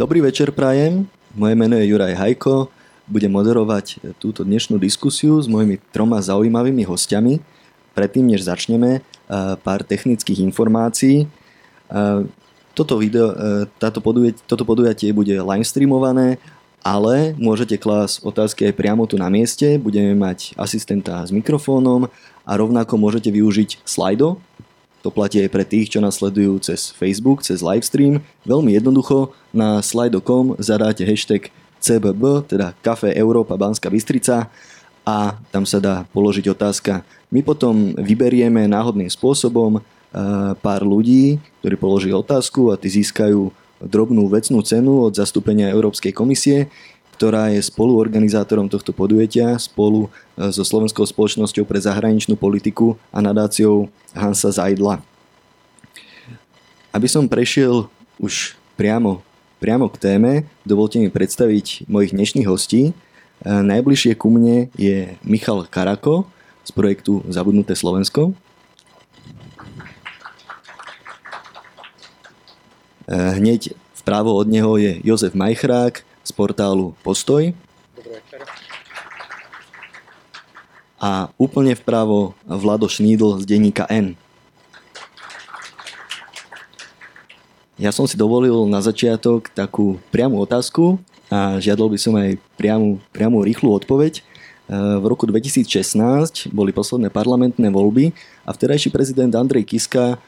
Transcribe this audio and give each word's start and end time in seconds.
Dobrý 0.00 0.24
večer 0.24 0.48
prajem, 0.56 1.04
moje 1.36 1.52
meno 1.52 1.76
je 1.76 1.84
Juraj 1.84 2.16
Hajko, 2.16 2.72
budem 3.04 3.36
moderovať 3.36 4.16
túto 4.16 4.48
dnešnú 4.48 4.80
diskusiu 4.80 5.36
s 5.36 5.44
mojimi 5.44 5.76
troma 5.92 6.24
zaujímavými 6.24 6.88
hostiami. 6.88 7.36
Predtým, 7.92 8.24
než 8.24 8.48
začneme, 8.48 9.04
pár 9.60 9.84
technických 9.84 10.40
informácií. 10.40 11.28
Toto, 12.72 12.96
video, 12.96 13.28
táto 13.76 14.00
podujatie, 14.00 14.40
toto 14.48 14.64
podujatie 14.64 15.12
bude 15.12 15.36
live 15.36 15.68
streamované 15.68 16.40
ale 16.80 17.36
môžete 17.36 17.76
klásť 17.76 18.24
otázky 18.24 18.72
aj 18.72 18.74
priamo 18.80 19.04
tu 19.04 19.20
na 19.20 19.28
mieste, 19.28 19.76
budeme 19.76 20.16
mať 20.16 20.56
asistenta 20.56 21.20
s 21.20 21.28
mikrofónom 21.28 22.08
a 22.48 22.52
rovnako 22.56 22.96
môžete 22.96 23.28
využiť 23.28 23.84
Slido, 23.84 24.40
to 25.00 25.08
platí 25.08 25.40
aj 25.40 25.50
pre 25.52 25.64
tých, 25.64 25.96
čo 25.96 26.04
nás 26.04 26.20
sledujú 26.20 26.60
cez 26.60 26.92
Facebook, 26.92 27.40
cez 27.40 27.64
livestream. 27.64 28.20
Veľmi 28.44 28.76
jednoducho 28.76 29.32
na 29.50 29.80
slido.com 29.80 30.60
zadáte 30.60 31.04
hashtag 31.08 31.48
CBB, 31.80 32.44
teda 32.44 32.76
Café 32.84 33.16
Európa 33.16 33.56
Banská 33.56 33.88
Bystrica 33.88 34.52
a 35.04 35.40
tam 35.48 35.64
sa 35.64 35.80
dá 35.80 36.04
položiť 36.12 36.52
otázka. 36.52 37.00
My 37.32 37.40
potom 37.40 37.96
vyberieme 37.96 38.68
náhodným 38.68 39.08
spôsobom 39.08 39.80
eh, 39.80 39.82
pár 40.60 40.84
ľudí, 40.84 41.40
ktorí 41.64 41.74
položili 41.80 42.12
otázku 42.12 42.68
a 42.68 42.76
tí 42.76 42.92
získajú 42.92 43.48
drobnú 43.80 44.28
vecnú 44.28 44.60
cenu 44.60 45.08
od 45.08 45.16
zastúpenia 45.16 45.72
Európskej 45.72 46.12
komisie, 46.12 46.68
ktorá 47.20 47.52
je 47.52 47.60
spoluorganizátorom 47.60 48.72
tohto 48.72 48.96
podujatia 48.96 49.52
spolu 49.60 50.08
e, 50.08 50.48
so 50.48 50.64
Slovenskou 50.64 51.04
spoločnosťou 51.04 51.68
pre 51.68 51.76
zahraničnú 51.76 52.32
politiku 52.32 52.96
a 53.12 53.20
nadáciou 53.20 53.92
Hansa 54.16 54.48
Zajdla. 54.48 55.04
Aby 56.96 57.12
som 57.12 57.28
prešiel 57.28 57.92
už 58.16 58.56
priamo, 58.72 59.20
priamo 59.60 59.92
k 59.92 60.00
téme, 60.00 60.32
dovolte 60.64 60.96
mi 60.96 61.12
predstaviť 61.12 61.84
mojich 61.92 62.16
dnešných 62.16 62.48
hostí. 62.48 62.88
E, 62.88 62.92
najbližšie 63.44 64.16
ku 64.16 64.32
mne 64.32 64.72
je 64.80 65.12
Michal 65.20 65.68
Karako 65.68 66.24
z 66.64 66.72
projektu 66.72 67.20
Zabudnuté 67.28 67.76
Slovensko. 67.76 68.32
Eh, 73.10 73.30
hneď 73.42 73.74
vpravo 73.98 74.38
od 74.38 74.46
neho 74.46 74.78
je 74.78 75.02
Jozef 75.02 75.34
Majchrák 75.34 76.06
z 76.24 76.30
portálu 76.32 76.96
Postoj. 77.00 77.52
A 81.00 81.32
úplne 81.40 81.72
vpravo 81.72 82.36
Vlado 82.44 82.84
Šnídl 82.84 83.40
z 83.40 83.44
denníka 83.48 83.88
N. 83.88 84.16
Ja 87.80 87.88
som 87.88 88.04
si 88.04 88.20
dovolil 88.20 88.68
na 88.68 88.84
začiatok 88.84 89.48
takú 89.56 89.96
priamu 90.12 90.36
otázku 90.44 91.00
a 91.32 91.56
žiadal 91.56 91.88
by 91.88 91.98
som 91.98 92.12
aj 92.20 92.36
priamu, 92.60 93.00
priamu 93.08 93.40
rýchlu 93.40 93.72
odpoveď. 93.72 94.20
Eh, 94.20 94.22
v 95.00 95.04
roku 95.08 95.24
2016 95.24 96.52
boli 96.52 96.76
posledné 96.76 97.08
parlamentné 97.08 97.72
voľby 97.72 98.12
a 98.44 98.52
vtedajší 98.52 98.92
prezident 98.92 99.32
Andrej 99.32 99.64
Kiska 99.64 100.20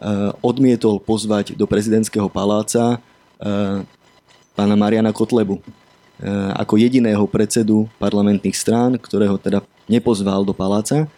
Eh, 0.00 0.32
odmietol 0.40 0.96
pozvať 0.96 1.52
do 1.60 1.68
prezidentského 1.68 2.24
paláca 2.32 2.96
eh, 3.36 3.84
pána 4.60 4.76
Mariana 4.76 5.08
Kotlebu 5.08 5.56
eh, 5.56 6.28
ako 6.52 6.76
jediného 6.76 7.24
predsedu 7.24 7.88
parlamentných 7.96 8.52
strán, 8.52 9.00
ktorého 9.00 9.40
teda 9.40 9.64
nepozval 9.88 10.44
do 10.44 10.52
paláca. 10.52 11.08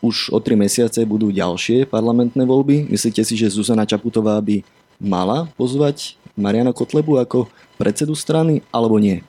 Už 0.00 0.32
o 0.32 0.40
tri 0.40 0.56
mesiace 0.56 1.04
budú 1.04 1.28
ďalšie 1.28 1.84
parlamentné 1.84 2.48
voľby. 2.48 2.88
Myslíte 2.88 3.20
si, 3.28 3.36
že 3.36 3.52
Zuzana 3.52 3.84
Čaputová 3.84 4.40
by 4.40 4.64
mala 4.96 5.52
pozvať 5.60 6.16
Mariana 6.32 6.72
Kotlebu 6.72 7.20
ako 7.20 7.52
predsedu 7.76 8.16
strany, 8.16 8.64
alebo 8.72 8.96
nie? 8.96 9.20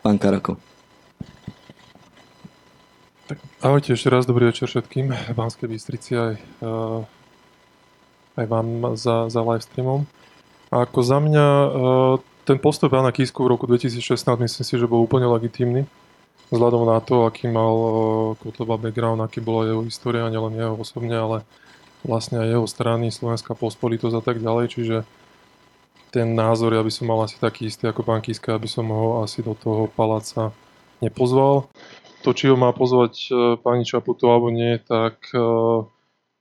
Pán 0.00 0.16
Karako. 0.16 0.56
Tak, 3.28 3.36
ahojte 3.60 3.92
ešte 3.92 4.08
raz, 4.08 4.24
dobrý 4.24 4.48
večer 4.48 4.72
všetkým 4.72 5.12
Banskej 5.36 5.68
Bystrici 5.68 6.16
aj 6.16 6.40
aj 8.36 8.46
vám 8.52 8.96
za, 9.00 9.32
za 9.32 9.40
live 9.40 9.64
streamom. 9.64 10.04
A 10.68 10.84
ako 10.84 11.00
za 11.00 11.18
mňa 11.24 11.46
e, 11.48 11.68
ten 12.46 12.62
postup 12.62 12.94
Jana 12.94 13.10
Kisku 13.10 13.42
v 13.42 13.58
roku 13.58 13.66
2016 13.66 14.22
myslím 14.38 14.64
si, 14.64 14.74
že 14.78 14.86
bol 14.86 15.02
úplne 15.02 15.26
legitímny. 15.26 15.82
Vzhľadom 16.54 16.86
na 16.86 17.02
to, 17.02 17.26
aký 17.26 17.50
mal 17.50 17.74
e, 17.74 17.90
Kotleba 18.38 18.78
background, 18.78 19.18
aký 19.18 19.42
bola 19.42 19.66
jeho 19.66 19.82
história, 19.82 20.30
nielen 20.30 20.54
jeho 20.54 20.78
osobne, 20.78 21.18
ale 21.18 21.42
vlastne 22.06 22.38
aj 22.38 22.48
jeho 22.54 22.66
strany, 22.70 23.10
Slovenská 23.10 23.58
pospolitosť 23.58 24.14
a 24.14 24.22
tak 24.22 24.38
ďalej. 24.38 24.66
Čiže 24.70 24.96
ten 26.14 26.38
názor, 26.38 26.70
ja 26.70 26.86
by 26.86 26.92
som 26.94 27.10
mal 27.10 27.26
asi 27.26 27.34
taký 27.42 27.66
istý 27.66 27.90
ako 27.90 28.06
pán 28.06 28.22
Kiska, 28.22 28.54
aby 28.54 28.70
som 28.70 28.86
ho 28.94 29.26
asi 29.26 29.42
do 29.42 29.58
toho 29.58 29.90
paláca 29.90 30.54
nepozval. 31.02 31.66
To, 32.22 32.30
či 32.30 32.46
ho 32.46 32.54
má 32.54 32.70
pozvať 32.70 33.14
e, 33.26 33.58
pani 33.58 33.82
Čaputo 33.82 34.30
alebo 34.30 34.54
nie, 34.54 34.78
tak 34.78 35.34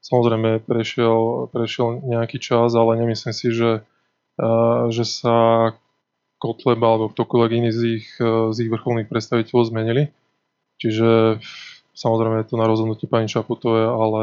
Samozrejme, 0.06 0.62
prešiel, 0.70 1.50
prešiel 1.50 2.06
nejaký 2.06 2.38
čas, 2.38 2.78
ale 2.78 2.94
nemyslím 2.94 3.34
si, 3.34 3.50
že, 3.50 3.82
že 4.94 5.02
sa 5.02 5.74
Kotleba 6.46 6.86
alebo 6.94 7.10
ktokoľvek 7.10 7.52
iný 7.58 7.72
z 7.74 7.82
ich, 7.98 8.08
z 8.22 8.58
ich 8.62 8.70
vrcholných 8.70 9.10
predstaviteľov 9.10 9.74
zmenili. 9.74 10.14
Čiže 10.78 11.42
samozrejme 11.98 12.46
je 12.46 12.48
to 12.54 12.62
na 12.62 12.70
rozhodnutie 12.70 13.10
pani 13.10 13.26
Čaputovej, 13.26 13.90
ale 13.90 14.22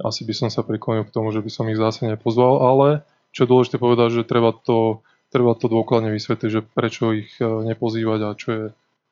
asi 0.00 0.24
by 0.24 0.32
som 0.32 0.48
sa 0.48 0.64
priklonil 0.64 1.04
k 1.04 1.12
tomu, 1.12 1.28
že 1.28 1.44
by 1.44 1.50
som 1.52 1.68
ich 1.68 1.76
zase 1.76 2.08
nepozval, 2.08 2.64
ale 2.64 2.88
čo 3.36 3.44
je 3.44 3.50
dôležité 3.52 3.76
povedať, 3.76 4.22
že 4.22 4.28
treba 4.28 4.56
to, 4.56 5.04
treba 5.28 5.52
to 5.52 5.68
dôkladne 5.68 6.08
vysvetliť, 6.08 6.48
že 6.48 6.64
prečo 6.64 7.12
ich 7.12 7.36
e, 7.36 7.44
nepozývať 7.44 8.20
a 8.24 8.30
čo 8.32 8.48
je, 8.50 8.64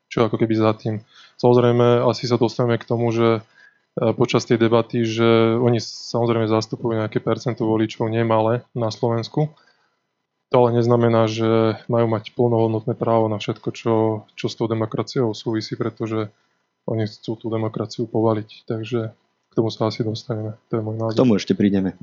čo 0.08 0.18
ako 0.24 0.36
keby 0.40 0.54
za 0.56 0.72
tým. 0.76 1.04
Samozrejme, 1.36 2.04
asi 2.04 2.24
sa 2.24 2.40
dostaneme 2.40 2.80
k 2.80 2.88
tomu, 2.88 3.12
že 3.12 3.44
E, 3.98 4.14
počas 4.14 4.46
tej 4.46 4.58
debaty, 4.62 5.02
že 5.02 5.58
oni 5.58 5.82
samozrejme 5.82 6.46
zastupujú 6.46 6.94
nejaké 6.94 7.18
percento 7.18 7.66
voličov, 7.66 8.06
nemalé 8.06 8.62
na 8.72 8.94
Slovensku. 8.94 9.50
To 10.50 10.66
ale 10.66 10.82
neznamená, 10.82 11.30
že 11.30 11.78
majú 11.86 12.10
mať 12.10 12.34
plnohodnotné 12.34 12.98
právo 12.98 13.30
na 13.30 13.38
všetko, 13.38 13.68
čo, 13.70 13.94
čo 14.34 14.46
s 14.50 14.58
tou 14.58 14.66
demokraciou 14.66 15.30
súvisí, 15.30 15.78
pretože 15.78 16.26
oni 16.90 17.06
chcú 17.06 17.38
tú 17.38 17.46
demokraciu 17.54 18.10
povaliť. 18.10 18.66
Takže 18.66 19.00
k 19.50 19.52
tomu 19.54 19.70
sa 19.70 19.86
asi 19.86 20.02
dostaneme. 20.02 20.58
To 20.70 20.78
je 20.78 20.82
môj 20.82 20.96
názor. 20.98 21.14
K 21.14 21.22
tomu 21.22 21.38
ešte 21.38 21.54
prídeme. 21.54 21.94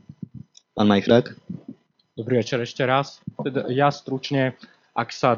Pán 0.71 0.87
Majchrák? 0.87 1.35
Dobrý 2.15 2.39
večer 2.39 2.63
ešte 2.63 2.87
raz. 2.87 3.19
Teda 3.43 3.67
ja 3.67 3.91
stručne, 3.91 4.55
ak 4.95 5.11
sa 5.11 5.35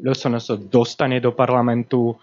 LSNS 0.00 0.72
dostane 0.72 1.20
do 1.20 1.36
parlamentu, 1.36 2.16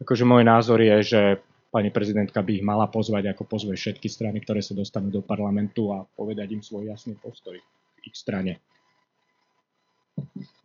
akože 0.00 0.24
môj 0.24 0.48
názor 0.48 0.80
je, 0.80 0.96
že 1.04 1.20
pani 1.68 1.92
prezidentka 1.92 2.40
by 2.40 2.50
ich 2.56 2.64
mala 2.64 2.88
pozvať, 2.88 3.36
ako 3.36 3.44
pozve 3.44 3.76
všetky 3.76 4.08
strany, 4.08 4.40
ktoré 4.40 4.64
sa 4.64 4.72
dostanú 4.72 5.12
do 5.12 5.20
parlamentu 5.20 5.92
a 5.92 6.08
povedať 6.08 6.56
im 6.56 6.62
svoj 6.64 6.88
jasný 6.88 7.20
postoj 7.20 7.60
k 7.60 8.02
ich 8.08 8.16
strane. 8.16 8.64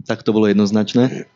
Tak 0.08 0.24
to 0.24 0.36
bolo 0.36 0.52
jednoznačné. 0.52 1.28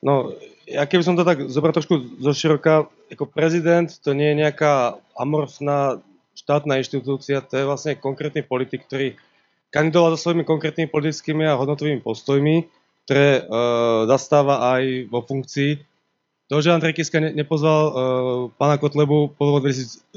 No, 0.00 0.32
ja 0.64 0.86
keby 0.86 1.02
som 1.04 1.18
to 1.18 1.26
tak 1.26 1.50
zobral 1.52 1.74
trošku 1.74 2.20
zo 2.22 2.32
široka, 2.32 2.88
ako 3.12 3.28
prezident 3.28 3.90
to 4.00 4.16
nie 4.16 4.32
je 4.32 4.40
nejaká 4.46 4.96
amorfná 5.18 6.00
štátna 6.32 6.80
inštitúcia, 6.80 7.44
to 7.44 7.58
je 7.58 7.68
vlastne 7.68 7.98
konkrétny 7.98 8.40
politik, 8.40 8.86
ktorý 8.88 9.18
kandidoval 9.74 10.16
so 10.16 10.30
svojimi 10.30 10.48
konkrétnymi 10.48 10.88
politickými 10.88 11.44
a 11.44 11.58
hodnotovými 11.58 12.00
postojmi, 12.00 12.64
ktoré 13.04 13.28
e, 13.38 13.42
zastáva 14.08 14.72
aj 14.78 15.10
vo 15.12 15.20
funkcii 15.20 15.90
to, 16.50 16.58
že 16.58 16.74
Andrej 16.74 16.98
Kiska 16.98 17.22
ne, 17.22 17.30
nepozval 17.30 17.82
uh, 17.86 17.94
pána 18.58 18.74
Kotlebu 18.74 19.38
po 19.38 19.62
2016, 19.62 20.10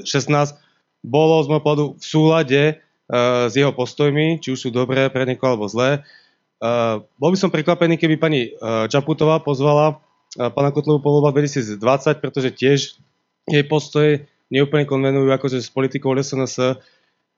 bolo 1.06 1.46
z 1.46 1.48
môjho 1.48 1.62
pohľadu 1.62 1.86
v 1.94 2.04
súlade 2.04 2.64
uh, 2.74 3.46
s 3.46 3.54
jeho 3.54 3.70
postojmi, 3.70 4.42
či 4.42 4.50
už 4.50 4.58
sú 4.58 4.70
dobré 4.74 5.14
pre 5.14 5.30
niekoho 5.30 5.54
alebo 5.54 5.70
zlé. 5.70 6.02
Uh, 6.64 7.04
bol 7.20 7.36
by 7.36 7.38
som 7.38 7.52
prekvapený, 7.52 8.00
keby 8.00 8.16
pani 8.16 8.56
uh, 8.56 8.88
Čaputová 8.88 9.44
pozvala 9.44 10.00
uh, 10.00 10.48
pána 10.48 10.72
Kotlebu 10.72 11.04
po 11.04 11.20
voľbách 11.20 11.44
2020, 11.44 12.24
pretože 12.24 12.50
tiež 12.56 12.80
jej 13.52 13.64
postoje 13.68 14.32
neúplne 14.48 14.88
konvenujú 14.88 15.28
akože 15.28 15.60
s 15.60 15.68
politikou 15.68 16.16
SNS. 16.16 16.80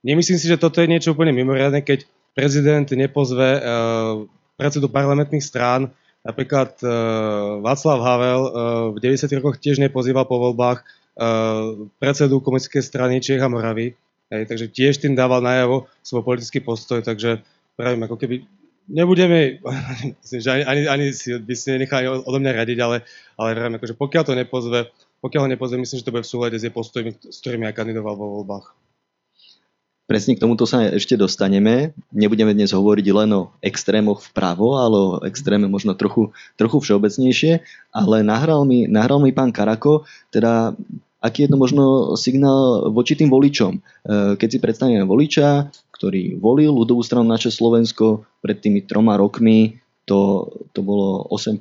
Nemyslím 0.05 0.37
si, 0.37 0.45
že 0.45 0.61
toto 0.61 0.77
je 0.77 0.85
niečo 0.85 1.17
úplne 1.17 1.33
mimoriadne, 1.33 1.81
keď 1.81 2.05
prezident 2.37 2.85
nepozve 2.93 3.57
uh, 3.57 4.29
predsedu 4.61 4.93
parlamentných 4.93 5.41
strán, 5.41 5.89
Napríklad 6.25 6.81
uh, 6.81 7.61
Václav 7.61 8.01
Havel 8.01 8.41
uh, 8.41 8.49
v 8.89 8.97
90. 8.97 9.29
rokoch 9.37 9.61
tiež 9.61 9.77
nepozýval 9.77 10.25
po 10.25 10.41
voľbách 10.41 10.81
uh, 10.81 11.85
predsedu 12.01 12.41
komunistickej 12.41 12.81
strany 12.81 13.21
Čech 13.21 13.37
a 13.37 13.45
Moravy, 13.45 13.93
hej, 14.33 14.49
takže 14.49 14.73
tiež 14.73 15.05
tým 15.05 15.13
dával 15.13 15.45
najavo 15.45 15.85
svoj 16.01 16.25
politický 16.25 16.65
postoj, 16.65 17.05
takže 17.05 17.45
pravím, 17.77 18.09
ako 18.09 18.17
keby 18.17 18.41
nebudeme, 18.87 19.59
myslím, 20.21 20.39
že 20.41 20.49
ani, 20.51 20.63
ani, 20.65 20.81
ani 20.87 21.05
si 21.13 21.33
by 21.33 21.53
si 21.55 21.67
nenechali 21.71 22.05
odo 22.07 22.37
mňa 22.37 22.51
radiť, 22.53 22.77
ale, 22.81 22.97
ale 23.37 23.49
pravím, 23.55 23.77
akože 23.77 23.95
pokiaľ 23.97 24.23
to 24.25 24.33
nepozve, 24.37 24.79
pokiaľ 25.21 25.41
ho 25.45 25.49
nepozve, 25.49 25.81
myslím, 25.81 25.97
že 25.99 26.05
to 26.05 26.13
bude 26.13 26.25
v 26.25 26.31
súlade 26.31 26.57
s 26.57 26.65
jej 26.65 26.73
postojmi, 26.73 27.11
s 27.17 27.37
ktorými 27.41 27.65
ja 27.65 27.73
kandidoval 27.73 28.15
vo 28.17 28.41
voľbách. 28.41 28.75
Presne 30.05 30.37
k 30.37 30.43
tomuto 30.45 30.69
sa 30.69 30.85
ešte 30.85 31.17
dostaneme. 31.17 31.97
Nebudeme 32.13 32.53
dnes 32.53 32.69
hovoriť 32.69 33.09
len 33.09 33.29
o 33.33 33.49
extrémoch 33.57 34.21
vpravo, 34.29 34.77
ale 34.77 34.97
o 35.01 35.09
extréme 35.25 35.65
možno 35.65 35.97
trochu, 35.97 36.29
trochu 36.61 36.77
všeobecnejšie. 36.77 37.65
Ale 37.89 38.21
nahral 38.21 38.69
mi, 38.69 38.85
nahral 38.85 39.17
mi 39.17 39.33
pán 39.33 39.49
Karako, 39.49 40.05
teda 40.29 40.77
aký 41.25 41.49
je 41.49 41.51
to 41.51 41.57
možno 41.57 41.83
signál 42.13 42.93
voči 42.93 43.17
tým 43.17 43.33
voličom. 43.33 43.73
E, 43.73 43.79
keď 44.37 44.47
si 44.47 44.59
predstavíme 44.61 45.01
voliča, 45.09 45.73
ktorý 45.89 46.37
volil 46.37 46.69
ľudovú 46.69 47.01
stranu 47.01 47.25
naše 47.25 47.49
Slovensko 47.49 48.29
pred 48.45 48.61
tými 48.61 48.85
troma 48.85 49.17
rokmi, 49.17 49.81
to, 50.05 50.53
to 50.77 50.85
bolo 50.85 51.25
8% 51.33 51.57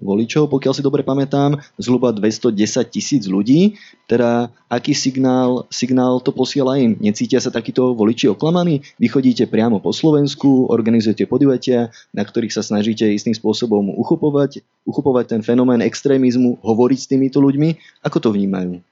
voličov, 0.00 0.48
pokiaľ 0.48 0.72
si 0.74 0.82
dobre 0.82 1.04
pamätám, 1.04 1.60
zhruba 1.76 2.10
210 2.10 2.56
tisíc 2.88 3.28
ľudí. 3.28 3.78
Teda 4.08 4.50
aký 4.66 4.96
signál, 4.96 5.68
signál 5.70 6.18
to 6.24 6.32
posiela 6.32 6.80
im? 6.80 6.96
Necítia 6.98 7.38
sa 7.38 7.52
takíto 7.52 7.92
voliči 7.94 8.26
oklamaní? 8.32 8.82
Vy 8.96 9.06
chodíte 9.12 9.44
priamo 9.46 9.78
po 9.78 9.92
Slovensku, 9.92 10.66
organizujete 10.72 11.28
podujatia, 11.28 11.92
na 12.10 12.24
ktorých 12.24 12.50
sa 12.50 12.64
snažíte 12.64 13.06
istým 13.06 13.36
spôsobom 13.36 13.92
uchopovať, 13.94 14.64
uchopovať 14.88 15.38
ten 15.38 15.40
fenomén 15.44 15.84
extrémizmu, 15.84 16.58
hovoriť 16.64 16.98
s 16.98 17.06
týmito 17.06 17.38
ľuďmi. 17.38 18.02
Ako 18.02 18.18
to 18.18 18.32
vnímajú? 18.34 18.82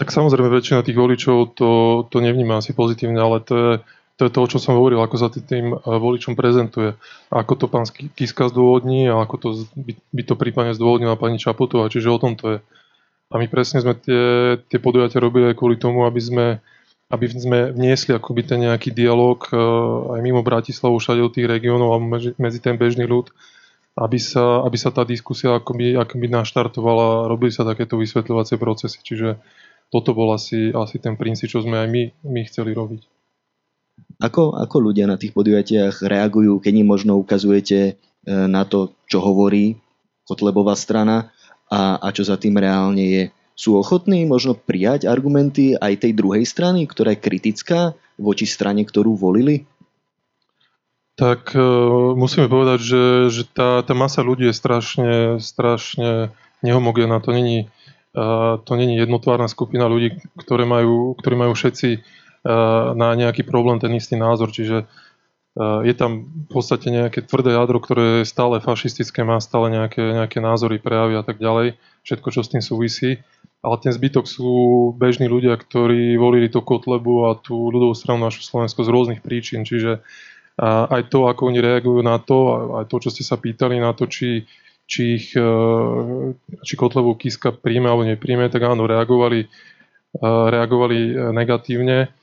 Tak 0.00 0.08
samozrejme 0.16 0.48
väčšina 0.48 0.80
tých 0.80 0.96
voličov 0.96 1.52
to, 1.52 1.68
to 2.08 2.24
nevníma 2.24 2.64
asi 2.64 2.72
pozitívne, 2.72 3.20
ale 3.20 3.44
to 3.44 3.52
je 3.52 3.70
to 4.20 4.28
je 4.28 4.36
to, 4.36 4.44
o 4.44 4.50
čom 4.52 4.60
som 4.60 4.76
hovoril, 4.76 5.00
ako 5.00 5.16
sa 5.16 5.32
tým 5.32 5.72
eh, 5.72 5.80
voličom 5.80 6.36
prezentuje. 6.36 6.92
Ako 7.32 7.56
to 7.56 7.72
pán 7.72 7.88
Kiska 7.88 8.52
zdôvodní 8.52 9.08
a 9.08 9.24
ako 9.24 9.36
to 9.40 9.48
by, 9.72 9.96
by 10.12 10.22
to 10.28 10.34
prípadne 10.36 10.76
zdôvodnila 10.76 11.16
pani 11.16 11.40
Čaputová, 11.40 11.88
čiže 11.88 12.12
o 12.12 12.20
tom 12.20 12.36
to 12.36 12.44
je. 12.52 12.58
A 13.32 13.40
my 13.40 13.48
presne 13.48 13.80
sme 13.80 13.96
tie, 13.96 14.58
tie 14.68 14.76
podujatia 14.82 15.24
robili 15.24 15.48
aj 15.48 15.56
kvôli 15.56 15.80
tomu, 15.80 16.04
aby 16.04 16.20
sme, 16.20 16.46
aby 17.08 17.26
sme 17.30 17.72
vniesli 17.72 18.12
akoby 18.12 18.44
ten 18.44 18.60
nejaký 18.60 18.92
dialog 18.92 19.40
eh, 19.48 19.56
aj 20.12 20.20
mimo 20.20 20.44
Bratislavu, 20.44 21.00
všade 21.00 21.24
do 21.24 21.32
tých 21.32 21.48
regiónov 21.48 21.96
a 21.96 21.98
medzi, 22.36 22.60
ten 22.60 22.76
bežný 22.76 23.08
ľud, 23.08 23.32
aby 23.96 24.20
sa, 24.20 24.60
aby 24.68 24.76
sa 24.76 24.92
tá 24.92 25.08
diskusia 25.08 25.56
akoby, 25.56 25.96
akoby 25.96 26.28
naštartovala 26.28 27.24
robili 27.24 27.56
sa 27.56 27.64
takéto 27.64 27.96
vysvetľovacie 27.96 28.60
procesy. 28.60 29.00
Čiže 29.00 29.40
toto 29.88 30.12
bol 30.12 30.28
asi, 30.36 30.76
asi 30.76 31.00
ten 31.00 31.16
princíp, 31.16 31.48
čo 31.48 31.64
sme 31.64 31.80
aj 31.80 31.88
my, 31.88 32.02
my 32.28 32.40
chceli 32.44 32.76
robiť. 32.76 33.19
Ako, 34.20 34.52
ako 34.52 34.92
ľudia 34.92 35.08
na 35.08 35.16
tých 35.16 35.32
podujatiach 35.32 36.04
reagujú, 36.04 36.60
keď 36.60 36.84
im 36.84 36.88
možno 36.92 37.16
ukazujete 37.16 37.78
e, 37.80 37.92
na 38.28 38.68
to, 38.68 38.92
čo 39.08 39.24
hovorí 39.24 39.80
Kotlebová 40.28 40.76
strana 40.76 41.32
a, 41.72 41.96
a 41.96 42.08
čo 42.12 42.28
za 42.28 42.36
tým 42.36 42.60
reálne 42.60 43.00
je? 43.00 43.22
Sú 43.56 43.80
ochotní 43.80 44.28
možno 44.28 44.52
prijať 44.52 45.08
argumenty 45.08 45.72
aj 45.72 46.04
tej 46.04 46.12
druhej 46.12 46.44
strany, 46.44 46.84
ktorá 46.84 47.16
je 47.16 47.24
kritická 47.24 47.96
voči 48.20 48.44
strane, 48.44 48.84
ktorú 48.84 49.16
volili? 49.16 49.64
Tak 51.16 51.56
e, 51.56 51.60
musíme 52.12 52.48
povedať, 52.48 52.80
že, 52.80 53.02
že 53.32 53.42
tá, 53.48 53.80
tá 53.80 53.96
masa 53.96 54.20
ľudí 54.20 54.48
je 54.48 54.56
strašne, 54.56 55.12
strašne 55.40 56.28
nehomogénna. 56.60 57.24
To 57.24 57.32
není, 57.32 57.72
e, 58.12 58.24
to 58.68 58.72
není 58.76 59.00
jednotvárna 59.00 59.48
skupina 59.48 59.88
ľudí, 59.88 60.20
ktoré 60.36 60.68
majú, 60.68 61.16
ktorí 61.16 61.40
majú 61.40 61.52
všetci 61.56 62.04
na 62.44 63.08
nejaký 63.16 63.44
problém 63.44 63.76
ten 63.80 63.92
istý 63.92 64.16
názor, 64.16 64.48
čiže 64.48 64.88
je 65.60 65.94
tam 65.98 66.30
v 66.30 66.48
podstate 66.48 66.88
nejaké 66.88 67.26
tvrdé 67.26 67.52
jadro, 67.52 67.82
ktoré 67.82 68.22
je 68.22 68.30
stále 68.30 68.62
fašistické, 68.62 69.26
má 69.26 69.42
stále 69.42 69.68
nejaké, 69.68 70.00
nejaké 70.00 70.38
názory, 70.38 70.78
prejavy 70.78 71.18
a 71.18 71.24
tak 71.26 71.42
ďalej, 71.42 71.74
všetko, 72.06 72.28
čo 72.30 72.40
s 72.46 72.52
tým 72.54 72.62
súvisí. 72.62 73.18
Ale 73.60 73.76
ten 73.82 73.92
zbytok 73.92 74.24
sú 74.24 74.48
bežní 74.96 75.28
ľudia, 75.28 75.52
ktorí 75.58 76.16
volili 76.16 76.48
to 76.48 76.64
Kotlebu 76.64 77.28
a 77.28 77.36
tú 77.36 77.68
ľudovú 77.68 77.92
stranu 77.92 78.24
našu 78.24 78.40
Slovensko 78.40 78.86
z 78.86 78.92
rôznych 78.94 79.20
príčin. 79.20 79.68
Čiže 79.68 80.00
aj 80.64 81.12
to, 81.12 81.28
ako 81.28 81.52
oni 81.52 81.60
reagujú 81.60 82.00
na 82.00 82.16
to, 82.16 82.38
aj 82.80 82.88
to, 82.88 82.96
čo 83.04 83.12
ste 83.12 83.20
sa 83.26 83.36
pýtali 83.36 83.76
na 83.76 83.92
to, 83.92 84.08
či, 84.08 84.48
či, 84.88 85.02
ich, 85.18 85.34
či 86.62 86.74
Kotlebu 86.78 87.18
Kiska 87.20 87.52
príjme 87.52 87.92
alebo 87.92 88.08
nepríjme, 88.08 88.48
tak 88.48 88.64
áno, 88.64 88.88
reagovali, 88.88 89.44
reagovali 90.24 91.28
negatívne 91.34 92.16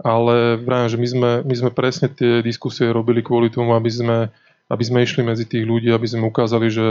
ale 0.00 0.56
vravím, 0.56 0.88
že 0.88 0.98
my 0.98 1.08
sme, 1.08 1.30
my 1.44 1.54
sme 1.54 1.70
presne 1.70 2.08
tie 2.08 2.40
diskusie 2.40 2.88
robili 2.88 3.20
kvôli 3.20 3.52
tomu, 3.52 3.76
aby 3.76 3.90
sme, 3.92 4.18
aby 4.72 4.82
sme 4.84 5.04
išli 5.04 5.20
medzi 5.20 5.44
tých 5.44 5.64
ľudí, 5.68 5.92
aby 5.92 6.08
sme 6.08 6.28
ukázali, 6.28 6.72
že 6.72 6.86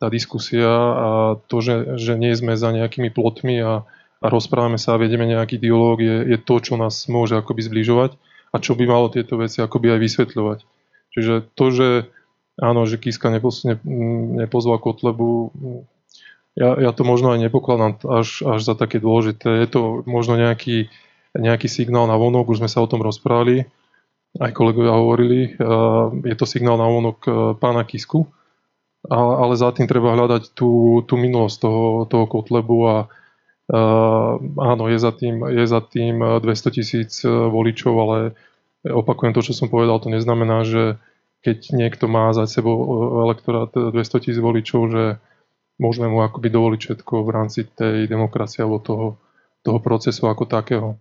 tá 0.00 0.08
diskusia 0.08 0.68
a 0.72 1.08
to, 1.48 1.60
že, 1.60 2.00
že 2.00 2.16
nie 2.16 2.32
sme 2.32 2.56
za 2.56 2.72
nejakými 2.72 3.12
plotmi 3.12 3.60
a, 3.60 3.84
a 4.20 4.26
rozprávame 4.32 4.80
sa 4.80 4.96
a 4.96 5.00
vedeme 5.00 5.28
nejaký 5.28 5.60
dialog, 5.60 6.00
je, 6.00 6.36
je 6.36 6.38
to, 6.40 6.56
čo 6.60 6.80
nás 6.80 7.04
môže 7.08 7.36
akoby 7.36 7.60
zbližovať 7.64 8.16
a 8.50 8.56
čo 8.56 8.72
by 8.72 8.84
malo 8.88 9.12
tieto 9.12 9.36
veci 9.36 9.60
akoby 9.60 9.92
aj 9.96 10.00
vysvetľovať. 10.00 10.58
Čiže 11.12 11.34
to, 11.52 11.66
že 11.68 11.88
áno, 12.56 12.88
že 12.88 12.96
Kiska 12.96 13.28
nepos, 13.28 13.64
ne, 13.68 13.76
nepozval 14.40 14.80
Kotlebu, 14.80 15.52
ja, 16.58 16.76
ja 16.76 16.90
to 16.90 17.06
možno 17.06 17.32
aj 17.32 17.40
nepokladám 17.46 18.00
až, 18.08 18.42
až 18.42 18.60
za 18.60 18.74
také 18.74 18.98
dôležité. 18.98 19.64
Je 19.64 19.68
to 19.70 19.80
možno 20.04 20.34
nejaký, 20.34 20.90
nejaký 21.36 21.70
signál 21.70 22.10
na 22.10 22.18
vonok, 22.18 22.50
už 22.50 22.64
sme 22.64 22.70
sa 22.70 22.82
o 22.82 22.90
tom 22.90 23.02
rozprávali, 23.02 23.66
aj 24.38 24.54
kolegovia 24.54 24.94
hovorili, 24.94 25.58
je 26.22 26.36
to 26.38 26.46
signál 26.46 26.78
na 26.78 26.86
vonok 26.86 27.18
e, 27.26 27.30
pána 27.58 27.82
Kisku, 27.82 28.30
ale 29.08 29.54
za 29.56 29.72
tým 29.72 29.88
treba 29.88 30.12
hľadať 30.14 30.52
tú, 30.54 31.02
tú 31.08 31.14
minulosť 31.16 31.56
toho, 31.56 31.82
toho 32.04 32.28
Kotlebu 32.28 32.78
a 32.84 32.96
uh, 33.08 34.32
áno, 34.60 34.84
je 34.92 34.98
za, 35.00 35.12
tým, 35.16 35.40
je 35.48 35.64
za 35.64 35.80
tým 35.80 36.20
200 36.20 36.76
tisíc 36.76 37.24
e, 37.24 37.32
voličov, 37.32 37.94
ale 37.96 38.18
opakujem 38.84 39.32
to, 39.32 39.40
čo 39.40 39.56
som 39.56 39.72
povedal, 39.72 39.96
to 40.04 40.12
neznamená, 40.12 40.68
že 40.68 41.00
keď 41.40 41.72
niekto 41.72 42.04
má 42.04 42.36
za 42.36 42.44
sebou 42.44 42.76
elektorát 43.24 43.72
200 43.72 43.96
tisíc 44.20 44.36
voličov, 44.36 44.80
že 44.92 45.04
môžeme 45.80 46.12
mu 46.12 46.20
akoby 46.20 46.52
dovoliť 46.52 46.80
všetko 46.84 47.14
v 47.24 47.30
rámci 47.32 47.64
tej 47.64 48.04
demokracie 48.04 48.60
alebo 48.60 48.84
toho, 48.84 49.06
toho 49.60 49.78
procesu 49.78 50.26
ako 50.26 50.48
takého. 50.48 50.96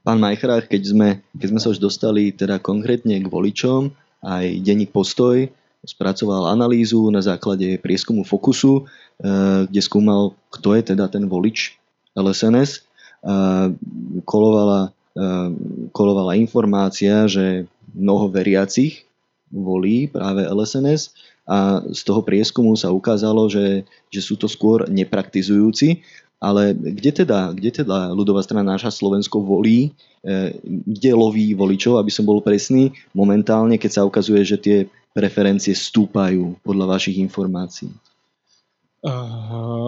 Pán 0.00 0.16
Majchrách, 0.16 0.66
keď 0.66 0.82
sme, 0.82 1.08
keď 1.36 1.46
sme 1.52 1.60
sa 1.60 1.68
už 1.72 1.78
dostali 1.78 2.32
teda 2.32 2.56
konkrétne 2.56 3.20
k 3.20 3.28
voličom, 3.28 3.92
aj 4.24 4.46
denník 4.64 4.92
Postoj 4.92 5.48
spracoval 5.84 6.52
analýzu 6.52 7.08
na 7.08 7.24
základe 7.24 7.80
prieskumu 7.80 8.24
Fokusu, 8.24 8.84
eh, 8.84 9.64
kde 9.68 9.80
skúmal, 9.80 10.36
kto 10.52 10.76
je 10.76 10.82
teda 10.92 11.08
ten 11.08 11.24
volič 11.28 11.76
LSNS. 12.16 12.84
Kolovala, 14.24 14.96
eh, 15.12 15.48
kolovala 15.92 16.32
informácia, 16.40 17.28
že 17.28 17.68
mnoho 17.92 18.32
veriacich 18.32 19.04
volí 19.52 20.08
práve 20.08 20.46
LSNS 20.46 21.12
a 21.44 21.82
z 21.90 22.00
toho 22.06 22.22
prieskumu 22.22 22.78
sa 22.78 22.94
ukázalo, 22.94 23.50
že, 23.50 23.82
že 24.08 24.20
sú 24.22 24.38
to 24.38 24.46
skôr 24.46 24.86
nepraktizujúci 24.86 26.00
ale 26.40 26.72
kde 26.72 27.22
teda, 27.24 27.52
kde 27.52 27.84
teda 27.84 28.16
ľudová 28.16 28.40
strana 28.40 28.74
náša 28.74 28.88
Slovensko 28.88 29.44
volí, 29.44 29.92
e, 30.24 30.56
kde 30.64 31.12
loví 31.12 31.52
voličov, 31.52 32.00
aby 32.00 32.08
som 32.08 32.24
bol 32.24 32.40
presný, 32.40 32.96
momentálne, 33.12 33.76
keď 33.76 34.00
sa 34.00 34.06
ukazuje, 34.08 34.40
že 34.42 34.56
tie 34.56 34.78
preferencie 35.12 35.76
stúpajú 35.76 36.56
podľa 36.64 36.96
vašich 36.96 37.20
informácií? 37.20 37.92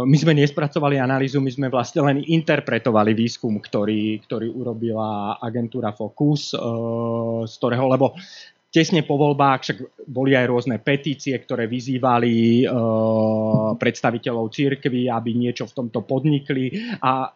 My 0.08 0.16
sme 0.16 0.32
nespracovali 0.32 0.96
analýzu, 0.96 1.36
my 1.36 1.52
sme 1.52 1.68
vlastne 1.68 2.00
len 2.00 2.24
interpretovali 2.24 3.12
výskum, 3.12 3.60
ktorý, 3.60 4.24
ktorý 4.24 4.48
urobila 4.48 5.36
agentúra 5.36 5.92
Focus, 5.92 6.56
uh, 6.56 7.44
z 7.44 7.52
ktorého, 7.60 7.92
lebo 7.92 8.16
Tesne 8.72 9.04
po 9.04 9.20
voľbách 9.20 9.60
však 9.60 9.78
boli 10.08 10.32
aj 10.32 10.48
rôzne 10.48 10.80
petície, 10.80 11.36
ktoré 11.36 11.68
vyzývali 11.68 12.64
e, 12.64 12.66
predstaviteľov 13.76 14.48
církvy, 14.48 15.12
aby 15.12 15.30
niečo 15.36 15.68
v 15.68 15.76
tomto 15.76 16.00
podnikli. 16.08 16.72
A 17.04 17.12
e, 17.12 17.28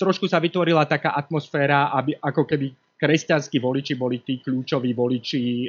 trošku 0.00 0.24
sa 0.24 0.40
vytvorila 0.40 0.88
taká 0.88 1.12
atmosféra, 1.12 1.92
aby 1.92 2.16
ako 2.16 2.48
keby 2.48 2.72
kresťanskí 3.00 3.56
voliči 3.56 3.96
boli 3.96 4.20
tí 4.20 4.44
kľúčoví 4.44 4.92
voliči 4.92 5.42
e, 5.64 5.68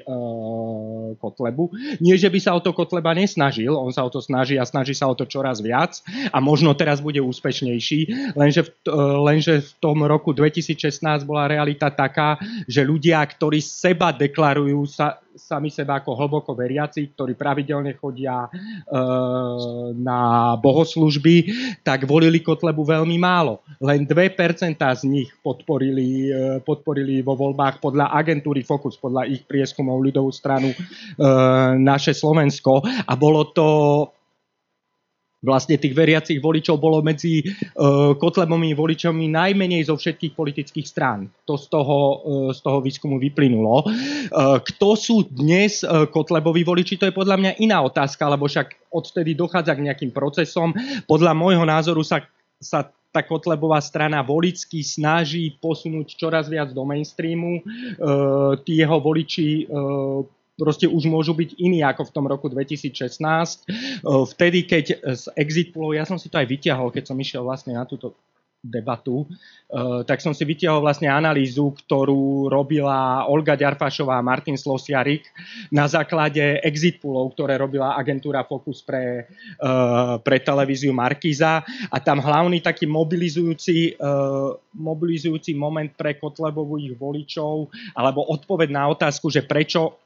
Kotlebu. 1.16 1.72
Nie, 2.04 2.20
že 2.20 2.28
by 2.28 2.40
sa 2.44 2.52
o 2.54 2.60
to 2.60 2.76
Kotleba 2.76 3.16
nesnažil, 3.16 3.72
on 3.72 3.96
sa 3.96 4.04
o 4.04 4.12
to 4.12 4.20
snaží 4.20 4.60
a 4.60 4.68
snaží 4.68 4.92
sa 4.92 5.08
o 5.08 5.16
to 5.16 5.24
čoraz 5.24 5.64
viac 5.64 6.04
a 6.36 6.38
možno 6.44 6.76
teraz 6.76 7.00
bude 7.00 7.24
úspešnejší, 7.24 8.34
lenže 8.36 8.68
v, 8.68 8.70
e, 8.92 9.04
lenže 9.24 9.54
v 9.64 9.72
tom 9.80 10.04
roku 10.04 10.36
2016 10.36 11.00
bola 11.24 11.48
realita 11.48 11.88
taká, 11.88 12.36
že 12.68 12.84
ľudia, 12.84 13.24
ktorí 13.24 13.64
seba 13.64 14.12
deklarujú 14.12 14.84
sa, 14.92 15.24
sami 15.42 15.74
seba 15.74 15.98
ako 15.98 16.14
hlboko 16.14 16.54
veriaci, 16.54 17.18
ktorí 17.18 17.34
pravidelne 17.34 17.98
chodia 17.98 18.46
e, 18.46 18.50
na 19.98 20.54
bohoslužby, 20.62 21.36
tak 21.82 22.06
volili 22.06 22.46
Kotlebu 22.46 22.86
veľmi 22.86 23.18
málo. 23.18 23.66
Len 23.82 24.06
2% 24.06 24.78
z 24.78 25.04
nich 25.10 25.34
podporili, 25.42 26.30
e, 26.30 26.62
podporili 26.62 27.26
vo 27.26 27.34
voľbách 27.34 27.82
podľa 27.82 28.14
agentúry 28.14 28.62
Focus, 28.62 29.02
podľa 29.02 29.26
ich 29.26 29.42
prieskumov 29.50 29.98
ľudovú 29.98 30.30
stranu 30.30 30.70
e, 30.70 30.78
naše 31.82 32.14
Slovensko 32.14 32.86
a 32.86 33.14
bolo 33.18 33.50
to 33.50 33.68
Vlastne 35.42 35.82
tých 35.82 35.98
veriacich 35.98 36.38
voličov 36.38 36.78
bolo 36.78 37.02
medzi 37.02 37.42
uh, 37.42 38.14
Kotlebovými 38.14 38.78
voličami 38.78 39.26
najmenej 39.26 39.90
zo 39.90 39.98
všetkých 39.98 40.38
politických 40.38 40.86
strán. 40.86 41.34
To 41.50 41.58
z 41.58 41.66
toho, 41.66 41.98
uh, 42.22 42.50
z 42.54 42.62
toho 42.62 42.78
výskumu 42.78 43.18
vyplynulo. 43.18 43.82
Uh, 43.82 44.62
kto 44.62 44.94
sú 44.94 45.26
dnes 45.26 45.82
uh, 45.82 46.06
Kotleboví 46.06 46.62
voliči, 46.62 47.02
to 47.02 47.10
je 47.10 47.18
podľa 47.18 47.42
mňa 47.42 47.52
iná 47.58 47.82
otázka, 47.82 48.30
lebo 48.30 48.46
však 48.46 48.94
odtedy 48.94 49.34
dochádza 49.34 49.74
k 49.74 49.90
nejakým 49.90 50.14
procesom. 50.14 50.78
Podľa 51.10 51.34
môjho 51.34 51.66
názoru 51.66 52.06
sa, 52.06 52.22
sa 52.62 52.94
tá 53.10 53.26
Kotlebová 53.26 53.82
strana 53.82 54.22
volicky 54.22 54.86
snaží 54.86 55.58
posunúť 55.58 56.22
čoraz 56.22 56.54
viac 56.54 56.70
do 56.70 56.86
mainstreamu. 56.86 57.66
Uh, 57.98 58.62
tí 58.62 58.78
jeho 58.78 59.02
voliči 59.02 59.66
uh, 59.66 60.22
proste 60.62 60.86
už 60.86 61.10
môžu 61.10 61.34
byť 61.34 61.58
iní 61.58 61.82
ako 61.82 62.06
v 62.06 62.14
tom 62.14 62.30
roku 62.30 62.46
2016. 62.46 62.94
Vtedy, 64.06 64.70
keď 64.70 64.86
z 65.18 65.24
exit 65.34 65.74
poolov, 65.74 65.98
ja 65.98 66.06
som 66.06 66.22
si 66.22 66.30
to 66.30 66.38
aj 66.38 66.46
vyťahol, 66.46 66.94
keď 66.94 67.10
som 67.10 67.18
išiel 67.18 67.42
vlastne 67.42 67.74
na 67.74 67.90
túto 67.90 68.14
debatu, 68.62 69.26
tak 70.06 70.22
som 70.22 70.38
si 70.38 70.46
vytiahol 70.46 70.86
vlastne 70.86 71.10
analýzu, 71.10 71.74
ktorú 71.82 72.46
robila 72.46 73.26
Olga 73.26 73.58
Ďarfašová 73.58 74.22
a 74.22 74.26
Martin 74.26 74.54
Slosiarik 74.54 75.26
na 75.74 75.90
základe 75.90 76.62
exit 76.62 77.02
poolov, 77.02 77.34
ktoré 77.34 77.58
robila 77.58 77.98
agentúra 77.98 78.46
Focus 78.46 78.86
pre, 78.86 79.26
pre 80.22 80.38
televíziu 80.46 80.94
Markiza 80.94 81.66
a 81.90 81.98
tam 81.98 82.22
hlavný 82.22 82.62
taký 82.62 82.86
mobilizujúci, 82.86 83.98
mobilizujúci 84.78 85.58
moment 85.58 85.90
pre 85.98 86.22
Kotlebových 86.22 86.94
voličov 87.02 87.66
alebo 87.98 88.30
odpoveď 88.30 88.70
na 88.70 88.94
otázku, 88.94 89.34
že 89.34 89.42
prečo 89.42 89.98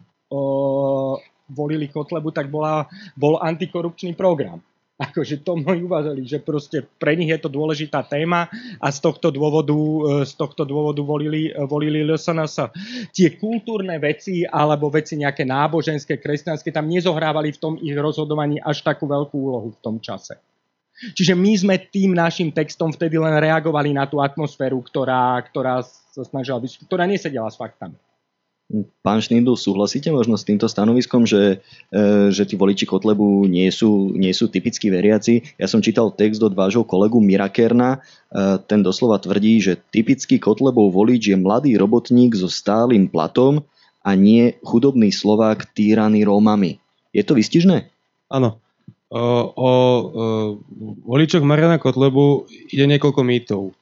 volili 1.50 1.88
Kotlebu, 1.90 2.34
tak 2.34 2.50
bola, 2.50 2.90
bol 3.14 3.38
antikorupčný 3.38 4.18
program. 4.18 4.62
Akože 4.96 5.44
to 5.44 5.60
mnohí 5.60 5.84
uvážali, 5.84 6.24
že 6.24 6.40
proste 6.40 6.80
pre 6.80 7.20
nich 7.20 7.28
je 7.28 7.36
to 7.36 7.52
dôležitá 7.52 8.08
téma 8.08 8.48
a 8.80 8.88
z 8.96 9.04
tohto 9.04 9.28
dôvodu, 9.28 9.76
e, 9.76 10.24
z 10.24 10.34
tohto 10.40 10.64
dôvodu 10.64 11.04
volili, 11.04 11.52
volili 11.68 12.00
LSNS. 12.08 12.72
Tie 13.12 13.36
kultúrne 13.36 14.00
veci 14.00 14.48
alebo 14.48 14.88
veci 14.88 15.20
nejaké 15.20 15.44
náboženské, 15.44 16.16
kresťanské 16.16 16.72
tam 16.72 16.88
nezohrávali 16.88 17.52
v 17.52 17.60
tom 17.60 17.74
ich 17.76 17.92
rozhodovaní 17.92 18.56
až 18.64 18.88
takú 18.88 19.04
veľkú 19.04 19.36
úlohu 19.36 19.76
v 19.76 19.82
tom 19.84 20.00
čase. 20.00 20.40
Čiže 20.96 21.36
my 21.36 21.52
sme 21.60 21.76
tým 21.92 22.16
našim 22.16 22.56
textom 22.56 22.88
vtedy 22.88 23.20
len 23.20 23.36
reagovali 23.36 23.92
na 23.92 24.08
tú 24.08 24.24
atmosféru, 24.24 24.80
ktorá, 24.80 25.36
ktorá 25.44 25.84
sa 25.84 26.24
snažila 26.24 26.64
ktorá 26.64 27.04
nesedela 27.04 27.52
s 27.52 27.60
faktami. 27.60 28.00
Pán 29.06 29.22
Šnindl, 29.22 29.54
súhlasíte 29.54 30.10
možno 30.10 30.42
s 30.42 30.48
týmto 30.50 30.66
stanoviskom, 30.66 31.30
že, 31.30 31.62
e, 31.94 32.34
že 32.34 32.50
tí 32.50 32.58
voliči 32.58 32.90
Kotlebu 32.90 33.46
nie 33.46 33.70
sú, 33.70 34.10
nie 34.18 34.34
sú 34.34 34.50
typickí 34.50 34.90
veriaci? 34.90 35.46
Ja 35.62 35.70
som 35.70 35.86
čítal 35.86 36.10
text 36.10 36.42
od 36.42 36.58
vášho 36.58 36.82
kolegu 36.82 37.22
Mirakerna, 37.22 38.02
e, 38.34 38.58
ten 38.66 38.82
doslova 38.82 39.22
tvrdí, 39.22 39.62
že 39.62 39.78
typický 39.94 40.42
Kotlebov 40.42 40.98
volič 40.98 41.30
je 41.30 41.38
mladý 41.38 41.78
robotník 41.78 42.34
so 42.34 42.50
stálym 42.50 43.06
platom 43.06 43.62
a 44.02 44.18
nie 44.18 44.58
chudobný 44.66 45.14
Slovák 45.14 45.70
týraný 45.78 46.26
Rómami. 46.26 46.82
Je 47.14 47.22
to 47.22 47.38
vystižné? 47.38 47.94
Áno. 48.34 48.58
O, 49.14 49.22
o, 49.22 49.70
o 49.70 49.72
voličoch 51.06 51.46
Mariana 51.46 51.78
Kotlebu 51.78 52.50
ide 52.74 52.90
niekoľko 52.90 53.22
mýtov. 53.22 53.78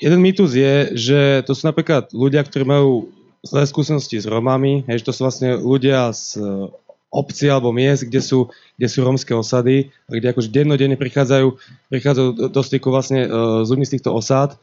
Jeden 0.00 0.20
mýtus 0.20 0.56
je, 0.56 0.92
že 0.96 1.20
to 1.44 1.52
sú 1.52 1.68
napríklad 1.68 2.12
ľudia, 2.12 2.44
ktorí 2.44 2.64
majú 2.68 3.12
zlé 3.44 3.68
skúsenosti 3.68 4.16
s 4.16 4.26
Romami, 4.26 4.82
hej, 4.88 5.04
že 5.04 5.06
to 5.06 5.12
sú 5.12 5.20
vlastne 5.28 5.60
ľudia 5.60 6.10
z 6.16 6.40
e, 6.40 6.72
obci 7.14 7.46
alebo 7.46 7.70
miest, 7.70 8.08
kde 8.08 8.18
sú, 8.18 8.50
kde 8.74 8.88
sú 8.90 9.06
rómske 9.06 9.30
osady, 9.30 9.94
kde 10.10 10.34
akože 10.34 10.50
dennodenne 10.50 10.98
prichádzajú, 10.98 11.54
prichádzajú 11.92 12.28
do 12.50 12.62
styku 12.66 12.90
vlastne 12.90 13.30
uh, 13.30 13.62
s 13.62 13.70
ľuďmi 13.70 13.86
z 13.86 13.92
týchto 13.94 14.10
osád. 14.10 14.58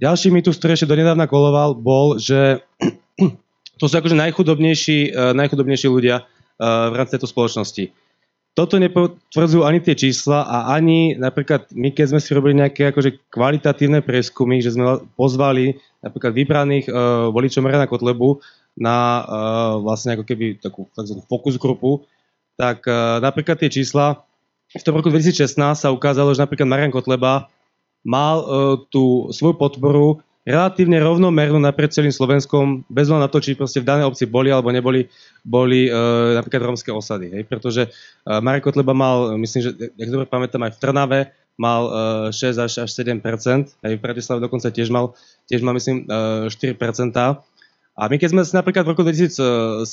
Ďalší 0.00 0.32
mýtus, 0.32 0.56
ktorý 0.56 0.72
ešte 0.72 0.88
donedávna 0.88 1.28
koloval, 1.28 1.76
bol, 1.76 2.16
že 2.16 2.64
to 3.80 3.84
sú 3.84 3.92
akože 3.92 4.16
najchudobnejší, 4.16 5.12
uh, 5.12 5.36
najchudobnejší 5.36 5.92
ľudia 5.92 6.24
uh, 6.24 6.88
v 6.88 6.94
rámci 6.96 7.20
tejto 7.20 7.28
spoločnosti. 7.28 7.92
Toto 8.52 8.76
nepotvrdzujú 8.76 9.64
ani 9.64 9.80
tie 9.80 9.96
čísla 9.96 10.44
a 10.44 10.76
ani 10.76 11.16
napríklad 11.16 11.72
my, 11.72 11.88
keď 11.88 12.12
sme 12.12 12.20
si 12.20 12.36
robili 12.36 12.60
nejaké 12.60 12.92
akože 12.92 13.32
kvalitatívne 13.32 14.04
preskumy, 14.04 14.60
že 14.60 14.76
sme 14.76 15.00
pozvali 15.16 15.80
napríklad 16.04 16.36
vybraných 16.36 16.86
uh, 16.92 17.32
voličov 17.32 17.64
Mariana 17.64 17.88
Kotlebu 17.88 18.44
na 18.76 19.24
uh, 19.24 19.24
vlastne 19.80 20.20
ako 20.20 20.28
keby 20.28 20.60
takú 20.60 20.84
takzvanú 20.92 21.24
fokus 21.24 21.56
grupu, 21.56 22.04
tak 22.60 22.84
uh, 22.84 23.24
napríklad 23.24 23.56
tie 23.56 23.72
čísla 23.72 24.20
v 24.72 24.84
tom 24.84 25.00
roku 25.00 25.08
2016 25.08 25.56
sa 25.56 25.88
ukázalo, 25.88 26.36
že 26.36 26.44
napríklad 26.44 26.68
Marian 26.68 26.92
Kotleba 26.92 27.48
mal 28.04 28.36
uh, 28.40 28.46
tú 28.92 29.32
svoju 29.32 29.56
podporu 29.56 30.20
relatívne 30.42 30.98
rovnomernú 30.98 31.62
naprieč 31.62 31.94
celým 31.94 32.10
Slovenskom, 32.10 32.82
bez 32.90 33.06
na 33.06 33.30
to, 33.30 33.38
či 33.38 33.54
proste 33.54 33.78
v 33.78 33.86
danej 33.86 34.10
obci 34.10 34.26
boli 34.26 34.50
alebo 34.50 34.74
neboli 34.74 35.06
boli 35.46 35.86
uh, 35.86 36.34
napríklad 36.38 36.66
rómske 36.66 36.90
osady. 36.90 37.30
Hej? 37.30 37.42
Pretože 37.46 37.82
uh, 37.90 38.42
Marek 38.42 38.66
Kotleba 38.66 38.90
mal, 38.90 39.38
myslím, 39.38 39.70
že, 39.70 39.70
jak 39.94 40.10
dobre 40.10 40.26
pamätám, 40.26 40.66
aj 40.66 40.74
v 40.74 40.80
Trnave 40.82 41.20
mal 41.54 41.82
uh, 42.30 42.34
6 42.34 42.58
až, 42.58 42.72
až 42.82 42.90
7 42.90 43.22
aj 43.22 43.92
v 43.94 44.00
Bratislave 44.02 44.42
dokonca 44.42 44.72
tiež 44.72 44.90
mal, 44.90 45.14
tiež 45.46 45.62
mal 45.62 45.78
myslím, 45.78 46.10
uh, 46.10 46.50
4 46.50 46.74
a 47.92 48.08
my 48.08 48.16
keď 48.16 48.28
sme 48.32 48.40
si 48.40 48.56
napríklad 48.56 48.88
v 48.88 48.92
roku 48.96 49.04
2017 49.04 49.84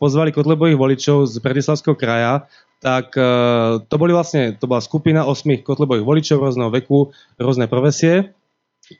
pozvali 0.00 0.32
Kotlebových 0.32 0.80
voličov 0.80 1.28
z 1.28 1.36
Bratislavského 1.44 1.92
kraja, 1.92 2.48
tak 2.80 3.12
uh, 3.20 3.84
to 3.84 3.94
boli 4.00 4.16
vlastne, 4.16 4.56
to 4.56 4.64
bola 4.64 4.80
skupina 4.80 5.28
osmých 5.28 5.60
Kotlebových 5.60 6.08
voličov 6.08 6.40
rôzneho 6.40 6.72
veku, 6.72 7.12
rôzne 7.36 7.68
profesie 7.68 8.32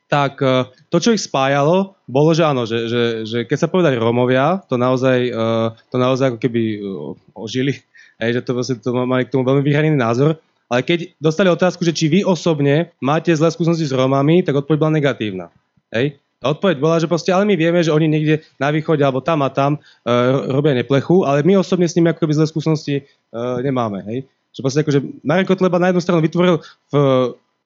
tak 0.09 0.41
e, 0.41 0.69
to, 0.89 0.97
čo 1.01 1.13
ich 1.13 1.23
spájalo, 1.25 1.97
bolo, 2.09 2.31
že 2.33 2.45
áno, 2.45 2.65
že, 2.65 2.89
že, 2.89 3.03
že 3.29 3.39
keď 3.45 3.59
sa 3.59 3.69
povedali 3.69 4.01
Rómovia, 4.01 4.65
to 4.69 4.81
naozaj, 4.81 5.19
e, 5.29 5.33
to 5.93 5.97
naozaj 5.97 6.35
ako 6.35 6.39
keby 6.41 6.63
e, 6.77 6.79
ožili, 7.37 7.75
hej, 8.21 8.31
že 8.37 8.41
to, 8.45 8.51
vlastne, 8.57 8.77
to 8.81 8.91
mali 8.93 9.29
k 9.29 9.33
tomu 9.33 9.45
veľmi 9.45 9.63
vyhranený 9.65 9.97
názor, 9.97 10.41
ale 10.69 10.81
keď 10.81 11.13
dostali 11.21 11.53
otázku, 11.53 11.85
že 11.85 11.93
či 11.93 12.09
vy 12.09 12.21
osobne 12.25 12.91
máte 12.99 13.31
zlé 13.37 13.53
skúsenosti 13.53 13.85
s 13.85 13.93
Rómami, 13.93 14.41
tak 14.41 14.57
odpoveď 14.57 14.79
bola 14.81 14.97
negatívna. 14.97 15.47
Hej? 15.93 16.17
A 16.45 16.53
odpoveď 16.53 16.77
bola, 16.77 17.01
že 17.01 17.09
proste, 17.09 17.33
ale 17.33 17.49
my 17.49 17.57
vieme, 17.57 17.81
že 17.81 17.93
oni 17.93 18.05
niekde 18.05 18.45
na 18.61 18.69
východe 18.69 19.01
alebo 19.01 19.25
tam 19.25 19.41
a 19.45 19.49
tam 19.49 19.81
uh, 19.81 20.45
robia 20.53 20.77
neplechu, 20.77 21.25
ale 21.25 21.41
my 21.41 21.57
osobne 21.57 21.89
s 21.89 21.97
nimi 21.97 22.13
ako 22.13 22.25
keby 22.25 22.37
zlé 22.37 22.47
skúsenosti 22.49 22.95
uh, 23.33 23.61
nemáme. 23.65 24.05
Hej? 24.05 24.19
Že 24.53 24.61
proste 24.61 24.81
akože 24.85 25.01
Marek 25.25 25.49
Kotleba 25.49 25.81
na 25.81 25.89
jednu 25.93 26.05
stranu 26.05 26.21
vytvoril 26.21 26.61
v 26.93 26.95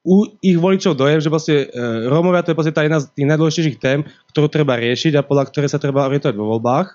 u 0.06 0.24
ich 0.38 0.58
voličov 0.58 0.94
dojem, 0.94 1.18
že 1.18 1.32
vlastne 1.32 1.66
e, 1.66 2.06
Rómovia 2.06 2.46
to 2.46 2.54
je 2.54 2.58
vlastne 2.58 2.74
tá 2.76 2.86
jedna 2.86 3.02
z 3.02 3.10
tých 3.12 3.28
najdôležitejších 3.28 3.78
tém, 3.82 4.06
ktorú 4.30 4.46
treba 4.46 4.78
riešiť 4.78 5.18
a 5.18 5.26
podľa 5.26 5.50
ktorej 5.50 5.70
sa 5.74 5.82
treba 5.82 6.06
orientovať 6.06 6.34
vo 6.38 6.56
voľbách. 6.56 6.94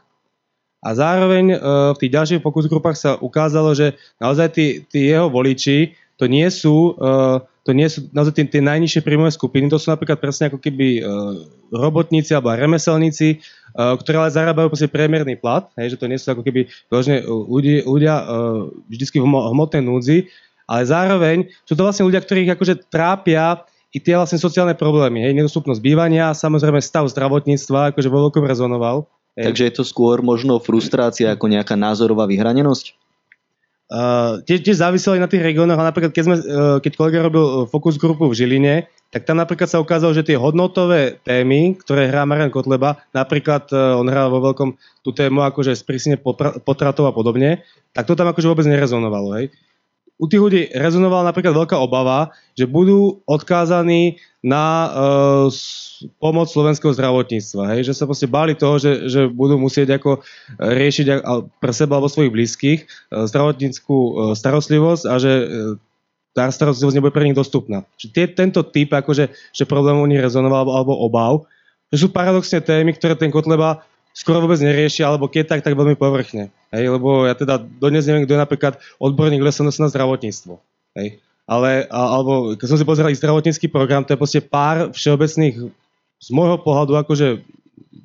A 0.84 0.90
zároveň 0.96 1.56
e, 1.56 1.58
v 1.96 1.98
tých 2.00 2.12
ďalších 2.12 2.44
pokus 2.44 2.68
grupách 2.68 2.96
sa 3.00 3.12
ukázalo, 3.20 3.76
že 3.76 4.00
naozaj 4.20 4.48
tí, 4.56 4.66
tí 4.88 5.12
jeho 5.12 5.28
voliči 5.28 5.96
to 6.16 6.32
nie 6.32 6.48
sú, 6.48 6.96
e, 6.96 7.44
to 7.68 7.72
nie 7.76 7.88
sú 7.88 8.08
naozaj 8.16 8.40
tie, 8.40 8.46
tie 8.48 8.64
najnižšie 8.64 9.04
príjmové 9.04 9.32
skupiny, 9.36 9.68
to 9.68 9.80
sú 9.80 9.92
napríklad 9.92 10.20
presne 10.20 10.52
ako 10.52 10.60
keby 10.60 11.00
robotníci 11.72 12.36
alebo 12.36 12.52
remeselníci, 12.52 13.40
ktorí 13.72 14.20
ale 14.20 14.36
zarábajú 14.36 14.68
proste 14.68 14.92
priemerný 14.92 15.40
plat, 15.40 15.72
hej, 15.80 15.96
že 15.96 16.00
to 16.04 16.12
nie 16.12 16.20
sú 16.20 16.36
ako 16.36 16.44
keby 16.44 16.68
ľudia, 16.92 17.88
ľudia 17.88 18.16
vždycky 18.92 19.16
v 19.16 19.32
hmotnej 19.32 19.80
núdzi, 19.80 20.28
ale 20.68 20.82
zároveň 20.88 21.38
sú 21.68 21.74
to 21.76 21.84
vlastne 21.84 22.08
ľudia, 22.08 22.24
ktorých 22.24 22.56
akože 22.56 22.88
trápia 22.88 23.64
i 23.94 24.02
tie 24.02 24.18
vlastne 24.18 24.42
sociálne 24.42 24.74
problémy, 24.74 25.22
hej, 25.22 25.38
nedostupnosť 25.38 25.78
bývania, 25.78 26.34
samozrejme 26.34 26.82
stav 26.82 27.06
zdravotníctva, 27.14 27.94
akože 27.94 28.10
vo 28.10 28.26
veľkom 28.28 28.42
rezonoval. 28.42 29.06
Hej. 29.38 29.54
Takže 29.54 29.64
je 29.70 29.74
to 29.78 29.84
skôr 29.86 30.26
možno 30.26 30.58
frustrácia 30.58 31.30
ako 31.30 31.46
nejaká 31.50 31.78
názorová 31.78 32.26
vyhranenosť? 32.26 32.98
Uh, 33.94 34.42
tiež, 34.50 34.66
tiež 34.66 34.82
záviselo 34.82 35.22
aj 35.22 35.22
na 35.22 35.30
tých 35.30 35.46
regiónoch, 35.46 35.78
ale 35.78 35.94
napríklad 35.94 36.10
keď, 36.10 36.24
sme, 36.26 36.36
uh, 36.42 36.78
keď 36.82 36.92
kolega 36.98 37.22
robil 37.22 37.46
uh, 37.46 37.56
fokus 37.70 38.02
grupu 38.02 38.26
v 38.26 38.34
Žiline, 38.34 38.90
tak 39.14 39.30
tam 39.30 39.38
napríklad 39.38 39.70
sa 39.70 39.78
ukázalo, 39.78 40.18
že 40.18 40.26
tie 40.26 40.34
hodnotové 40.34 41.22
témy, 41.22 41.78
ktoré 41.78 42.10
hrá 42.10 42.26
Marian 42.26 42.50
Kotleba, 42.50 43.06
napríklad 43.14 43.70
uh, 43.70 43.94
on 44.02 44.10
hrá 44.10 44.26
vo 44.26 44.42
veľkom 44.42 44.74
tú 45.06 45.14
tému 45.14 45.46
akože 45.46 45.78
sprísne 45.78 46.18
potratov 46.66 47.06
a 47.06 47.14
podobne, 47.14 47.62
tak 47.94 48.10
to 48.10 48.18
tam 48.18 48.34
akože 48.34 48.50
vôbec 48.50 48.66
nerezonovalo. 48.66 49.38
Hej 49.38 49.54
u 50.22 50.26
tých 50.30 50.42
ľudí 50.42 50.62
rezonovala 50.78 51.34
napríklad 51.34 51.66
veľká 51.66 51.78
obava, 51.82 52.32
že 52.54 52.70
budú 52.70 53.26
odkázaní 53.26 54.22
na 54.46 54.88
uh, 54.88 55.48
pomoc 56.22 56.52
slovenského 56.52 56.94
zdravotníctva. 56.94 57.74
Hej? 57.74 57.90
Že 57.90 57.94
sa 57.98 58.06
proste 58.06 58.28
báli 58.30 58.54
toho, 58.54 58.78
že, 58.78 59.10
že 59.10 59.22
budú 59.26 59.58
musieť 59.58 59.98
ako 59.98 60.22
riešiť 60.62 61.26
pre 61.58 61.74
seba 61.74 61.98
alebo 61.98 62.12
svojich 62.12 62.34
blízkych 62.34 62.80
uh, 62.86 63.26
zdravotníckú 63.26 63.98
uh, 63.98 64.14
starostlivosť 64.38 65.04
a 65.10 65.16
že 65.18 65.32
uh, 65.34 65.48
tá 66.34 66.50
starostlivosť 66.50 66.98
nebude 66.98 67.14
pre 67.14 67.26
nich 67.26 67.38
dostupná. 67.38 67.86
Že 67.98 68.08
tie, 68.14 68.26
tento 68.30 68.62
typ 68.66 68.94
akože, 68.94 69.34
že 69.34 69.64
problémov 69.70 70.10
nerezonoval 70.10 70.66
alebo, 70.66 70.74
alebo 70.78 70.94
obav, 71.02 71.34
že 71.94 72.06
sú 72.06 72.08
paradoxne 72.10 72.58
témy, 72.58 72.98
ktoré 72.98 73.14
ten 73.14 73.30
Kotleba 73.30 73.86
skoro 74.14 74.46
vôbec 74.46 74.62
neriešia, 74.62 75.10
alebo 75.10 75.26
keď 75.26 75.58
tak, 75.58 75.62
tak 75.66 75.74
veľmi 75.74 75.98
povrchne. 75.98 76.54
Hej, 76.70 76.86
lebo 76.94 77.26
ja 77.26 77.34
teda 77.34 77.58
dodnes 77.58 78.06
neviem, 78.06 78.24
kto 78.24 78.38
je 78.38 78.44
napríklad 78.46 78.74
odborník 79.02 79.42
SNS 79.42 79.82
na 79.82 79.90
zdravotníctvo. 79.90 80.62
Hej. 80.96 81.20
Ale, 81.44 81.90
alebo 81.92 82.56
keď 82.56 82.68
som 82.70 82.80
si 82.80 82.88
pozeral 82.88 83.12
ich 83.12 83.20
zdravotnícky 83.20 83.68
program, 83.68 84.08
to 84.08 84.16
je 84.16 84.22
proste 84.22 84.40
pár 84.40 84.96
všeobecných, 84.96 85.60
z 86.24 86.30
môjho 86.32 86.56
pohľadu, 86.64 86.96
akože, 87.04 87.44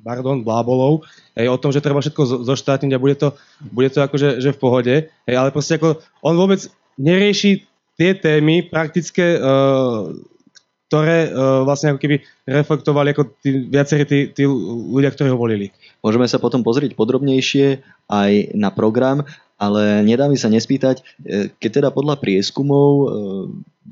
pardon, 0.03 0.43
blábolov, 0.43 1.07
hej, 1.39 1.47
o 1.47 1.55
tom, 1.55 1.71
že 1.71 1.79
treba 1.79 2.03
všetko 2.03 2.43
zoštátniť 2.43 2.91
a 2.91 2.99
bude 2.99 3.15
to, 3.15 3.31
bude 3.71 3.87
to 3.95 4.03
akože 4.03 4.43
že 4.43 4.51
v 4.51 4.59
pohode, 4.59 4.95
hej, 5.07 5.35
ale 5.39 5.55
proste 5.55 5.79
ako, 5.79 6.03
on 6.19 6.35
vôbec 6.35 6.59
nerieši 6.99 7.63
tie 7.95 8.11
témy 8.15 8.67
praktické, 8.67 9.39
uh, 9.39 10.11
ktoré 10.91 11.31
uh, 11.31 11.63
vlastne 11.63 11.95
ako 11.95 11.99
keby 12.01 12.27
reflektovali 12.43 13.15
ako 13.15 13.23
tí, 13.39 13.71
viacerí 13.71 14.03
tí, 14.03 14.19
tí 14.35 14.43
ľudia, 14.43 15.15
ktorí 15.15 15.31
ho 15.31 15.39
volili. 15.39 15.71
Môžeme 15.99 16.27
sa 16.31 16.39
potom 16.39 16.63
pozrieť 16.63 16.95
podrobnejšie 16.95 17.83
aj 18.07 18.31
na 18.55 18.71
program 18.71 19.27
ale 19.59 20.07
nedá 20.07 20.31
mi 20.31 20.39
sa 20.39 20.47
nespýtať, 20.47 21.03
e, 21.19 21.51
keď 21.59 21.83
teda 21.83 21.89
podľa 21.91 22.15
prieskumov 22.15 22.89
e, 22.89 23.05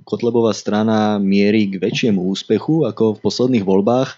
Kotlebová 0.08 0.56
strana 0.56 1.20
mierí 1.20 1.68
k 1.68 1.84
väčšiemu 1.84 2.24
úspechu 2.24 2.88
ako 2.88 3.20
v 3.20 3.22
posledných 3.22 3.68
voľbách, 3.68 4.10
e, 4.16 4.18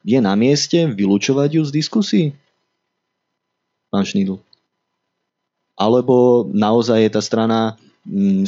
je 0.00 0.18
na 0.24 0.32
mieste 0.32 0.88
vylúčovať 0.88 1.60
ju 1.60 1.62
z 1.68 1.70
diskusí? 1.76 2.22
Pán 3.92 4.08
Šnidl. 4.08 4.40
Alebo 5.76 6.48
naozaj 6.48 7.04
je 7.04 7.10
tá 7.12 7.20
strana 7.20 7.76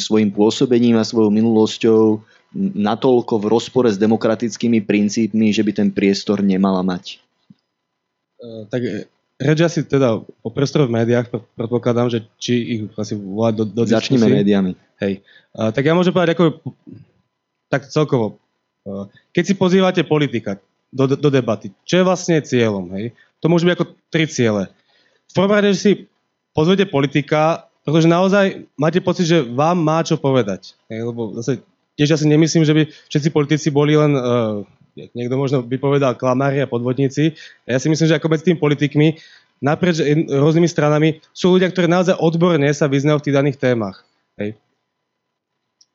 svojim 0.01 0.33
pôsobením 0.33 0.97
a 0.97 1.05
svojou 1.05 1.29
minulosťou 1.29 2.25
natoľko 2.57 3.35
v 3.37 3.49
rozpore 3.53 3.89
s 3.93 4.01
demokratickými 4.01 4.81
princípmi, 4.81 5.53
že 5.53 5.61
by 5.61 5.73
ten 5.77 5.89
priestor 5.93 6.41
nemala 6.41 6.81
mať? 6.81 7.21
Tak 8.43 8.81
reč 9.43 9.59
asi 9.63 9.81
teda 9.83 10.23
o 10.23 10.51
priestore 10.51 10.87
v 10.87 10.95
médiách, 11.03 11.31
predpokladám, 11.59 12.11
že 12.11 12.27
či 12.39 12.55
ich 12.79 12.81
asi 12.95 13.19
volať 13.19 13.55
do, 13.59 13.65
do 13.67 13.83
Začneme 13.87 14.31
médiami. 14.31 14.79
Hej. 15.03 15.23
Uh, 15.55 15.75
tak 15.75 15.87
ja 15.87 15.95
môžem 15.95 16.15
povedať 16.15 16.39
ako, 16.39 16.63
tak 17.67 17.91
celkovo. 17.91 18.39
Uh, 18.87 19.11
keď 19.35 19.45
si 19.51 19.55
pozývate 19.59 20.03
politika 20.07 20.63
do, 20.95 21.11
do 21.11 21.29
debaty, 21.31 21.75
čo 21.83 22.03
je 22.03 22.07
vlastne 22.07 22.39
cieľom, 22.43 22.87
hej? 22.95 23.15
To 23.43 23.51
môže 23.51 23.67
byť 23.67 23.75
ako 23.75 23.87
tri 24.13 24.25
ciele. 24.31 24.71
V 25.27 25.33
prvom 25.35 25.51
rade, 25.51 25.75
že 25.75 25.81
si 25.83 25.93
pozvete 26.55 26.87
politika, 26.87 27.67
pretože 27.83 28.07
naozaj 28.07 28.69
máte 28.79 29.03
pocit, 29.03 29.27
že 29.27 29.43
vám 29.43 29.81
má 29.83 30.07
čo 30.07 30.15
povedať. 30.15 30.79
Hej? 30.87 31.11
Lebo 31.11 31.35
zase 31.35 31.65
tiež 31.99 32.15
asi 32.15 32.27
nemyslím, 32.31 32.63
že 32.63 32.75
by 32.77 32.83
všetci 33.11 33.29
politici 33.35 33.69
boli 33.75 33.99
len 33.99 34.15
uh, 34.15 34.63
niekto 34.95 35.35
možno 35.37 35.65
by 35.65 35.77
povedal 35.81 36.13
klamári 36.17 36.63
a 36.63 36.71
podvodníci. 36.71 37.33
Ja 37.65 37.81
si 37.81 37.89
myslím, 37.89 38.09
že 38.09 38.17
ako 38.19 38.29
medzi 38.29 38.53
tými 38.53 38.59
politikmi 38.61 39.17
naprieč 39.63 40.03
rôznymi 40.29 40.69
stranami 40.69 41.23
sú 41.31 41.55
ľudia, 41.55 41.71
ktorí 41.71 41.87
naozaj 41.87 42.19
odborne 42.19 42.67
sa 42.75 42.91
vyznajú 42.91 43.23
v 43.23 43.25
tých 43.31 43.37
daných 43.39 43.61
témach. 43.63 44.03
Hej. 44.37 44.59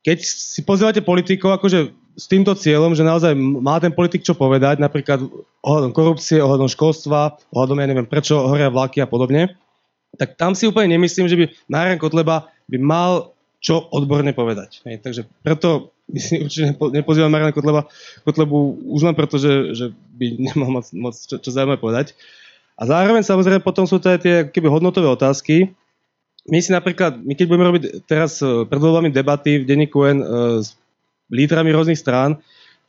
Keď 0.08 0.18
si 0.24 0.62
pozývate 0.64 1.04
politikov 1.04 1.60
akože 1.60 1.92
s 2.18 2.26
týmto 2.26 2.56
cieľom, 2.58 2.96
že 2.98 3.06
naozaj 3.06 3.36
má 3.38 3.78
ten 3.78 3.94
politik 3.94 4.24
čo 4.26 4.34
povedať, 4.34 4.82
napríklad 4.82 5.22
ohľadom 5.62 5.92
korupcie, 5.94 6.42
ohľadom 6.42 6.72
školstva, 6.72 7.38
ohľadom, 7.54 7.78
ja 7.84 7.88
neviem, 7.92 8.08
prečo 8.08 8.40
horia 8.40 8.74
vlaky 8.74 9.04
a 9.04 9.08
podobne, 9.08 9.54
tak 10.16 10.40
tam 10.40 10.56
si 10.56 10.66
úplne 10.66 10.98
nemyslím, 10.98 11.28
že 11.30 11.38
by 11.38 11.46
Marian 11.70 12.02
Kotleba 12.02 12.50
by 12.72 12.78
mal 12.80 13.36
čo 13.62 13.86
odborne 13.92 14.32
povedať. 14.32 14.82
Hej. 14.88 15.04
Takže 15.04 15.22
preto 15.44 15.92
my 16.08 16.20
si 16.24 16.40
určite 16.40 16.72
nepo, 16.72 16.88
nepozývam 16.88 17.28
Mariana 17.28 17.52
Kotleba, 17.52 17.92
Kotlebu 18.24 18.80
už 18.96 19.02
len 19.12 19.16
preto, 19.16 19.36
že, 19.36 19.76
že 19.76 19.86
by 20.16 20.26
nemal 20.40 20.80
moc, 20.80 20.88
moc 20.96 21.16
čo, 21.16 21.36
čo 21.36 21.50
zaujímavé 21.52 21.80
povedať. 21.80 22.16
A 22.80 22.88
zároveň 22.88 23.26
samozrejme 23.26 23.60
potom 23.60 23.84
sú 23.84 24.00
to 24.00 24.14
aj 24.14 24.20
tie 24.22 24.36
keby 24.48 24.72
hodnotové 24.72 25.10
otázky. 25.10 25.76
My 26.48 26.64
si 26.64 26.72
napríklad, 26.72 27.20
my 27.20 27.36
keď 27.36 27.46
budeme 27.50 27.68
robiť 27.68 27.84
teraz 28.08 28.40
e, 28.40 28.64
pred 28.64 28.80
voľbami 28.80 29.12
debaty 29.12 29.60
v 29.60 29.68
denníku 29.68 30.00
N 30.08 30.18
e, 30.24 30.26
s 30.64 30.80
lídrami 31.28 31.76
rôznych 31.76 32.00
strán, 32.00 32.40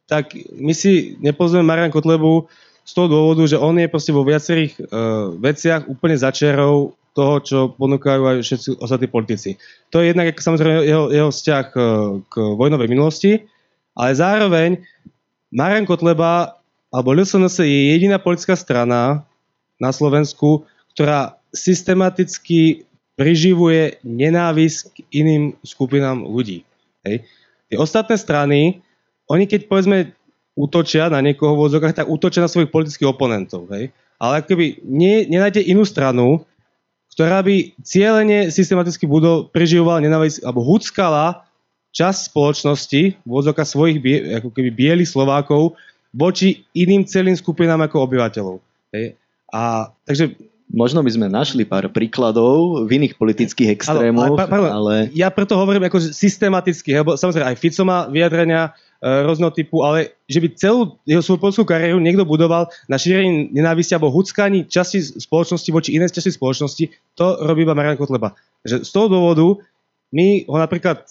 tak 0.06 0.32
my 0.54 0.70
si 0.70 1.18
nepozveme 1.18 1.66
Marian 1.66 1.90
Kotlebu 1.90 2.46
z 2.88 2.92
toho 2.96 3.08
dôvodu, 3.10 3.44
že 3.44 3.60
on 3.60 3.76
je 3.76 3.92
proste 3.92 4.16
vo 4.16 4.24
viacerých 4.24 4.80
uh, 4.80 5.28
veciach 5.36 5.92
úplne 5.92 6.16
začiarov 6.16 6.96
toho, 7.18 7.34
čo 7.42 7.58
ponúkajú 7.74 8.22
aj 8.22 8.36
všetci 8.46 8.68
ostatní 8.78 9.10
politici. 9.10 9.50
To 9.90 9.98
je 9.98 10.14
jednak 10.14 10.30
samozrejme 10.38 10.86
jeho, 10.86 11.10
jeho 11.10 11.30
vzťah 11.34 11.62
k, 11.74 11.76
k 12.30 12.34
vojnovej 12.54 12.86
minulosti, 12.86 13.42
ale 13.98 14.14
zároveň 14.14 14.78
Marian 15.50 15.82
Kotleba 15.82 16.54
alebo 16.94 17.12
LSNS 17.12 17.66
je 17.66 17.98
jediná 17.98 18.22
politická 18.22 18.54
strana 18.54 19.26
na 19.82 19.90
Slovensku, 19.90 20.64
ktorá 20.94 21.36
systematicky 21.50 22.86
priživuje 23.18 23.98
nenávisť 24.06 24.94
k 24.94 24.96
iným 25.10 25.44
skupinám 25.66 26.22
ľudí. 26.22 26.62
Hej. 27.02 27.26
Tie 27.68 27.76
ostatné 27.76 28.14
strany, 28.14 28.80
oni 29.26 29.44
keď 29.44 29.66
povedzme 29.66 30.14
útočia 30.54 31.10
na 31.10 31.18
niekoho 31.20 31.58
v 31.58 31.64
odzokách, 31.68 31.98
tak 31.98 32.10
útočia 32.10 32.46
na 32.46 32.50
svojich 32.50 32.70
politických 32.70 33.10
oponentov. 33.10 33.66
Hej. 33.74 33.90
Ale 34.18 34.42
keby 34.42 34.82
nenájde 35.28 35.62
inú 35.62 35.84
stranu, 35.84 36.47
ktorá 37.18 37.42
by 37.42 37.74
cieľene 37.82 38.46
systematicky 38.54 39.02
budol, 39.10 39.50
prežívala 39.50 39.98
nenávisť 39.98 40.46
alebo 40.46 40.62
huckala 40.62 41.42
čas 41.90 42.30
spoločnosti, 42.30 43.18
vôzoka 43.26 43.66
svojich 43.66 43.98
bie, 43.98 44.38
ako 44.38 44.54
keby 44.54 44.70
bielých 44.70 45.10
Slovákov 45.10 45.74
voči 46.14 46.62
iným 46.78 47.02
celým 47.02 47.34
skupinám 47.34 47.90
ako 47.90 48.06
obyvateľov. 48.06 48.62
Hej. 48.94 49.18
A, 49.50 49.90
takže 50.06 50.38
Možno 50.68 51.00
by 51.00 51.08
sme 51.08 51.32
našli 51.32 51.64
pár 51.64 51.88
príkladov 51.88 52.84
v 52.84 53.00
iných 53.00 53.16
politických 53.16 53.72
extrémoch, 53.80 54.36
ale, 54.36 54.52
ale, 54.52 54.68
ale... 54.68 54.94
Ja 55.16 55.32
preto 55.32 55.56
hovorím 55.56 55.88
ako 55.88 56.12
systematicky, 56.12 56.92
lebo 56.92 57.16
samozrejme 57.16 57.48
aj 57.48 57.56
Fico 57.56 57.88
má 57.88 58.04
vyjadrenia 58.12 58.76
E, 58.98 59.06
rôzneho 59.22 59.54
typu, 59.54 59.86
ale 59.86 60.18
že 60.26 60.42
by 60.42 60.58
celú 60.58 60.98
jeho 61.06 61.22
politickú 61.38 61.70
kariéru 61.70 62.02
niekto 62.02 62.26
budoval 62.26 62.66
na 62.90 62.98
šírení 62.98 63.46
nenávisti 63.54 63.94
alebo 63.94 64.10
huckaní 64.10 64.66
časti 64.66 65.22
spoločnosti 65.22 65.70
voči 65.70 65.94
inej 65.94 66.18
časti 66.18 66.34
spoločnosti, 66.34 67.14
to 67.14 67.26
robí 67.46 67.62
iba 67.62 67.78
Marian 67.78 67.94
Kotleba. 67.94 68.34
Že 68.66 68.82
z 68.82 68.90
toho 68.90 69.06
dôvodu 69.06 69.46
my 70.10 70.50
ho 70.50 70.58
napríklad 70.58 71.06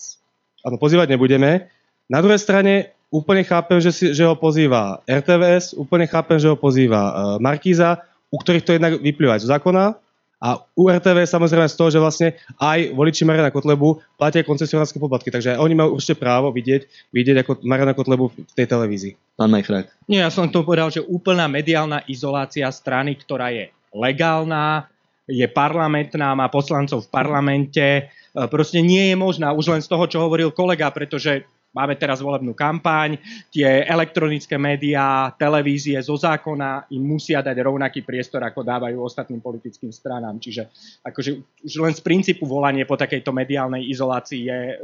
ano, 0.67 0.75
pozývať 0.75 1.15
nebudeme. 1.15 1.71
Na 2.11 2.19
druhej 2.19 2.43
strane 2.43 2.91
úplne 3.07 3.47
chápem, 3.47 3.79
že, 3.79 3.95
si, 3.95 4.11
že 4.11 4.27
ho 4.27 4.35
pozýva 4.35 4.99
RTVS, 5.07 5.79
úplne 5.79 6.11
chápem, 6.11 6.43
že 6.43 6.51
ho 6.51 6.59
pozýva 6.59 7.01
uh, 7.07 7.13
Markíza, 7.39 8.03
u 8.27 8.35
ktorých 8.35 8.67
to 8.67 8.75
jednak 8.75 8.99
vyplýva 8.99 9.39
aj 9.39 9.47
zo 9.47 9.51
zákona, 9.55 9.95
a 10.37 10.61
u 10.77 10.85
RTV 10.85 11.25
samozrejme 11.25 11.65
z 11.65 11.77
toho, 11.77 11.89
že 11.89 11.97
vlastne 11.97 12.37
aj 12.61 12.93
voliči 12.93 13.25
Mariana 13.25 13.49
Kotlebu 13.49 13.97
platia 14.21 14.45
koncesionárske 14.45 15.01
poplatky, 15.01 15.33
takže 15.33 15.57
aj 15.57 15.61
oni 15.65 15.73
majú 15.73 15.97
určite 15.97 16.21
právo 16.21 16.53
vidieť, 16.53 17.09
vidieť 17.09 17.37
ako 17.41 17.51
Mariana 17.65 17.97
Kotlebu 17.97 18.29
v 18.29 18.53
tej 18.53 18.69
televízii. 18.69 19.17
Pán 19.33 19.49
Majchrák. 19.49 19.89
Nie, 20.05 20.21
ja 20.21 20.29
som 20.29 20.45
to 20.53 20.61
povedal, 20.61 20.93
že 20.93 21.01
úplná 21.01 21.49
mediálna 21.49 22.05
izolácia 22.05 22.69
strany, 22.69 23.17
ktorá 23.17 23.49
je 23.49 23.73
legálna, 23.89 24.85
je 25.25 25.43
parlamentná, 25.49 26.37
má 26.37 26.47
poslancov 26.53 27.09
v 27.09 27.11
parlamente, 27.11 27.85
e, 27.85 28.01
proste 28.47 28.79
nie 28.79 29.11
je 29.11 29.15
možná 29.17 29.51
už 29.57 29.73
len 29.73 29.81
z 29.81 29.89
toho, 29.89 30.05
čo 30.05 30.21
hovoril 30.21 30.53
kolega, 30.53 30.93
pretože 30.93 31.49
Máme 31.75 31.93
teraz 31.99 32.23
volebnú 32.23 32.55
kampaň, 32.57 33.19
tie 33.53 33.85
elektronické 33.85 34.57
médiá, 34.57 35.29
televízie 35.35 35.99
zo 36.01 36.17
zákona 36.17 36.89
im 36.95 37.03
musia 37.05 37.43
dať 37.43 37.53
rovnaký 37.59 38.01
priestor, 38.01 38.41
ako 38.41 38.65
dávajú 38.65 38.97
ostatným 38.97 39.43
politickým 39.43 39.93
stranám. 39.93 40.41
Čiže 40.41 40.73
akože 41.05 41.29
už 41.67 41.73
len 41.83 41.93
z 41.93 42.01
princípu 42.01 42.49
volanie 42.49 42.87
po 42.87 42.97
takejto 42.97 43.29
mediálnej 43.29 43.85
izolácii 43.93 44.41
je, 44.47 44.59
e, 44.73 44.75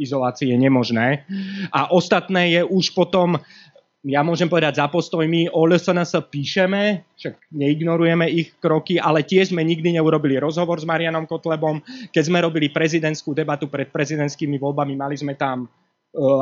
izolácii 0.00 0.50
je 0.50 0.58
nemožné. 0.58 1.28
A 1.70 1.92
ostatné 1.94 2.56
je 2.58 2.62
už 2.66 2.98
potom 2.98 3.38
ja 4.00 4.24
môžem 4.24 4.48
povedať 4.48 4.80
za 4.80 4.88
postoj, 4.88 5.28
my 5.28 5.52
o 5.52 5.68
LSNS 5.68 6.24
píšeme, 6.32 7.04
však 7.20 7.52
neignorujeme 7.52 8.32
ich 8.32 8.56
kroky, 8.56 8.96
ale 8.96 9.20
tiež 9.20 9.52
sme 9.52 9.60
nikdy 9.60 9.92
neurobili 10.00 10.40
rozhovor 10.40 10.80
s 10.80 10.88
Marianom 10.88 11.28
Kotlebom. 11.28 11.84
Keď 12.08 12.24
sme 12.24 12.40
robili 12.40 12.72
prezidentskú 12.72 13.36
debatu 13.36 13.68
pred 13.68 13.92
prezidentskými 13.92 14.56
voľbami, 14.56 14.96
mali 14.96 15.20
sme 15.20 15.36
tam 15.36 15.68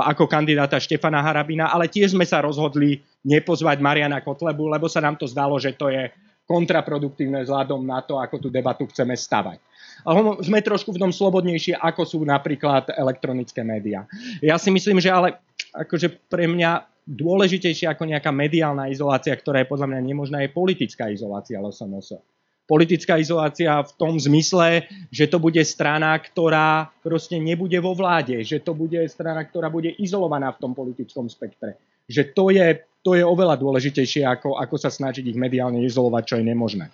ako 0.04 0.24
kandidáta 0.24 0.80
Štefana 0.80 1.20
Harabina, 1.20 1.68
ale 1.68 1.92
tiež 1.92 2.16
sme 2.16 2.24
sa 2.24 2.40
rozhodli 2.40 3.04
nepozvať 3.24 3.84
Mariana 3.84 4.24
Kotlebu, 4.24 4.72
lebo 4.72 4.88
sa 4.88 5.04
nám 5.04 5.20
to 5.20 5.28
zdalo, 5.28 5.60
že 5.60 5.76
to 5.76 5.92
je 5.92 6.08
kontraproduktívne 6.48 7.44
vzhľadom 7.44 7.84
na 7.84 8.00
to, 8.00 8.16
ako 8.16 8.40
tú 8.40 8.48
debatu 8.48 8.88
chceme 8.88 9.12
stavať. 9.12 9.60
Ale 10.08 10.40
sme 10.40 10.64
trošku 10.64 10.96
v 10.96 11.02
tom 11.04 11.12
slobodnejšie, 11.12 11.76
ako 11.76 12.02
sú 12.08 12.18
napríklad 12.24 12.88
elektronické 12.96 13.60
médiá. 13.60 14.08
Ja 14.40 14.56
si 14.56 14.72
myslím, 14.72 14.96
že 15.04 15.12
ale 15.12 15.36
akože 15.76 16.16
pre 16.32 16.48
mňa 16.48 16.88
dôležitejšia 17.04 17.92
ako 17.92 18.08
nejaká 18.08 18.32
mediálna 18.32 18.88
izolácia, 18.88 19.36
ktorá 19.36 19.60
je 19.60 19.68
podľa 19.68 19.92
mňa 19.92 20.00
nemožná, 20.00 20.40
je 20.40 20.52
politická 20.52 21.12
izolácia 21.12 21.60
LSNS 21.60 22.37
politická 22.68 23.16
izolácia 23.16 23.80
v 23.80 23.92
tom 23.96 24.20
zmysle, 24.20 24.84
že 25.08 25.24
to 25.24 25.40
bude 25.40 25.58
strana, 25.64 26.12
ktorá 26.20 26.92
proste 27.00 27.40
nebude 27.40 27.80
vo 27.80 27.96
vláde, 27.96 28.44
že 28.44 28.60
to 28.60 28.76
bude 28.76 29.00
strana, 29.08 29.40
ktorá 29.48 29.72
bude 29.72 29.96
izolovaná 29.96 30.52
v 30.52 30.60
tom 30.60 30.72
politickom 30.76 31.32
spektre. 31.32 31.80
Že 32.04 32.22
to 32.36 32.44
je, 32.52 32.66
to 33.00 33.16
je 33.16 33.24
oveľa 33.24 33.56
dôležitejšie, 33.56 34.28
ako, 34.28 34.60
ako 34.60 34.76
sa 34.76 34.92
snažiť 34.92 35.24
ich 35.32 35.38
mediálne 35.40 35.80
izolovať, 35.80 36.22
čo 36.28 36.36
je 36.36 36.44
nemožné. 36.44 36.86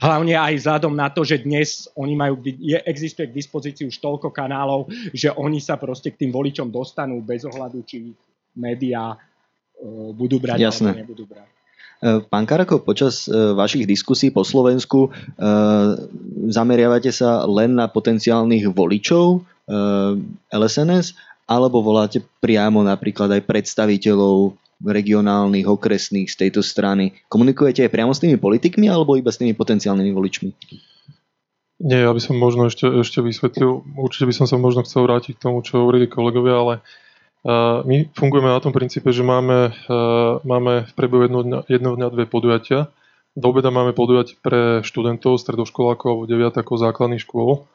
Hlavne 0.00 0.34
aj 0.34 0.54
vzhľadom 0.64 0.96
na 0.96 1.12
to, 1.12 1.22
že 1.22 1.44
dnes 1.44 1.86
oni 1.94 2.16
majú, 2.16 2.40
je, 2.42 2.80
existuje 2.88 3.28
k 3.28 3.36
dispozícii 3.36 3.84
už 3.86 4.00
toľko 4.00 4.32
kanálov, 4.32 4.88
že 5.12 5.30
oni 5.30 5.60
sa 5.60 5.76
proste 5.76 6.10
k 6.10 6.26
tým 6.26 6.32
voličom 6.32 6.72
dostanú 6.72 7.20
bez 7.22 7.44
ohľadu, 7.46 7.84
či 7.86 8.10
médiá 8.56 9.14
uh, 9.14 10.10
budú 10.16 10.40
brať 10.40 10.58
Jasné. 10.58 10.90
alebo 10.90 11.00
nebudú 11.04 11.24
brať. 11.28 11.55
E, 11.96 12.20
Pán 12.28 12.44
Karako, 12.44 12.84
počas 12.84 13.24
e, 13.24 13.32
vašich 13.56 13.88
diskusí 13.88 14.28
po 14.28 14.44
Slovensku 14.44 15.08
e, 15.08 15.10
zameriavate 16.52 17.08
sa 17.08 17.48
len 17.48 17.72
na 17.76 17.88
potenciálnych 17.88 18.68
voličov 18.72 19.44
LSNS 20.54 21.18
alebo 21.50 21.82
voláte 21.82 22.22
priamo 22.38 22.86
napríklad 22.86 23.34
aj 23.34 23.42
predstaviteľov 23.50 24.54
regionálnych, 24.78 25.66
okresných 25.66 26.30
z 26.30 26.36
tejto 26.46 26.62
strany. 26.62 27.10
Komunikujete 27.26 27.82
aj 27.82 27.90
priamo 27.90 28.14
s 28.14 28.22
tými 28.22 28.38
politikmi 28.38 28.86
alebo 28.86 29.18
iba 29.18 29.34
s 29.34 29.42
tými 29.42 29.58
potenciálnymi 29.58 30.12
voličmi? 30.14 30.48
Nie, 31.82 32.06
ja 32.06 32.12
by 32.14 32.20
som 32.22 32.38
možno 32.38 32.70
ešte, 32.70 32.88
ešte 32.88 33.20
vysvetlil, 33.20 33.84
určite 33.98 34.30
by 34.30 34.34
som 34.38 34.46
sa 34.46 34.56
možno 34.56 34.86
chcel 34.86 35.04
vrátiť 35.04 35.34
k 35.36 35.42
tomu, 35.50 35.60
čo 35.66 35.82
hovorili 35.82 36.06
kolegovia, 36.06 36.56
ale 36.56 36.74
my 37.86 38.10
fungujeme 38.10 38.50
na 38.50 38.58
tom 38.58 38.74
princípe, 38.74 39.14
že 39.14 39.22
máme, 39.22 39.70
máme 40.42 40.90
v 40.90 40.92
priebehu 40.98 41.30
jedného 41.30 41.44
dňa, 41.46 41.60
jedného 41.70 41.94
dňa 41.94 42.08
dve 42.10 42.24
podujatia. 42.26 42.90
Do 43.38 43.52
obeda 43.54 43.70
máme 43.70 43.94
podujatie 43.94 44.34
pre 44.40 44.82
študentov, 44.82 45.38
stredoškolákov 45.38 46.08
alebo 46.08 46.24
deviatakov 46.26 46.82
základných 46.82 47.22
škôl, 47.22 47.68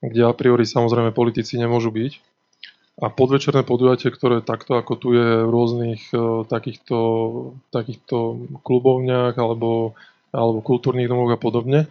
kde 0.00 0.24
a 0.24 0.32
priori 0.32 0.64
samozrejme 0.66 1.14
politici 1.14 1.60
nemôžu 1.60 1.92
byť. 1.92 2.12
A 3.00 3.08
podvečerné 3.12 3.64
podujatie, 3.64 4.12
ktoré 4.12 4.40
takto 4.40 4.76
ako 4.76 4.92
tu 4.96 5.16
je 5.16 5.44
v 5.44 5.48
rôznych 5.48 6.02
uh, 6.12 6.44
takýchto, 6.44 6.98
takýchto 7.72 8.48
klubovniach 8.60 9.36
alebo, 9.40 9.96
alebo 10.32 10.60
kultúrnych 10.60 11.08
domoch 11.08 11.32
a 11.32 11.40
podobne, 11.40 11.88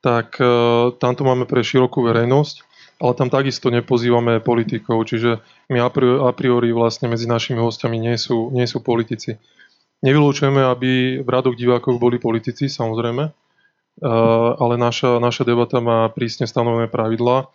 tak 0.00 0.36
uh, 0.40 0.92
tamto 0.96 1.24
máme 1.24 1.48
pre 1.48 1.60
širokú 1.60 2.04
verejnosť, 2.04 2.65
ale 2.96 3.12
tam 3.12 3.28
takisto 3.28 3.68
nepozývame 3.68 4.40
politikov, 4.40 5.04
čiže 5.04 5.44
my 5.68 5.78
a 5.84 6.32
priori, 6.32 6.72
vlastne 6.72 7.12
medzi 7.12 7.28
našimi 7.28 7.60
hostiami 7.60 8.00
nie 8.00 8.16
sú, 8.16 8.48
nie 8.56 8.64
sú 8.64 8.80
politici. 8.80 9.36
Nevylúčujeme, 10.00 10.60
aby 10.64 11.20
v 11.20 11.28
radoch 11.28 11.56
divákov 11.56 12.00
boli 12.00 12.16
politici, 12.16 12.68
samozrejme, 12.72 13.32
ale 14.60 14.74
naša, 14.76 15.16
naša 15.20 15.44
debata 15.48 15.80
má 15.80 16.08
prísne 16.12 16.44
stanovené 16.44 16.88
pravidlá, 16.88 17.48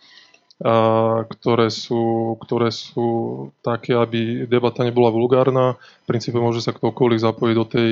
ktoré 1.26 1.74
sú, 1.74 2.38
ktoré 2.42 2.70
sú 2.70 3.10
také, 3.66 3.98
aby 3.98 4.46
debata 4.46 4.86
nebola 4.86 5.10
vulgárna. 5.10 5.78
V 6.06 6.18
princípe 6.18 6.38
môže 6.38 6.62
sa 6.62 6.74
ktokoľvek 6.74 7.18
zapojiť 7.22 7.56
do 7.58 7.66
tej, 7.66 7.92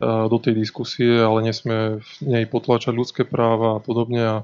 do 0.00 0.38
tej 0.40 0.54
diskusie, 0.56 1.20
ale 1.20 1.44
nesmie 1.44 2.00
v 2.00 2.10
nej 2.24 2.44
potlačať 2.48 2.92
ľudské 2.92 3.24
práva 3.24 3.76
a 3.76 3.82
podobne 3.84 4.22
a, 4.24 4.36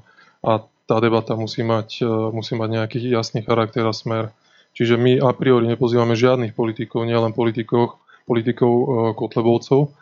a 0.45 0.65
tá 0.83 0.99
debata 0.99 1.33
musí 1.39 1.63
mať, 1.63 2.03
musí 2.35 2.59
mať 2.59 2.69
nejaký 2.69 2.97
jasný 3.07 3.43
charakter 3.43 3.87
a 3.87 3.95
smer. 3.95 4.35
Čiže 4.73 4.99
my 4.99 5.21
a 5.21 5.31
priori 5.31 5.69
nepozývame 5.69 6.17
žiadnych 6.17 6.57
politikov, 6.57 7.05
nielen 7.05 7.31
politikov, 7.31 8.01
politikov 8.25 8.71
Kotlebovcov, 9.15 9.93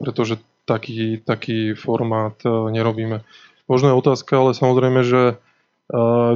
pretože 0.00 0.40
taký, 0.66 1.22
taký 1.22 1.78
formát 1.78 2.34
e, 2.42 2.50
nerobíme. 2.50 3.22
Možno 3.70 3.94
je 3.94 4.00
otázka, 4.02 4.34
ale 4.36 4.50
samozrejme, 4.52 5.00
že 5.06 5.22
e, 5.30 5.34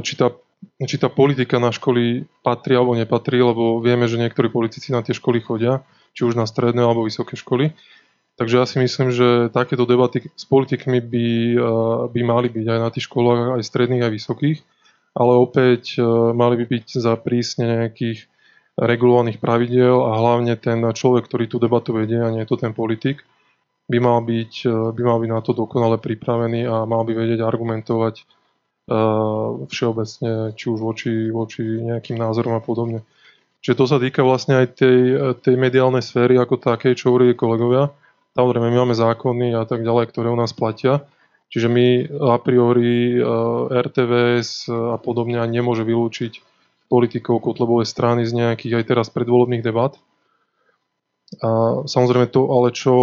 či 0.01 0.13
tá, 0.15 0.31
či 0.79 0.95
tá 0.95 1.11
politika 1.11 1.59
na 1.59 1.75
školy 1.75 2.25
patrí 2.41 2.73
alebo 2.73 2.95
nepatrí, 2.95 3.43
lebo 3.43 3.83
vieme, 3.83 4.07
že 4.07 4.17
niektorí 4.17 4.47
politici 4.47 4.95
na 4.95 5.03
tie 5.03 5.11
školy 5.11 5.43
chodia, 5.43 5.83
či 6.15 6.23
už 6.23 6.39
na 6.39 6.47
stredné 6.47 6.81
alebo 6.81 7.03
vysoké 7.03 7.35
školy. 7.35 7.75
Takže 8.41 8.57
ja 8.57 8.65
si 8.65 8.81
myslím, 8.81 9.13
že 9.13 9.53
takéto 9.53 9.85
debaty 9.85 10.25
s 10.33 10.49
politikmi 10.49 10.97
by, 10.97 11.27
e, 11.53 11.65
by 12.09 12.21
mali 12.25 12.49
byť 12.49 12.65
aj 12.73 12.79
na 12.81 12.89
tých 12.89 13.05
školách, 13.05 13.53
aj 13.53 13.61
stredných, 13.61 14.01
aj 14.01 14.17
vysokých, 14.17 14.59
ale 15.13 15.37
opäť 15.37 16.01
mali 16.33 16.57
by 16.57 16.65
byť 16.65 16.87
za 16.97 17.13
prísne 17.21 17.69
nejakých 17.69 18.25
regulovaných 18.81 19.37
pravidel 19.37 19.93
a 20.09 20.17
hlavne 20.17 20.57
ten 20.57 20.81
človek, 20.81 21.29
ktorý 21.29 21.45
tú 21.53 21.61
debatu 21.61 21.93
vedie 21.93 22.17
a 22.17 22.33
nie 22.33 22.41
je 22.41 22.49
to 22.49 22.57
ten 22.57 22.73
politik, 22.73 23.21
by 23.85 24.01
mal 24.01 24.25
byť, 24.25 24.53
e, 24.65 24.73
by 24.89 25.01
mal 25.05 25.21
byť 25.21 25.29
na 25.29 25.41
to 25.45 25.53
dokonale 25.53 26.01
pripravený 26.01 26.65
a 26.65 26.89
mal 26.89 27.05
by 27.05 27.13
vedieť 27.13 27.45
argumentovať 27.45 28.25
všeobecne, 29.71 30.51
či 30.57 30.65
už 30.67 30.79
voči, 30.83 31.31
voči 31.31 31.63
nejakým 31.63 32.17
názorom 32.17 32.59
a 32.59 32.65
podobne. 32.65 33.07
Čiže 33.63 33.77
to 33.77 33.85
sa 33.87 34.01
týka 34.01 34.19
vlastne 34.19 34.57
aj 34.57 34.67
tej, 34.73 34.99
tej 35.39 35.55
mediálnej 35.55 36.03
sféry 36.03 36.35
ako 36.35 36.59
takej, 36.59 36.99
čo 36.99 37.13
hovorili 37.13 37.37
kolegovia. 37.37 37.87
Samozrejme, 38.31 38.71
my 38.71 38.77
máme 38.87 38.95
zákony 38.95 39.55
a 39.59 39.67
tak 39.67 39.83
ďalej, 39.83 40.07
ktoré 40.11 40.31
u 40.31 40.39
nás 40.39 40.55
platia. 40.55 41.03
Čiže 41.51 41.67
my 41.67 42.07
a 42.31 42.39
priori 42.39 43.19
e, 43.19 43.19
RTVS 43.67 44.71
a 44.71 44.95
podobne 44.95 45.35
nemôže 45.51 45.83
vylúčiť 45.83 46.39
politikov 46.87 47.43
Kotlebovej 47.43 47.87
strany 47.87 48.23
z 48.23 48.35
nejakých 48.35 48.83
aj 48.83 48.85
teraz 48.87 49.07
predvolebných 49.11 49.63
debat. 49.63 49.95
A 51.39 51.83
samozrejme 51.87 52.27
to, 52.27 52.43
ale 52.51 52.75
čo, 52.75 52.95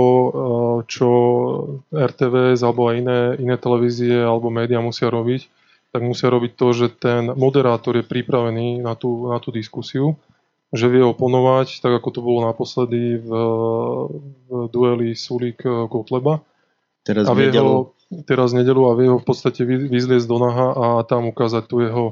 čo 0.84 1.08
RTVS 1.88 2.60
alebo 2.60 2.92
aj 2.92 2.94
iné, 3.00 3.20
iné 3.40 3.56
televízie 3.56 4.20
alebo 4.20 4.52
médiá 4.52 4.84
musia 4.84 5.08
robiť, 5.08 5.48
tak 5.96 6.04
musia 6.04 6.28
robiť 6.28 6.52
to, 6.52 6.68
že 6.76 6.86
ten 7.00 7.32
moderátor 7.32 7.96
je 7.96 8.04
pripravený 8.04 8.84
na 8.84 8.92
tú, 8.92 9.32
na 9.32 9.40
tú 9.40 9.48
diskusiu, 9.48 10.20
že 10.68 10.86
vie 10.92 11.00
oponovať, 11.00 11.80
tak 11.80 11.96
ako 11.96 12.08
to 12.12 12.20
bolo 12.20 12.44
naposledy 12.44 13.16
v, 13.16 13.30
v 14.48 14.50
dueli 14.68 15.16
Sulík 15.16 15.64
Kotleba. 15.64 16.44
Teraz 17.08 17.24
a 17.24 17.32
vie 17.32 17.48
ho, 17.56 17.96
teraz 18.28 18.52
nedelu 18.52 18.92
a 18.92 18.92
vie 18.92 19.08
ho 19.08 19.16
v 19.16 19.24
podstate 19.24 19.64
vyzliesť 19.64 20.28
do 20.28 20.36
naha 20.36 20.68
a 20.76 20.86
tam 21.08 21.32
ukázať 21.32 21.64
tú 21.64 21.80
jeho, 21.80 22.06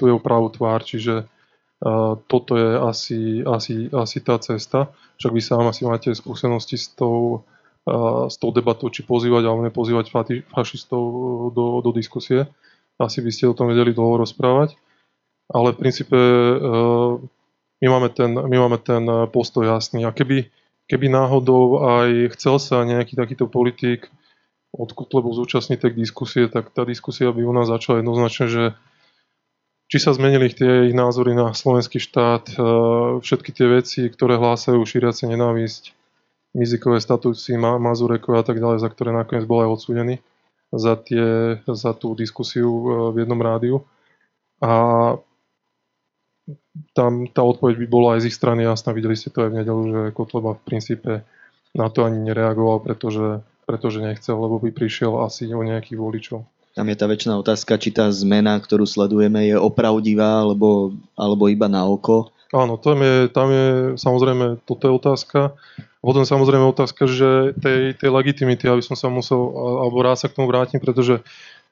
tú 0.00 0.08
jeho 0.08 0.16
pravú 0.16 0.48
tvár. 0.48 0.80
Čiže 0.88 1.28
toto 2.32 2.56
je 2.56 2.70
asi, 2.80 3.20
asi, 3.44 3.92
asi 3.92 4.18
tá 4.24 4.40
cesta. 4.40 4.88
Však 5.20 5.32
vy 5.36 5.42
sám 5.44 5.68
asi 5.68 5.84
máte 5.84 6.16
skúsenosti 6.16 6.80
s 6.80 6.88
tou, 6.96 7.44
s 8.32 8.40
tou 8.40 8.50
debatou, 8.56 8.88
či 8.88 9.04
pozývať 9.04 9.44
alebo 9.44 9.68
nepozývať 9.68 10.08
fašistov 10.48 11.02
do, 11.52 11.84
do 11.84 11.90
diskusie. 11.92 12.48
Asi 12.96 13.20
by 13.20 13.28
ste 13.28 13.52
o 13.52 13.52
tom 13.52 13.68
vedeli 13.68 13.92
dlho 13.92 14.24
rozprávať. 14.24 14.80
Ale 15.52 15.76
v 15.76 15.80
princípe 15.84 16.16
my 17.82 17.86
máme 17.92 18.08
ten, 18.08 18.30
my 18.32 18.56
máme 18.56 18.78
ten 18.80 19.04
postoj 19.28 19.68
jasný. 19.68 20.08
A 20.08 20.14
keby, 20.14 20.48
keby 20.88 21.06
náhodou 21.12 21.84
aj 21.84 22.32
chcel 22.38 22.56
sa 22.56 22.84
nejaký 22.88 23.16
takýto 23.16 23.50
politik 23.50 24.08
od 24.76 24.92
Kutlebu 24.92 25.32
zúčastniť 25.32 25.78
tej 25.80 25.92
diskusie, 25.96 26.48
tak 26.52 26.72
tá 26.72 26.84
diskusia 26.84 27.32
by 27.32 27.42
u 27.44 27.52
nás 27.52 27.68
začala 27.68 28.04
jednoznačne, 28.04 28.46
že 28.48 28.64
či 29.86 30.02
sa 30.02 30.10
zmenili 30.10 30.50
tie 30.50 30.90
ich 30.90 30.94
názory 30.98 31.32
na 31.32 31.54
slovenský 31.54 32.02
štát, 32.02 32.44
e, 32.50 32.54
všetky 33.22 33.50
tie 33.54 33.66
veci, 33.70 34.00
ktoré 34.10 34.34
hlásajú 34.34 34.82
šíriace 34.82 35.30
nenávisť, 35.30 35.94
mizikové 36.58 36.98
statúci, 36.98 37.54
Mazurekové 37.54 38.42
a 38.42 38.44
tak 38.44 38.58
ďalej, 38.58 38.82
za 38.82 38.88
ktoré 38.90 39.14
nakoniec 39.14 39.46
bol 39.46 39.62
aj 39.62 39.72
odsúdený 39.78 40.18
za, 40.74 40.98
tie, 40.98 41.60
za 41.62 41.94
tú 41.94 42.18
diskusiu 42.18 42.66
e, 42.66 42.82
v 43.14 43.16
jednom 43.22 43.38
rádiu. 43.38 43.86
A 44.58 44.72
tam 46.96 47.28
tá 47.28 47.42
odpoveď 47.44 47.80
by 47.82 47.86
bola 47.86 48.08
aj 48.16 48.26
z 48.26 48.28
ich 48.32 48.36
strany 48.36 48.64
jasná. 48.64 48.92
Videli 48.96 49.16
ste 49.16 49.32
to 49.32 49.46
aj 49.46 49.50
v 49.52 49.58
nedelu, 49.62 49.82
že 49.88 50.00
Kotleba 50.16 50.56
v 50.56 50.64
princípe 50.64 51.12
na 51.76 51.92
to 51.92 52.08
ani 52.08 52.24
nereagoval, 52.24 52.80
pretože, 52.80 53.44
pretože 53.68 54.00
nechcel, 54.00 54.36
lebo 54.40 54.56
by 54.60 54.72
prišiel 54.72 55.20
asi 55.24 55.52
o 55.52 55.60
nejakých 55.60 55.98
voličov. 56.00 56.40
Tam 56.76 56.92
je 56.92 56.96
tá 56.96 57.08
väčšiná 57.08 57.40
otázka, 57.40 57.80
či 57.80 57.88
tá 57.88 58.12
zmena, 58.12 58.60
ktorú 58.60 58.84
sledujeme, 58.84 59.48
je 59.48 59.56
opravdivá 59.56 60.44
alebo, 60.44 60.92
alebo 61.16 61.48
iba 61.48 61.72
na 61.72 61.88
oko. 61.88 62.28
Áno, 62.52 62.76
tam 62.76 63.00
je, 63.00 63.32
tam 63.32 63.48
je 63.48 63.68
samozrejme, 63.96 64.60
toto 64.68 64.84
je 64.84 64.92
otázka. 64.92 65.40
Potom 66.04 66.22
samozrejme 66.22 66.68
otázka, 66.68 67.08
že 67.08 67.56
tej, 67.58 67.96
tej 67.96 68.10
legitimity, 68.12 68.68
aby 68.68 68.84
som 68.84 68.94
sa 68.94 69.08
musel, 69.08 69.40
alebo 69.56 70.04
rád 70.04 70.20
sa 70.20 70.28
k 70.28 70.36
tomu 70.36 70.52
vrátim, 70.52 70.78
pretože 70.78 71.24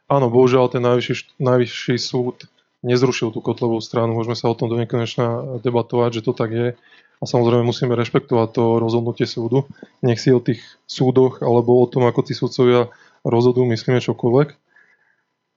áno, 0.09 0.33
bohužiaľ 0.33 0.73
ten 0.73 0.83
najvyšší, 0.83 1.39
najvyšší 1.39 1.97
súd 2.01 2.49
nezrušil 2.85 3.33
tú 3.33 3.41
kotlovú 3.41 3.81
stranu. 3.81 4.13
Môžeme 4.15 4.37
sa 4.37 4.53
o 4.53 4.55
tom 4.55 4.69
do 4.69 4.77
nekonečna 4.77 5.59
debatovať, 5.65 6.21
že 6.21 6.25
to 6.29 6.33
tak 6.37 6.51
je. 6.53 6.69
A 7.19 7.25
samozrejme 7.25 7.65
musíme 7.65 7.97
rešpektovať 7.97 8.49
to 8.53 8.65
rozhodnutie 8.79 9.25
súdu. 9.25 9.65
Nech 10.05 10.21
si 10.21 10.29
o 10.29 10.45
tých 10.45 10.61
súdoch 10.85 11.41
alebo 11.41 11.81
o 11.81 11.89
tom, 11.89 12.05
ako 12.05 12.21
tí 12.21 12.37
súdcovia 12.37 12.93
rozhodujú, 13.25 13.65
myslíme 13.65 14.05
čokoľvek 14.05 14.61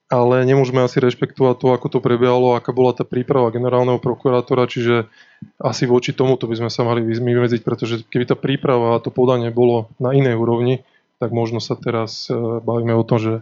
ale 0.07 0.47
nemôžeme 0.47 0.79
asi 0.79 1.03
rešpektovať 1.03 1.55
to, 1.59 1.67
ako 1.75 1.87
to 1.91 1.99
prebiehalo, 1.99 2.55
aká 2.55 2.71
bola 2.71 2.95
tá 2.95 3.03
príprava 3.03 3.51
generálneho 3.51 3.99
prokurátora, 3.99 4.71
čiže 4.71 5.11
asi 5.59 5.83
voči 5.83 6.15
tomuto 6.15 6.47
by 6.47 6.63
sme 6.63 6.71
sa 6.71 6.87
mali 6.87 7.03
vymedziť, 7.03 7.61
pretože 7.61 8.07
keby 8.07 8.23
tá 8.23 8.35
príprava 8.39 8.95
a 8.95 9.03
to 9.03 9.11
podanie 9.11 9.51
bolo 9.51 9.91
na 9.99 10.15
inej 10.15 10.39
úrovni, 10.39 10.87
tak 11.19 11.35
možno 11.35 11.59
sa 11.59 11.75
teraz 11.75 12.31
e, 12.31 12.33
bavíme 12.63 12.95
o 12.95 13.03
tom, 13.03 13.19
že, 13.19 13.33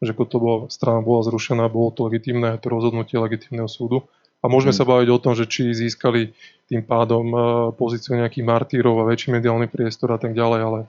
že 0.00 0.16
to 0.16 0.36
bola, 0.40 0.58
strana 0.72 1.04
bola 1.04 1.20
zrušená, 1.22 1.68
bolo 1.68 1.92
to 1.92 2.08
legitimné, 2.08 2.56
to 2.58 2.72
rozhodnutie 2.72 3.20
legitimného 3.20 3.68
súdu. 3.68 4.08
A 4.40 4.48
môžeme 4.48 4.72
hmm. 4.72 4.80
sa 4.80 4.88
baviť 4.88 5.08
o 5.12 5.20
tom, 5.20 5.36
že 5.36 5.44
či 5.44 5.76
získali 5.76 6.32
tým 6.64 6.80
pádom 6.80 7.24
e, 7.28 7.38
pozíciu 7.76 8.16
nejakých 8.16 8.48
martírov 8.48 8.96
a 8.96 9.08
väčší 9.08 9.36
mediálny 9.36 9.68
priestor 9.68 10.16
a 10.16 10.18
tak 10.18 10.32
ďalej, 10.32 10.60
ale 10.64 10.80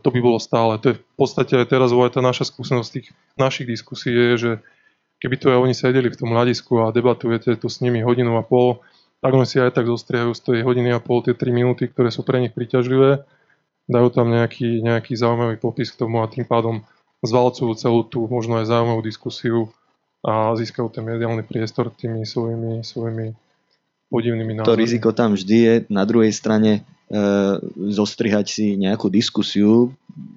to 0.00 0.08
by 0.08 0.20
bolo 0.20 0.38
stále. 0.40 0.80
To 0.80 0.86
je 0.92 0.98
v 0.98 1.04
podstate 1.14 1.52
aj 1.60 1.66
teraz 1.68 1.92
aj 1.92 2.16
tá 2.16 2.20
naša 2.24 2.48
skúsenosť 2.48 2.90
tých 2.90 3.08
našich 3.36 3.68
diskusí 3.68 4.10
je, 4.10 4.28
že 4.36 4.50
keby 5.20 5.36
to 5.36 5.46
aj 5.52 5.58
oni 5.60 5.74
sedeli 5.76 6.08
v 6.08 6.18
tom 6.18 6.32
hľadisku 6.32 6.80
a 6.80 6.94
debatujete 6.94 7.60
to 7.60 7.68
s 7.68 7.84
nimi 7.84 8.00
hodinu 8.00 8.34
a 8.40 8.42
pol, 8.42 8.80
tak 9.20 9.36
oni 9.36 9.44
si 9.44 9.60
aj 9.60 9.76
tak 9.76 9.84
zostrihajú 9.84 10.32
z 10.32 10.40
tej 10.40 10.58
hodiny 10.64 10.96
a 10.96 10.98
pol 10.98 11.20
tie 11.20 11.36
3 11.36 11.52
minúty, 11.52 11.92
ktoré 11.92 12.08
sú 12.08 12.24
pre 12.24 12.40
nich 12.40 12.56
príťažlivé, 12.56 13.20
dajú 13.84 14.08
tam 14.16 14.32
nejaký, 14.32 14.80
nejaký 14.80 15.12
zaujímavý 15.12 15.60
popis 15.60 15.92
k 15.92 16.00
tomu 16.00 16.24
a 16.24 16.30
tým 16.30 16.48
pádom 16.48 16.80
zvalcujú 17.20 17.76
celú 17.76 18.00
tú 18.06 18.24
možno 18.28 18.60
aj 18.60 18.70
zaujímavú 18.72 19.02
diskusiu 19.04 19.68
a 20.20 20.52
získajú 20.56 20.92
ten 20.92 21.04
mediálny 21.04 21.44
priestor 21.44 21.92
tými 21.92 22.24
svojimi, 22.28 22.84
svojimi 22.84 23.32
podivnými 24.12 24.60
názormi. 24.60 24.68
To 24.68 24.80
riziko 24.80 25.10
tam 25.16 25.32
vždy 25.32 25.56
je. 25.56 25.74
Na 25.88 26.04
druhej 26.04 26.34
strane 26.34 26.70
e, 26.76 26.80
zostrihať 27.94 28.46
si 28.50 28.66
nejakú 28.76 29.08
diskusiu, 29.08 29.94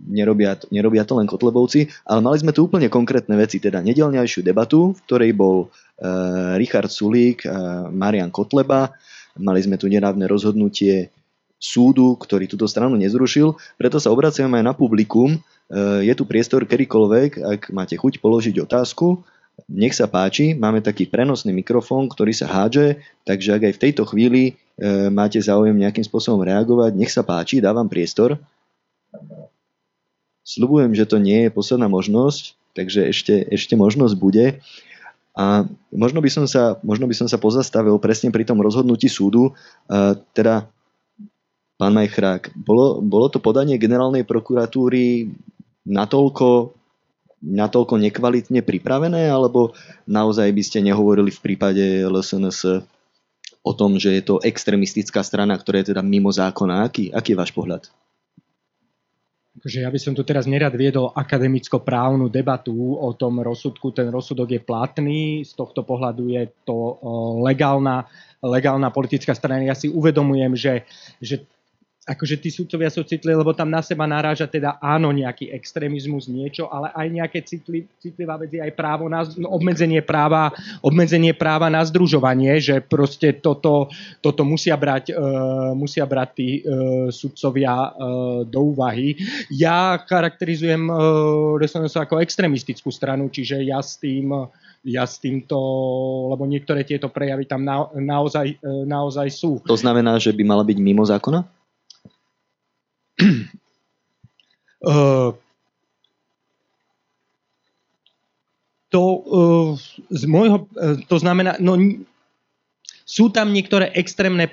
nerobia, 0.07 0.55
nerobia 0.71 1.03
to 1.03 1.19
len 1.19 1.27
Kotlebovci, 1.27 1.89
ale 2.07 2.19
mali 2.23 2.37
sme 2.39 2.55
tu 2.55 2.69
úplne 2.69 2.87
konkrétne 2.87 3.35
veci, 3.35 3.59
teda 3.59 3.83
nedelňajšiu 3.83 4.45
debatu, 4.45 4.95
v 4.95 4.99
ktorej 5.09 5.31
bol 5.35 5.67
e, 5.67 6.07
Richard 6.61 6.93
Sulík 6.93 7.43
a 7.49 7.89
Marian 7.91 8.31
Kotleba, 8.31 8.93
mali 9.41 9.59
sme 9.59 9.75
tu 9.75 9.89
nedávne 9.89 10.29
rozhodnutie 10.29 11.11
súdu, 11.63 12.19
ktorý 12.19 12.45
túto 12.51 12.67
stranu 12.67 12.99
nezrušil, 12.99 13.55
preto 13.79 13.97
sa 13.97 14.11
obraciam 14.11 14.51
aj 14.51 14.63
na 14.63 14.73
publikum, 14.75 15.35
e, 15.35 15.39
je 16.03 16.13
tu 16.13 16.23
priestor 16.27 16.67
kedykoľvek, 16.67 17.39
ak 17.39 17.61
máte 17.71 17.95
chuť 17.95 18.19
položiť 18.19 18.61
otázku, 18.61 19.23
nech 19.69 19.93
sa 19.93 20.09
páči, 20.09 20.57
máme 20.57 20.81
taký 20.81 21.05
prenosný 21.05 21.53
mikrofón, 21.53 22.09
ktorý 22.09 22.33
sa 22.33 22.49
hádže, 22.49 22.99
takže 23.25 23.49
ak 23.53 23.61
aj 23.69 23.73
v 23.77 23.81
tejto 23.89 24.03
chvíli 24.09 24.43
e, 24.49 24.53
máte 25.13 25.37
záujem 25.37 25.77
nejakým 25.77 26.01
spôsobom 26.01 26.41
reagovať, 26.41 26.97
nech 26.97 27.13
sa 27.13 27.21
páči, 27.21 27.61
dávam 27.61 27.85
priestor. 27.85 28.41
Sľubujem, 30.43 30.97
že 30.97 31.05
to 31.05 31.21
nie 31.21 31.47
je 31.47 31.49
posledná 31.53 31.85
možnosť, 31.85 32.57
takže 32.73 33.13
ešte, 33.13 33.45
ešte 33.53 33.77
možnosť 33.77 34.15
bude. 34.17 34.59
A 35.33 35.65
možno 35.89 36.21
by, 36.21 36.29
som 36.29 36.45
sa, 36.45 36.77
možno 36.85 37.09
by 37.09 37.15
som 37.17 37.25
sa 37.25 37.41
pozastavil 37.41 37.97
presne 37.97 38.29
pri 38.29 38.45
tom 38.45 38.61
rozhodnutí 38.61 39.09
súdu, 39.09 39.57
teda 40.37 40.69
pán 41.73 41.93
Majchrák, 41.97 42.53
bolo, 42.53 43.01
bolo 43.01 43.33
to 43.33 43.41
podanie 43.41 43.81
generálnej 43.81 44.29
prokuratúry 44.29 45.33
natoľko 45.87 46.77
natoľko 47.43 47.99
nekvalitne 47.99 48.63
pripravené, 48.63 49.27
alebo 49.27 49.75
naozaj 50.07 50.47
by 50.47 50.63
ste 50.63 50.79
nehovorili 50.79 51.27
v 51.27 51.43
prípade 51.43 51.83
LSNS 52.07 52.87
o 53.63 53.71
tom, 53.75 53.99
že 53.99 54.15
je 54.15 54.23
to 54.23 54.39
extremistická 54.39 55.19
strana, 55.27 55.59
ktorá 55.59 55.83
je 55.83 55.91
teda 55.91 55.99
mimo 55.99 56.31
zákona. 56.31 56.87
Aký, 56.87 57.11
aký 57.11 57.35
je 57.35 57.39
váš 57.43 57.51
pohľad? 57.51 57.91
že 59.63 59.85
ja 59.85 59.89
by 59.93 59.99
som 60.01 60.11
tu 60.11 60.27
teraz 60.27 60.43
nerad 60.43 60.75
viedol 60.75 61.15
akademicko-právnu 61.15 62.27
debatu 62.27 62.73
o 62.99 63.13
tom 63.15 63.39
rozsudku. 63.39 63.95
Ten 63.95 64.11
rozsudok 64.11 64.49
je 64.49 64.59
platný, 64.59 65.45
z 65.47 65.53
tohto 65.55 65.87
pohľadu 65.87 66.27
je 66.27 66.43
to 66.67 66.99
legálna, 67.45 68.03
legálna 68.43 68.91
politická 68.91 69.31
strana. 69.31 69.63
Ja 69.63 69.77
si 69.77 69.87
uvedomujem, 69.87 70.57
že, 70.57 70.83
že 71.23 71.47
akože 72.03 72.35
tí 72.35 72.51
sudcovia 72.51 72.91
sú 72.91 73.07
citliví, 73.07 73.39
lebo 73.39 73.55
tam 73.55 73.71
na 73.71 73.79
seba 73.79 74.03
naráža 74.03 74.43
teda 74.43 74.75
áno 74.83 75.15
nejaký 75.15 75.47
extrémizmus, 75.55 76.27
niečo, 76.27 76.67
ale 76.67 76.91
aj 76.91 77.07
nejaké 77.07 77.39
citli, 77.47 77.87
citlivá 78.03 78.35
vec 78.35 78.51
je 78.51 78.59
aj 78.59 78.75
právo 78.75 79.07
na 79.07 79.23
no, 79.39 79.55
obmedzenie 79.55 80.03
práva, 80.03 80.51
obmedzenie 80.83 81.31
práva 81.31 81.71
na 81.71 81.79
združovanie, 81.79 82.59
že 82.59 82.83
proste 82.83 83.39
toto, 83.39 83.87
toto 84.19 84.43
musia 84.43 84.75
brať, 84.75 85.15
uh, 85.15 85.71
musia 85.71 86.03
brať 86.03 86.29
tí 86.35 86.49
uh, 86.59 87.07
sudcovia 87.07 87.71
uh, 87.71 88.43
do 88.43 88.75
úvahy. 88.75 89.15
Ja 89.47 89.95
charakterizujem 90.03 90.91
uh, 90.91 91.95
ako 92.03 92.19
extrémistickú 92.19 92.91
stranu, 92.91 93.31
čiže 93.31 93.63
ja 93.63 93.79
s 93.79 93.95
tým 93.95 94.51
ja 94.83 95.07
s 95.07 95.15
týmto, 95.15 95.55
lebo 96.27 96.43
niektoré 96.43 96.83
tieto 96.83 97.07
prejavy 97.07 97.47
tam 97.47 97.63
na, 97.63 97.87
naozaj, 97.95 98.59
naozaj 98.83 99.31
sú. 99.31 99.63
To 99.63 99.79
znamená, 99.79 100.19
že 100.19 100.35
by 100.35 100.43
mala 100.43 100.67
byť 100.67 100.75
mimo 100.83 101.07
zákona? 101.07 101.39
To 108.93 109.03
z 110.09 110.23
môjho, 110.29 110.69
uh, 110.77 110.97
to 111.09 111.17
znamená, 111.17 111.57
no 111.57 111.77
sú 113.03 113.29
tam 113.35 113.51
niektoré 113.51 113.91
extrémne, 113.99 114.47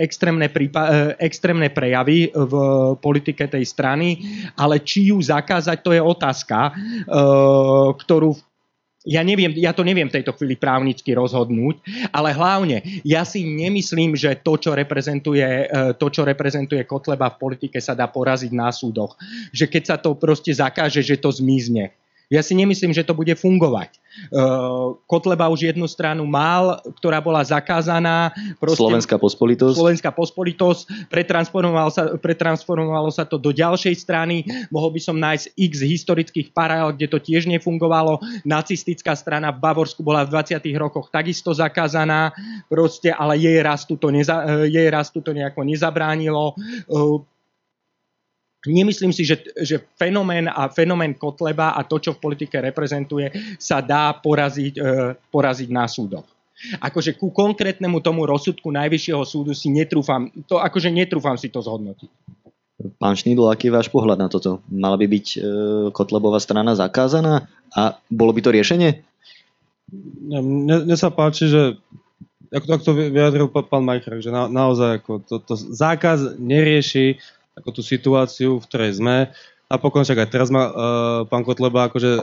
extrémne, 0.00 0.48
prípa, 0.48 1.14
extrémne 1.20 1.68
prejavy 1.68 2.32
v 2.32 2.54
politike 2.96 3.44
tej 3.44 3.68
strany, 3.68 4.24
ale 4.56 4.80
či 4.80 5.12
ju 5.12 5.20
zakázať, 5.20 5.84
to 5.84 5.92
je 5.92 6.00
otázka, 6.00 6.72
ktorú 8.00 8.30
v 8.34 8.42
ja, 9.08 9.24
neviem, 9.24 9.56
ja 9.56 9.72
to 9.72 9.80
neviem 9.80 10.12
v 10.12 10.20
tejto 10.20 10.36
chvíli 10.36 10.60
právnicky 10.60 11.16
rozhodnúť, 11.16 11.80
ale 12.12 12.36
hlavne 12.36 12.84
ja 13.00 13.24
si 13.24 13.40
nemyslím, 13.48 14.12
že 14.12 14.36
to, 14.44 14.60
čo 14.60 14.76
reprezentuje, 14.76 15.40
e, 15.40 15.64
to, 15.96 16.06
čo 16.12 16.20
reprezentuje 16.20 16.84
Kotleba 16.84 17.32
v 17.32 17.40
politike, 17.40 17.80
sa 17.80 17.96
dá 17.96 18.12
poraziť 18.12 18.52
na 18.52 18.68
súdoch. 18.68 19.16
Že 19.56 19.64
keď 19.72 19.82
sa 19.88 19.96
to 19.96 20.12
proste 20.20 20.52
zakáže, 20.52 21.00
že 21.00 21.16
to 21.16 21.32
zmizne. 21.32 21.96
Ja 22.30 22.46
si 22.46 22.54
nemyslím, 22.54 22.94
že 22.94 23.02
to 23.02 23.10
bude 23.10 23.34
fungovať. 23.34 23.98
Kotleba 25.10 25.50
už 25.50 25.74
jednu 25.74 25.90
stranu 25.90 26.22
mal, 26.30 26.78
ktorá 27.02 27.18
bola 27.18 27.42
zakázaná. 27.42 28.30
Proste, 28.62 28.78
Slovenská 28.78 29.18
pospolitosť. 29.18 29.74
Slovenská 29.74 30.10
pospolitosť. 30.14 31.10
Pretransformovalo 31.10 31.90
sa, 31.90 32.14
pretransformovalo 32.14 33.10
sa 33.10 33.26
to 33.26 33.34
do 33.34 33.50
ďalšej 33.50 33.94
strany. 33.98 34.46
Mohol 34.70 34.94
by 34.94 35.00
som 35.02 35.18
nájsť 35.18 35.58
x 35.58 35.82
historických 35.82 36.54
paralel, 36.54 36.94
kde 36.94 37.10
to 37.10 37.18
tiež 37.18 37.50
nefungovalo. 37.50 38.22
Nacistická 38.46 39.18
strana 39.18 39.50
v 39.50 39.58
Bavorsku 39.66 40.06
bola 40.06 40.22
v 40.22 40.30
20. 40.38 40.62
rokoch 40.78 41.10
takisto 41.10 41.50
zakázaná, 41.50 42.30
proste, 42.70 43.10
ale 43.10 43.42
jej 43.42 43.58
rastu 43.58 43.98
to, 43.98 44.14
neza, 44.14 44.62
jej 44.70 44.86
rastu 44.86 45.18
to 45.18 45.34
nejako 45.34 45.66
nezabránilo. 45.66 46.54
Nemyslím 48.68 49.08
si, 49.08 49.24
že, 49.24 49.40
že 49.56 49.80
fenomén 49.96 50.44
a 50.44 50.68
fenomén 50.68 51.16
Kotleba 51.16 51.72
a 51.72 51.80
to, 51.80 51.96
čo 51.96 52.12
v 52.12 52.22
politike 52.28 52.60
reprezentuje, 52.60 53.32
sa 53.56 53.80
dá 53.80 54.12
poraziť, 54.12 54.74
e, 54.76 55.16
poraziť 55.32 55.68
na 55.72 55.88
súdoch. 55.88 56.28
Akože 56.76 57.16
ku 57.16 57.32
konkrétnemu 57.32 58.04
tomu 58.04 58.28
rozsudku 58.28 58.68
Najvyššieho 58.68 59.24
súdu 59.24 59.56
si 59.56 59.72
netrúfam, 59.72 60.28
to 60.44 60.60
akože 60.60 60.92
netrúfam 60.92 61.40
si 61.40 61.48
to 61.48 61.64
zhodnotiť. 61.64 62.12
Pán 63.00 63.16
Šnidl, 63.16 63.48
aký 63.48 63.72
je 63.72 63.76
váš 63.76 63.88
pohľad 63.88 64.20
na 64.20 64.28
toto? 64.28 64.60
Mala 64.68 65.00
by 65.00 65.08
byť 65.08 65.26
e, 65.36 65.38
Kotlebová 65.96 66.36
strana 66.36 66.76
zakázaná 66.76 67.48
a 67.72 67.96
bolo 68.12 68.36
by 68.36 68.40
to 68.44 68.52
riešenie? 68.52 69.00
Mne, 70.28 70.84
mne 70.84 70.96
sa 71.00 71.08
páči, 71.08 71.48
že 71.48 71.80
ako 72.52 72.64
to, 72.66 72.72
ako 72.76 72.84
to 72.84 72.92
vyjadril 73.14 73.48
pán 73.48 73.84
Majchrák, 73.86 74.20
že 74.20 74.28
na, 74.28 74.50
naozaj 74.50 75.00
ako 75.00 75.12
to, 75.24 75.36
to 75.40 75.54
zákaz 75.56 76.36
nerieši 76.36 77.22
ako 77.60 77.68
tú 77.76 77.82
situáciu, 77.84 78.58
v 78.58 78.66
ktorej 78.66 78.98
sme. 78.98 79.28
A 79.70 79.78
pokon 79.78 80.02
však 80.02 80.26
aj 80.26 80.28
teraz 80.34 80.48
má 80.50 80.66
uh, 80.66 80.72
pán 81.30 81.46
Kotleba 81.46 81.86
akože 81.86 82.12
uh, 82.18 82.22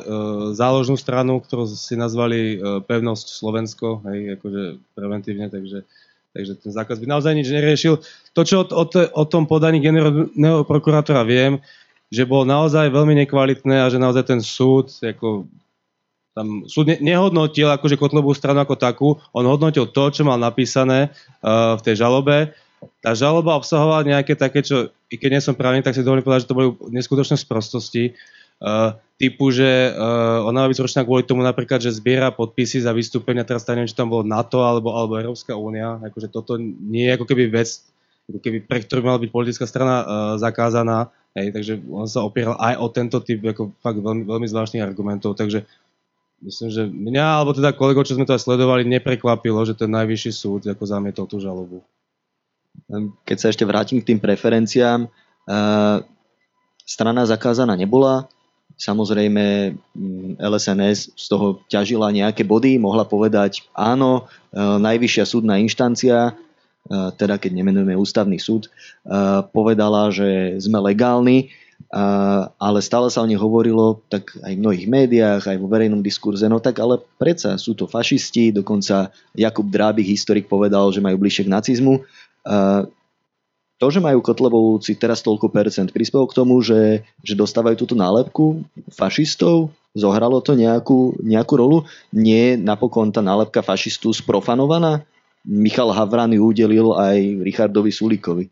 záložnú 0.52 1.00
stranu, 1.00 1.40
ktorú 1.40 1.64
si 1.64 1.96
nazvali 1.96 2.60
uh, 2.60 2.84
pevnosť 2.84 3.40
Slovensko, 3.40 4.04
hej, 4.12 4.36
akože 4.36 4.84
preventívne, 4.92 5.48
takže, 5.48 5.88
takže 6.36 6.54
ten 6.60 6.72
zákaz 6.76 7.00
by 7.00 7.08
naozaj 7.08 7.32
nič 7.32 7.48
neriešil. 7.48 8.04
To, 8.36 8.42
čo 8.44 8.68
o, 8.68 8.84
o, 8.84 8.84
o 8.92 9.24
tom 9.24 9.48
podaní 9.48 9.80
generálneho 9.80 10.68
prokurátora 10.68 11.24
viem, 11.24 11.64
že 12.12 12.28
bolo 12.28 12.44
naozaj 12.44 12.92
veľmi 12.92 13.16
nekvalitné 13.24 13.80
a 13.80 13.88
že 13.88 13.96
naozaj 13.96 14.28
ten 14.28 14.40
súd 14.44 14.92
ako 15.00 15.48
tam 16.38 16.70
súd 16.70 16.94
ne, 16.94 16.98
nehodnotil 17.02 17.66
akože 17.72 17.98
Kotlebú 17.98 18.30
stranu 18.38 18.62
ako 18.62 18.76
takú, 18.78 19.10
on 19.34 19.48
hodnotil 19.50 19.90
to, 19.90 20.04
čo 20.14 20.22
mal 20.22 20.38
napísané 20.38 21.10
uh, 21.42 21.80
v 21.80 21.82
tej 21.82 22.04
žalobe 22.04 22.54
tá 23.02 23.12
žaloba 23.18 23.58
obsahovala 23.58 24.06
nejaké 24.06 24.38
také, 24.38 24.62
čo, 24.62 24.94
i 25.10 25.16
keď 25.18 25.30
nie 25.38 25.42
som 25.42 25.58
právnik, 25.58 25.86
tak 25.86 25.98
si 25.98 26.06
dovolím 26.06 26.26
povedať, 26.26 26.46
že 26.46 26.50
to 26.50 26.58
boli 26.58 26.68
neskutočné 26.94 27.38
sprostosti. 27.38 28.14
Uh, 28.58 28.98
typu, 29.22 29.54
že 29.54 29.94
uh, 29.94 30.42
ona 30.50 30.66
má 30.66 30.68
byť 30.70 30.82
zrušená 30.82 31.06
kvôli 31.06 31.22
tomu 31.22 31.46
napríklad, 31.46 31.78
že 31.78 31.94
zbiera 31.94 32.34
podpisy 32.34 32.82
za 32.82 32.90
vystúpenia, 32.90 33.46
teraz 33.46 33.62
neviem, 33.70 33.86
či 33.86 33.94
tam 33.94 34.10
bolo 34.10 34.26
NATO 34.26 34.66
alebo, 34.66 34.98
alebo 34.98 35.14
Európska 35.14 35.54
únia, 35.54 36.02
akože 36.02 36.34
toto 36.34 36.58
nie 36.62 37.06
je 37.06 37.22
ako 37.22 37.26
keby 37.30 37.54
vec, 37.54 37.86
ako 38.26 38.42
keby 38.42 38.66
pre 38.66 38.82
ktorú 38.82 39.06
mala 39.06 39.22
byť 39.22 39.30
politická 39.30 39.70
strana 39.70 39.96
uh, 40.02 40.06
zakázaná, 40.42 41.14
hej, 41.38 41.54
takže 41.54 41.78
on 41.86 42.10
sa 42.10 42.26
opieral 42.26 42.58
aj 42.58 42.82
o 42.82 42.88
tento 42.90 43.22
typ 43.22 43.46
ako 43.46 43.78
fakt 43.78 44.02
veľmi, 44.02 44.26
veľmi 44.26 44.50
zvláštnych 44.50 44.82
argumentov, 44.82 45.38
takže 45.38 45.62
myslím, 46.42 46.70
že 46.74 46.90
mňa, 46.90 47.26
alebo 47.42 47.54
teda 47.54 47.78
kolegov, 47.78 48.10
čo 48.10 48.18
sme 48.18 48.26
to 48.26 48.34
aj 48.34 48.42
sledovali, 48.42 48.90
neprekvapilo, 48.90 49.62
že 49.70 49.78
ten 49.78 49.94
najvyšší 49.94 50.32
súd 50.34 50.66
ako 50.66 50.82
zamietol 50.82 51.30
tú 51.30 51.38
žalobu. 51.38 51.86
Keď 53.28 53.38
sa 53.38 53.48
ešte 53.52 53.66
vrátim 53.68 54.00
k 54.00 54.14
tým 54.14 54.20
preferenciám, 54.22 55.08
eh, 55.08 55.98
strana 56.86 57.24
zakázaná 57.28 57.76
nebola, 57.76 58.28
Samozrejme, 58.78 59.74
mm, 59.74 60.38
LSNS 60.38 61.18
z 61.18 61.26
toho 61.34 61.66
ťažila 61.66 62.14
nejaké 62.14 62.46
body, 62.46 62.78
mohla 62.78 63.10
povedať 63.10 63.66
áno, 63.74 64.30
eh, 64.54 64.62
najvyššia 64.62 65.26
súdna 65.26 65.58
inštancia, 65.58 66.38
eh, 66.38 67.10
teda 67.18 67.42
keď 67.42 67.58
nemenujeme 67.58 67.98
ústavný 67.98 68.38
súd, 68.38 68.70
povedala, 69.50 70.14
že 70.14 70.62
sme 70.62 70.78
legálni 70.78 71.50
ale 72.60 72.80
stále 72.84 73.08
sa 73.08 73.24
o 73.24 73.30
nich 73.30 73.40
hovorilo 73.40 74.04
tak 74.12 74.36
aj 74.44 74.54
v 74.58 74.62
mnohých 74.62 74.88
médiách, 74.92 75.44
aj 75.48 75.58
vo 75.62 75.72
verejnom 75.72 76.04
diskurze, 76.04 76.44
no 76.52 76.60
tak 76.60 76.84
ale 76.84 77.00
predsa 77.16 77.56
sú 77.56 77.78
to 77.78 77.88
fašisti, 77.88 78.52
dokonca 78.52 79.14
Jakub 79.32 79.72
Drábik, 79.72 80.04
historik, 80.04 80.52
povedal, 80.52 80.92
že 80.92 81.00
majú 81.00 81.16
bližšie 81.22 81.48
k 81.48 81.54
nacizmu. 81.54 82.04
To, 83.78 83.94
že 83.94 84.02
majú 84.02 84.26
Kotlebovci 84.26 84.98
teraz 84.98 85.22
toľko 85.22 85.54
percent, 85.54 85.94
prispelo 85.94 86.26
k 86.26 86.34
tomu, 86.34 86.58
že, 86.66 87.06
že 87.22 87.38
dostávajú 87.38 87.78
túto 87.78 87.94
nálepku 87.94 88.66
fašistov? 88.90 89.70
Zohralo 89.94 90.42
to 90.42 90.58
nejakú, 90.58 91.14
nejakú 91.22 91.54
rolu? 91.54 91.78
Nie 92.10 92.58
napokon 92.58 93.14
tá 93.14 93.22
nálepka 93.22 93.62
fašistu 93.62 94.10
sprofanovaná? 94.18 95.06
Michal 95.46 95.94
Havran 95.94 96.34
ju 96.34 96.50
udelil 96.50 96.98
aj 96.98 97.22
Richardovi 97.46 97.94
Sulíkovi. 97.94 98.50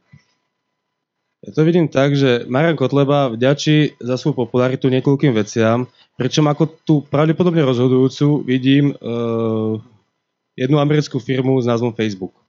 Ja 1.41 1.49
to 1.53 1.65
vidím 1.65 1.89
tak, 1.89 2.13
že 2.13 2.45
Marian 2.45 2.77
Kotleba 2.77 3.34
vďačí 3.34 3.97
za 4.01 4.21
svoju 4.21 4.45
popularitu 4.45 4.93
niekoľkým 4.93 5.34
veciam, 5.34 5.89
pričom 6.21 6.45
ako 6.49 6.63
tú 6.86 6.95
pravdepodobne 7.01 7.65
rozhodujúcu 7.65 8.45
vidím 8.45 8.93
uh, 8.97 9.77
jednu 10.53 10.77
americkú 10.77 11.17
firmu 11.17 11.58
s 11.58 11.65
názvom 11.65 11.97
Facebook. 11.97 12.44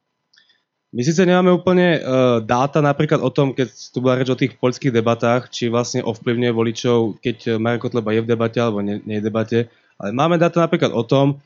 My 0.96 1.04
síce 1.04 1.28
nemáme 1.28 1.52
úplne 1.52 2.00
uh, 2.00 2.40
dáta 2.40 2.80
napríklad 2.80 3.20
o 3.20 3.28
tom, 3.28 3.52
keď 3.52 3.68
tu 3.68 4.00
bola 4.00 4.16
reč 4.16 4.32
o 4.32 4.38
tých 4.40 4.56
poľských 4.56 4.96
debatách, 4.96 5.52
či 5.52 5.68
vlastne 5.68 6.00
ovplyvňuje 6.00 6.52
voličov, 6.56 7.20
keď 7.20 7.60
Marian 7.60 7.84
Kotleba 7.84 8.16
je 8.16 8.24
v 8.24 8.30
debate 8.32 8.56
alebo 8.56 8.80
nie, 8.80 9.04
nie 9.04 9.20
je 9.20 9.22
v 9.22 9.28
debate, 9.28 9.58
ale 10.00 10.16
máme 10.16 10.40
dáta 10.40 10.64
napríklad 10.64 10.96
o 10.96 11.04
tom, 11.04 11.36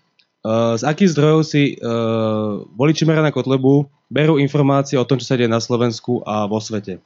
Uh, 0.40 0.72
z 0.72 0.88
akých 0.88 1.12
zdrojov 1.12 1.40
si 1.44 1.76
uh, 1.76 2.64
voliči 2.72 3.04
Mariana 3.04 3.28
Kotlebu 3.28 3.84
berú 4.08 4.40
informácie 4.40 4.96
o 4.96 5.04
tom, 5.04 5.20
čo 5.20 5.28
sa 5.28 5.36
deje 5.36 5.52
na 5.52 5.60
Slovensku 5.60 6.24
a 6.24 6.48
vo 6.48 6.56
svete. 6.56 6.96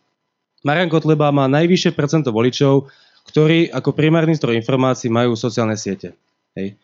Marian 0.62 0.86
Kotleba 0.86 1.34
má 1.34 1.50
najvyššie 1.50 1.98
percento 1.98 2.30
voličov, 2.30 2.86
ktorí 3.26 3.74
ako 3.74 3.90
primárny 3.90 4.38
zdroj 4.38 4.54
informácií 4.54 5.10
majú 5.10 5.34
sociálne 5.34 5.74
siete. 5.74 6.14
Hej. 6.54 6.78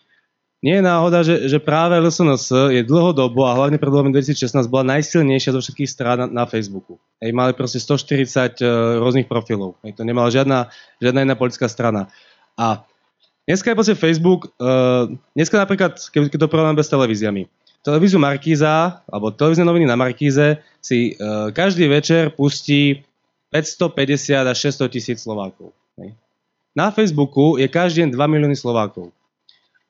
Nie 0.61 0.77
je 0.77 0.85
náhoda, 0.85 1.25
že, 1.25 1.49
že 1.49 1.57
práve 1.57 1.97
LSNS 1.97 2.53
je 2.69 2.85
dlhodobo 2.85 3.49
a 3.49 3.57
hlavne 3.57 3.81
pred 3.81 3.89
voľbami 3.89 4.13
2016 4.13 4.69
bola 4.69 5.01
najsilnejšia 5.01 5.57
zo 5.57 5.61
všetkých 5.65 5.89
strán 5.89 6.21
na, 6.21 6.27
na 6.29 6.45
Facebooku. 6.45 7.01
Hej, 7.17 7.33
mali 7.33 7.57
proste 7.57 7.81
140 7.81 7.89
uh, 7.89 8.49
e, 8.61 8.65
rôznych 9.01 9.25
profilov. 9.25 9.81
Hej, 9.81 9.97
to 9.97 10.05
nemala 10.05 10.29
žiadna, 10.29 10.69
žiadna 11.01 11.25
jedna 11.25 11.37
politická 11.41 11.65
strana. 11.65 12.13
A 12.61 12.85
Dneska 13.51 13.75
je 13.75 13.79
proste 13.83 13.99
Facebook, 13.99 14.55
uh, 14.63 15.11
dneska 15.35 15.59
napríklad, 15.59 15.99
keď, 15.99 16.31
keď 16.31 16.39
to 16.39 16.47
porovnám 16.47 16.79
bez 16.79 16.87
televíziami, 16.87 17.51
televíziu 17.83 18.23
Markíza, 18.23 19.03
alebo 19.11 19.35
televízne 19.35 19.67
noviny 19.67 19.91
na 19.91 19.99
Markíze 19.99 20.63
si 20.79 21.19
uh, 21.19 21.51
každý 21.51 21.91
večer 21.91 22.31
pustí 22.31 23.03
550 23.51 24.47
až 24.47 24.57
600 24.71 24.95
tisíc 24.95 25.19
Slovákov. 25.27 25.75
Hej. 25.99 26.15
Na 26.79 26.95
Facebooku 26.95 27.59
je 27.59 27.67
každý 27.67 28.07
deň 28.07 28.15
2 28.15 28.33
milióny 28.39 28.55
Slovákov. 28.55 29.11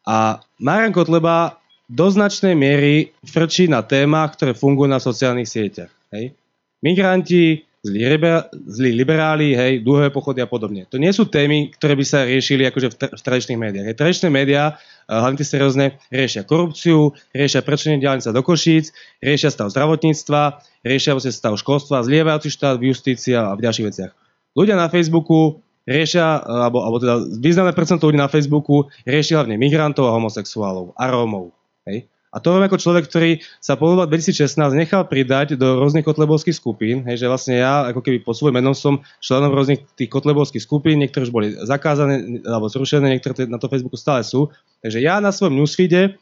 A 0.06 0.40
Marian 0.60 0.92
Kotleba 0.94 1.60
do 1.90 2.06
značnej 2.06 2.54
miery 2.54 3.10
frčí 3.26 3.66
na 3.66 3.82
témach, 3.82 4.38
ktoré 4.38 4.54
fungujú 4.54 4.86
na 4.86 5.02
sociálnych 5.02 5.50
sieťach. 5.50 5.90
Hej. 6.14 6.38
Migranti, 6.80 7.66
zlí, 7.82 8.00
liber, 8.06 8.46
zlí 8.54 8.90
liberáli, 8.94 9.58
hej, 9.58 9.82
dlhé 9.82 10.14
pochody 10.14 10.38
a 10.38 10.48
podobne. 10.48 10.86
To 10.88 11.02
nie 11.02 11.10
sú 11.10 11.26
témy, 11.26 11.74
ktoré 11.74 11.98
by 11.98 12.04
sa 12.06 12.22
riešili 12.28 12.62
akože 12.68 12.88
v, 12.92 12.96
tra- 12.96 13.12
v 13.16 13.20
tradičných 13.20 13.60
médiách. 13.60 13.86
Hej, 13.90 13.96
tradičné 13.98 14.28
médiá, 14.30 14.78
hlavne 15.10 15.40
tie 15.40 15.48
seriózne, 15.48 15.98
riešia 16.14 16.46
korupciu, 16.46 17.10
riešia 17.34 17.66
prečenie 17.66 17.98
diálnica 17.98 18.30
do 18.30 18.42
Košíc, 18.44 18.94
riešia 19.18 19.50
stav 19.50 19.72
zdravotníctva, 19.74 20.62
riešia 20.86 21.18
vlastne 21.18 21.34
stav 21.34 21.58
školstva, 21.58 22.06
zlievajúci 22.06 22.54
štát 22.54 22.78
v 22.78 22.94
justícii 22.94 23.34
a 23.34 23.56
v 23.58 23.66
ďalších 23.66 23.86
veciach. 23.90 24.12
Ľudia 24.54 24.78
na 24.78 24.86
Facebooku 24.86 25.58
riešia, 25.90 26.46
alebo, 26.46 26.86
alebo 26.86 27.02
teda 27.02 27.14
významné 27.42 27.74
percento 27.74 28.06
ľudí 28.06 28.22
na 28.22 28.30
Facebooku 28.30 28.86
riešia 29.02 29.42
hlavne 29.42 29.58
migrantov 29.58 30.06
a 30.06 30.14
homosexuálov 30.14 30.94
a 30.94 31.04
Rómov. 31.10 31.50
Hej. 31.90 32.06
A 32.30 32.38
to 32.38 32.54
viem 32.54 32.62
ako 32.62 32.78
človek, 32.78 33.10
ktorý 33.10 33.42
sa 33.58 33.74
po 33.74 33.90
2016 33.90 34.54
nechal 34.78 35.02
pridať 35.10 35.58
do 35.58 35.82
rôznych 35.82 36.06
kotlebovských 36.06 36.54
skupín, 36.54 37.02
hej, 37.02 37.18
že 37.18 37.26
vlastne 37.26 37.58
ja 37.58 37.90
ako 37.90 38.06
keby 38.06 38.22
po 38.22 38.30
svojom 38.30 38.54
menom 38.54 38.70
som 38.70 39.02
členom 39.18 39.50
rôznych 39.50 39.82
tých 39.98 40.14
kotlebovských 40.14 40.62
skupín, 40.62 41.02
niektoré 41.02 41.26
už 41.26 41.34
boli 41.34 41.58
zakázané 41.58 42.38
alebo 42.46 42.70
zrušené, 42.70 43.10
niektoré 43.10 43.50
na 43.50 43.58
to 43.58 43.66
Facebooku 43.66 43.98
stále 43.98 44.22
sú. 44.22 44.46
Takže 44.78 45.02
ja 45.02 45.18
na 45.18 45.34
svojom 45.34 45.58
newsfeede, 45.58 46.14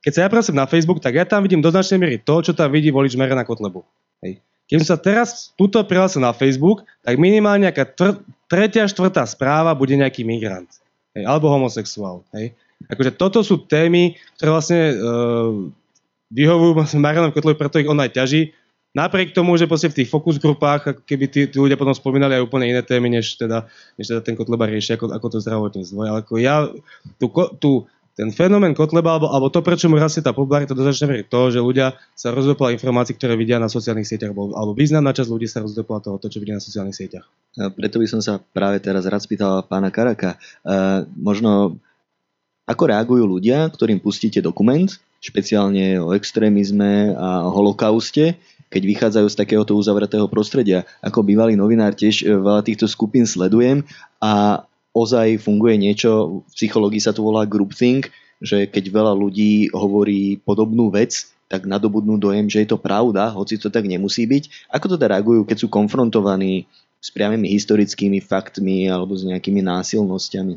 keď 0.00 0.12
sa 0.16 0.20
ja 0.24 0.32
pracujem 0.32 0.56
na 0.56 0.64
Facebook, 0.64 1.04
tak 1.04 1.20
ja 1.20 1.28
tam 1.28 1.44
vidím 1.44 1.60
do 1.60 1.68
značnej 1.68 2.00
miery 2.00 2.16
to, 2.16 2.40
čo 2.40 2.56
tam 2.56 2.72
vidí 2.72 2.88
volič 2.88 3.12
na 3.20 3.44
Kotlebu. 3.44 3.84
Hej. 4.24 4.40
Keď 4.72 4.88
sa 4.88 4.96
teraz 4.96 5.52
túto 5.52 5.76
prihlásil 5.84 6.24
na 6.24 6.32
Facebook, 6.32 6.88
tak 7.04 7.20
minimálne 7.20 7.68
nejaká 7.68 7.92
tretia, 8.52 8.84
štvrtá 8.84 9.24
správa 9.24 9.72
bude 9.72 9.96
nejaký 9.96 10.28
migrant. 10.28 10.68
Hej, 11.16 11.24
alebo 11.24 11.48
homosexuál. 11.48 12.20
Hej. 12.36 12.52
Akože 12.92 13.16
toto 13.16 13.40
sú 13.40 13.64
témy, 13.64 14.20
ktoré 14.36 14.50
vlastne 14.52 14.80
uh, 14.92 15.52
vyhovujú 16.28 16.76
Marianovi 17.00 17.32
Kotlovi, 17.32 17.56
preto 17.56 17.80
ich 17.80 17.88
on 17.88 17.96
aj 17.96 18.12
ťaží. 18.12 18.52
Napriek 18.92 19.32
tomu, 19.32 19.56
že 19.56 19.64
v 19.64 20.04
tých 20.04 20.12
fokus 20.12 20.36
grupách, 20.36 21.00
keby 21.08 21.24
tí, 21.24 21.48
tí 21.48 21.56
ľudia 21.56 21.80
potom 21.80 21.96
spomínali 21.96 22.36
aj 22.36 22.44
úplne 22.44 22.68
iné 22.68 22.84
témy, 22.84 23.08
než 23.08 23.40
teda, 23.40 23.64
než 23.96 24.12
teda 24.12 24.20
ten 24.20 24.36
Kotleba 24.36 24.68
rieši, 24.68 25.00
ako, 25.00 25.16
ako 25.16 25.26
to 25.32 25.38
zdravotníctvo. 25.40 25.96
Ale 26.04 26.20
ako 26.20 26.34
ja 26.36 26.68
tú, 27.16 27.32
tú, 27.56 27.70
ten 28.12 28.28
fenomén 28.28 28.76
Kotleba, 28.76 29.16
alebo, 29.16 29.32
alebo 29.32 29.48
to, 29.48 29.64
prečo 29.64 29.88
mu 29.88 29.96
rastie 29.96 30.20
tá 30.20 30.36
popularita, 30.36 30.76
to 30.76 30.84
začne 30.84 31.24
to, 31.24 31.40
že 31.48 31.64
ľudia 31.64 31.96
sa 32.12 32.28
rozdopola 32.28 32.76
informácií, 32.76 33.16
ktoré 33.16 33.40
vidia 33.40 33.56
na 33.56 33.72
sociálnych 33.72 34.04
sieťach, 34.04 34.36
alebo, 34.36 34.52
alebo 34.52 34.72
významná 34.76 35.16
časť 35.16 35.32
ľudí 35.32 35.48
sa 35.48 35.64
rozdopola 35.64 36.04
toho, 36.04 36.20
to, 36.20 36.28
čo 36.28 36.36
vidia 36.36 36.60
na 36.60 36.64
sociálnych 36.64 36.96
sieťach. 36.96 37.24
A 37.56 37.72
preto 37.72 37.96
by 37.96 38.06
som 38.08 38.20
sa 38.20 38.36
práve 38.40 38.84
teraz 38.84 39.08
rád 39.08 39.24
spýtal 39.24 39.64
pána 39.64 39.88
Karaka. 39.88 40.36
Uh, 40.60 41.08
možno 41.16 41.80
ako 42.68 42.82
reagujú 42.88 43.24
ľudia, 43.26 43.68
ktorým 43.72 43.98
pustíte 43.98 44.38
dokument, 44.38 44.88
špeciálne 45.22 46.02
o 46.02 46.14
extrémizme 46.14 47.14
a 47.14 47.46
holokauste, 47.50 48.38
keď 48.72 48.82
vychádzajú 48.88 49.26
z 49.28 49.38
takéhoto 49.38 49.72
uzavretého 49.76 50.26
prostredia. 50.26 50.88
Ako 51.04 51.20
bývalý 51.20 51.54
novinár 51.54 51.92
tiež 51.92 52.24
e, 52.24 52.32
veľa 52.32 52.64
týchto 52.64 52.88
skupín 52.88 53.28
sledujem 53.28 53.84
a 54.16 54.64
ozaj 54.92 55.40
funguje 55.40 55.80
niečo, 55.80 56.44
v 56.44 56.52
psychológii 56.52 57.00
sa 57.00 57.16
to 57.16 57.24
volá 57.24 57.48
groupthink, 57.48 58.12
že 58.42 58.68
keď 58.68 58.84
veľa 58.92 59.12
ľudí 59.16 59.72
hovorí 59.72 60.40
podobnú 60.40 60.92
vec, 60.92 61.32
tak 61.48 61.68
nadobudnú 61.68 62.16
dojem, 62.16 62.48
že 62.48 62.64
je 62.64 62.68
to 62.72 62.80
pravda, 62.80 63.28
hoci 63.32 63.60
to 63.60 63.68
tak 63.68 63.84
nemusí 63.84 64.24
byť. 64.24 64.72
Ako 64.72 64.96
teda 64.96 65.12
reagujú, 65.12 65.44
keď 65.44 65.56
sú 65.64 65.68
konfrontovaní 65.68 66.64
s 67.02 67.12
priamými 67.12 67.50
historickými 67.52 68.24
faktmi 68.24 68.88
alebo 68.88 69.12
s 69.12 69.28
nejakými 69.28 69.60
násilnosťami? 69.60 70.56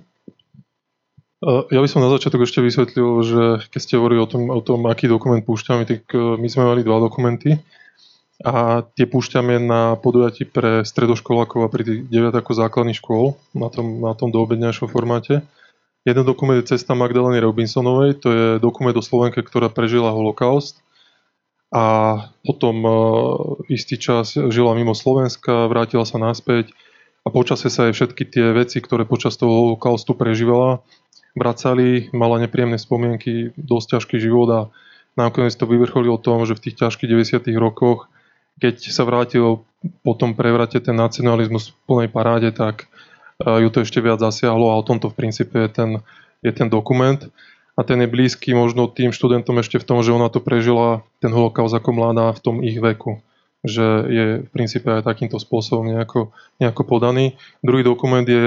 Ja 1.45 1.79
by 1.83 1.89
som 1.91 2.01
na 2.01 2.09
začiatok 2.09 2.47
ešte 2.47 2.63
vysvetlil, 2.63 3.09
že 3.21 3.43
keď 3.69 3.79
ste 3.83 3.99
hovorili 3.99 4.23
o 4.23 4.29
tom, 4.29 4.49
o 4.49 4.61
tom 4.63 4.87
aký 4.87 5.05
dokument 5.05 5.43
púšťame, 5.43 5.83
tak 5.85 6.09
e, 6.15 6.41
my 6.41 6.47
sme 6.49 6.63
mali 6.63 6.81
dva 6.81 6.97
dokumenty 6.97 7.59
a 8.43 8.83
tie 8.83 9.07
púšťame 9.07 9.63
na 9.63 9.95
podujatí 9.95 10.43
pre 10.43 10.83
stredoškolákov 10.83 11.59
a 11.63 11.71
pri 11.71 11.83
tých 11.87 11.99
9 12.11 12.35
základných 12.35 12.99
škôl 12.99 13.39
na 13.55 13.71
tom, 13.71 14.03
na 14.03 14.11
tom 14.11 14.33
doobedňajšom 14.35 14.91
formáte. 14.91 15.39
Jeden 16.03 16.25
dokument 16.27 16.59
je 16.59 16.75
Cesta 16.75 16.93
Magdaleny 16.93 17.39
Robinsonovej, 17.39 18.19
to 18.19 18.27
je 18.29 18.45
dokument 18.59 18.93
o 18.93 19.01
Slovenke, 19.01 19.39
ktorá 19.41 19.71
prežila 19.71 20.11
holokaust 20.11 20.83
a 21.73 21.83
potom 22.45 22.75
uh, 22.85 22.93
istý 23.71 23.97
čas 23.97 24.37
žila 24.37 24.77
mimo 24.77 24.93
Slovenska, 24.93 25.65
vrátila 25.71 26.05
sa 26.05 26.21
naspäť 26.21 26.75
a 27.25 27.33
počase 27.33 27.73
sa 27.73 27.89
aj 27.89 27.93
všetky 27.97 28.23
tie 28.29 28.53
veci, 28.53 28.77
ktoré 28.83 29.07
počas 29.07 29.33
toho 29.33 29.49
holokaustu 29.49 30.13
prežívala, 30.13 30.85
vracali, 31.33 32.13
mala 32.13 32.37
nepríjemné 32.37 32.77
spomienky, 32.77 33.49
dosť 33.57 33.97
ťažký 33.97 34.15
život 34.21 34.49
a 34.53 34.61
nakoniec 35.17 35.57
to 35.57 35.65
vyvrcholilo 35.65 36.21
tom, 36.21 36.45
že 36.45 36.53
v 36.53 36.69
tých 36.69 36.85
ťažkých 36.85 37.09
90. 37.11 37.49
rokoch, 37.57 38.13
keď 38.59 38.75
sa 38.91 39.03
vrátil 39.03 39.63
po 40.01 40.13
tom 40.17 40.33
prevrate 40.33 40.81
ten 40.81 40.97
nacionalizmus 40.97 41.71
v 41.71 41.77
plnej 41.85 42.09
paráde, 42.09 42.49
tak 42.55 42.87
e, 43.41 43.65
ju 43.65 43.69
to 43.69 43.83
ešte 43.85 44.01
viac 44.01 44.17
zasiahlo 44.17 44.71
a 44.71 44.79
o 44.79 44.87
tomto 44.87 45.11
v 45.11 45.17
princípe 45.17 45.55
je 45.59 45.69
ten, 45.69 45.89
je 46.41 46.51
ten 46.55 46.71
dokument. 46.71 47.19
A 47.75 47.83
ten 47.83 47.99
je 47.99 48.07
blízky 48.07 48.55
možno 48.55 48.87
tým 48.87 49.11
študentom 49.11 49.59
ešte 49.59 49.77
v 49.77 49.87
tom, 49.87 49.99
že 49.99 50.15
ona 50.15 50.31
to 50.31 50.39
prežila, 50.39 51.03
ten 51.19 51.29
holokaust 51.35 51.75
ako 51.75 51.91
mladá 51.91 52.31
v 52.31 52.41
tom 52.41 52.55
ich 52.63 52.79
veku 52.79 53.19
že 53.65 53.85
je 54.05 54.25
v 54.45 54.49
princípe 54.53 54.85
aj 54.85 55.09
takýmto 55.09 55.41
spôsobom 55.41 55.89
nejako, 55.89 56.29
nejako 56.61 56.85
podaný. 56.85 57.33
Druhý 57.65 57.81
dokument 57.81 58.21
je 58.21 58.45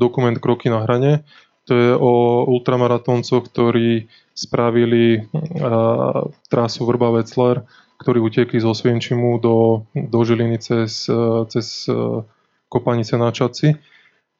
dokument 0.00 0.32
Kroky 0.40 0.72
na 0.72 0.82
hrane, 0.82 1.22
to 1.64 1.72
je 1.72 1.90
o 1.96 2.44
ultramaratóncoch, 2.48 3.48
ktorí 3.48 4.08
spravili 4.36 5.24
uh, 5.24 6.28
trasu 6.52 6.84
Vrba-Vecler, 6.84 7.64
ktorí 8.04 8.20
utekli 8.20 8.60
zo 8.60 8.76
Svienčimu 8.76 9.40
do, 9.40 9.88
do 9.96 10.18
Žiliny 10.20 10.60
cez, 10.60 11.08
cez 11.48 11.88
Kopanice 12.68 13.16
na 13.16 13.32
Čaci. 13.32 13.72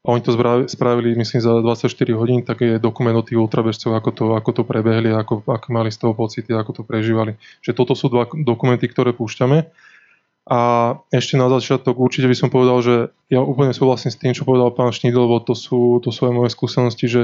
A 0.05 0.13
oni 0.13 0.21
to 0.21 0.37
spravili, 0.69 1.17
myslím, 1.17 1.41
za 1.41 1.65
24 1.65 1.89
hodín, 2.13 2.45
tak 2.45 2.61
je 2.61 2.77
dokument 2.77 3.17
o 3.17 3.25
tých 3.25 3.41
ultrabežcov, 3.41 3.97
ako 3.97 4.11
to, 4.13 4.25
ako 4.37 4.51
to 4.53 4.63
prebehli, 4.69 5.09
ako, 5.09 5.41
ako 5.49 5.67
mali 5.73 5.89
z 5.89 6.05
toho 6.05 6.13
pocity, 6.13 6.53
ako 6.53 6.77
to 6.77 6.83
prežívali. 6.85 7.41
Že 7.65 7.73
toto 7.73 7.97
sú 7.97 8.13
dva 8.13 8.29
dokumenty, 8.29 8.85
ktoré 8.85 9.17
púšťame. 9.17 9.65
A 10.45 10.61
ešte 11.09 11.41
na 11.41 11.49
začiatok 11.49 11.97
určite 11.97 12.29
by 12.29 12.37
som 12.37 12.53
povedal, 12.53 12.85
že 12.85 12.95
ja 13.33 13.41
úplne 13.41 13.73
súhlasím 13.73 14.13
s 14.13 14.21
tým, 14.21 14.37
čo 14.37 14.45
povedal 14.45 14.77
pán 14.77 14.93
Šnidl, 14.93 15.25
lebo 15.25 15.41
to 15.41 15.57
sú, 15.57 16.05
to 16.05 16.13
sú 16.13 16.29
aj 16.29 16.37
moje 16.37 16.51
skúsenosti, 16.53 17.09
že 17.09 17.23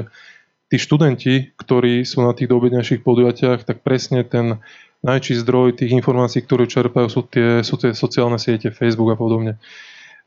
tí 0.72 0.80
študenti, 0.80 1.53
ktorí 1.61 2.01
sú 2.09 2.24
na 2.24 2.32
tých 2.32 2.49
doobednejších 2.49 3.05
podujatiach, 3.05 3.68
tak 3.68 3.84
presne 3.84 4.24
ten 4.24 4.64
najčí 5.01 5.37
zdroj 5.39 5.81
tých 5.81 5.97
informácií, 5.97 6.45
ktoré 6.45 6.69
čerpajú, 6.69 7.09
sú 7.09 7.25
tie, 7.25 7.65
sú 7.65 7.81
tie 7.81 7.97
sociálne 7.97 8.37
siete, 8.37 8.75
Facebook 8.75 9.13
a 9.13 9.17
podobne. 9.17 9.57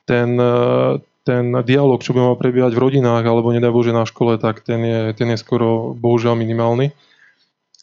Ten, 0.03 0.35
ten 1.23 1.45
dialog, 1.63 2.03
čo 2.03 2.11
by 2.11 2.19
mal 2.19 2.35
prebiehať 2.35 2.75
v 2.75 2.83
rodinách 2.83 3.23
alebo 3.23 3.53
nedaj 3.53 3.71
Bože 3.71 3.93
na 3.95 4.03
škole, 4.03 4.35
tak 4.41 4.65
ten 4.65 4.81
je, 4.83 5.01
ten 5.15 5.31
je 5.31 5.37
skoro 5.37 5.93
bohužiaľ 5.95 6.35
minimálny. 6.35 6.91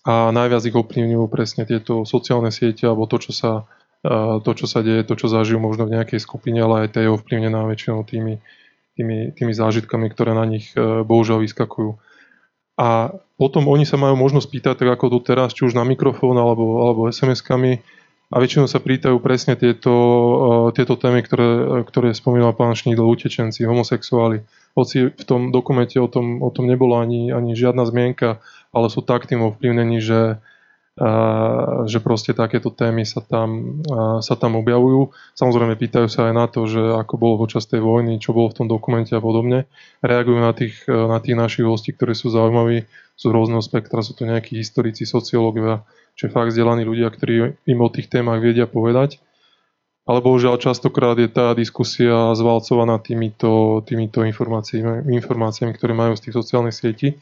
A 0.05 0.34
najviac 0.34 0.64
ich 0.66 0.76
ovplyvňujú 0.76 1.24
presne 1.30 1.62
tieto 1.64 2.05
sociálne 2.05 2.51
siete 2.51 2.88
alebo 2.88 3.07
to, 3.07 3.22
čo 3.22 3.32
sa 3.32 3.53
to, 4.41 4.51
čo 4.57 4.64
sa 4.64 4.80
deje, 4.80 5.05
to, 5.05 5.12
čo 5.12 5.28
zažijú 5.28 5.61
možno 5.61 5.84
v 5.84 6.01
nejakej 6.01 6.24
skupine, 6.24 6.57
ale 6.64 6.88
aj 6.88 6.97
to 6.97 6.99
je 7.05 7.12
ovplyvnená 7.12 7.68
väčšinou 7.68 8.09
tými, 8.09 8.41
tými, 8.97 9.36
tými 9.36 9.53
zážitkami, 9.53 10.09
ktoré 10.09 10.32
na 10.32 10.49
nich 10.49 10.72
e, 10.72 11.05
bohužiaľ 11.05 11.45
vyskakujú. 11.45 12.01
A 12.80 13.12
potom 13.36 13.68
oni 13.68 13.84
sa 13.84 14.00
majú 14.00 14.16
možnosť 14.16 14.48
pýtať, 14.48 14.74
tak 14.80 14.88
ako 14.88 15.12
tu 15.12 15.18
teraz, 15.20 15.52
či 15.52 15.68
už 15.68 15.76
na 15.76 15.84
mikrofón 15.84 16.40
alebo, 16.40 16.80
alebo 16.80 17.12
SMS-kami, 17.12 17.84
a 18.30 18.38
väčšinou 18.38 18.70
sa 18.70 18.78
prítajú 18.78 19.18
presne 19.18 19.58
tieto, 19.58 19.90
uh, 19.90 20.68
tieto 20.70 20.94
témy, 20.94 21.26
ktoré, 21.26 21.82
ktoré 21.82 22.14
spomínal 22.14 22.54
pán 22.54 22.78
Šnídl, 22.78 23.02
utečenci, 23.02 23.66
homosexuáli. 23.66 24.46
Hoci 24.78 25.10
v 25.10 25.24
tom 25.26 25.50
dokumente 25.50 25.98
o 25.98 26.06
tom, 26.06 26.38
o 26.38 26.46
tom 26.54 26.70
nebola 26.70 27.02
ani, 27.02 27.34
ani 27.34 27.58
žiadna 27.58 27.82
zmienka, 27.90 28.38
ale 28.70 28.86
sú 28.86 29.02
tak 29.02 29.26
tým 29.26 29.42
ovplyvnení, 29.42 29.98
že 29.98 30.38
že 31.88 31.98
proste 32.05 32.36
takéto 32.36 32.68
témy 32.68 33.09
sa 33.09 33.24
tam, 33.24 33.80
sa 34.20 34.36
tam 34.36 34.61
objavujú. 34.61 35.16
Samozrejme 35.32 35.72
pýtajú 35.80 36.12
sa 36.12 36.28
aj 36.28 36.34
na 36.36 36.44
to, 36.44 36.68
že 36.68 36.76
ako 36.76 37.14
bolo 37.16 37.34
počas 37.40 37.64
tej 37.64 37.80
vojny, 37.80 38.20
čo 38.20 38.36
bolo 38.36 38.53
v 38.53 38.57
tom 38.61 38.66
dokumente 38.68 39.16
a 39.16 39.24
podobne. 39.24 39.64
Reagujú 40.05 40.36
na 40.36 40.53
tých, 40.53 40.84
na 40.84 41.16
tých 41.24 41.40
našich 41.40 41.64
hostí, 41.64 41.96
ktorí 41.96 42.12
sú 42.12 42.28
zaujímaví, 42.28 42.84
sú 43.16 43.32
rôzneho 43.32 43.64
spektra, 43.64 44.05
sú 44.05 44.12
to 44.12 44.28
nejakí 44.28 44.61
historici, 44.61 45.09
sociológovia, 45.09 45.88
či 46.20 46.28
fakt 46.28 46.53
vzdelaní 46.53 46.84
ľudia, 46.84 47.09
ktorí 47.09 47.57
im 47.64 47.80
o 47.80 47.88
tých 47.88 48.12
témach 48.12 48.44
vedia 48.44 48.68
povedať. 48.68 49.24
Ale 50.05 50.20
bohužiaľ 50.20 50.61
častokrát 50.61 51.16
je 51.16 51.32
tá 51.32 51.57
diskusia 51.57 52.36
zvalcovaná 52.36 53.01
týmito, 53.01 53.80
týmito 53.88 54.20
informáciami, 54.20 55.09
informáciami, 55.16 55.72
ktoré 55.72 55.96
majú 55.96 56.12
z 56.18 56.28
tých 56.28 56.36
sociálnych 56.36 56.76
sietí. 56.76 57.16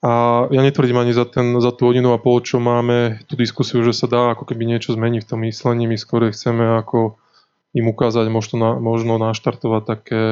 A 0.00 0.44
ja 0.48 0.60
netvrdím 0.64 0.96
ani 0.96 1.12
za, 1.12 1.28
ten, 1.28 1.60
za 1.60 1.76
tú 1.76 1.92
hodinu 1.92 2.16
a 2.16 2.18
pol, 2.18 2.40
čo 2.40 2.56
máme 2.56 3.20
tú 3.28 3.36
diskusiu, 3.36 3.84
že 3.84 3.92
sa 3.92 4.08
dá 4.08 4.32
ako 4.32 4.48
keby 4.48 4.64
niečo 4.64 4.96
zmeniť 4.96 5.28
v 5.28 5.28
tom 5.28 5.40
myslení. 5.44 5.84
My 5.84 6.00
skôr 6.00 6.24
chceme 6.32 6.80
ako 6.80 7.20
im 7.76 7.84
ukázať, 7.84 8.32
možno, 8.32 8.56
na, 8.56 8.70
možno 8.80 9.20
naštartovať 9.20 9.82
také, 9.84 10.22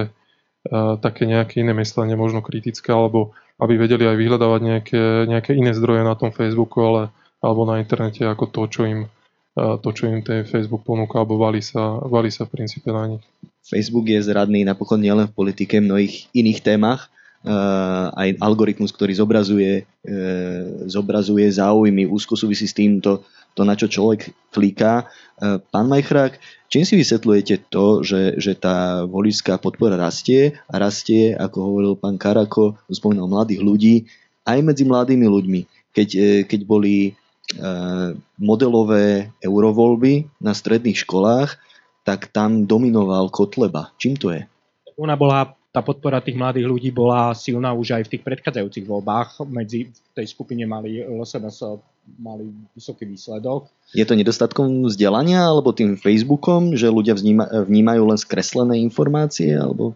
uh, 0.72 0.96
také 0.96 1.28
nejaké 1.28 1.60
iné 1.60 1.76
myslenie, 1.76 2.16
možno 2.16 2.40
kritické, 2.40 2.96
alebo 2.96 3.36
aby 3.60 3.76
vedeli 3.76 4.08
aj 4.08 4.16
vyhľadávať 4.16 4.60
nejaké, 4.64 5.02
nejaké 5.28 5.52
iné 5.52 5.76
zdroje 5.76 6.00
na 6.00 6.16
tom 6.16 6.32
Facebooku, 6.32 6.80
ale, 6.80 7.02
alebo 7.44 7.68
na 7.68 7.76
internete 7.76 8.24
ako 8.24 8.48
to, 8.48 8.62
čo 8.72 8.82
im, 8.88 9.00
uh, 9.04 9.76
to, 9.84 9.92
čo 9.92 10.08
im 10.08 10.24
ten 10.24 10.48
Facebook 10.48 10.88
ponúka, 10.88 11.20
alebo 11.20 11.36
valí 11.36 11.60
sa, 11.60 12.00
valí 12.08 12.32
sa 12.32 12.48
v 12.48 12.56
princípe 12.56 12.88
na 12.88 13.04
nich. 13.04 13.24
Facebook 13.68 14.08
je 14.08 14.24
zradný 14.24 14.64
napokon 14.64 14.96
nielen 14.96 15.28
v 15.28 15.36
politike, 15.36 15.76
v 15.76 15.92
mnohých 15.92 16.32
iných 16.32 16.64
témach 16.64 17.12
aj 18.12 18.42
algoritmus, 18.42 18.90
ktorý 18.90 19.14
zobrazuje, 19.14 19.86
e, 20.02 20.12
zobrazuje 20.90 21.46
záujmy, 21.46 22.02
úzko 22.10 22.34
súvisí 22.34 22.66
s 22.66 22.74
týmto, 22.74 23.22
to, 23.54 23.62
na 23.62 23.78
čo 23.78 23.86
človek 23.86 24.34
kliká. 24.50 25.06
E, 25.38 25.62
pán 25.70 25.86
Majchrák, 25.86 26.34
čím 26.66 26.82
si 26.82 26.98
vysvetľujete 26.98 27.70
to, 27.70 28.02
že, 28.02 28.42
že 28.42 28.58
tá 28.58 29.06
voličská 29.06 29.62
podpora 29.62 29.94
rastie 29.94 30.58
a 30.66 30.82
rastie, 30.82 31.30
ako 31.34 31.56
hovoril 31.62 31.94
pán 31.94 32.18
Karako, 32.18 32.74
spomínal 32.90 33.30
mladých 33.30 33.62
ľudí, 33.62 33.96
aj 34.42 34.58
medzi 34.64 34.82
mladými 34.82 35.26
ľuďmi. 35.28 35.60
Keď, 35.94 36.08
keď 36.46 36.60
boli 36.68 37.16
modelové 38.36 39.32
eurovoľby 39.40 40.36
na 40.44 40.52
stredných 40.52 41.00
školách, 41.00 41.56
tak 42.04 42.28
tam 42.28 42.68
dominoval 42.68 43.32
Kotleba. 43.32 43.92
Čím 43.96 44.20
to 44.20 44.32
je? 44.36 44.44
Ona 45.00 45.16
bola 45.16 45.48
tá 45.68 45.84
podpora 45.84 46.24
tých 46.24 46.38
mladých 46.38 46.64
ľudí 46.64 46.90
bola 46.90 47.36
silná 47.36 47.76
už 47.76 48.00
aj 48.00 48.02
v 48.08 48.12
tých 48.16 48.22
predchádzajúcich 48.24 48.88
voľbách. 48.88 49.44
Medzi 49.44 49.92
tej 50.16 50.26
skupine 50.26 50.64
mali 50.64 51.04
LSNS 51.04 51.78
mali 52.16 52.48
vysoký 52.72 53.04
výsledok. 53.04 53.68
Je 53.92 54.04
to 54.08 54.16
nedostatkom 54.16 54.88
vzdelania 54.88 55.44
alebo 55.44 55.76
tým 55.76 56.00
Facebookom, 56.00 56.72
že 56.72 56.88
ľudia 56.88 57.12
vníma, 57.12 57.68
vnímajú 57.68 58.02
len 58.08 58.16
skreslené 58.16 58.80
informácie? 58.80 59.52
Alebo... 59.52 59.92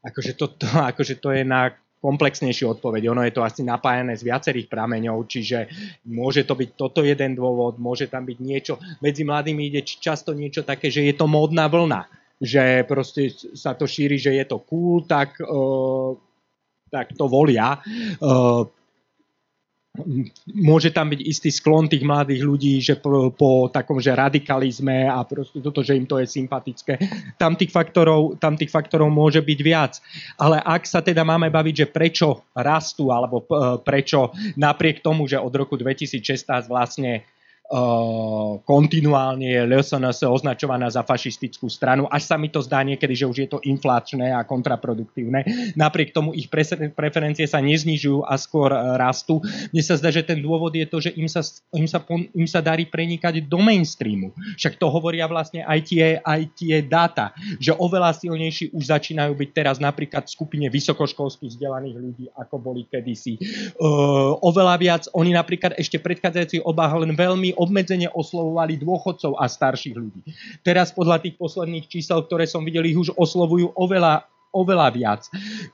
Akože 0.00 0.32
to, 0.32 0.48
to, 0.48 0.64
akože 0.90 1.20
to 1.20 1.36
je 1.36 1.44
na 1.44 1.76
komplexnejšiu 2.00 2.80
odpoveď. 2.80 3.12
Ono 3.12 3.20
je 3.20 3.36
to 3.36 3.44
asi 3.44 3.60
napájané 3.60 4.16
z 4.16 4.24
viacerých 4.24 4.72
prameňov, 4.72 5.28
čiže 5.28 5.68
môže 6.08 6.48
to 6.48 6.56
byť 6.56 6.70
toto 6.72 7.04
jeden 7.04 7.36
dôvod, 7.36 7.76
môže 7.76 8.08
tam 8.08 8.24
byť 8.24 8.38
niečo. 8.40 8.80
Medzi 9.04 9.28
mladými 9.28 9.68
ide 9.68 9.84
často 9.84 10.32
niečo 10.32 10.64
také, 10.64 10.88
že 10.88 11.04
je 11.04 11.12
to 11.12 11.28
módna 11.28 11.68
vlna 11.68 12.08
že 12.40 12.88
proste 12.88 13.36
sa 13.52 13.76
to 13.76 13.84
šíri, 13.84 14.16
že 14.16 14.32
je 14.32 14.44
to 14.48 14.64
cool, 14.64 15.04
tak, 15.04 15.36
uh, 15.44 16.16
tak 16.88 17.12
to 17.12 17.28
volia. 17.28 17.76
Uh, 18.16 18.64
môže 20.54 20.94
tam 20.94 21.10
byť 21.10 21.20
istý 21.20 21.50
sklon 21.50 21.90
tých 21.90 22.06
mladých 22.06 22.46
ľudí, 22.46 22.78
že 22.78 22.94
po, 22.96 23.34
po 23.34 23.66
takom, 23.68 23.98
že 23.98 24.14
radikalizme 24.14 25.10
a 25.10 25.18
proste 25.26 25.58
toto, 25.58 25.82
že 25.82 25.98
im 25.98 26.06
to 26.06 26.22
je 26.22 26.30
sympatické. 26.30 26.94
Tam 27.34 27.58
tých, 27.58 27.74
faktorov, 27.74 28.38
tam 28.38 28.54
tých 28.54 28.70
faktorov 28.70 29.10
môže 29.10 29.42
byť 29.42 29.60
viac. 29.60 29.98
Ale 30.38 30.62
ak 30.62 30.86
sa 30.86 31.02
teda 31.02 31.26
máme 31.26 31.50
baviť, 31.50 31.74
že 31.74 31.86
prečo 31.90 32.46
rastú, 32.54 33.10
alebo 33.10 33.42
prečo 33.82 34.30
napriek 34.54 35.02
tomu, 35.02 35.26
že 35.26 35.42
od 35.42 35.52
roku 35.52 35.74
2016 35.74 36.46
vlastne 36.70 37.26
kontinuálne 38.66 39.46
je 39.46 39.62
LSNS 39.62 40.26
označovaná 40.26 40.90
za 40.90 41.06
fašistickú 41.06 41.70
stranu, 41.70 42.10
až 42.10 42.26
sa 42.26 42.34
mi 42.34 42.50
to 42.50 42.58
zdá 42.58 42.82
niekedy, 42.82 43.14
že 43.14 43.30
už 43.30 43.36
je 43.46 43.48
to 43.48 43.62
inflačné 43.62 44.34
a 44.34 44.42
kontraproduktívne. 44.42 45.46
Napriek 45.78 46.10
tomu 46.10 46.34
ich 46.34 46.50
preferencie 46.50 47.46
sa 47.46 47.62
neznižujú 47.62 48.26
a 48.26 48.34
skôr 48.34 48.74
uh, 48.74 48.98
rastú. 48.98 49.38
Mne 49.70 49.82
sa 49.86 49.94
zdá, 49.94 50.10
že 50.10 50.26
ten 50.26 50.42
dôvod 50.42 50.74
je 50.74 50.82
to, 50.82 50.98
že 50.98 51.14
im 51.14 51.30
sa, 51.30 51.46
im 51.70 51.86
sa, 51.86 52.02
im 52.10 52.48
sa 52.50 52.58
darí 52.58 52.90
prenikať 52.90 53.46
do 53.46 53.62
mainstreamu. 53.62 54.34
Však 54.58 54.74
to 54.74 54.90
hovoria 54.90 55.30
vlastne 55.30 55.62
aj 55.62 55.78
tie, 55.86 56.18
aj 56.18 56.40
tie 56.58 56.82
dáta, 56.82 57.30
že 57.62 57.70
oveľa 57.70 58.18
silnejší 58.18 58.74
už 58.74 58.90
začínajú 58.90 59.30
byť 59.30 59.50
teraz 59.54 59.78
napríklad 59.78 60.26
v 60.26 60.34
skupine 60.34 60.66
vysokoškolských 60.66 61.54
vzdelaných 61.54 61.96
ľudí, 62.02 62.26
ako 62.34 62.58
boli 62.58 62.82
kedysi. 62.90 63.38
Uh, 63.78 64.34
oveľa 64.42 64.74
viac, 64.74 65.02
oni 65.14 65.38
napríklad 65.38 65.78
ešte 65.78 66.02
predchádzajúci 66.02 66.66
obách 66.66 66.98
len 67.06 67.14
veľmi 67.14 67.59
obmedzene 67.60 68.08
oslovovali 68.08 68.80
dôchodcov 68.80 69.36
a 69.36 69.44
starších 69.44 69.92
ľudí. 69.92 70.24
Teraz 70.64 70.96
podľa 70.96 71.20
tých 71.20 71.36
posledných 71.36 71.84
čísel, 71.84 72.24
ktoré 72.24 72.48
som 72.48 72.64
videl, 72.64 72.88
ich 72.88 72.96
už 72.96 73.12
oslovujú 73.12 73.76
oveľa, 73.76 74.24
oveľa 74.56 74.88
viac. 74.96 75.22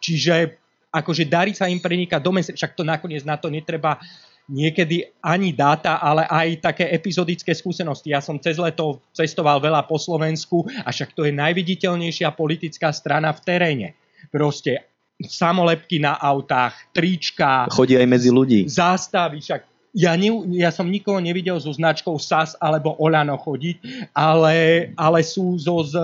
Čiže 0.03 0.59
akože 0.91 1.31
darí 1.31 1.55
sa 1.55 1.71
im 1.71 1.79
prenikať 1.79 2.19
do 2.19 2.35
mesa, 2.35 2.51
však 2.51 2.75
to 2.75 2.83
nakoniec 2.83 3.23
na 3.23 3.39
to 3.39 3.47
netreba 3.47 4.03
niekedy 4.47 5.03
ani 5.23 5.51
dáta, 5.51 5.99
ale 5.99 6.23
aj 6.27 6.71
také 6.71 6.87
epizodické 6.95 7.51
skúsenosti. 7.51 8.15
Ja 8.15 8.23
som 8.23 8.39
cez 8.39 8.55
leto 8.57 9.03
cestoval 9.11 9.59
veľa 9.59 9.83
po 9.91 9.99
Slovensku 9.99 10.67
a 10.87 10.95
však 10.95 11.19
to 11.19 11.27
je 11.27 11.35
najviditeľnejšia 11.35 12.31
politická 12.35 12.95
strana 12.95 13.35
v 13.35 13.41
teréne. 13.43 13.89
Proste 14.31 14.87
samolepky 15.19 15.99
na 15.99 16.15
autách, 16.15 16.77
trička. 16.95 17.67
Chodí 17.73 17.99
aj 17.99 18.07
medzi 18.07 18.31
ľudí. 18.31 18.71
Zástavy, 18.71 19.43
však 19.43 19.76
ja, 19.97 20.13
ne, 20.13 20.29
ja 20.61 20.69
som 20.69 20.85
nikoho 20.85 21.17
nevidel 21.25 21.57
so 21.57 21.73
značkou 21.73 22.21
SAS 22.21 22.53
alebo 22.61 22.93
Olano 23.01 23.41
chodiť, 23.41 23.77
ale, 24.13 24.91
ale 24.93 25.25
sú 25.25 25.57
zo, 25.57 25.81
z, 25.81 25.97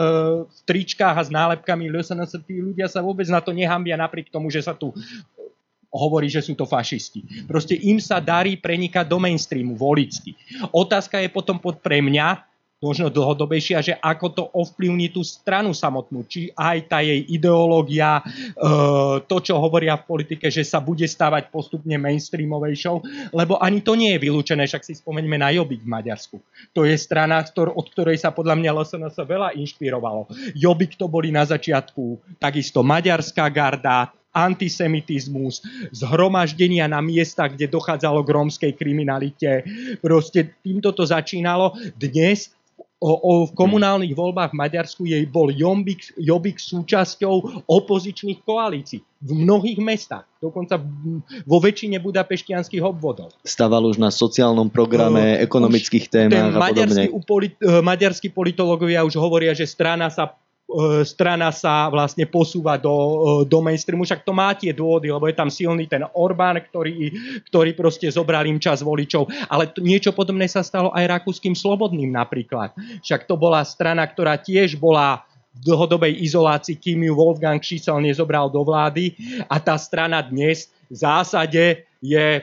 v 0.49 0.61
tričkách 0.65 1.17
a 1.21 1.23
s 1.23 1.29
nálepkami 1.29 1.93
LSNS, 1.93 2.41
tí 2.49 2.65
ľudia 2.65 2.89
sa 2.89 3.05
vôbec 3.05 3.29
na 3.29 3.45
to 3.45 3.53
nehambia 3.53 4.01
napriek 4.01 4.33
tomu, 4.33 4.49
že 4.49 4.65
sa 4.65 4.73
tu 4.73 4.97
hovorí, 5.93 6.33
že 6.33 6.41
sú 6.41 6.57
to 6.57 6.65
fašisti. 6.65 7.45
Proste 7.45 7.77
im 7.77 8.01
sa 8.01 8.17
darí 8.17 8.57
prenikať 8.57 9.05
do 9.05 9.21
mainstreamu 9.21 9.77
volicky. 9.77 10.33
Otázka 10.73 11.21
je 11.21 11.29
potom 11.29 11.61
pod 11.61 11.85
pre 11.85 12.01
mňa, 12.01 12.41
možno 12.83 13.07
dlhodobejšia, 13.07 13.79
že 13.79 13.95
ako 14.03 14.27
to 14.35 14.43
ovplyvní 14.51 15.15
tú 15.15 15.23
stranu 15.23 15.71
samotnú. 15.71 16.27
Či 16.27 16.51
aj 16.51 16.79
tá 16.91 16.99
jej 16.99 17.23
ideológia, 17.31 18.19
e, 18.19 18.23
to, 19.23 19.37
čo 19.39 19.63
hovoria 19.63 19.95
v 19.95 20.11
politike, 20.11 20.51
že 20.51 20.67
sa 20.67 20.83
bude 20.83 21.07
stávať 21.07 21.55
postupne 21.55 21.95
mainstreamovejšou, 21.95 22.97
lebo 23.31 23.63
ani 23.63 23.79
to 23.87 23.95
nie 23.95 24.19
je 24.19 24.23
vylúčené, 24.27 24.67
však 24.67 24.83
si 24.83 24.99
spomeňme 24.99 25.39
na 25.39 25.55
Jobbik 25.55 25.87
v 25.87 25.93
Maďarsku. 25.95 26.37
To 26.75 26.83
je 26.83 26.99
strana, 26.99 27.47
od 27.55 27.87
ktorej 27.95 28.19
sa 28.19 28.35
podľa 28.35 28.59
mňa 28.59 28.75
LSNS 28.75 29.17
veľa 29.23 29.49
inšpirovalo. 29.55 30.27
Jobbik 30.59 30.99
to 30.99 31.07
boli 31.07 31.31
na 31.31 31.47
začiatku 31.47 32.19
takisto 32.43 32.83
maďarská 32.83 33.47
garda, 33.47 34.11
antisemitizmus, 34.33 35.61
zhromaždenia 35.93 36.89
na 36.89 37.05
miestach, 37.05 37.53
kde 37.53 37.69
dochádzalo 37.69 38.25
k 38.25 38.33
rómskej 38.33 38.73
kriminalite. 38.73 39.63
Proste 40.01 40.57
týmto 40.65 40.97
to 40.97 41.05
začínalo. 41.05 41.77
Dnes 42.01 42.49
o, 43.03 43.11
o, 43.19 43.33
v 43.51 43.53
komunálnych 43.59 44.15
voľbách 44.15 44.55
v 44.55 44.61
Maďarsku 44.63 45.03
jej 45.03 45.27
bol 45.27 45.51
Jobbik, 45.51 46.15
Jobbik 46.15 46.63
súčasťou 46.63 47.67
opozičných 47.67 48.47
koalícií 48.47 49.03
v 49.03 49.31
mnohých 49.35 49.79
mestách, 49.83 50.27
dokonca 50.39 50.79
vo 51.43 51.59
väčšine 51.59 51.99
budapeštianských 51.99 52.83
obvodov. 52.83 53.35
Stával 53.43 53.87
už 53.91 53.99
na 53.99 54.15
sociálnom 54.15 54.71
programe, 54.71 55.39
uh, 55.39 55.43
ekonomických 55.43 56.07
témach 56.07 56.55
a 56.55 56.71
podobne. 56.71 57.11
Polit, 57.27 57.55
uh, 57.63 57.83
maďarskí 57.83 58.31
politológovia 58.31 59.03
už 59.03 59.19
hovoria, 59.19 59.55
že 59.55 59.67
strana 59.67 60.07
sa 60.11 60.39
strana 61.05 61.53
sa 61.53 61.91
vlastne 61.93 62.25
posúva 62.25 62.81
do, 62.81 62.95
e, 63.45 63.51
do 63.51 63.61
mainstreamu, 63.61 64.09
však 64.09 64.25
to 64.25 64.33
má 64.33 64.57
tie 64.57 64.73
dôvody, 64.73 65.13
lebo 65.13 65.29
je 65.29 65.37
tam 65.37 65.53
silný 65.53 65.85
ten 65.85 66.01
Orbán, 66.17 66.57
ktorý, 66.57 67.13
ktorý 67.53 67.71
proste 67.77 68.09
zobral 68.09 68.49
im 68.49 68.57
čas 68.57 68.81
voličov. 68.81 69.29
Ale 69.53 69.69
to, 69.69 69.85
niečo 69.85 70.17
podobné 70.17 70.49
sa 70.49 70.65
stalo 70.65 70.89
aj 70.97 71.21
rakúskym 71.21 71.53
slobodným 71.53 72.13
napríklad. 72.13 72.73
Však 73.05 73.29
to 73.29 73.37
bola 73.37 73.61
strana, 73.69 74.07
ktorá 74.09 74.41
tiež 74.41 74.81
bola 74.81 75.23
v 75.53 75.69
dlhodobej 75.69 76.17
izolácii, 76.25 76.81
kým 76.81 77.05
ju 77.05 77.13
Wolfgang 77.13 77.61
Schissel 77.61 78.01
nezobral 78.01 78.49
do 78.49 78.65
vlády 78.65 79.13
a 79.53 79.61
tá 79.61 79.77
strana 79.77 80.25
dnes 80.25 80.73
v 80.89 80.97
zásade 80.97 81.85
je 82.01 82.41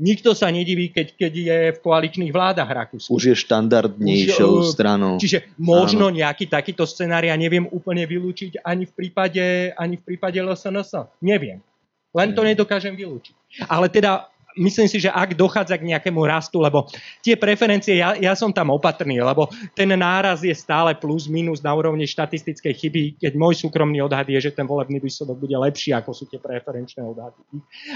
Nikto 0.00 0.32
sa 0.32 0.48
nediví, 0.48 0.88
keď, 0.88 1.06
keď 1.12 1.32
je 1.36 1.58
v 1.76 1.78
koaličných 1.84 2.32
vládach 2.32 2.64
Rakúsku. 2.64 3.12
Už 3.12 3.24
je 3.28 3.36
štandardnejšou 3.36 4.64
Už, 4.64 4.72
stranou. 4.72 5.20
Čiže 5.20 5.52
možno 5.60 6.08
Áno. 6.08 6.16
nejaký 6.16 6.48
takýto 6.48 6.88
scenár 6.88 7.20
ja 7.20 7.36
neviem 7.36 7.68
úplne 7.68 8.08
vylúčiť 8.08 8.64
ani 8.64 8.88
v 8.88 8.92
prípade, 8.96 9.76
ani 9.76 10.00
v 10.00 10.02
prípade 10.08 10.40
LSNS. 10.40 11.20
Neviem. 11.20 11.60
Len 12.16 12.28
to 12.32 12.40
nedokážem 12.42 12.96
vylúčiť. 12.96 13.68
Ale 13.68 13.92
teda 13.92 14.32
myslím 14.58 14.86
si, 14.90 14.98
že 14.98 15.10
ak 15.10 15.38
dochádza 15.38 15.78
k 15.78 15.86
nejakému 15.94 16.20
rastu, 16.26 16.58
lebo 16.58 16.86
tie 17.22 17.38
preferencie, 17.38 18.00
ja, 18.00 18.16
ja 18.18 18.32
som 18.34 18.50
tam 18.50 18.74
opatrný, 18.74 19.22
lebo 19.22 19.46
ten 19.76 19.90
náraz 19.94 20.42
je 20.42 20.54
stále 20.54 20.96
plus 20.98 21.30
minus 21.30 21.62
na 21.62 21.70
úrovni 21.74 22.06
štatistickej 22.06 22.72
chyby, 22.74 23.02
keď 23.20 23.32
môj 23.38 23.62
súkromný 23.62 24.02
odhad 24.02 24.26
je, 24.26 24.50
že 24.50 24.54
ten 24.54 24.66
volebný 24.66 24.98
výsledok 24.98 25.36
bude 25.38 25.54
lepší, 25.54 25.94
ako 25.94 26.10
sú 26.10 26.24
tie 26.26 26.42
preferenčné 26.42 27.02
odhady. 27.04 27.40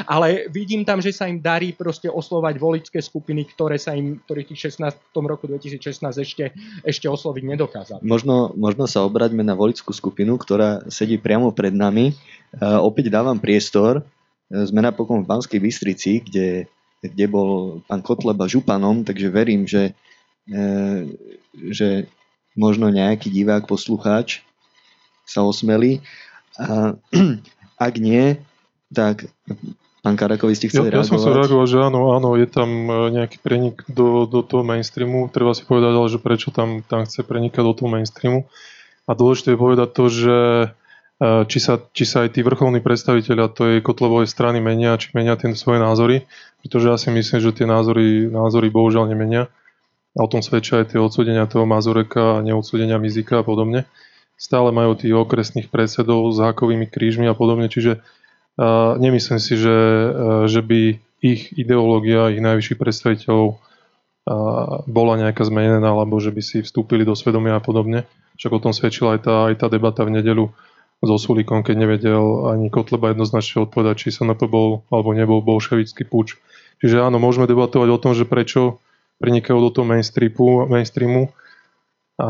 Ale 0.07 0.47
vidím 0.51 0.87
tam, 0.87 1.03
že 1.03 1.11
sa 1.11 1.27
im 1.27 1.43
darí 1.43 1.75
proste 1.75 2.07
oslovať 2.07 2.55
voličské 2.59 2.99
skupiny, 3.03 3.47
ktoré 3.51 3.81
sa 3.81 3.97
im, 3.97 4.21
ktorých 4.23 4.55
tých 4.55 4.79
16, 4.79 4.95
v 4.95 5.13
tom 5.15 5.25
roku 5.27 5.51
2016 5.51 6.03
ešte, 6.21 6.55
ešte 6.83 7.07
osloviť 7.07 7.43
nedokázali. 7.57 8.01
Možno, 8.05 8.55
možno 8.55 8.87
sa 8.87 9.03
obraťme 9.03 9.43
na 9.43 9.57
voličskú 9.57 9.91
skupinu, 9.91 10.37
ktorá 10.39 10.87
sedí 10.91 11.19
priamo 11.19 11.51
pred 11.51 11.75
nami. 11.75 12.15
Uh, 12.55 12.79
opäť 12.79 13.11
dávam 13.11 13.35
priestor 13.35 14.07
sme 14.63 14.81
napokon 14.85 15.27
v 15.27 15.31
Banskej 15.31 15.59
Bystrici, 15.59 16.23
kde, 16.23 16.71
kde 17.03 17.25
bol 17.27 17.83
pán 17.91 18.01
Kotleba 18.01 18.47
županom, 18.47 19.03
takže 19.03 19.33
verím, 19.35 19.67
že, 19.67 19.99
e, 20.47 21.11
že 21.75 22.07
možno 22.55 22.89
nejaký 22.95 23.35
divák, 23.35 23.67
poslucháč 23.67 24.47
sa 25.27 25.43
osmelí. 25.43 25.99
A 26.61 26.95
ak 27.87 27.95
nie, 27.99 28.39
tak 28.95 29.27
pán 30.07 30.15
Karakovi 30.15 30.55
ste 30.55 30.71
chceli 30.71 30.95
ja, 30.95 31.01
reagovať? 31.01 31.11
Ja 31.11 31.13
som 31.19 31.25
sa 31.25 31.35
reagoval, 31.35 31.67
že 31.67 31.79
áno, 31.83 32.01
áno, 32.15 32.29
je 32.39 32.47
tam 32.47 32.71
e, 32.87 32.95
nejaký 33.11 33.43
prenik 33.43 33.83
do, 33.91 34.31
do 34.31 34.47
toho 34.47 34.63
mainstreamu. 34.63 35.27
Treba 35.35 35.57
si 35.57 35.67
povedať, 35.67 35.93
ale 35.99 36.09
že 36.13 36.23
prečo 36.23 36.55
tam, 36.55 36.87
tam 36.87 37.03
chce 37.03 37.27
prenikať 37.27 37.63
do 37.65 37.75
toho 37.75 37.89
mainstreamu. 37.91 38.47
A 39.05 39.13
dôležité 39.13 39.53
je 39.53 39.61
povedať 39.61 39.89
to, 39.93 40.05
že 40.09 40.37
či 41.23 41.59
sa, 41.63 41.79
či 41.95 42.05
sa 42.05 42.27
aj 42.27 42.35
tí 42.35 42.41
vrcholní 42.43 42.83
predstaviteľia 42.83 43.47
tej 43.55 43.75
Kotlebovej 43.87 44.27
strany 44.27 44.59
menia, 44.59 44.99
či 44.99 45.15
menia 45.15 45.39
tie 45.39 45.55
svoje 45.55 45.79
názory, 45.79 46.27
pretože 46.59 46.87
ja 46.91 46.97
si 46.99 47.09
myslím, 47.15 47.39
že 47.39 47.55
tie 47.55 47.67
názory, 47.71 48.27
názory 48.27 48.67
bohužiaľ 48.75 49.07
nemenia. 49.07 49.47
A 50.15 50.27
o 50.27 50.31
tom 50.31 50.43
svedčia 50.43 50.83
aj 50.83 50.95
tie 50.95 51.03
odsudenia 51.03 51.47
toho 51.51 51.67
Mazureka, 51.67 52.43
neodsudenia 52.43 52.99
Mizika 53.03 53.43
a 53.43 53.47
podobne. 53.47 53.87
Stále 54.35 54.75
majú 54.75 54.99
tých 54.99 55.15
okresných 55.15 55.71
predsedov 55.71 56.35
s 56.35 56.39
hákovými 56.43 56.91
krížmi 56.91 57.27
a 57.31 57.35
podobne, 57.35 57.71
čiže 57.71 57.99
uh, 57.99 58.99
nemyslím 58.99 59.39
si, 59.39 59.55
že, 59.55 59.75
uh, 59.75 60.47
že 60.51 60.63
by 60.63 60.99
ich 61.23 61.55
ideológia, 61.55 62.31
ich 62.31 62.43
najvyšších 62.43 62.79
predstaviteľov 62.79 63.47
uh, 63.55 63.57
bola 64.87 65.15
nejaká 65.19 65.47
zmenená, 65.47 65.95
alebo 65.95 66.19
že 66.19 66.35
by 66.35 66.43
si 66.43 66.59
vstúpili 66.63 67.07
do 67.07 67.15
svedomia 67.15 67.59
a 67.59 67.63
podobne. 67.63 68.07
Však 68.39 68.51
o 68.55 68.63
tom 68.63 68.75
svedčila 68.75 69.19
aj 69.19 69.21
tá, 69.23 69.35
aj 69.51 69.55
tá 69.63 69.67
debata 69.71 70.03
v 70.03 70.19
nedelu 70.19 70.51
so 71.05 71.17
Sulíkom, 71.21 71.65
keď 71.65 71.77
nevedel 71.77 72.49
ani 72.51 72.69
Kotleba 72.73 73.13
jednoznačne 73.13 73.69
odpovedať, 73.69 74.09
či 74.09 74.09
sa 74.11 74.25
na 74.25 74.35
to 74.37 74.49
bol 74.49 74.85
alebo 74.89 75.13
nebol 75.13 75.41
bolševický 75.45 76.09
puč. 76.09 76.37
Čiže 76.83 77.05
áno, 77.05 77.23
môžeme 77.23 77.49
debatovať 77.49 77.89
o 77.93 78.01
tom, 78.01 78.13
že 78.13 78.29
prečo 78.29 78.83
prenikajú 79.23 79.59
do 79.63 79.71
toho 79.71 79.87
mainstreamu, 79.87 80.67
mainstreamu 80.67 81.31
a 82.19 82.29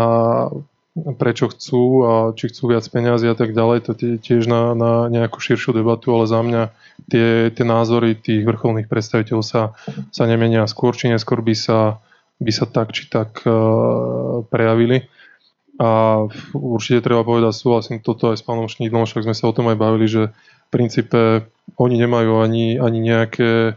prečo 0.94 1.50
chcú 1.50 1.82
a 2.06 2.12
či 2.38 2.54
chcú 2.54 2.70
viac 2.70 2.86
peniazy 2.86 3.26
a 3.26 3.34
tak 3.34 3.50
ďalej, 3.50 3.78
to 3.82 3.90
je 3.98 4.14
tiež 4.22 4.46
na, 4.46 4.78
na 4.78 5.10
nejakú 5.10 5.42
širšiu 5.42 5.74
debatu, 5.74 6.14
ale 6.14 6.30
za 6.30 6.38
mňa 6.38 6.62
tie, 7.10 7.50
tie 7.50 7.64
názory 7.66 8.14
tých 8.14 8.46
vrcholných 8.46 8.86
predstaviteľov 8.86 9.42
sa, 9.42 9.74
sa 10.14 10.24
nemenia. 10.30 10.70
Skôr 10.70 10.94
či 10.94 11.10
neskôr 11.10 11.42
by 11.42 11.54
sa, 11.58 11.98
by 12.38 12.52
sa 12.54 12.70
tak 12.70 12.94
či 12.94 13.10
tak 13.10 13.42
uh, 13.42 14.46
prejavili. 14.46 15.10
A 15.74 16.22
určite 16.54 17.02
treba 17.02 17.26
povedať, 17.26 17.50
súhlasím 17.50 17.98
toto 17.98 18.30
aj 18.30 18.38
s 18.38 18.46
pánom 18.46 18.70
Šnídlom, 18.70 19.10
však 19.10 19.26
sme 19.26 19.34
sa 19.34 19.50
o 19.50 19.56
tom 19.56 19.66
aj 19.70 19.78
bavili, 19.78 20.06
že 20.06 20.30
v 20.30 20.68
princípe 20.70 21.50
oni 21.74 21.96
nemajú 21.98 22.38
ani, 22.38 22.78
ani 22.78 22.98
nejaké, 23.02 23.74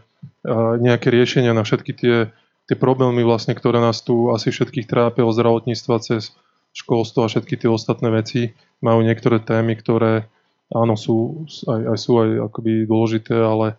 nejaké 0.78 1.08
riešenia 1.10 1.50
na 1.50 1.66
všetky 1.66 1.92
tie, 1.98 2.30
tie 2.70 2.76
problémy, 2.78 3.26
vlastne, 3.26 3.58
ktoré 3.58 3.82
nás 3.82 3.98
tu 4.06 4.30
asi 4.30 4.54
všetkých 4.54 4.86
trápia 4.86 5.26
od 5.26 5.34
zdravotníctva 5.34 5.96
cez 5.98 6.38
školstvo 6.70 7.26
a 7.26 7.30
všetky 7.30 7.58
tie 7.58 7.66
ostatné 7.66 8.14
veci. 8.14 8.54
Majú 8.78 9.02
niektoré 9.02 9.42
témy, 9.42 9.74
ktoré 9.74 10.30
áno, 10.70 10.94
sú 10.94 11.48
aj, 11.66 11.96
aj, 11.96 11.98
sú 11.98 12.12
aj 12.22 12.28
akoby 12.46 12.86
dôležité, 12.86 13.34
ale 13.34 13.74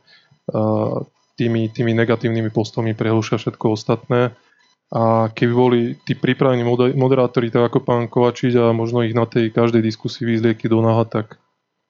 tými, 1.40 1.72
tými 1.72 1.96
negatívnymi 1.96 2.52
postami 2.52 2.92
prehlušia 2.98 3.40
všetko 3.40 3.80
ostatné 3.80 4.36
a 4.90 5.30
keby 5.30 5.54
boli 5.54 5.80
tí 6.02 6.18
pripravení 6.18 6.66
moderátori, 6.98 7.54
tak 7.54 7.70
ako 7.70 7.86
pán 7.86 8.10
Kovačič 8.10 8.58
a 8.58 8.74
možno 8.74 9.06
ich 9.06 9.14
na 9.14 9.30
tej 9.30 9.54
každej 9.54 9.86
diskusii 9.86 10.26
vyzlieky 10.26 10.66
do 10.66 10.82
náha, 10.82 11.06
tak 11.06 11.38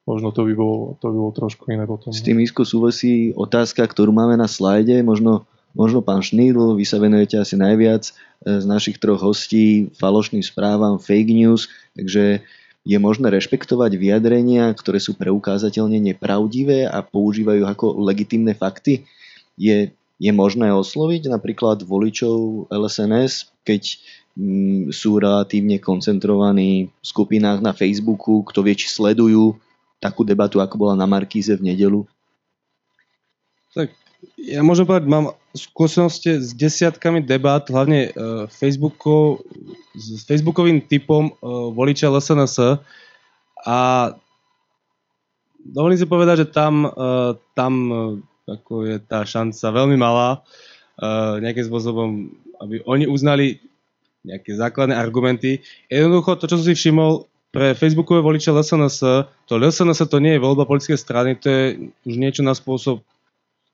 možno 0.04 0.36
to 0.36 0.44
by 0.44 0.52
bolo, 0.52 1.00
to 1.00 1.08
by 1.08 1.16
bolo 1.16 1.32
trošku 1.32 1.64
iné 1.72 1.88
potom. 1.88 2.12
S 2.12 2.20
tým 2.20 2.44
Isko 2.44 2.68
súvisí 2.68 3.32
otázka, 3.32 3.88
ktorú 3.88 4.12
máme 4.12 4.36
na 4.36 4.44
slajde. 4.44 5.00
Možno, 5.00 5.48
možno 5.72 6.04
pán 6.04 6.20
Šnídl, 6.20 6.76
vy 6.76 6.84
sa 6.84 7.00
venujete 7.00 7.40
asi 7.40 7.56
najviac 7.56 8.04
e, 8.04 8.12
z 8.60 8.64
našich 8.68 9.00
troch 9.00 9.24
hostí 9.24 9.88
falošným 9.96 10.44
správam, 10.44 11.00
fake 11.00 11.32
news, 11.32 11.72
takže 11.96 12.44
je 12.84 12.96
možné 13.00 13.32
rešpektovať 13.32 13.96
vyjadrenia, 13.96 14.72
ktoré 14.76 15.00
sú 15.00 15.16
preukázateľne 15.16 16.00
nepravdivé 16.00 16.84
a 16.84 17.00
používajú 17.00 17.64
ako 17.64 17.96
legitimné 18.04 18.52
fakty? 18.56 19.08
Je 19.56 19.92
je 20.20 20.30
možné 20.36 20.68
osloviť 20.68 21.32
napríklad 21.32 21.80
voličov 21.80 22.68
LSNS, 22.68 23.48
keď 23.64 23.96
mm, 24.36 24.92
sú 24.92 25.16
relatívne 25.16 25.80
koncentrovaní 25.80 26.92
v 26.92 27.04
skupinách 27.04 27.64
na 27.64 27.72
Facebooku, 27.72 28.44
kto 28.44 28.60
vie, 28.60 28.76
či 28.76 28.92
sledujú 28.92 29.56
takú 29.96 30.20
debatu, 30.20 30.60
ako 30.60 30.76
bola 30.76 30.94
na 30.94 31.08
Markíze 31.08 31.56
v 31.56 31.72
nedelu? 31.72 32.04
Tak 33.72 33.96
ja 34.36 34.60
môžem 34.60 34.84
povedať, 34.84 35.08
mám 35.08 35.32
skúsenosti 35.56 36.36
s 36.36 36.52
desiatkami 36.52 37.24
debát, 37.24 37.64
hlavne 37.72 38.12
uh, 38.12 38.44
Facebookov, 38.52 39.40
s 39.96 40.20
Facebookovým 40.28 40.84
typom 40.84 41.32
uh, 41.32 41.72
voliča 41.72 42.12
LSNS 42.12 42.84
a 43.64 43.78
dovolím 45.64 45.96
si 45.96 46.04
povedať, 46.04 46.44
že 46.44 46.52
tam, 46.52 46.92
uh, 46.92 47.36
tam 47.56 47.72
ako 48.48 48.88
je 48.88 48.96
tá 49.02 49.24
šanca 49.26 49.66
veľmi 49.72 49.96
malá 50.00 50.40
uh, 50.40 51.40
nejakým 51.42 51.66
spôsobom, 51.66 52.32
aby 52.60 52.80
oni 52.84 53.08
uznali 53.10 53.60
nejaké 54.24 54.52
základné 54.52 54.96
argumenty. 54.96 55.64
Jednoducho 55.88 56.36
to, 56.36 56.44
čo 56.48 56.56
som 56.60 56.66
si 56.68 56.76
všimol, 56.76 57.30
pre 57.50 57.74
Facebookové 57.74 58.22
voliče 58.22 58.54
LSNS, 58.54 58.96
to 59.50 59.58
LSNS 59.58 60.06
to 60.06 60.18
nie 60.22 60.38
je 60.38 60.44
voľba 60.44 60.70
politické 60.70 60.94
strany, 60.94 61.34
to 61.34 61.50
je 61.50 61.62
už 62.06 62.14
niečo 62.14 62.46
na 62.46 62.54
spôsob, 62.54 63.02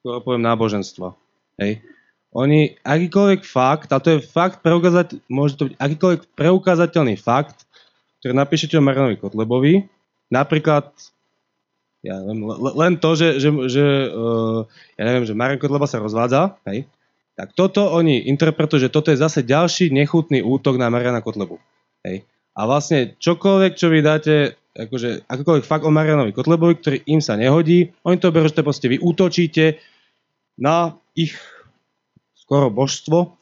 skoro 0.01 0.25
poviem, 0.25 0.49
náboženstva. 0.49 1.12
Hej. 1.61 1.85
Oni, 2.33 2.77
akýkoľvek 2.81 3.45
fakt, 3.45 3.93
a 3.93 4.01
to 4.01 4.17
je 4.17 4.25
fakt 4.25 4.64
preukázať, 4.64 5.21
môže 5.29 5.61
to 5.61 5.69
byť 5.73 5.75
akýkoľvek 5.77 6.21
preukázateľný 6.37 7.21
fakt, 7.21 7.69
ktorý 8.21 8.33
napíšete 8.33 8.81
o 8.81 8.85
Marinovi 8.85 9.21
Kotlebovi, 9.21 9.75
napríklad 10.33 10.89
ja 12.07 12.22
len, 12.22 12.38
len 12.78 12.92
to, 13.02 13.18
že, 13.18 13.42
že, 13.42 13.50
že 13.66 13.84
uh, 14.14 14.62
ja 14.94 15.02
neviem, 15.02 15.26
že 15.26 15.34
Marian 15.34 15.59
Kotleba 15.59 15.90
sa 15.90 15.98
rozvádza, 15.98 16.54
hej, 16.70 16.86
tak 17.34 17.52
toto 17.52 17.90
oni 17.92 18.30
interpretujú, 18.30 18.86
že 18.86 18.94
toto 18.94 19.11
je 19.11 19.18
zase 19.18 19.42
ďalší 19.44 19.90
nechutný 19.90 20.40
útok 20.40 20.78
na 20.78 20.88
Mariana 20.88 21.20
Kotlebu. 21.20 21.59
Hej. 22.07 22.24
A 22.57 22.64
vlastne 22.64 23.18
čokoľvek, 23.20 23.72
čo 23.76 23.92
vy 23.92 24.00
dáte, 24.00 24.57
akože 24.72 25.28
akokoľvek 25.28 25.64
fakt 25.68 25.84
o 25.84 25.92
Marianovi 25.92 26.32
Kotlebovi, 26.32 26.80
ktorý 26.80 26.98
im 27.11 27.20
sa 27.20 27.36
nehodí, 27.36 27.92
oni 28.07 28.16
to 28.16 28.32
berú, 28.32 28.48
že 28.48 28.57
to 28.57 28.64
proste 28.64 28.88
vy 28.88 28.96
útočíte 28.96 29.76
na 30.57 30.96
ich 31.12 31.36
skoro 32.32 32.72
božstvo 32.72 33.36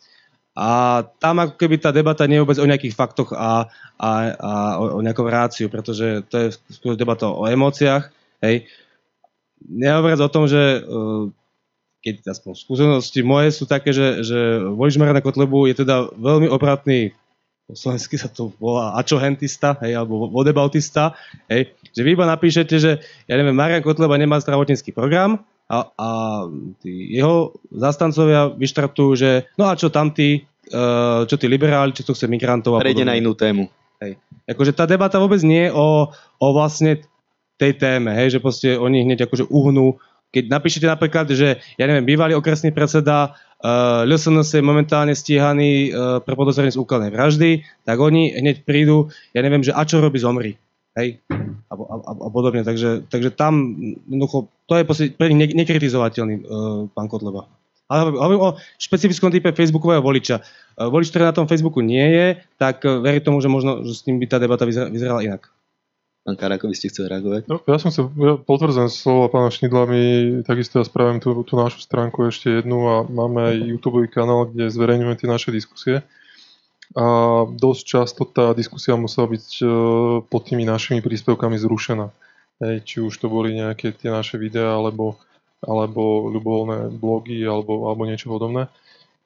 A 0.54 1.02
tam 1.18 1.42
ako 1.42 1.58
keby 1.58 1.82
tá 1.82 1.90
debata 1.90 2.30
nie 2.30 2.38
je 2.38 2.42
vôbec 2.46 2.58
o 2.62 2.70
nejakých 2.70 2.94
faktoch 2.94 3.34
a, 3.34 3.66
a, 3.98 4.10
a 4.38 4.52
o, 4.78 4.98
o 4.98 5.04
nejakom 5.04 5.26
ráciu, 5.26 5.66
pretože 5.66 6.22
to 6.30 6.46
je 6.46 6.48
skôr 6.70 6.94
debata 6.94 7.26
o 7.26 7.42
emóciách. 7.50 8.06
Hej. 8.44 8.68
Nehovoriac 9.64 10.20
o 10.20 10.28
tom, 10.28 10.44
že 10.44 10.84
uh, 10.84 11.32
keď 12.04 12.36
aspoň 12.36 12.52
skúsenosti 12.52 13.24
moje 13.24 13.56
sú 13.56 13.64
také, 13.64 13.96
že, 13.96 14.20
že 14.20 14.60
volič 14.60 15.00
Mariana 15.00 15.24
Kotlebu 15.24 15.72
je 15.72 15.80
teda 15.80 16.12
veľmi 16.12 16.52
obratný 16.52 17.16
po 17.64 17.72
slovensky 17.72 18.20
sa 18.20 18.28
to 18.28 18.52
volá 18.60 18.92
ačohentista, 19.00 19.80
hej, 19.80 19.96
alebo 19.96 20.28
vodebautista, 20.28 21.16
hej, 21.48 21.72
že 21.96 22.04
vy 22.04 22.12
iba 22.12 22.28
napíšete, 22.28 22.74
že 22.76 23.00
ja 23.24 23.34
neviem, 23.40 23.56
Marian 23.56 23.80
Kotleba 23.80 24.20
nemá 24.20 24.36
zdravotnícky 24.36 24.92
program 24.92 25.40
a, 25.64 25.88
a 25.96 26.08
tí 26.84 27.16
jeho 27.16 27.56
zastancovia 27.72 28.52
vyštartujú, 28.52 29.10
že 29.16 29.30
no 29.56 29.64
a 29.64 29.80
čo 29.80 29.88
tam 29.88 30.12
tí, 30.12 30.44
uh, 30.76 31.24
čo 31.24 31.40
tí 31.40 31.48
liberáli, 31.48 31.96
čo 31.96 32.04
to 32.04 32.12
chce 32.12 32.28
migrantov 32.28 32.76
a 32.76 32.84
Prejde 32.84 33.08
na 33.08 33.16
inú 33.16 33.32
tému. 33.32 33.72
Hej. 34.04 34.20
Akože 34.44 34.76
tá 34.76 34.84
debata 34.84 35.16
vôbec 35.16 35.40
nie 35.40 35.70
je 35.70 35.72
o, 35.72 36.12
o 36.12 36.46
vlastne 36.52 37.00
tej 37.64 37.72
téme, 37.80 38.12
hej, 38.12 38.36
že 38.36 38.42
proste 38.44 38.76
oni 38.76 39.08
hneď 39.08 39.24
akože 39.24 39.48
uhnú 39.48 39.96
keď 40.34 40.50
napíšete 40.50 40.86
napríklad, 40.90 41.30
že 41.30 41.62
ja 41.78 41.84
neviem, 41.86 42.02
bývalý 42.02 42.34
okresný 42.34 42.74
predseda 42.74 43.38
uh, 43.62 44.02
LSNS 44.02 44.58
je 44.58 44.66
momentálne 44.66 45.14
stíhaný 45.14 45.94
uh, 45.94 46.18
pre 46.18 46.34
podozrenie 46.34 46.74
z 46.74 46.82
úkladnej 46.82 47.14
vraždy, 47.14 47.62
tak 47.86 48.02
oni 48.02 48.34
hneď 48.34 48.66
prídu, 48.66 49.14
ja 49.30 49.46
neviem, 49.46 49.62
že 49.62 49.70
a 49.70 49.86
čo 49.86 50.02
robí 50.02 50.18
zomri. 50.18 50.58
Hej? 50.98 51.22
A, 51.70 51.74
a, 51.78 51.94
a, 52.18 52.28
podobne. 52.34 52.66
Takže, 52.66 53.06
takže 53.06 53.30
tam, 53.30 53.78
jednoducho, 54.10 54.50
to 54.66 54.74
je 54.74 54.82
pre 55.14 55.30
nich 55.30 55.54
nekritizovateľný 55.54 56.34
uh, 56.42 56.42
pán 56.90 57.06
Kotleba. 57.06 57.46
Ale 57.86 58.16
hovorím 58.16 58.42
o 58.42 58.56
špecifickom 58.80 59.28
type 59.28 59.52
Facebookového 59.52 60.00
voliča. 60.00 60.40
Volič, 60.74 61.12
ktorý 61.12 61.28
na 61.28 61.36
tom 61.36 61.44
Facebooku 61.44 61.84
nie 61.84 62.00
je, 62.00 62.26
tak 62.56 62.80
verí 62.80 63.20
tomu, 63.20 63.44
že 63.44 63.52
možno 63.52 63.84
že 63.84 63.92
s 63.92 64.08
ním 64.08 64.16
by 64.24 64.26
tá 64.26 64.40
debata 64.40 64.64
vyzerala 64.64 65.20
inak. 65.20 65.52
Pán 66.24 66.40
Karako, 66.40 66.72
vy 66.72 66.76
ste 66.80 66.88
chceli 66.88 67.12
reagovať? 67.12 67.52
No, 67.52 67.60
ja 67.68 67.76
som 67.76 67.92
sa 67.92 68.08
ja 68.08 68.40
potvrdzujem 68.40 68.88
slova 68.88 69.28
pána 69.28 69.52
Šnidla, 69.52 69.84
my 69.84 70.02
takisto 70.40 70.80
ja 70.80 70.84
spravím 70.88 71.20
tú, 71.20 71.36
tú 71.44 71.60
našu 71.60 71.84
stránku 71.84 72.24
ešte 72.32 72.48
jednu 72.48 72.80
a 72.88 72.96
máme 73.04 73.52
aj 73.52 73.56
YouTube 73.60 74.08
kanál, 74.08 74.48
kde 74.48 74.72
zverejňujeme 74.72 75.20
tie 75.20 75.28
naše 75.28 75.52
diskusie. 75.52 76.00
A 76.96 77.04
dosť 77.44 77.82
často 77.84 78.24
tá 78.24 78.56
diskusia 78.56 78.96
musela 78.96 79.28
byť 79.28 79.46
uh, 79.60 79.68
pod 80.24 80.48
tými 80.48 80.64
našimi 80.64 81.04
príspevkami 81.04 81.60
zrušená. 81.60 82.08
Hej, 82.64 82.76
či 82.88 82.96
už 83.04 83.20
to 83.20 83.28
boli 83.28 83.52
nejaké 83.60 83.92
tie 83.92 84.08
naše 84.08 84.40
videá, 84.40 84.80
alebo, 84.80 85.20
alebo 85.60 86.32
ľubovoľné 86.32 86.88
blogy, 87.04 87.44
alebo, 87.44 87.84
alebo 87.84 88.08
niečo 88.08 88.32
podobné. 88.32 88.72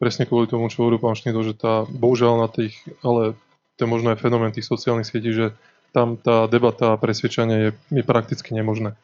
Presne 0.03 0.27
kvôli 0.27 0.51
tomu, 0.51 0.67
čo 0.67 0.83
hovoril 0.83 0.99
pán 0.99 1.15
Šnidl, 1.15 1.47
že 1.47 1.55
tá, 1.55 1.87
bohužiaľ 1.87 2.43
na 2.43 2.49
tých, 2.51 2.75
ale 3.07 3.39
to 3.79 3.87
je 3.87 3.93
možno 3.93 4.11
aj 4.11 4.19
fenomén 4.19 4.51
tých 4.51 4.67
sociálnych 4.67 5.07
sietí, 5.07 5.31
že 5.31 5.55
tam 5.93 6.17
tá 6.21 6.47
debata 6.47 6.95
a 6.95 7.01
presvedčanie 7.01 7.57
je, 7.59 7.71
je 7.93 8.05
prakticky 8.05 8.53
nemožné. 8.53 8.95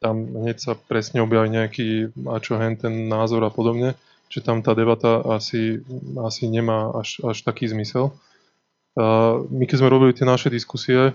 Tam 0.00 0.24
hneď 0.24 0.56
sa 0.60 0.72
presne 0.74 1.20
objaví 1.20 1.52
nejaký 1.52 2.16
a 2.28 2.40
čo 2.40 2.56
hen 2.56 2.76
ten 2.80 3.06
názor 3.06 3.44
a 3.44 3.52
podobne, 3.52 3.94
že 4.32 4.40
tam 4.40 4.64
tá 4.64 4.72
debata 4.72 5.20
asi, 5.26 5.84
asi 6.18 6.48
nemá 6.48 6.90
až, 6.96 7.20
až 7.20 7.44
taký 7.44 7.68
zmysel. 7.68 8.16
A 8.96 9.38
my 9.38 9.64
keď 9.68 9.76
sme 9.84 9.92
robili 9.92 10.16
tie 10.16 10.26
naše 10.26 10.48
diskusie 10.50 11.14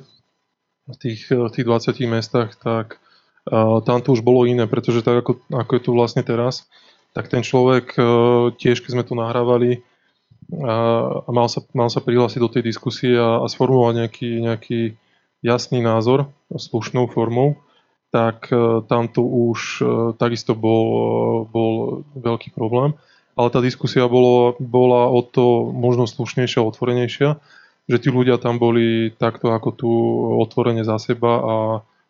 v 0.86 0.96
tých, 1.02 1.28
v 1.34 1.50
tých 1.50 1.66
20 1.66 1.98
mestách, 2.08 2.56
tak 2.62 3.02
a 3.46 3.78
tam 3.86 4.02
to 4.02 4.18
už 4.18 4.26
bolo 4.26 4.50
iné, 4.50 4.66
pretože 4.66 5.06
tak 5.06 5.22
ako, 5.22 5.38
ako 5.54 5.72
je 5.78 5.82
tu 5.86 5.92
vlastne 5.94 6.26
teraz, 6.26 6.66
tak 7.14 7.30
ten 7.30 7.46
človek 7.46 7.94
tiež, 8.58 8.82
keď 8.82 8.90
sme 8.90 9.04
to 9.06 9.14
nahrávali, 9.14 9.86
a 10.54 11.30
mal 11.34 11.50
sa, 11.50 11.66
mal 11.74 11.90
sa 11.90 12.06
prihlásiť 12.06 12.38
do 12.38 12.50
tej 12.50 12.64
diskusie 12.70 13.18
a, 13.18 13.42
a 13.42 13.48
sformulovať 13.50 13.94
nejaký, 13.98 14.30
nejaký 14.46 14.80
jasný 15.42 15.82
názor 15.82 16.30
slušnou 16.54 17.10
formou, 17.10 17.58
tak 18.14 18.50
e, 18.54 18.86
tam 18.86 19.10
to 19.10 19.26
už 19.26 19.60
e, 19.82 19.84
takisto 20.16 20.54
bol, 20.54 21.46
bol 21.50 22.06
veľký 22.14 22.54
problém. 22.54 22.94
Ale 23.36 23.52
tá 23.52 23.60
diskusia 23.60 24.08
bolo, 24.08 24.56
bola 24.64 25.12
o 25.12 25.20
to 25.20 25.68
možno 25.74 26.08
slušnejšia, 26.08 26.64
otvorenejšia, 26.64 27.36
že 27.86 27.98
tí 28.00 28.08
ľudia 28.08 28.40
tam 28.40 28.62
boli 28.62 29.12
takto 29.12 29.52
ako 29.52 29.70
tu 29.76 29.92
otvorene 30.40 30.88
za 30.88 30.96
seba 31.02 31.34
a, 31.36 31.56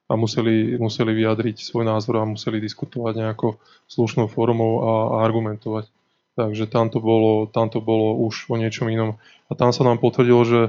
a 0.05 0.13
museli, 0.13 0.77
museli 0.77 1.17
vyjadriť 1.17 1.65
svoj 1.65 1.89
názor 1.89 2.21
a 2.21 2.29
museli 2.29 2.61
diskutovať 2.61 3.25
nejako 3.25 3.57
slušnou 3.89 4.29
formou 4.29 4.85
a, 4.85 4.93
a 5.09 5.15
argumentovať. 5.25 5.89
Takže 6.35 6.67
tam 6.67 6.91
to, 6.91 6.99
bolo, 6.99 7.47
tam 7.47 7.71
to 7.71 7.79
bolo 7.79 8.19
už 8.27 8.51
o 8.51 8.59
niečom 8.59 8.91
inom. 8.91 9.15
A 9.47 9.55
tam 9.55 9.71
sa 9.71 9.87
nám 9.87 10.03
potvrdilo, 10.03 10.43
že 10.43 10.61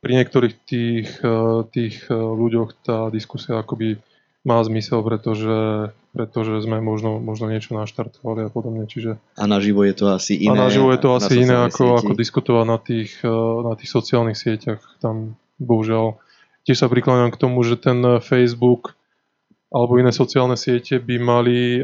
pri 0.00 0.12
niektorých 0.18 0.54
tých, 0.64 1.08
eh, 1.20 1.60
tých 1.70 2.08
eh, 2.08 2.16
ľuďoch 2.16 2.80
tá 2.80 3.12
diskusia 3.12 3.60
akoby 3.60 4.00
má 4.42 4.58
zmysel, 4.66 5.06
pretože, 5.06 5.92
pretože 6.10 6.66
sme 6.66 6.82
možno, 6.82 7.22
možno 7.22 7.46
niečo 7.46 7.78
naštartovali 7.78 8.48
a 8.48 8.50
podobne. 8.50 8.90
Čiže, 8.90 9.20
a 9.38 9.44
naživo 9.46 9.86
je 9.86 9.94
to 9.94 10.10
asi 10.10 10.34
iné. 10.34 10.58
A 10.58 10.66
naživo 10.66 10.90
je 10.90 10.98
to 10.98 11.14
asi 11.14 11.46
iné, 11.46 11.54
ako, 11.54 12.02
ako 12.02 12.12
diskutovať 12.18 12.64
na 12.66 12.78
tých, 12.82 13.12
eh, 13.22 13.56
na 13.62 13.76
tých 13.78 13.90
sociálnych 13.92 14.40
sieťach. 14.40 14.82
Tam 14.98 15.38
bohužiaľ 15.62 16.18
tiež 16.64 16.80
sa 16.80 16.88
prikláňam 16.88 17.30
k 17.30 17.38
tomu, 17.38 17.62
že 17.62 17.76
ten 17.78 18.02
Facebook 18.18 18.96
alebo 19.72 19.96
iné 19.96 20.12
sociálne 20.12 20.56
siete 20.58 21.00
by 21.00 21.16
mali 21.16 21.80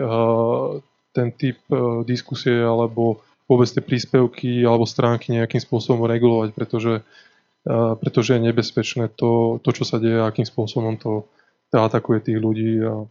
ten 1.12 1.32
typ 1.32 1.58
e, 1.70 2.04
diskusie 2.04 2.58
alebo 2.58 3.22
vôbec 3.48 3.68
tie 3.68 3.80
príspevky 3.80 4.62
alebo 4.62 4.84
stránky 4.84 5.32
nejakým 5.32 5.60
spôsobom 5.60 6.04
regulovať, 6.04 6.52
pretože, 6.52 6.94
e, 7.64 7.72
pretože 7.98 8.36
je 8.36 8.44
nebezpečné 8.44 9.12
to, 9.16 9.62
to, 9.64 9.70
čo 9.72 9.84
sa 9.88 9.96
deje, 9.96 10.20
akým 10.20 10.44
spôsobom 10.44 11.00
to, 11.00 11.24
to 11.72 11.76
atakuje 11.80 12.20
tých 12.20 12.38
ľudí 12.38 12.84
a 12.84 13.08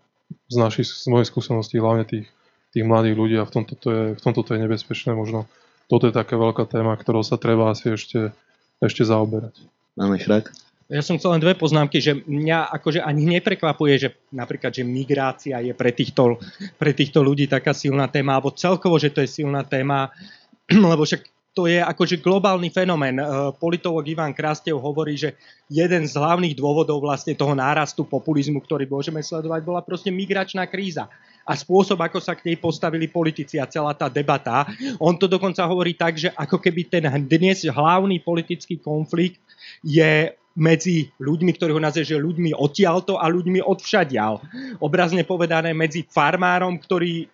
z, 0.51 0.55
našich, 0.55 0.87
z 0.87 1.07
mojej 1.09 1.27
skúsenosti 1.27 1.81
hlavne 1.81 2.05
tých, 2.05 2.27
tých 2.75 2.85
mladých 2.85 3.15
ľudí 3.15 3.35
a 3.39 3.47
v 3.47 3.53
tomto 3.53 3.73
to 3.79 3.87
je, 3.89 4.03
v 4.15 4.21
tomto 4.21 4.41
to 4.43 4.53
je 4.55 4.63
nebezpečné. 4.63 5.15
Možno 5.15 5.47
toto 5.87 6.05
je 6.05 6.13
taká 6.13 6.35
veľká 6.35 6.67
téma, 6.67 6.93
ktorou 6.99 7.23
sa 7.23 7.39
treba 7.39 7.71
asi 7.71 7.95
ešte, 7.95 8.35
ešte 8.83 9.07
zaoberať. 9.07 9.55
Máme 9.95 10.19
chrak? 10.19 10.51
Ja 10.87 11.03
som 11.03 11.19
chcel 11.19 11.35
len 11.35 11.43
dve 11.43 11.51
poznámky, 11.51 11.99
že 11.99 12.15
mňa 12.15 12.71
akože 12.79 13.03
ani 13.03 13.27
neprekvapuje, 13.37 13.93
že 13.99 14.09
napríklad, 14.31 14.71
že 14.71 14.87
migrácia 14.87 15.59
je 15.59 15.75
pre 15.75 15.91
týchto, 15.91 16.39
pre 16.79 16.95
týchto 16.95 17.19
ľudí 17.19 17.51
taká 17.51 17.75
silná 17.75 18.07
téma, 18.07 18.39
alebo 18.39 18.55
celkovo, 18.55 18.95
že 18.95 19.11
to 19.11 19.19
je 19.19 19.27
silná 19.27 19.67
téma, 19.67 20.15
lebo 20.71 21.03
však 21.03 21.27
to 21.51 21.67
je 21.67 21.81
akože 21.81 22.21
globálny 22.23 22.71
fenomén. 22.71 23.17
E, 23.19 23.25
politolog 23.57 24.05
Ivan 24.05 24.31
Krastev 24.31 24.77
hovorí, 24.77 25.17
že 25.17 25.35
jeden 25.67 26.05
z 26.05 26.13
hlavných 26.13 26.53
dôvodov 26.53 27.03
vlastne 27.03 27.35
toho 27.35 27.51
nárastu 27.57 28.05
populizmu, 28.05 28.61
ktorý 28.63 28.85
môžeme 28.85 29.19
sledovať, 29.19 29.65
bola 29.65 29.81
proste 29.83 30.13
migračná 30.13 30.69
kríza 30.69 31.09
a 31.43 31.53
spôsob, 31.57 31.99
ako 31.99 32.21
sa 32.23 32.37
k 32.37 32.53
nej 32.53 32.57
postavili 32.61 33.09
politici 33.09 33.57
a 33.57 33.67
celá 33.67 33.97
tá 33.97 34.05
debata. 34.05 34.69
On 35.01 35.17
to 35.17 35.25
dokonca 35.25 35.65
hovorí 35.65 35.97
tak, 35.97 36.15
že 36.15 36.29
ako 36.31 36.61
keby 36.61 36.81
ten 36.87 37.03
dnes 37.25 37.65
hlavný 37.65 38.21
politický 38.21 38.77
konflikt 38.77 39.41
je 39.81 40.31
medzi 40.57 41.13
ľuďmi, 41.21 41.53
ktorí 41.53 41.71
ho 41.71 41.81
nazve, 41.81 42.01
že 42.01 42.17
ľuďmi 42.17 42.57
odtiaľto 42.57 43.21
a 43.21 43.29
ľuďmi 43.29 43.61
odvšadial. 43.61 44.41
Obrazne 44.81 45.21
povedané 45.21 45.77
medzi 45.77 46.03
farmárom, 46.03 46.81
ktorý 46.81 47.29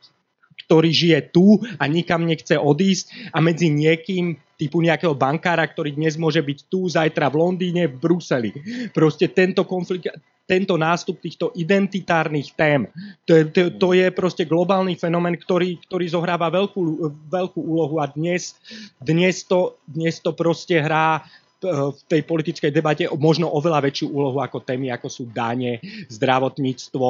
ktorý 0.64 0.90
žije 0.96 1.20
tu 1.36 1.60
a 1.76 1.84
nikam 1.92 2.24
nechce 2.24 2.56
odísť 2.56 3.36
a 3.36 3.44
medzi 3.44 3.68
niekým 3.68 4.40
typu 4.56 4.80
nejakého 4.80 5.12
bankára, 5.12 5.68
ktorý 5.68 5.92
dnes 5.98 6.16
môže 6.16 6.40
byť 6.40 6.60
tu, 6.72 6.88
zajtra 6.88 7.28
v 7.28 7.36
Londýne, 7.36 7.84
v 7.92 8.00
Bruseli. 8.00 8.52
Proste 8.96 9.28
tento 9.28 9.68
konflikt, 9.68 10.08
tento 10.48 10.80
nástup 10.80 11.20
týchto 11.20 11.52
identitárnych 11.56 12.56
tém, 12.56 12.88
to 13.28 13.32
je, 13.36 13.44
to, 13.52 13.62
to 13.76 13.88
je 13.96 14.08
proste 14.12 14.44
globálny 14.48 14.96
fenomén, 15.00 15.36
ktorý, 15.40 15.80
ktorý 15.84 16.06
zohráva 16.08 16.52
veľkú, 16.52 16.82
veľkú 17.28 17.60
úlohu 17.60 18.00
a 18.00 18.08
dnes, 18.12 18.56
dnes, 19.00 19.44
to, 19.44 19.80
dnes 19.88 20.20
to 20.20 20.32
proste 20.36 20.80
hrá 20.80 21.24
v 21.64 22.00
tej 22.06 22.22
politickej 22.28 22.72
debate 22.72 23.08
možno 23.16 23.48
oveľa 23.50 23.88
väčšiu 23.88 24.12
úlohu 24.12 24.38
ako 24.44 24.62
témy, 24.62 24.92
ako 24.92 25.08
sú 25.08 25.24
dane, 25.32 25.80
zdravotníctvo 26.12 27.10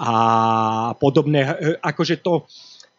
a 0.00 0.12
podobné. 0.96 1.44
Akože 1.84 2.24
to 2.24 2.48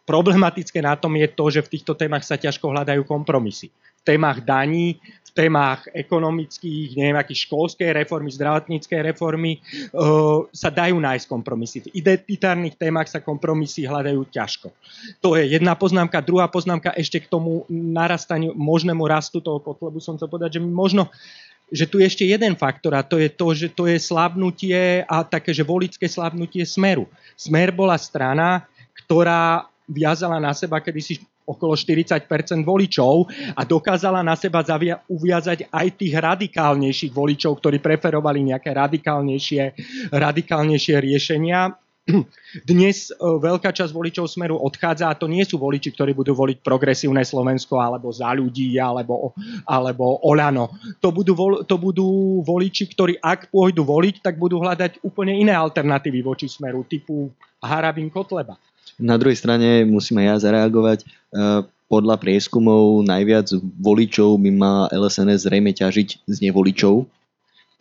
problematické 0.06 0.82
na 0.82 0.94
tom 0.98 1.18
je 1.18 1.28
to, 1.30 1.46
že 1.50 1.66
v 1.66 1.72
týchto 1.78 1.94
témach 1.98 2.26
sa 2.26 2.38
ťažko 2.38 2.70
hľadajú 2.70 3.06
kompromisy. 3.06 3.74
Témach 4.02 4.42
daní 4.42 4.98
v 5.32 5.48
témach 5.48 5.88
ekonomických, 5.96 6.92
neviem, 7.00 7.16
akých 7.16 7.48
školskej 7.48 7.96
reformy, 8.04 8.36
zdravotníckej 8.36 9.00
reformy 9.00 9.64
uh, 9.96 10.44
sa 10.52 10.68
dajú 10.68 11.00
nájsť 11.00 11.26
kompromisy. 11.32 11.88
V 11.88 12.04
identitárnych 12.04 12.76
témach 12.76 13.08
sa 13.08 13.24
kompromisy 13.24 13.88
hľadajú 13.88 14.28
ťažko. 14.28 14.76
To 15.24 15.40
je 15.40 15.56
jedna 15.56 15.80
poznámka. 15.80 16.20
Druhá 16.20 16.52
poznámka 16.52 16.92
ešte 17.00 17.24
k 17.24 17.32
tomu 17.32 17.64
narastaniu, 17.72 18.52
možnému 18.52 19.08
rastu 19.08 19.40
toho 19.40 19.64
kotlebu 19.64 20.04
som 20.04 20.20
chcel 20.20 20.28
povedať, 20.28 20.60
že 20.60 20.62
možno 20.68 21.08
že 21.72 21.88
tu 21.88 22.04
je 22.04 22.12
ešte 22.12 22.28
jeden 22.28 22.60
faktor 22.60 22.92
a 23.00 23.00
to 23.00 23.16
je 23.16 23.32
to, 23.32 23.48
že 23.56 23.72
to 23.72 23.88
je 23.88 23.96
slabnutie 23.96 25.08
a 25.08 25.24
také, 25.24 25.56
že 25.56 25.64
volické 25.64 26.04
slabnutie 26.04 26.68
Smeru. 26.68 27.08
Smer 27.40 27.72
bola 27.72 27.96
strana, 27.96 28.68
ktorá 28.92 29.72
viazala 29.88 30.36
na 30.44 30.52
seba 30.52 30.84
kedysi 30.84 31.24
okolo 31.52 31.76
40% 31.76 32.28
voličov 32.64 33.28
a 33.54 33.62
dokázala 33.68 34.24
na 34.24 34.40
seba 34.40 34.64
zavia- 34.64 35.04
uviazať 35.12 35.68
aj 35.68 35.88
tých 36.00 36.14
radikálnejších 36.16 37.12
voličov, 37.12 37.60
ktorí 37.60 37.84
preferovali 37.84 38.42
nejaké 38.48 38.72
radikálnejšie, 38.72 39.64
radikálnejšie 40.16 40.96
riešenia 41.04 41.76
dnes 42.72 43.14
e, 43.14 43.16
veľká 43.22 43.70
časť 43.70 43.94
voličov 43.94 44.26
Smeru 44.26 44.58
odchádza 44.58 45.06
a 45.08 45.18
to 45.18 45.30
nie 45.30 45.46
sú 45.46 45.62
voliči, 45.62 45.94
ktorí 45.94 46.18
budú 46.18 46.34
voliť 46.34 46.66
progresívne 46.66 47.22
Slovensko 47.22 47.78
alebo 47.78 48.10
za 48.10 48.34
ľudí 48.34 48.74
alebo, 48.82 49.38
alebo 49.70 50.18
Olano. 50.26 50.74
To 51.00 51.14
budú, 51.14 51.38
to 51.64 51.76
budú 51.78 52.42
voliči, 52.42 52.90
ktorí 52.90 53.22
ak 53.22 53.54
pôjdu 53.54 53.86
voliť, 53.86 54.26
tak 54.26 54.42
budú 54.42 54.60
hľadať 54.60 55.06
úplne 55.06 55.38
iné 55.38 55.54
alternatívy 55.54 56.26
voči 56.26 56.50
Smeru 56.50 56.82
typu 56.90 57.30
Harabin 57.62 58.10
Kotleba. 58.10 58.58
Na 59.00 59.16
druhej 59.16 59.40
strane 59.40 59.88
musím 59.88 60.24
aj 60.24 60.28
ja 60.28 60.36
zareagovať. 60.50 61.00
E, 61.04 61.06
podľa 61.92 62.16
prieskumov 62.20 63.04
najviac 63.04 63.52
voličov 63.60 64.40
by 64.40 64.52
má 64.56 64.74
LSNS 64.92 65.44
zrejme 65.44 65.76
ťažiť 65.76 66.24
z 66.24 66.38
nevoličov, 66.48 67.04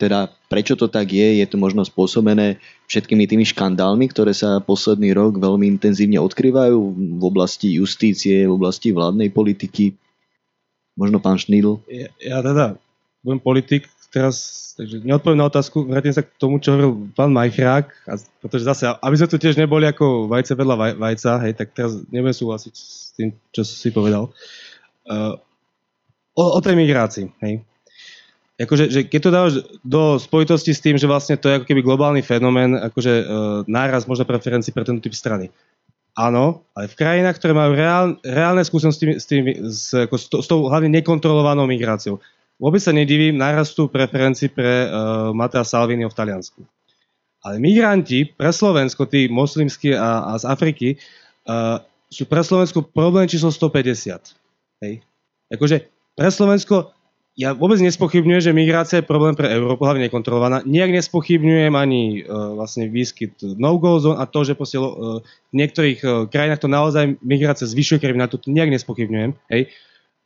teda 0.01 0.33
prečo 0.49 0.73
to 0.73 0.89
tak 0.89 1.13
je, 1.13 1.39
je 1.39 1.45
to 1.45 1.61
možno 1.61 1.85
spôsobené 1.85 2.57
všetkými 2.89 3.29
tými 3.29 3.45
škandálmi, 3.45 4.09
ktoré 4.09 4.33
sa 4.33 4.57
posledný 4.57 5.13
rok 5.13 5.37
veľmi 5.37 5.69
intenzívne 5.77 6.17
odkrývajú 6.17 6.75
v 7.21 7.23
oblasti 7.23 7.77
justície, 7.77 8.49
v 8.49 8.51
oblasti 8.57 8.89
vládnej 8.89 9.29
politiky. 9.29 9.93
Možno 10.97 11.21
pán 11.21 11.37
Šnýdl? 11.37 11.85
Ja, 11.85 12.09
ja 12.17 12.37
teda 12.41 12.65
budem 13.21 13.39
politik, 13.39 13.85
teraz 14.11 14.61
takže 14.75 15.03
neodpoviem 15.03 15.39
na 15.39 15.47
otázku, 15.47 15.87
vrátim 15.87 16.11
sa 16.11 16.23
k 16.23 16.31
tomu, 16.35 16.59
čo 16.59 16.75
hovoril 16.75 17.11
pán 17.15 17.31
Majchrák, 17.31 17.85
a, 18.07 18.13
pretože 18.43 18.67
zase, 18.67 18.87
aby 18.87 19.15
sme 19.15 19.31
tu 19.31 19.37
tiež 19.39 19.55
neboli 19.55 19.87
ako 19.87 20.27
vajce 20.31 20.53
vedľa 20.57 20.75
vaj, 20.75 20.91
vajca, 20.99 21.31
hej, 21.47 21.53
tak 21.55 21.67
teraz 21.75 22.01
nebudem 22.09 22.35
súhlasiť 22.35 22.73
s 22.73 23.11
tým, 23.15 23.35
čo 23.51 23.61
si 23.61 23.89
povedal. 23.93 24.31
Uh, 25.05 25.35
o, 26.35 26.43
o 26.55 26.59
tej 26.59 26.75
migrácii, 26.75 27.29
hej 27.43 27.63
akože, 28.61 28.85
že 28.93 29.01
keď 29.09 29.19
to 29.21 29.31
dávaš 29.33 29.53
do 29.81 30.21
spojitosti 30.21 30.71
s 30.71 30.83
tým, 30.83 30.95
že 30.97 31.09
vlastne 31.09 31.33
to 31.37 31.49
je 31.49 31.57
ako 31.57 31.65
keby 31.65 31.81
globálny 31.81 32.21
fenomén, 32.21 32.77
akože 32.77 33.13
e, 33.21 33.25
náraz 33.65 34.05
možno 34.05 34.29
preferencií 34.29 34.69
pre 34.69 34.85
tento 34.85 35.01
typ 35.01 35.17
strany. 35.17 35.49
Áno, 36.13 36.67
ale 36.75 36.91
v 36.91 36.99
krajinách, 36.99 37.39
ktoré 37.39 37.55
majú 37.55 37.71
reál, 37.73 38.19
reálne 38.21 38.61
skúsenosti 38.61 39.15
s, 39.15 39.25
tým, 39.25 39.47
s, 39.65 39.95
ako, 39.95 40.15
s, 40.19 40.25
s 40.27 40.47
tou 40.47 40.67
hlavne 40.67 40.91
nekontrolovanou 40.91 41.65
migráciou. 41.65 42.19
Vôbec 42.61 42.77
sa 42.77 42.93
nedivím 42.93 43.41
nárastu 43.41 43.89
preferencií 43.89 44.53
pre 44.53 44.85
uh, 44.85 45.33
Matea 45.33 45.65
Salviniho 45.65 46.13
v 46.13 46.17
Taliansku. 46.17 46.61
Ale 47.41 47.57
migranti 47.57 48.29
pre 48.29 48.53
Slovensko, 48.53 49.09
tí 49.09 49.25
moslimskí 49.25 49.97
a, 49.97 50.29
a 50.29 50.37
z 50.37 50.45
Afriky, 50.45 50.89
uh, 51.49 51.81
sú 52.13 52.29
pre 52.29 52.45
Slovensko 52.45 52.85
problém 52.85 53.25
číslo 53.25 53.49
150. 53.49 54.37
Hej. 54.85 55.01
Akože 55.49 55.89
pre 56.13 56.29
Slovensko 56.29 56.93
ja 57.33 57.55
vôbec 57.55 57.79
nespochybňujem, 57.79 58.43
že 58.43 58.51
migrácia 58.53 58.99
je 58.99 59.07
problém 59.07 59.33
pre 59.33 59.47
Európu, 59.49 59.87
hlavne 59.87 60.05
nekontrolovaná. 60.05 60.67
Nijak 60.67 60.93
nespochybňujem 61.01 61.73
ani 61.73 62.21
uh, 62.21 62.53
vlastne 62.53 62.91
výskyt 62.91 63.41
no-go 63.57 63.97
zone 63.97 64.21
a 64.21 64.29
to, 64.29 64.45
že 64.45 64.53
posiel, 64.53 64.83
uh, 64.85 64.93
v 65.49 65.53
niektorých 65.55 65.99
uh, 66.05 66.11
krajinách 66.29 66.61
to 66.61 66.69
naozaj 66.69 67.17
migrácia 67.25 67.65
zvyšuje 67.65 68.03
kriminalitu, 68.03 68.37
to 68.37 68.53
nijak 68.53 68.69
nespochybňujem. 68.69 69.33
Hej. 69.49 69.73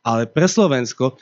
Ale 0.04 0.28
pre 0.28 0.50
Slovensko, 0.50 1.16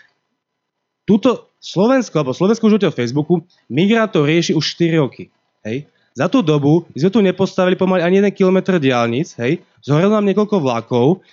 túto 1.04 1.48
Slovensko, 1.60 2.20
alebo 2.20 2.36
Slovensko 2.36 2.68
už 2.68 2.76
v 2.92 2.92
Facebooku, 2.92 3.40
migrátov 3.72 4.28
rieši 4.28 4.52
už 4.52 4.64
4 4.76 5.00
roky. 5.00 5.32
Hej. 5.64 5.88
Za 6.12 6.28
tú 6.28 6.44
dobu 6.44 6.84
sme 6.92 7.10
tu 7.10 7.20
nepostavili 7.24 7.74
pomaly 7.74 8.04
ani 8.04 8.20
jeden 8.20 8.32
kilometr 8.36 8.78
diálnic, 8.78 9.34
hej, 9.40 9.64
zhorelo 9.82 10.14
nám 10.14 10.28
niekoľko 10.30 10.62
vlakov, 10.62 11.24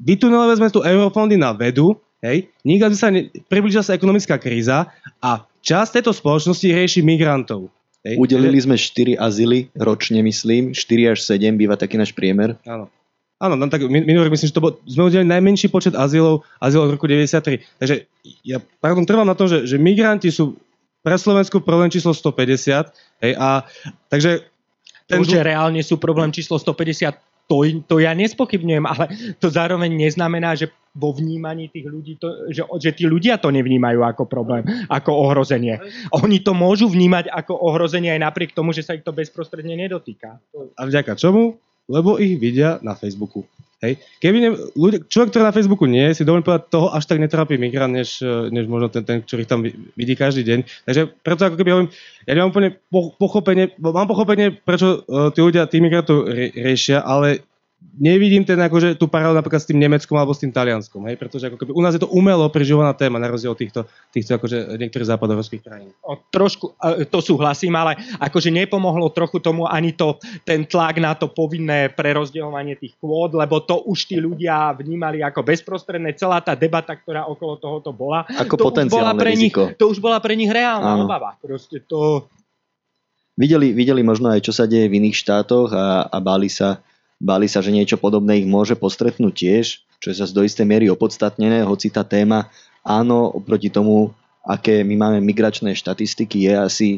vytunelovali 0.00 0.56
sme 0.56 0.72
tu 0.72 0.80
eurofondy 0.80 1.36
na 1.36 1.52
vedu, 1.52 1.98
Hej? 2.22 2.54
Nikdy 2.62 2.94
sa 2.94 3.10
ne, 3.10 3.28
približila 3.50 3.82
sa 3.82 3.98
ekonomická 3.98 4.38
kríza 4.38 4.86
a 5.18 5.42
časť 5.66 5.98
tejto 5.98 6.14
spoločnosti 6.14 6.70
rieši 6.70 7.02
migrantov. 7.02 7.66
Hej? 8.06 8.14
Udelili 8.14 8.62
sme 8.62 8.78
4 8.78 9.18
azyly 9.18 9.74
ročne, 9.74 10.22
myslím. 10.22 10.70
4 10.70 11.12
až 11.12 11.26
7 11.26 11.58
býva 11.58 11.74
taký 11.74 11.98
náš 11.98 12.14
priemer. 12.14 12.54
Áno. 12.62 12.86
Áno, 13.42 13.58
no, 13.58 13.66
tak 13.66 13.82
minulý 13.90 14.30
myslím, 14.30 14.48
že 14.48 14.54
to 14.54 14.62
bol, 14.62 14.78
sme 14.86 15.10
udelili 15.10 15.26
najmenší 15.26 15.66
počet 15.66 15.98
azylov, 15.98 16.46
azylov 16.62 16.94
v 16.94 16.94
roku 16.94 17.10
93. 17.10 17.58
Takže 17.82 18.06
ja 18.46 18.62
pardon, 18.78 19.02
trvám 19.02 19.26
na 19.26 19.34
tom, 19.34 19.50
že, 19.50 19.66
že 19.66 19.82
migranti 19.82 20.30
sú 20.30 20.54
pre 21.02 21.18
Slovensku 21.18 21.58
problém 21.58 21.90
číslo 21.90 22.14
150. 22.14 22.94
Hej, 23.26 23.32
a, 23.34 23.66
takže 24.06 24.46
ten... 25.10 25.18
To, 25.18 25.26
že 25.26 25.42
reálne 25.42 25.82
sú 25.82 25.98
problém 25.98 26.30
číslo 26.30 26.54
150, 26.54 27.18
to, 27.50 27.66
to 27.90 27.98
ja 27.98 28.14
nespochybňujem, 28.14 28.84
ale 28.86 29.04
to 29.42 29.50
zároveň 29.50 29.90
neznamená, 29.90 30.54
že 30.54 30.70
vo 30.94 31.10
vnímaní 31.10 31.66
tých 31.72 31.88
ľudí, 31.90 32.22
to, 32.22 32.52
že, 32.52 32.62
že 32.78 32.90
tí 32.94 33.04
ľudia 33.10 33.42
to 33.42 33.50
nevnímajú 33.50 34.06
ako 34.06 34.28
problém, 34.28 34.62
ako 34.86 35.10
ohrozenie. 35.26 35.82
Oni 36.14 36.38
to 36.44 36.54
môžu 36.54 36.86
vnímať 36.86 37.32
ako 37.32 37.58
ohrozenie 37.58 38.14
aj 38.14 38.20
napriek 38.22 38.54
tomu, 38.54 38.70
že 38.70 38.86
sa 38.86 38.94
ich 38.94 39.02
to 39.02 39.10
bezprostredne 39.10 39.74
nedotýka. 39.74 40.38
A 40.78 40.82
vďaka 40.86 41.18
čomu? 41.18 41.58
Lebo 41.90 42.18
ich 42.18 42.38
vidia 42.38 42.78
na 42.82 42.94
Facebooku. 42.94 43.46
Hej. 43.82 43.98
Keby 44.22 44.38
ne, 44.38 44.50
ľudia, 44.78 45.02
človek, 45.10 45.34
ktorý 45.34 45.42
na 45.42 45.56
Facebooku 45.58 45.90
nie 45.90 46.06
je, 46.14 46.22
si 46.22 46.22
dovolím 46.22 46.46
povedať, 46.46 46.70
toho 46.70 46.94
až 46.94 47.02
tak 47.02 47.18
netrápi 47.18 47.58
migrant, 47.58 47.90
než, 47.90 48.22
než 48.54 48.70
možno 48.70 48.86
ten, 48.94 49.02
ten, 49.02 49.18
ktorý 49.26 49.42
tam 49.42 49.66
vidí 49.98 50.14
každý 50.14 50.46
deň. 50.46 50.86
Takže 50.86 51.10
preto 51.26 51.50
ako 51.50 51.58
keby 51.58 51.70
hovorím, 51.74 51.90
ja 52.22 52.32
nemám 52.38 52.54
úplne 52.54 52.70
pochopenie, 53.18 53.74
mám 53.82 54.06
pochopenie, 54.06 54.54
prečo 54.54 55.02
uh, 55.02 55.34
tí 55.34 55.42
ľudia 55.42 55.66
tých 55.66 55.82
migrantov 55.82 56.30
rie, 56.30 56.54
riešia, 56.54 57.02
ale 57.02 57.42
nevidím 57.92 58.42
ten 58.42 58.56
akože 58.56 58.96
tú 58.96 59.04
paralelu 59.06 59.36
napríklad 59.36 59.60
s 59.60 59.68
tým 59.68 59.76
Nemeckom 59.76 60.16
alebo 60.16 60.32
s 60.32 60.40
tým 60.40 60.50
Talianskom, 60.50 61.04
hej? 61.06 61.16
pretože 61.20 61.48
ako 61.52 61.60
keby 61.60 61.72
u 61.76 61.82
nás 61.84 61.92
je 61.92 62.00
to 62.00 62.08
umelo 62.08 62.48
prežívaná 62.48 62.96
téma 62.96 63.20
na 63.20 63.28
rozdiel 63.28 63.52
od 63.52 63.60
týchto, 63.60 63.84
týchto 64.10 64.40
akože 64.40 64.80
niektorých 64.80 65.10
západorovských 65.12 65.62
krajín. 65.62 65.92
O, 66.00 66.16
trošku, 66.16 66.72
to 67.12 67.18
súhlasím, 67.20 67.76
ale 67.76 68.00
akože 68.16 68.48
nepomohlo 68.48 69.12
trochu 69.12 69.44
tomu 69.44 69.68
ani 69.68 69.92
to, 69.92 70.16
ten 70.42 70.64
tlak 70.64 70.96
na 70.98 71.12
to 71.12 71.28
povinné 71.28 71.92
prerozdeľovanie 71.92 72.80
tých 72.80 72.96
kvót, 72.96 73.36
lebo 73.36 73.60
to 73.60 73.84
už 73.84 74.08
tí 74.08 74.16
ľudia 74.16 74.72
vnímali 74.72 75.20
ako 75.20 75.44
bezprostredné. 75.44 76.16
Celá 76.16 76.40
tá 76.40 76.56
debata, 76.56 76.96
ktorá 76.96 77.28
okolo 77.28 77.60
tohoto 77.60 77.92
bola, 77.92 78.24
ako 78.24 78.56
to 78.56 78.64
už 78.72 78.88
bola 78.88 79.12
pre 79.12 79.36
nich, 79.36 79.52
to 79.52 79.84
už 79.92 80.00
bola 80.00 80.18
pre 80.18 80.32
nich 80.32 80.48
reálna 80.48 80.96
Áno. 80.96 81.04
obava. 81.04 81.36
Proste 81.38 81.84
to... 81.84 82.26
Videli, 83.32 83.72
videli 83.72 84.04
možno 84.04 84.28
aj, 84.28 84.44
čo 84.44 84.52
sa 84.52 84.68
deje 84.68 84.92
v 84.92 85.00
iných 85.00 85.16
štátoch 85.16 85.72
a, 85.72 86.04
a 86.04 86.18
báli 86.20 86.52
sa 86.52 86.84
Báli 87.22 87.46
sa, 87.46 87.62
že 87.62 87.70
niečo 87.70 88.02
podobné 88.02 88.42
ich 88.42 88.48
môže 88.50 88.74
postretnúť 88.74 89.30
tiež, 89.30 89.66
čo 90.02 90.10
je 90.10 90.18
zase 90.18 90.34
do 90.34 90.42
istej 90.42 90.66
miery 90.66 90.90
opodstatnené, 90.90 91.62
hoci 91.62 91.86
tá 91.94 92.02
téma 92.02 92.50
áno, 92.82 93.30
oproti 93.30 93.70
tomu, 93.70 94.10
aké 94.42 94.82
my 94.82 94.98
máme 94.98 95.18
migračné 95.22 95.78
štatistiky, 95.78 96.50
je 96.50 96.54
asi 96.58 96.88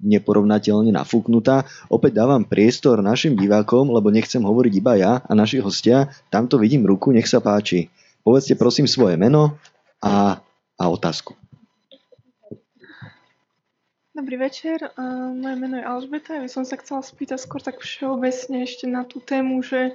neporovnateľne 0.00 0.92
nafúknutá. 0.96 1.68
Opäť 1.92 2.24
dávam 2.24 2.44
priestor 2.44 3.04
našim 3.04 3.36
divákom, 3.36 3.92
lebo 3.92 4.08
nechcem 4.08 4.40
hovoriť 4.40 4.72
iba 4.80 4.96
ja 4.96 5.12
a 5.20 5.32
naši 5.36 5.60
hostia. 5.60 6.08
Tamto 6.32 6.56
vidím 6.56 6.88
ruku, 6.88 7.12
nech 7.12 7.28
sa 7.28 7.44
páči. 7.44 7.92
Povedzte 8.24 8.56
prosím 8.56 8.88
svoje 8.88 9.20
meno 9.20 9.60
a, 10.00 10.40
a 10.76 10.84
otázku. 10.88 11.36
Dobrý 14.16 14.40
večer, 14.40 14.80
uh, 14.80 15.28
moje 15.36 15.56
meno 15.60 15.76
je 15.76 15.84
Alžbeta. 15.84 16.40
Ja 16.40 16.48
som 16.48 16.64
sa 16.64 16.80
chcela 16.80 17.04
spýtať 17.04 17.36
skôr 17.36 17.60
tak 17.60 17.84
všeobecne 17.84 18.64
ešte 18.64 18.88
na 18.88 19.04
tú 19.04 19.20
tému, 19.20 19.60
že 19.60 19.92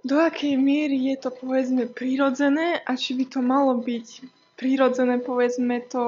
do 0.00 0.16
akej 0.16 0.56
miery 0.56 1.12
je 1.12 1.20
to 1.20 1.28
povedzme 1.28 1.92
prírodzené 1.92 2.80
a 2.80 2.96
či 2.96 3.12
by 3.12 3.28
to 3.28 3.44
malo 3.44 3.76
byť 3.84 4.24
prírodzené 4.56 5.20
povedzme 5.20 5.84
to 5.92 6.04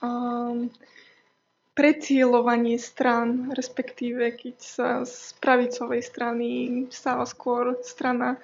um, 0.00 0.72
precielovanie 1.76 2.80
strán, 2.80 3.52
respektíve 3.52 4.40
keď 4.40 4.56
sa 4.56 4.88
z 5.04 5.36
pravicovej 5.44 6.00
strany 6.00 6.48
stáva 6.88 7.28
skôr 7.28 7.76
strana 7.84 8.40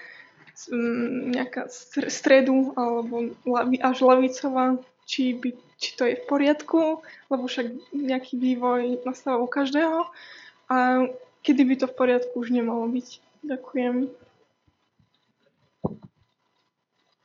um, 0.68 1.32
nejaká 1.32 1.72
stredu 2.12 2.76
alebo 2.76 3.32
až 3.80 3.96
lavicová, 4.04 4.76
či 5.06 5.36
by 5.36 5.50
či 5.82 5.98
to 5.98 6.06
je 6.06 6.14
v 6.14 6.24
poriadku, 6.30 7.02
lebo 7.26 7.50
však 7.50 7.90
nejaký 7.90 8.38
vývoj 8.38 9.02
nastáva 9.02 9.42
u 9.42 9.50
každého 9.50 10.06
a 10.70 11.10
kedy 11.42 11.62
by 11.66 11.74
to 11.74 11.86
v 11.90 11.98
poriadku 11.98 12.34
už 12.38 12.54
nemalo 12.54 12.86
byť. 12.86 13.18
Ďakujem. 13.42 14.06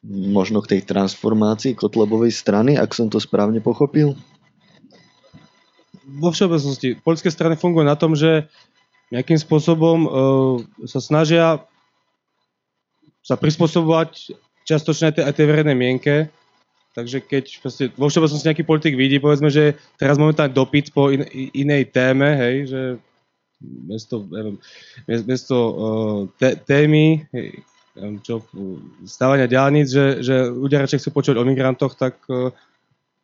Možno 0.10 0.66
k 0.66 0.74
tej 0.74 0.82
transformácii 0.90 1.78
Kotlebovej 1.78 2.34
strany, 2.34 2.74
ak 2.74 2.98
som 2.98 3.14
to 3.14 3.22
správne 3.22 3.62
pochopil? 3.62 4.18
Vo 6.08 6.34
všeobecnosti, 6.34 6.98
politické 6.98 7.30
strany 7.30 7.60
fungujú 7.60 7.86
na 7.86 8.00
tom, 8.00 8.18
že 8.18 8.50
nejakým 9.14 9.38
spôsobom 9.38 9.98
uh, 10.08 10.10
sa 10.90 10.98
snažia 10.98 11.62
sa 13.22 13.36
prispôsobovať 13.36 14.34
častočne 14.64 15.12
aj 15.14 15.36
tej 15.36 15.46
verejnej 15.46 15.78
mienke 15.78 16.32
Takže 16.98 17.22
keď 17.22 17.46
proste, 17.62 17.84
vo 17.94 18.10
všeobecnosti 18.10 18.50
nejaký 18.50 18.66
politik 18.66 18.98
vidí, 18.98 19.22
povedzme, 19.22 19.54
že 19.54 19.78
teraz 20.02 20.18
momentálne 20.18 20.50
dopyt 20.50 20.90
po 20.90 21.14
in, 21.14 21.22
inej 21.54 21.94
téme, 21.94 22.26
hej, 22.34 22.74
že 22.74 22.82
miesto, 23.62 24.26
neviem, 24.26 24.58
miesto 25.06 25.56
uh, 25.56 26.20
té, 26.42 26.58
témy, 26.58 27.22
hej, 27.38 27.62
neviem 27.94 28.18
čo, 28.26 28.42
stávania 29.06 29.46
diálnic, 29.46 29.94
že, 29.94 30.26
že 30.26 30.50
ľudia 30.50 30.82
radšej 30.82 31.06
chcú 31.06 31.10
počuť 31.22 31.36
o 31.38 31.46
migrantoch, 31.46 31.94
tak 31.94 32.18
uh, 32.34 32.50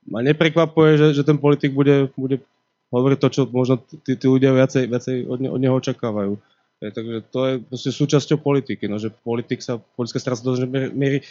ma 0.06 0.22
neprekvapuje, 0.22 0.92
že, 1.02 1.08
že 1.18 1.26
ten 1.26 1.42
politik 1.42 1.74
bude, 1.74 2.14
bude 2.14 2.46
hovoriť 2.94 3.18
to, 3.18 3.30
čo 3.34 3.42
možno 3.50 3.82
tí, 3.82 4.14
tí 4.14 4.26
ľudia 4.30 4.54
viacej, 4.54 4.86
viacej 4.86 5.16
od, 5.26 5.40
ne, 5.42 5.50
od 5.50 5.58
neho 5.58 5.74
očakávajú. 5.74 6.38
Je, 6.78 6.94
takže 6.94 7.18
to 7.34 7.40
je 7.50 7.54
proste 7.66 7.90
súčasťou 7.90 8.38
politiky, 8.38 8.86
no, 8.86 9.02
že 9.02 9.10
politik 9.10 9.66
sa, 9.66 9.82
politická 9.98 10.22
strana 10.22 10.38
sa 10.38 10.46
do 10.46 10.62
miery 10.94 11.26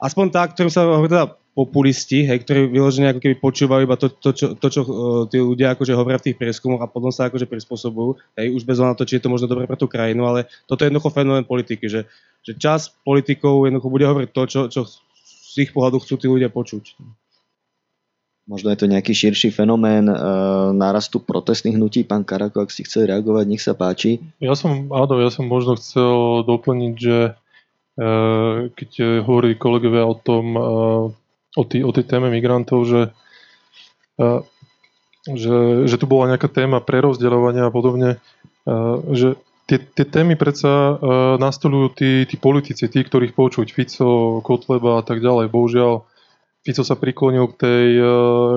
aspoň 0.00 0.24
tá, 0.32 0.42
ktorým 0.48 0.72
sa 0.72 0.84
hovorí 0.84 1.10
teda 1.10 1.36
populisti, 1.56 2.28
hej, 2.28 2.44
ktorí 2.44 2.68
vyložene 2.68 3.08
ako 3.16 3.20
keby 3.24 3.36
počúvajú 3.40 3.80
iba 3.88 3.96
to, 3.96 4.12
to 4.12 4.36
čo, 4.36 4.46
to, 4.60 4.68
čo 4.68 4.80
uh, 4.84 5.24
tí 5.24 5.40
ľudia 5.40 5.72
akože 5.72 5.96
hovoria 5.96 6.20
v 6.20 6.28
tých 6.28 6.36
prieskumoch 6.36 6.84
a 6.84 6.92
potom 6.92 7.08
sa 7.08 7.32
akože 7.32 7.48
prispôsobujú, 7.48 8.20
hej, 8.36 8.52
už 8.52 8.68
bez 8.68 8.76
na 8.76 8.92
to, 8.92 9.08
či 9.08 9.16
je 9.16 9.24
to 9.24 9.32
možno 9.32 9.48
dobré 9.48 9.64
pre 9.64 9.80
tú 9.80 9.88
krajinu, 9.88 10.28
ale 10.28 10.52
toto 10.68 10.84
je 10.84 10.92
jednoducho 10.92 11.16
fenomén 11.16 11.48
politiky, 11.48 11.88
že, 11.88 12.04
že 12.44 12.52
čas 12.60 12.92
politikov 13.08 13.64
jednoducho 13.64 13.88
bude 13.88 14.04
hovoriť 14.04 14.30
to, 14.36 14.42
čo, 14.44 14.60
čo 14.68 14.80
z 15.56 15.64
ich 15.64 15.72
pohľadu 15.72 16.04
chcú 16.04 16.14
tí 16.20 16.28
ľudia 16.28 16.52
počuť. 16.52 16.92
Možno 18.46 18.70
je 18.70 18.78
to 18.78 18.86
nejaký 18.86 19.10
širší 19.10 19.50
fenomén 19.50 20.06
e, 20.06 20.14
nárastu 20.70 21.18
protestných 21.18 21.74
hnutí. 21.74 22.06
Pán 22.06 22.22
Karako, 22.22 22.62
ak 22.62 22.70
si 22.70 22.86
chce 22.86 23.02
reagovať, 23.02 23.44
nech 23.50 23.58
sa 23.58 23.74
páči. 23.74 24.22
Ja 24.38 24.54
som, 24.54 24.86
áno, 24.94 25.18
ja 25.18 25.34
som 25.34 25.50
možno 25.50 25.74
chcel 25.74 26.46
doplniť, 26.46 26.94
že 26.94 27.34
keď 27.96 29.24
hovorí 29.24 29.56
kolegovia 29.56 30.04
o 30.04 30.14
tom, 30.16 30.44
eh, 30.52 31.04
o, 31.56 31.62
tý, 31.64 31.80
o 31.80 31.90
tej 31.96 32.04
téme 32.04 32.28
migrantov, 32.28 32.84
že, 32.84 33.02
eh, 34.20 34.40
že, 35.24 35.88
že 35.88 35.96
tu 35.96 36.04
bola 36.04 36.36
nejaká 36.36 36.52
téma 36.52 36.84
prerozdeľovania 36.84 37.66
a 37.66 37.74
podobne, 37.74 38.22
že 39.10 39.38
tie, 39.70 39.78
tie 39.78 40.06
témy 40.06 40.34
predsa 40.34 40.98
nastolujú 41.38 41.94
tí, 41.94 42.10
tí 42.26 42.34
politici, 42.34 42.90
tí, 42.90 42.98
ktorých 43.02 43.34
počuť, 43.34 43.70
Fico, 43.70 44.42
Kotleba 44.42 44.98
a 44.98 45.02
tak 45.06 45.22
ďalej. 45.22 45.50
Bohužiaľ, 45.50 46.02
Fico 46.66 46.82
sa 46.82 46.98
priklonil 46.98 47.46
k 47.54 47.54
tej, 47.62 47.86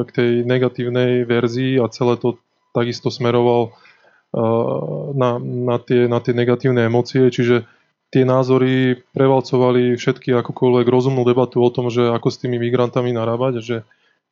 k 0.06 0.10
tej 0.14 0.32
negatívnej 0.50 1.30
verzii 1.30 1.78
a 1.78 1.90
celé 1.94 2.18
to 2.18 2.42
takisto 2.74 3.14
smeroval 3.14 3.74
na, 5.14 5.38
na, 5.42 5.78
tie, 5.78 6.10
na 6.10 6.22
tie 6.22 6.34
negatívne 6.34 6.90
emócie, 6.90 7.30
čiže 7.30 7.70
tie 8.10 8.26
názory 8.26 9.05
prevalcovali 9.14 9.93
všetky 9.93 10.34
akúkoľvek 10.34 10.88
rozumnú 10.89 11.22
debatu 11.26 11.62
o 11.62 11.70
tom, 11.70 11.93
že 11.93 12.10
ako 12.10 12.28
s 12.34 12.41
tými 12.41 12.57
migrantami 12.57 13.14
narábať, 13.14 13.53
že 13.62 13.76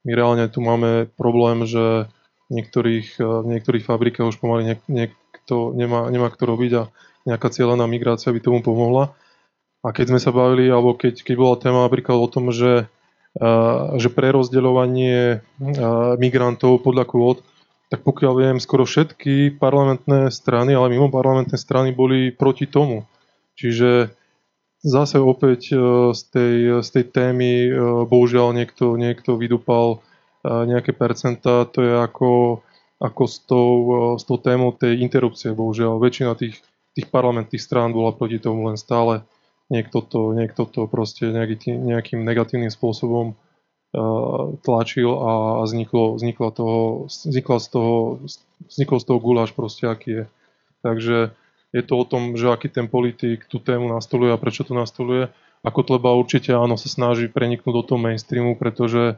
my 0.05 0.11
reálne 0.17 0.45
tu 0.49 0.61
máme 0.61 1.09
problém, 1.13 1.65
že 1.65 2.09
niektorých, 2.49 3.19
v 3.19 3.47
niektorých 3.57 3.85
fabrikách 3.85 4.33
už 4.33 4.37
pomaly 4.39 4.73
niek- 4.73 4.89
niekto 4.89 5.75
nemá, 5.75 6.07
nemá 6.09 6.31
kto 6.31 6.43
robiť 6.47 6.71
a 6.79 6.83
nejaká 7.27 7.51
cieľená 7.51 7.85
migrácia 7.85 8.31
by 8.31 8.39
tomu 8.39 8.63
pomohla. 8.63 9.13
A 9.85 9.93
keď 9.93 10.15
sme 10.15 10.19
sa 10.23 10.31
bavili, 10.33 10.71
alebo 10.71 10.95
keď, 10.97 11.21
keď 11.21 11.35
bola 11.37 11.55
téma 11.59 11.79
napríklad 11.85 12.17
o 12.17 12.27
tom, 12.31 12.49
že, 12.49 12.87
uh, 13.37 13.99
že 13.99 14.09
prerozdeľovanie 14.09 15.39
uh, 15.39 16.15
migrantov 16.17 16.81
podľa 16.81 17.05
kvót, 17.05 17.43
tak 17.87 18.03
pokiaľ 18.03 18.33
viem, 18.35 18.57
skoro 18.59 18.83
všetky 18.83 19.59
parlamentné 19.59 20.27
strany, 20.27 20.75
ale 20.75 20.91
mimo 20.91 21.07
parlamentné 21.07 21.55
strany 21.55 21.95
boli 21.95 22.35
proti 22.35 22.67
tomu. 22.67 23.07
Čiže 23.57 24.13
zase 24.85 25.17
opäť 25.17 25.73
e, 25.73 25.77
z 26.13 26.21
tej, 26.29 26.55
z 26.85 26.89
tej 26.93 27.05
témy 27.09 27.51
e, 27.67 27.71
bohužiaľ 28.05 28.53
niekto, 28.53 28.95
niekto 28.95 29.35
vydupal 29.35 29.97
e, 29.97 30.45
nejaké 30.45 30.93
percentá, 30.93 31.65
to 31.65 31.81
je 31.81 31.93
ako, 31.97 32.61
ako 33.01 33.23
s, 33.25 33.37
tou, 33.43 33.69
s 34.15 34.23
tou 34.23 34.37
témou 34.37 34.71
tej 34.77 35.01
interrupcie, 35.01 35.57
bohužiaľ. 35.57 35.97
Väčšina 35.97 36.37
tých, 36.37 36.61
tých 36.93 37.09
parlamentných 37.09 37.61
strán 37.61 37.91
bola 37.91 38.13
proti 38.13 38.37
tomu, 38.37 38.69
len 38.69 38.77
stále 38.77 39.25
niekto 39.73 40.05
to, 40.05 40.37
niekto 40.37 40.63
to 40.69 40.85
proste 40.85 41.27
nejaký, 41.27 41.73
nejakým 41.73 42.23
negatívnym 42.23 42.71
spôsobom 42.71 43.35
tlačil 44.67 45.09
a 45.09 45.63
vzniklo, 45.63 46.19
vzniklo, 46.19 46.47
toho, 46.51 46.79
vzniklo, 47.07 47.55
z 47.57 47.67
toho, 47.71 47.95
vzniklo 48.67 48.97
z 48.99 49.05
toho 49.07 49.19
guláš 49.23 49.51
proste, 49.55 49.87
aký 49.87 50.11
je. 50.11 50.23
Takže 50.83 51.17
je 51.77 51.83
to 51.85 51.93
o 52.01 52.05
tom, 52.09 52.33
že 52.33 52.49
aký 52.49 52.73
ten 52.73 52.89
politik 52.89 53.45
tú 53.45 53.61
tému 53.61 53.85
nastoluje 53.85 54.33
a 54.33 54.41
prečo 54.41 54.65
to 54.65 54.73
nastoluje. 54.73 55.29
A 55.61 55.67
Kotleba 55.69 56.17
určite 56.17 56.57
áno 56.57 56.73
sa 56.77 56.89
snaží 56.89 57.29
preniknúť 57.29 57.73
do 57.73 57.83
toho 57.85 57.99
mainstreamu, 58.01 58.57
pretože, 58.57 59.17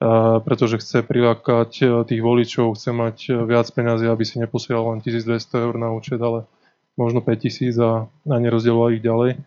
uh, 0.00 0.38
pretože 0.44 0.80
chce 0.80 1.04
prilákať 1.04 1.70
e, 1.80 1.84
tých 2.08 2.20
voličov, 2.24 2.76
chce 2.80 2.90
mať 2.96 3.16
e, 3.28 3.30
viac 3.44 3.68
peniazy, 3.72 4.08
aby 4.08 4.24
si 4.24 4.40
neposielal 4.40 4.96
len 4.96 5.00
1200 5.04 5.64
eur 5.68 5.74
na 5.76 5.92
účet, 5.92 6.16
ale 6.20 6.48
možno 6.96 7.20
5000 7.20 7.76
a, 7.80 8.08
a 8.08 8.34
nerozdieloval 8.40 8.96
ich 8.96 9.04
ďalej. 9.04 9.40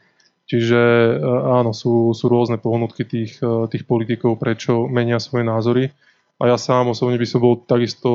Čiže 0.50 0.82
áno, 1.45 1.78
sú, 1.78 2.10
sú 2.18 2.26
rôzne 2.26 2.58
pohnutky 2.58 3.06
tých, 3.06 3.38
tých 3.70 3.86
politikov, 3.86 4.41
prečo 4.41 4.89
menia 4.89 5.22
svoje 5.22 5.45
názory. 5.45 5.93
A 6.40 6.48
ja 6.48 6.56
sám 6.56 6.96
osobne 6.96 7.20
by 7.20 7.28
som 7.28 7.44
bol 7.44 7.60
takisto 7.60 8.10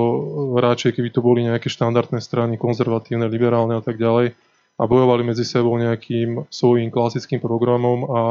radšej, 0.56 0.96
keby 0.96 1.12
to 1.12 1.20
boli 1.20 1.44
nejaké 1.44 1.68
štandardné 1.68 2.24
strany, 2.24 2.56
konzervatívne, 2.56 3.28
liberálne 3.28 3.76
a 3.76 3.84
tak 3.84 4.00
ďalej 4.00 4.32
a 4.74 4.82
bojovali 4.88 5.22
medzi 5.22 5.44
sebou 5.46 5.76
nejakým 5.76 6.50
svojím 6.50 6.90
klasickým 6.90 7.38
programom 7.38 8.08
a, 8.08 8.22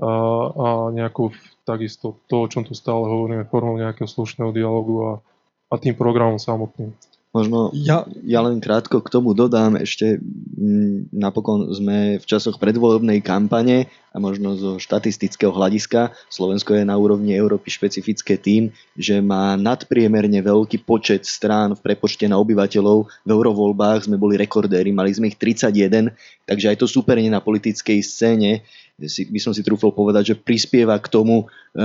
a, 0.00 0.10
a 0.54 0.68
nejakou 0.94 1.34
takisto 1.66 2.22
to, 2.30 2.46
o 2.46 2.50
čom 2.50 2.64
tu 2.64 2.72
stále 2.72 3.04
hovoríme, 3.04 3.50
formou 3.50 3.76
nejakého 3.76 4.08
slušného 4.08 4.54
dialogu 4.56 4.94
a, 5.04 5.12
a 5.68 5.74
tým 5.76 5.98
programom 5.98 6.40
samotným. 6.40 6.96
Možno 7.30 7.70
ja, 7.78 8.02
ja 8.26 8.42
len 8.42 8.58
krátko 8.58 8.98
k 8.98 9.12
tomu 9.14 9.38
dodám, 9.38 9.78
ešte 9.78 10.18
m, 10.18 11.06
napokon 11.14 11.70
sme 11.70 12.18
v 12.18 12.24
časoch 12.26 12.58
predvolebnej 12.58 13.22
kampane 13.22 13.86
a 14.10 14.18
možno 14.18 14.58
zo 14.58 14.82
štatistického 14.82 15.54
hľadiska 15.54 16.10
Slovensko 16.26 16.74
je 16.74 16.82
na 16.82 16.98
úrovni 16.98 17.30
Európy 17.38 17.70
špecifické 17.70 18.34
tým, 18.34 18.74
že 18.98 19.22
má 19.22 19.54
nadpriemerne 19.54 20.42
veľký 20.42 20.82
počet 20.82 21.22
strán 21.22 21.78
v 21.78 21.94
prepočte 21.94 22.26
na 22.26 22.34
obyvateľov. 22.34 23.06
V 23.06 23.30
eurovoľbách 23.30 24.10
sme 24.10 24.18
boli 24.18 24.34
rekordéri, 24.34 24.90
mali 24.90 25.14
sme 25.14 25.30
ich 25.30 25.38
31, 25.38 26.10
takže 26.50 26.66
aj 26.66 26.82
to 26.82 26.90
súperenie 26.90 27.30
na 27.30 27.38
politickej 27.38 28.02
scéne 28.02 28.66
by 29.08 29.40
som 29.40 29.56
si 29.56 29.64
trúfol 29.64 29.96
povedať, 29.96 30.34
že 30.34 30.40
prispieva 30.40 30.98
k 31.00 31.08
tomu, 31.08 31.48
e, 31.72 31.84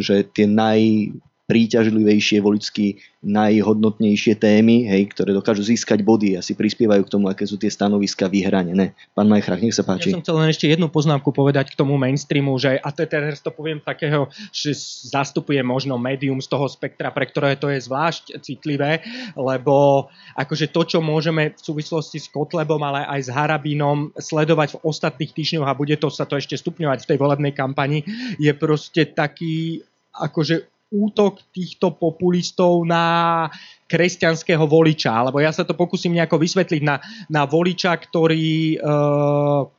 že 0.00 0.24
tie 0.32 0.48
naj 0.48 1.12
príťažlivejšie, 1.46 2.42
voličsky 2.42 2.98
najhodnotnejšie 3.22 4.38
témy, 4.38 4.86
hej, 4.90 5.10
ktoré 5.14 5.30
dokážu 5.30 5.62
získať 5.62 6.02
body 6.02 6.34
a 6.34 6.42
si 6.42 6.58
prispievajú 6.58 7.06
k 7.06 7.12
tomu, 7.18 7.30
aké 7.30 7.46
sú 7.46 7.54
tie 7.54 7.70
stanoviska 7.70 8.26
vyhranené. 8.26 8.98
Pán 9.14 9.30
Majchrach, 9.30 9.62
nech 9.62 9.74
sa 9.74 9.86
páči. 9.86 10.10
Ja 10.10 10.18
som 10.18 10.26
chcel 10.26 10.38
len 10.42 10.50
ešte 10.50 10.66
jednu 10.66 10.90
poznámku 10.90 11.30
povedať 11.30 11.74
k 11.74 11.78
tomu 11.78 11.94
mainstreamu, 11.98 12.58
že, 12.58 12.78
a 12.78 12.90
to 12.90 13.06
teraz 13.06 13.38
to 13.42 13.54
poviem 13.54 13.78
takého, 13.78 14.26
že 14.50 14.74
zastupuje 15.10 15.62
možno 15.62 15.94
médium 15.98 16.42
z 16.42 16.50
toho 16.50 16.66
spektra, 16.66 17.14
pre 17.14 17.30
ktoré 17.30 17.54
to 17.54 17.70
je 17.70 17.78
zvlášť 17.78 18.42
citlivé, 18.42 19.06
lebo 19.38 20.06
akože 20.34 20.74
to, 20.74 20.82
čo 20.82 20.98
môžeme 20.98 21.54
v 21.54 21.60
súvislosti 21.62 22.18
s 22.18 22.30
Kotlebom, 22.30 22.82
ale 22.82 23.06
aj 23.06 23.20
s 23.26 23.30
Harabínom 23.30 24.10
sledovať 24.18 24.78
v 24.78 24.82
ostatných 24.82 25.30
týždňoch 25.30 25.66
a 25.66 25.78
bude 25.78 25.94
to 25.94 26.10
sa 26.10 26.26
to 26.26 26.38
ešte 26.38 26.58
stupňovať 26.58 27.06
v 27.06 27.08
tej 27.14 27.18
volebnej 27.22 27.54
kampani, 27.54 28.02
je 28.38 28.50
proste 28.54 29.14
taký 29.14 29.82
akože 30.16 30.75
útok 30.90 31.42
týchto 31.50 31.98
populistov 31.98 32.86
na 32.86 33.46
kresťanského 33.86 34.66
voliča, 34.66 35.10
alebo 35.14 35.38
ja 35.38 35.54
sa 35.54 35.62
to 35.62 35.74
pokúsim 35.74 36.14
nejako 36.14 36.42
vysvetliť 36.42 36.82
na, 36.82 36.98
na 37.30 37.46
voliča, 37.46 37.94
ktorý, 37.94 38.78
e, 38.78 38.94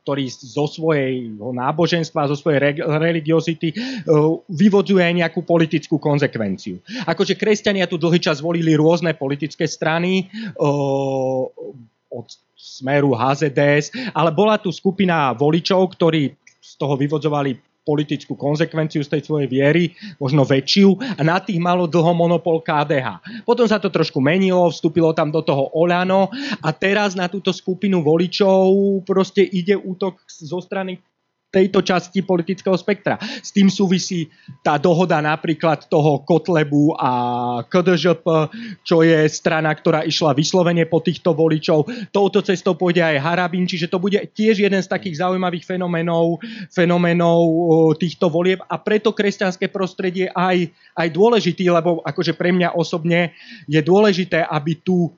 ktorý 0.04 0.24
zo 0.28 0.64
svojho 0.68 1.52
náboženstva, 1.52 2.32
zo 2.32 2.36
svojej 2.36 2.60
re, 2.60 2.72
religiozity 2.80 3.72
e, 3.72 3.76
vyvodzuje 4.48 5.04
aj 5.04 5.14
nejakú 5.24 5.44
politickú 5.44 6.00
konsekvenciu. 6.00 6.80
Akože 7.04 7.36
kresťania 7.36 7.88
tu 7.88 8.00
dlhý 8.00 8.20
čas 8.20 8.40
volili 8.40 8.72
rôzne 8.76 9.12
politické 9.12 9.68
strany, 9.68 10.24
e, 10.24 10.56
od 12.08 12.26
smeru 12.56 13.12
HZDS, 13.12 14.16
ale 14.16 14.32
bola 14.32 14.56
tu 14.56 14.72
skupina 14.72 15.36
voličov, 15.36 15.92
ktorí 15.92 16.32
z 16.58 16.72
toho 16.80 16.96
vyvodzovali 16.96 17.77
politickú 17.88 18.36
konsekvenciu 18.36 19.00
z 19.00 19.16
tej 19.16 19.24
svojej 19.24 19.48
viery, 19.48 19.96
možno 20.20 20.44
väčšiu, 20.44 21.16
a 21.16 21.20
na 21.24 21.40
tých 21.40 21.56
malo 21.56 21.88
dlho 21.88 22.12
monopol 22.12 22.60
KDH. 22.60 23.24
Potom 23.48 23.64
sa 23.64 23.80
to 23.80 23.88
trošku 23.88 24.20
menilo, 24.20 24.68
vstúpilo 24.68 25.16
tam 25.16 25.32
do 25.32 25.40
toho 25.40 25.72
Oľano 25.72 26.28
a 26.60 26.68
teraz 26.76 27.16
na 27.16 27.32
túto 27.32 27.56
skupinu 27.56 28.04
voličov 28.04 28.68
proste 29.08 29.40
ide 29.40 29.72
útok 29.72 30.20
zo 30.28 30.60
strany 30.60 31.00
tejto 31.58 31.82
časti 31.82 32.22
politického 32.22 32.78
spektra. 32.78 33.18
S 33.18 33.50
tým 33.50 33.66
súvisí 33.66 34.30
tá 34.62 34.78
dohoda 34.78 35.18
napríklad 35.18 35.90
toho 35.90 36.22
Kotlebu 36.22 36.94
a 36.94 37.10
KDŽP, 37.66 38.26
čo 38.86 39.02
je 39.02 39.26
strana, 39.26 39.74
ktorá 39.74 40.06
išla 40.06 40.38
vyslovene 40.38 40.86
po 40.86 41.02
týchto 41.02 41.34
voličov. 41.34 41.90
Touto 42.14 42.46
cestou 42.46 42.78
pôjde 42.78 43.02
aj 43.02 43.18
Harabin, 43.18 43.66
čiže 43.66 43.90
to 43.90 43.98
bude 43.98 44.22
tiež 44.38 44.62
jeden 44.62 44.78
z 44.78 44.86
takých 44.86 45.18
zaujímavých 45.18 45.66
fenomenov, 45.66 46.38
fenomenov 46.70 47.42
týchto 47.98 48.30
volieb 48.30 48.62
a 48.70 48.78
preto 48.78 49.10
kresťanské 49.10 49.66
prostredie 49.66 50.30
aj, 50.30 50.70
aj 50.94 51.08
dôležitý, 51.10 51.66
lebo 51.74 51.98
akože 52.06 52.38
pre 52.38 52.54
mňa 52.54 52.78
osobne 52.78 53.34
je 53.66 53.82
dôležité, 53.82 54.46
aby 54.46 54.78
tu 54.78 55.10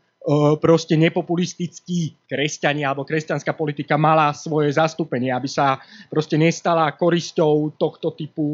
proste 0.63 0.95
nepopulistickí 0.95 2.29
kresťania 2.31 2.93
alebo 2.93 3.03
kresťanská 3.03 3.57
politika 3.57 3.99
mala 3.99 4.31
svoje 4.31 4.71
zastúpenie, 4.75 5.35
aby 5.35 5.51
sa 5.51 5.83
proste 6.07 6.39
nestala 6.39 6.91
korisťou 6.95 7.75
tohto 7.75 8.15
typu 8.15 8.47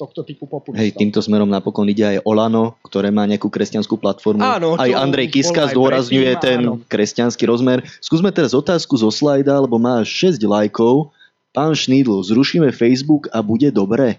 tohto 0.00 0.24
typu 0.24 0.48
populistov. 0.48 0.80
Hej, 0.80 0.96
týmto 0.96 1.20
smerom 1.20 1.52
napokon 1.52 1.84
ide 1.92 2.16
aj 2.16 2.24
Olano, 2.24 2.80
ktoré 2.80 3.12
má 3.12 3.28
nejakú 3.28 3.52
kresťanskú 3.52 4.00
platformu. 4.00 4.40
Áno, 4.40 4.80
aj 4.80 4.96
Andrej 4.96 5.28
Kiska 5.28 5.68
zdôrazňuje 5.68 6.40
predtým, 6.40 6.40
ten 6.40 6.58
áno. 6.64 6.80
kresťanský 6.88 7.44
rozmer. 7.44 7.84
Skúsme 8.00 8.32
teraz 8.32 8.56
otázku 8.56 8.96
zo 8.96 9.12
slajda, 9.12 9.60
lebo 9.60 9.76
má 9.76 10.00
6 10.00 10.40
lajkov. 10.40 11.12
Pán 11.52 11.76
Šnídl, 11.76 12.24
zrušíme 12.24 12.72
Facebook 12.72 13.28
a 13.28 13.44
bude 13.44 13.68
dobre? 13.68 14.16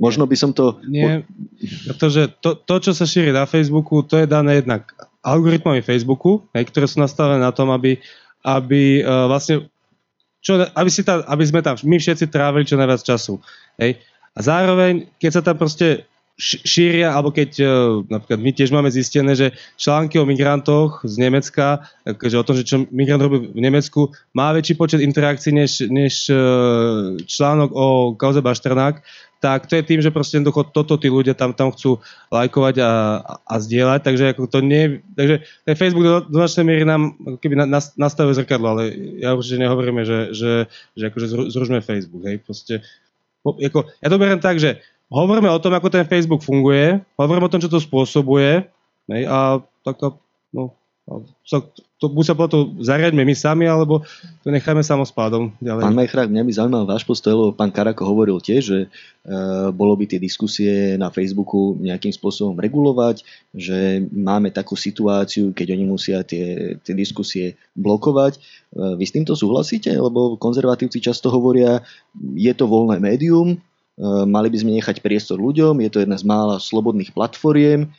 Možno 0.00 0.24
by 0.24 0.36
som 0.40 0.56
to... 0.56 0.80
Nie, 0.88 1.28
pretože 1.84 2.32
to, 2.40 2.56
to, 2.56 2.74
čo 2.80 2.96
sa 2.96 3.04
šíri 3.04 3.36
na 3.36 3.44
Facebooku, 3.44 4.00
to 4.00 4.16
je 4.16 4.24
dané 4.24 4.64
jednak 4.64 4.88
algoritmami 5.20 5.84
Facebooku, 5.84 6.44
hej, 6.56 6.68
ktoré 6.72 6.88
sú 6.88 7.00
nastavené 7.00 7.40
na 7.40 7.52
tom, 7.52 7.68
aby, 7.72 8.00
aby 8.44 9.04
uh, 9.04 9.28
vlastne 9.28 9.68
čo, 10.40 10.56
aby, 10.56 10.88
si 10.88 11.04
tam, 11.04 11.20
aby 11.28 11.44
sme 11.44 11.60
tam 11.60 11.76
my 11.76 11.96
všetci 12.00 12.32
trávili 12.32 12.64
čo 12.64 12.80
najviac 12.80 13.04
času. 13.04 13.36
Hej. 13.76 14.00
A 14.32 14.40
zároveň, 14.40 15.12
keď 15.20 15.30
sa 15.36 15.42
tam 15.44 15.60
proste 15.60 16.08
šíria, 16.40 17.12
alebo 17.12 17.28
keď 17.28 17.50
e, 17.60 17.64
napríklad 18.08 18.40
my 18.40 18.50
tiež 18.56 18.72
máme 18.72 18.88
zistené, 18.88 19.36
že 19.36 19.52
články 19.76 20.16
o 20.16 20.24
migrantoch 20.24 21.04
z 21.04 21.20
Nemecka, 21.20 21.84
akože 22.08 22.36
o 22.40 22.46
tom, 22.48 22.56
že 22.56 22.64
čo 22.64 22.88
migrant 22.88 23.20
robí 23.20 23.52
v 23.52 23.60
Nemecku, 23.60 24.08
má 24.32 24.56
väčší 24.56 24.80
počet 24.80 25.04
interakcií 25.04 25.52
než, 25.52 25.84
než 25.92 26.32
e, 26.32 26.40
článok 27.28 27.70
o 27.76 28.16
kauze 28.16 28.40
Bašternák, 28.40 29.04
tak 29.40 29.68
to 29.68 29.76
je 29.76 29.84
tým, 29.84 30.00
že 30.04 30.12
proste 30.12 30.36
jednoducho 30.36 30.68
toto 30.68 31.00
tí 31.00 31.08
ľudia 31.08 31.32
tam, 31.32 31.56
tam 31.56 31.72
chcú 31.72 32.00
lajkovať 32.28 32.76
a, 32.80 32.92
a, 33.40 33.54
zdieľať, 33.56 34.00
takže 34.04 34.24
ako 34.36 34.48
to 34.48 34.60
nie, 34.60 35.00
takže 35.16 35.44
ten 35.64 35.76
Facebook 35.76 36.04
do, 36.04 36.16
do 36.28 36.36
značnej 36.44 36.64
miery 36.68 36.84
nám 36.84 37.16
keby 37.40 37.56
nas, 37.64 37.96
nastavuje 37.96 38.36
zrkadlo, 38.36 38.76
ale 38.76 38.92
ja 39.16 39.32
určite 39.32 39.64
nehovoríme, 39.64 40.04
že, 40.04 40.36
že, 40.36 40.52
že 40.92 41.04
akože 41.08 41.26
zružme 41.52 41.80
Facebook, 41.80 42.24
hej, 42.28 42.36
proste 42.44 42.84
ako, 43.40 43.88
ja 44.04 44.08
to 44.12 44.20
beriem 44.20 44.40
tak, 44.44 44.60
že 44.60 44.84
hovoríme 45.10 45.50
o 45.50 45.58
tom, 45.58 45.74
ako 45.74 45.90
ten 45.90 46.06
Facebook 46.06 46.46
funguje, 46.46 47.02
hovoríme 47.18 47.46
o 47.46 47.52
tom, 47.52 47.60
čo 47.60 47.68
to 47.68 47.82
spôsobuje, 47.82 48.70
ne, 49.10 49.18
a 49.26 49.58
tak 49.82 49.98
no, 50.54 50.78
sa, 51.42 51.58
to 51.98 52.06
buď 52.06 52.24
sa 52.30 52.34
potom 52.38 52.78
zariadme 52.78 53.26
my 53.26 53.34
sami, 53.34 53.66
alebo 53.66 54.06
to 54.46 54.48
necháme 54.54 54.78
samospádom 54.86 55.50
ďalej. 55.58 55.82
Pán 55.82 55.98
Majchrák, 55.98 56.30
mňa 56.30 56.46
by 56.46 56.52
zaujímal 56.54 56.84
váš 56.86 57.02
postoj, 57.02 57.34
lebo 57.34 57.50
pán 57.50 57.74
Karako 57.74 58.06
hovoril 58.06 58.38
tiež, 58.38 58.62
že 58.62 58.78
e, 58.86 58.88
bolo 59.74 59.98
by 59.98 60.06
tie 60.06 60.22
diskusie 60.22 60.94
na 60.94 61.10
Facebooku 61.10 61.74
nejakým 61.82 62.14
spôsobom 62.14 62.54
regulovať, 62.54 63.26
že 63.50 64.06
máme 64.14 64.54
takú 64.54 64.78
situáciu, 64.78 65.50
keď 65.50 65.74
oni 65.74 65.84
musia 65.84 66.22
tie, 66.22 66.78
tie 66.78 66.94
diskusie 66.94 67.58
blokovať. 67.74 68.38
E, 68.38 68.40
vy 68.94 69.04
s 69.04 69.14
týmto 69.18 69.34
súhlasíte? 69.34 69.90
Lebo 69.90 70.38
konzervatívci 70.38 71.02
často 71.02 71.26
hovoria, 71.34 71.82
je 72.38 72.52
to 72.54 72.70
voľné 72.70 73.02
médium, 73.02 73.58
mali 74.24 74.48
by 74.48 74.58
sme 74.58 74.72
nechať 74.80 75.04
priestor 75.04 75.36
ľuďom, 75.36 75.84
je 75.84 75.90
to 75.92 76.00
jedna 76.00 76.16
z 76.16 76.24
mála 76.24 76.56
slobodných 76.56 77.12
platformiem, 77.12 77.92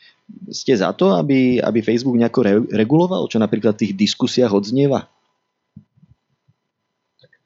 ste 0.49 0.73
za 0.73 0.91
to, 0.95 1.13
aby, 1.13 1.59
aby 1.61 1.79
Facebook 1.83 2.17
nejako 2.17 2.39
re, 2.41 2.53
reguloval, 2.73 3.27
čo 3.27 3.37
napríklad 3.37 3.77
v 3.77 3.81
tých 3.87 3.93
diskusiách 3.93 4.51
odznieva? 4.51 5.05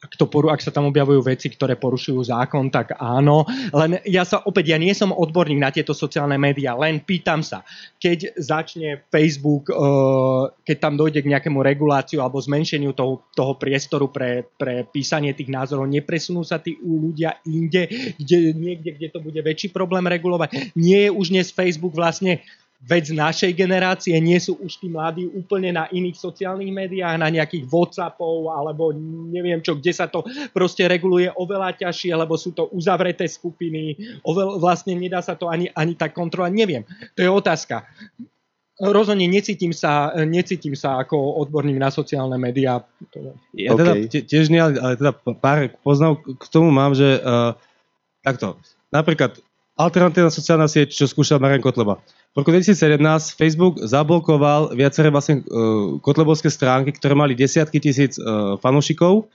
Ak, 0.06 0.14
to 0.22 0.30
ak 0.30 0.62
sa 0.62 0.70
tam 0.70 0.94
objavujú 0.94 1.26
veci, 1.26 1.50
ktoré 1.50 1.74
porušujú 1.82 2.22
zákon, 2.30 2.70
tak 2.70 2.94
áno. 3.02 3.44
Len 3.74 4.06
ja 4.06 4.22
sa 4.22 4.46
opäť, 4.46 4.72
ja 4.72 4.78
nie 4.78 4.94
som 4.94 5.10
odborník 5.10 5.58
na 5.58 5.74
tieto 5.74 5.98
sociálne 5.98 6.38
médiá, 6.38 6.78
len 6.78 7.02
pýtam 7.02 7.42
sa, 7.42 7.66
keď 7.98 8.38
začne 8.38 9.02
Facebook, 9.10 9.74
uh, 9.74 10.54
keď 10.62 10.78
tam 10.78 10.94
dojde 10.94 11.26
k 11.26 11.32
nejakému 11.34 11.66
reguláciu 11.66 12.22
alebo 12.22 12.38
zmenšeniu 12.38 12.94
toho, 12.94 13.26
toho 13.34 13.58
priestoru 13.58 14.14
pre, 14.14 14.46
pre 14.56 14.86
písanie 14.86 15.34
tých 15.34 15.50
názorov, 15.50 15.90
nepresunú 15.90 16.46
sa 16.46 16.62
tí 16.62 16.78
ľudia 16.78 17.42
inde, 17.50 17.90
kde, 18.22 18.54
niekde, 18.54 18.94
kde 18.94 19.08
to 19.10 19.20
bude 19.20 19.42
väčší 19.42 19.74
problém 19.74 20.06
regulovať. 20.06 20.78
Nie 20.78 21.10
je 21.10 21.16
už 21.16 21.34
dnes 21.34 21.50
Facebook 21.50 21.98
vlastne 21.98 22.46
vec 22.86 23.10
našej 23.10 23.58
generácie, 23.58 24.14
nie 24.22 24.38
sú 24.38 24.62
už 24.62 24.78
tí 24.78 24.88
mladí 24.94 25.26
úplne 25.26 25.74
na 25.74 25.90
iných 25.90 26.22
sociálnych 26.22 26.70
médiách, 26.70 27.18
na 27.18 27.34
nejakých 27.34 27.66
Whatsappov 27.66 28.54
alebo 28.54 28.94
neviem 29.34 29.58
čo, 29.66 29.74
kde 29.74 29.90
sa 29.90 30.06
to 30.06 30.22
proste 30.54 30.86
reguluje 30.86 31.34
oveľa 31.34 31.82
ťažšie, 31.82 32.14
lebo 32.14 32.38
sú 32.38 32.54
to 32.54 32.70
uzavreté 32.70 33.26
skupiny, 33.26 33.98
oveľ, 34.22 34.62
vlastne 34.62 34.94
nedá 34.94 35.26
sa 35.26 35.34
to 35.34 35.50
ani, 35.50 35.66
ani 35.74 35.98
tak 35.98 36.14
kontrolovať, 36.14 36.54
neviem. 36.54 36.86
To 37.18 37.26
je 37.26 37.30
otázka. 37.30 37.90
Rozhodne 38.76 39.26
necítim 39.26 39.72
sa, 39.74 40.14
necítim 40.28 40.76
sa 40.78 41.00
ako 41.02 41.42
odborník 41.42 41.80
na 41.80 41.90
sociálne 41.90 42.38
médiá. 42.38 42.86
Ja 43.56 43.72
teda 43.74 43.98
okay. 43.98 44.22
tiež 44.22 44.52
nie, 44.52 44.60
ale 44.62 45.00
teda 45.00 45.16
pár 45.42 45.74
poznav 45.82 46.22
k 46.22 46.46
tomu 46.52 46.70
mám, 46.70 46.92
že 46.94 47.24
uh, 47.24 47.56
takto, 48.22 48.60
napríklad 48.92 49.40
alternatívna 49.80 50.28
sociálna 50.28 50.68
sieť, 50.68 50.92
čo 50.92 51.08
skúšal 51.08 51.40
Marian 51.40 51.64
Kotleba. 51.64 52.04
V 52.36 52.44
roku 52.44 52.52
2017 52.52 53.00
Facebook 53.40 53.80
zablokoval 53.80 54.76
viaceré 54.76 55.08
vlastne 55.08 55.40
uh, 55.48 55.96
kotlebovské 56.04 56.52
stránky, 56.52 56.92
ktoré 56.92 57.16
mali 57.16 57.32
desiatky 57.32 57.80
tisíc 57.80 58.20
uh, 58.20 58.60
fanúšikov. 58.60 59.32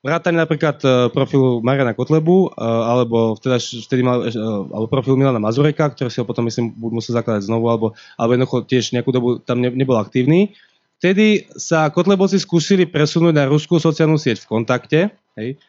Vrátane 0.00 0.40
napríklad 0.40 0.80
uh, 0.88 1.12
profilu 1.12 1.60
Mariana 1.60 1.92
Kotlebu, 1.92 2.48
uh, 2.48 2.92
alebo 2.96 3.36
vtedy, 3.36 3.60
vtedy 3.60 4.00
mal, 4.00 4.24
uh, 4.24 4.32
alebo 4.72 4.88
profil 4.88 5.20
Milana 5.20 5.36
Mazureka, 5.36 5.92
ktorý 5.92 6.08
si 6.08 6.16
ho 6.16 6.24
potom 6.24 6.48
myslím 6.48 6.72
musel 6.72 7.12
zakladať 7.12 7.44
znovu, 7.44 7.68
alebo, 7.68 7.86
alebo 8.16 8.40
jednoducho 8.40 8.58
tiež 8.72 8.96
nejakú 8.96 9.12
dobu 9.12 9.28
tam 9.44 9.60
ne, 9.60 9.68
nebol 9.68 10.00
aktívny. 10.00 10.56
Vtedy 11.04 11.52
sa 11.60 11.92
Kotlebovci 11.92 12.40
skúsili 12.40 12.88
presunúť 12.88 13.36
na 13.36 13.44
ruskú 13.44 13.76
sociálnu 13.76 14.16
sieť 14.16 14.48
v 14.48 14.48
kontakte. 14.48 15.12
Hej. 15.36 15.60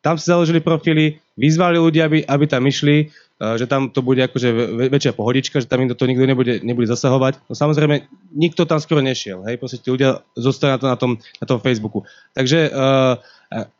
Tam 0.00 0.16
si 0.16 0.28
založili 0.28 0.64
profily, 0.64 1.20
vyzvali 1.36 1.76
ľudia, 1.76 2.08
aby, 2.08 2.24
aby 2.24 2.44
tam 2.48 2.64
išli, 2.64 3.12
že 3.40 3.64
tam 3.64 3.88
to 3.88 4.04
bude 4.04 4.20
akože 4.20 4.52
väčšia 4.92 5.16
pohodička, 5.16 5.64
že 5.64 5.68
tam 5.68 5.88
to 5.88 6.04
nikto 6.04 6.28
nebude, 6.28 6.60
nebude 6.60 6.84
zasahovať. 6.84 7.40
No 7.48 7.56
samozrejme, 7.56 8.04
nikto 8.36 8.68
tam 8.68 8.76
skoro 8.84 9.00
nešiel, 9.00 9.40
hej, 9.48 9.56
proste 9.56 9.80
tí 9.80 9.88
ľudia 9.88 10.20
zostali 10.36 10.76
na, 10.76 10.78
to, 10.80 10.86
na, 10.92 10.96
tom, 11.00 11.10
na 11.40 11.46
tom 11.48 11.56
Facebooku. 11.60 12.04
Takže 12.36 12.68
uh, 12.68 13.16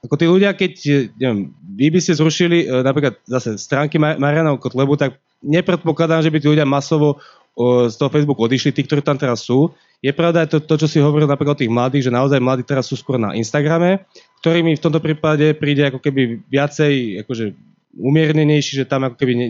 ako 0.00 0.14
tí 0.16 0.24
ľudia, 0.24 0.56
keď, 0.56 0.72
neviem, 1.20 1.52
vy 1.76 1.92
by 1.92 2.00
ste 2.00 2.16
zrušili 2.16 2.64
uh, 2.64 2.80
napríklad 2.80 3.20
zase 3.28 3.60
stránky 3.60 4.00
Mariana 4.00 4.56
Kotlebu, 4.56 4.96
tak 4.96 5.20
nepredpokladám, 5.44 6.24
že 6.24 6.32
by 6.32 6.40
tí 6.40 6.48
ľudia 6.48 6.64
masovo 6.64 7.20
z 7.60 7.94
toho 8.00 8.08
Facebooku 8.08 8.40
odišli, 8.40 8.72
tí, 8.72 8.80
ktorí 8.86 9.04
tam 9.04 9.20
teraz 9.20 9.44
sú. 9.44 9.68
Je 10.00 10.12
pravda 10.16 10.48
to, 10.48 10.64
to, 10.64 10.80
čo 10.80 10.88
si 10.88 10.96
hovoril 10.96 11.28
napríklad 11.28 11.56
o 11.56 11.60
tých 11.60 11.68
mladých, 11.68 12.08
že 12.08 12.16
naozaj 12.16 12.40
mladí 12.40 12.64
teraz 12.64 12.88
sú 12.88 12.96
skôr 12.96 13.20
na 13.20 13.36
Instagrame, 13.36 14.08
ktorý 14.40 14.64
mi 14.64 14.72
v 14.72 14.80
tomto 14.80 14.96
prípade 14.96 15.52
príde 15.52 15.84
ako 15.84 16.00
keby 16.00 16.40
viacej 16.48 17.20
akože 17.24 17.52
umiernenejší, 18.00 18.80
že 18.80 18.88
tam 18.88 19.04
ako 19.04 19.20
keby 19.20 19.32
ne, 19.36 19.46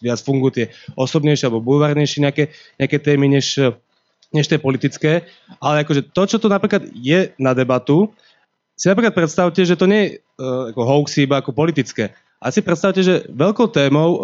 viac 0.00 0.16
fungujú 0.24 0.64
tie 0.64 0.66
osobnejšie 0.96 1.50
alebo 1.50 1.60
bulvárnejšie 1.60 2.24
nejaké, 2.24 2.44
nejaké 2.80 2.96
témy, 3.04 3.28
než, 3.28 3.60
než 4.32 4.48
tie 4.48 4.56
politické. 4.56 5.28
Ale 5.60 5.84
akože 5.84 6.08
to, 6.14 6.22
čo 6.24 6.36
tu 6.40 6.48
napríklad 6.48 6.88
je 6.96 7.34
na 7.36 7.52
debatu, 7.52 8.08
si 8.78 8.88
napríklad 8.88 9.12
predstavte, 9.12 9.60
že 9.60 9.76
to 9.76 9.84
nie 9.84 10.00
je 10.00 10.08
uh, 10.40 10.72
ako 10.72 10.80
hoaxy, 10.80 11.28
iba 11.28 11.38
ako 11.42 11.52
politické. 11.52 12.16
A 12.42 12.50
si 12.50 12.64
predstavte, 12.64 13.04
že 13.04 13.28
veľkou 13.30 13.70
témou 13.70 14.18
uh, 14.18 14.22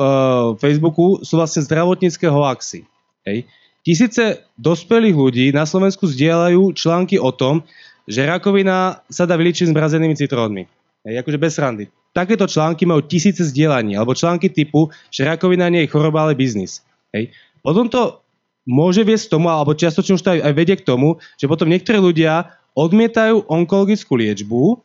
Facebooku 0.58 1.22
sú 1.22 1.38
vlastne 1.38 1.62
zdravotnícke 1.62 2.26
hoaxy. 2.26 2.82
Hej. 3.22 3.46
Tisíce 3.88 4.44
dospelých 4.60 5.16
ľudí 5.16 5.46
na 5.56 5.64
Slovensku 5.64 6.04
zdieľajú 6.04 6.76
články 6.76 7.16
o 7.16 7.32
tom, 7.32 7.64
že 8.04 8.28
rakovina 8.28 9.00
sa 9.08 9.24
dá 9.24 9.32
vyliečiť 9.40 9.72
zmrazenými 9.72 10.12
citrónmi. 10.12 10.68
Hej, 11.08 11.24
akože 11.24 11.38
bez 11.40 11.56
randy 11.56 11.88
takéto 12.18 12.50
články 12.50 12.82
majú 12.82 13.04
tisíce 13.04 13.46
zdieľaní, 13.46 13.94
alebo 13.94 14.16
články 14.16 14.50
typu, 14.50 14.90
že 15.12 15.22
rakovina 15.22 15.70
nie 15.70 15.86
je 15.86 15.92
choroba, 15.92 16.26
ale 16.26 16.34
biznis. 16.34 16.82
Hej. 17.14 17.30
Potom 17.62 17.86
to 17.86 18.18
môže 18.66 19.06
viesť 19.06 19.30
k 19.30 19.32
tomu, 19.38 19.46
alebo 19.54 19.78
čiastočne 19.78 20.18
už 20.18 20.24
to 20.26 20.32
aj, 20.34 20.40
aj 20.42 20.52
vedie 20.58 20.76
k 20.76 20.86
tomu, 20.86 21.22
že 21.38 21.46
potom 21.46 21.70
niektorí 21.70 22.02
ľudia 22.02 22.58
odmietajú 22.74 23.46
onkologickú 23.46 24.18
liečbu, 24.18 24.82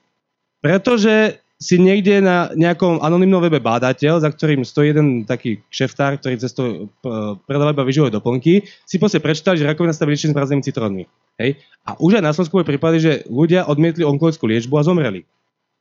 pretože 0.61 1.42
si 1.63 1.79
niekde 1.79 2.19
na 2.19 2.51
nejakom 2.51 2.99
anonimnom 2.99 3.39
webe 3.39 3.63
bádateľ, 3.63 4.19
za 4.19 4.27
ktorým 4.27 4.67
stojí 4.67 4.91
jeden 4.91 5.23
taký 5.23 5.63
šeftár, 5.71 6.19
ktorý 6.19 6.35
cez 6.35 6.51
to 6.51 6.63
e, 6.67 7.07
predáva 7.47 7.71
iba 7.71 7.87
vyživové 7.87 8.11
doplnky, 8.11 8.67
si 8.83 8.99
proste 8.99 9.23
prečítali, 9.23 9.55
že 9.55 9.67
rakovina 9.71 9.95
sa 9.95 10.03
vylieči 10.03 10.27
s 10.27 10.35
mrazenými 10.35 10.67
citrónmi. 10.67 11.03
Hej? 11.39 11.63
A 11.87 11.95
už 11.95 12.19
aj 12.19 12.23
na 12.27 12.35
Slovensku 12.35 12.59
boli 12.59 12.67
prípady, 12.67 12.97
že 12.99 13.13
ľudia 13.31 13.63
odmietli 13.63 14.03
onkologickú 14.03 14.43
liečbu 14.43 14.75
a 14.75 14.83
zomreli. 14.83 15.23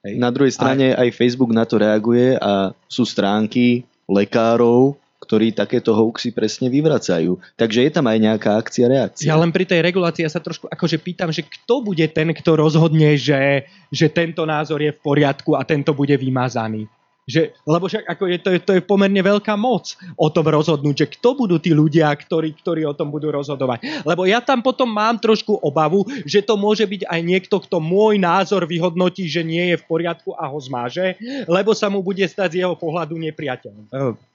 Hej. 0.06 0.14
Na 0.22 0.30
druhej 0.30 0.54
strane 0.54 0.94
aj... 0.94 1.10
aj 1.10 1.18
Facebook 1.18 1.50
na 1.50 1.66
to 1.66 1.82
reaguje 1.82 2.38
a 2.38 2.70
sú 2.86 3.02
stránky 3.02 3.82
lekárov, 4.06 4.94
ktorí 5.22 5.54
takéto 5.54 5.94
hoaxy 5.94 6.34
presne 6.34 6.66
vyvracajú. 6.66 7.38
Takže 7.54 7.86
je 7.86 7.90
tam 7.94 8.10
aj 8.10 8.18
nejaká 8.18 8.50
akcia, 8.58 8.90
reakcia. 8.90 9.30
Ja 9.30 9.38
len 9.38 9.54
pri 9.54 9.62
tej 9.62 9.86
regulácii 9.86 10.26
ja 10.26 10.32
sa 10.34 10.42
trošku 10.42 10.66
akože 10.66 10.98
pýtam, 10.98 11.30
že 11.30 11.46
kto 11.46 11.86
bude 11.86 12.02
ten, 12.10 12.34
kto 12.34 12.58
rozhodne, 12.58 13.14
že, 13.14 13.70
že 13.94 14.10
tento 14.10 14.42
názor 14.42 14.82
je 14.82 14.90
v 14.90 14.98
poriadku 14.98 15.54
a 15.54 15.62
tento 15.62 15.94
bude 15.94 16.18
vymazaný. 16.18 16.90
Že, 17.22 17.54
lebo 17.70 17.86
však 17.86 18.02
ako 18.02 18.24
je, 18.26 18.38
to, 18.42 18.50
je, 18.50 18.58
to 18.58 18.72
je 18.74 18.82
pomerne 18.82 19.22
veľká 19.22 19.54
moc 19.54 19.94
o 20.18 20.26
tom 20.26 20.42
rozhodnúť, 20.42 21.06
že 21.06 21.10
kto 21.14 21.38
budú 21.38 21.62
tí 21.62 21.70
ľudia, 21.70 22.10
ktorí, 22.10 22.50
ktorí 22.58 22.82
o 22.82 22.98
tom 22.98 23.14
budú 23.14 23.30
rozhodovať. 23.30 24.02
Lebo 24.02 24.26
ja 24.26 24.42
tam 24.42 24.58
potom 24.58 24.90
mám 24.90 25.22
trošku 25.22 25.54
obavu, 25.62 26.02
že 26.26 26.42
to 26.42 26.58
môže 26.58 26.82
byť 26.82 27.06
aj 27.06 27.20
niekto, 27.22 27.62
kto 27.62 27.78
môj 27.78 28.18
názor 28.18 28.66
vyhodnotí, 28.66 29.30
že 29.30 29.46
nie 29.46 29.70
je 29.70 29.76
v 29.78 29.86
poriadku 29.86 30.34
a 30.34 30.50
ho 30.50 30.58
zmáže, 30.58 31.14
lebo 31.46 31.70
sa 31.78 31.86
mu 31.86 32.02
bude 32.02 32.26
stať 32.26 32.58
z 32.58 32.66
jeho 32.66 32.74
pohľadu 32.74 33.14
nepriateľom. 33.14 33.86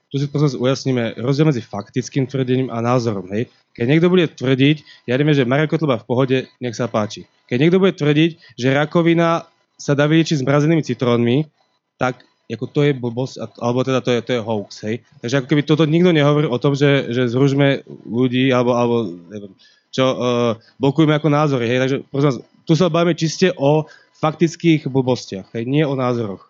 Tu 0.07 0.23
si 0.23 0.25
prosím 0.31 0.63
ujasníme 0.63 1.19
rozdiel 1.19 1.51
medzi 1.51 1.59
faktickým 1.59 2.31
tvrdením 2.31 2.71
a 2.71 2.79
názorom. 2.79 3.27
Hej? 3.27 3.51
Keď 3.75 3.85
niekto 3.85 4.07
bude 4.07 4.31
tvrdiť, 4.31 5.05
ja 5.05 5.19
neviem, 5.19 5.35
že 5.35 5.43
Marek 5.43 5.75
Kotleba 5.75 5.99
v 5.99 6.07
pohode, 6.07 6.37
nech 6.63 6.75
sa 6.79 6.87
páči. 6.87 7.27
Keď 7.51 7.57
niekto 7.59 7.79
bude 7.83 7.91
tvrdiť, 7.91 8.55
že 8.55 8.71
rakovina 8.71 9.47
sa 9.75 9.93
dá 9.93 10.07
vyliečiť 10.07 10.41
s 10.41 10.47
mrazenými 10.47 10.81
citrónmi, 10.81 11.45
tak 11.99 12.23
ako 12.47 12.65
to 12.71 12.79
je 12.87 12.95
blbosť, 12.95 13.59
alebo 13.59 13.83
teda 13.83 13.99
to 13.99 14.09
je, 14.15 14.19
to 14.23 14.31
je 14.39 14.41
hoax, 14.41 14.69
hej. 14.87 15.03
Takže 15.19 15.35
ako 15.43 15.47
keby 15.51 15.61
toto 15.67 15.83
nikto 15.83 16.15
nehovorí 16.15 16.47
o 16.47 16.55
tom, 16.55 16.79
že, 16.79 17.11
že 17.11 17.27
zružme 17.27 17.83
ľudí, 18.07 18.55
alebo, 18.55 18.71
alebo 18.71 18.95
neviem, 19.27 19.51
čo, 19.91 20.05
uh, 20.15 20.51
blokujeme 20.79 21.11
ako 21.11 21.27
názory, 21.27 21.67
hej. 21.67 21.79
Takže 21.83 21.95
prosím 22.07 22.27
vás, 22.31 22.39
tu 22.63 22.73
sa 22.79 22.87
bavíme 22.87 23.19
čiste 23.19 23.51
o 23.59 23.83
faktických 24.23 24.87
blbostiach, 24.87 25.51
hej, 25.59 25.67
nie 25.67 25.83
o 25.83 25.99
názoroch. 25.99 26.47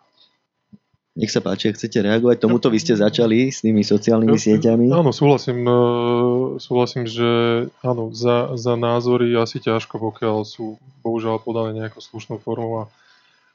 Nech 1.17 1.33
sa 1.33 1.41
páči, 1.41 1.73
ak 1.73 1.81
chcete 1.81 1.97
reagovať, 2.05 2.37
tomuto 2.45 2.69
vy 2.69 2.77
ste 2.77 2.93
začali 2.93 3.49
s 3.49 3.65
tými 3.65 3.81
sociálnymi 3.81 4.37
sieťami. 4.37 4.85
Áno, 4.93 5.09
súhlasím, 5.09 5.65
e, 5.65 5.79
súhlasím, 6.61 7.09
že 7.09 7.29
áno, 7.81 8.13
za, 8.13 8.53
za 8.53 8.77
názory 8.77 9.33
asi 9.33 9.57
ťažko, 9.57 9.97
pokiaľ 9.97 10.45
sú 10.45 10.77
bohužiaľ 11.01 11.41
podané 11.41 11.73
nejakou 11.73 12.05
slušnou 12.05 12.37
formou 12.37 12.85
a 12.85 12.93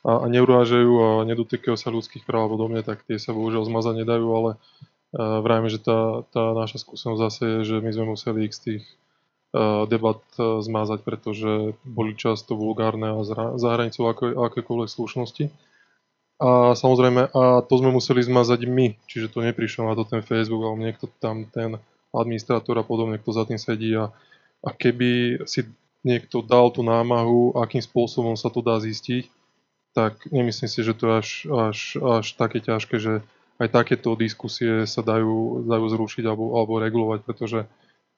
a, 0.03 0.19
a 0.19 0.27
neurážajú 0.27 0.93
a 0.99 1.09
nedotýkajú 1.27 1.77
sa 1.79 1.95
ľudských 1.95 2.27
práv 2.27 2.51
a 2.51 2.53
podobne, 2.53 2.83
tak 2.83 3.07
tie 3.07 3.23
sa 3.23 3.31
bohužiaľ 3.31 3.71
zmazať 3.71 4.03
nedajú, 4.03 4.27
ale 4.35 4.51
uh, 4.59 5.39
vrajme, 5.41 5.71
že 5.71 5.79
tá, 5.79 6.27
tá 6.35 6.53
naša 6.59 6.83
skúsenosť 6.83 7.21
zase 7.23 7.43
je, 7.47 7.59
že 7.67 7.77
my 7.79 7.91
sme 7.95 8.05
museli 8.19 8.51
ich 8.51 8.55
z 8.59 8.61
tých 8.61 8.85
uh, 9.55 9.87
debat 9.87 10.19
zmazať, 10.37 11.07
pretože 11.07 11.79
boli 11.87 12.19
často 12.19 12.59
vulgárne 12.59 13.15
a 13.15 13.57
za 13.57 13.69
hranicou 13.71 14.11
akékoľvek 14.51 14.91
slušnosti. 14.91 15.45
A 16.41 16.75
samozrejme, 16.75 17.31
a 17.33 17.63
to 17.67 17.75
sme 17.79 17.95
museli 17.95 18.25
zmazať 18.25 18.67
my, 18.67 18.99
čiže 19.07 19.31
to 19.31 19.45
neprišiel 19.45 19.87
na 19.87 19.95
to 19.95 20.09
ten 20.09 20.25
Facebook, 20.25 20.65
ale 20.65 20.77
niekto 20.81 21.07
tam, 21.23 21.47
ten 21.51 21.79
administrátor 22.13 22.77
a 22.81 22.85
podobne, 22.85 23.21
kto 23.21 23.31
za 23.33 23.45
tým 23.49 23.61
sedí. 23.61 23.95
A, 23.95 24.11
a 24.63 24.69
keby 24.73 25.43
si 25.47 25.69
niekto 26.03 26.43
dal 26.43 26.75
tú 26.75 26.83
námahu, 26.83 27.55
akým 27.57 27.81
spôsobom 27.81 28.35
sa 28.35 28.51
to 28.51 28.59
dá 28.59 28.79
zistiť, 28.83 29.31
tak 29.93 30.25
nemyslím 30.33 30.71
si, 30.71 30.81
že 30.83 30.97
to 30.97 31.05
je 31.09 31.15
až, 31.15 31.31
až, 31.47 31.79
až 32.01 32.27
také 32.35 32.59
ťažké, 32.65 32.97
že 32.99 33.15
aj 33.61 33.69
takéto 33.71 34.17
diskusie 34.19 34.89
sa 34.89 35.05
dajú, 35.05 35.63
dajú 35.69 35.87
zrušiť 35.87 36.25
alebo, 36.27 36.59
alebo 36.59 36.83
regulovať, 36.83 37.21
pretože 37.23 37.61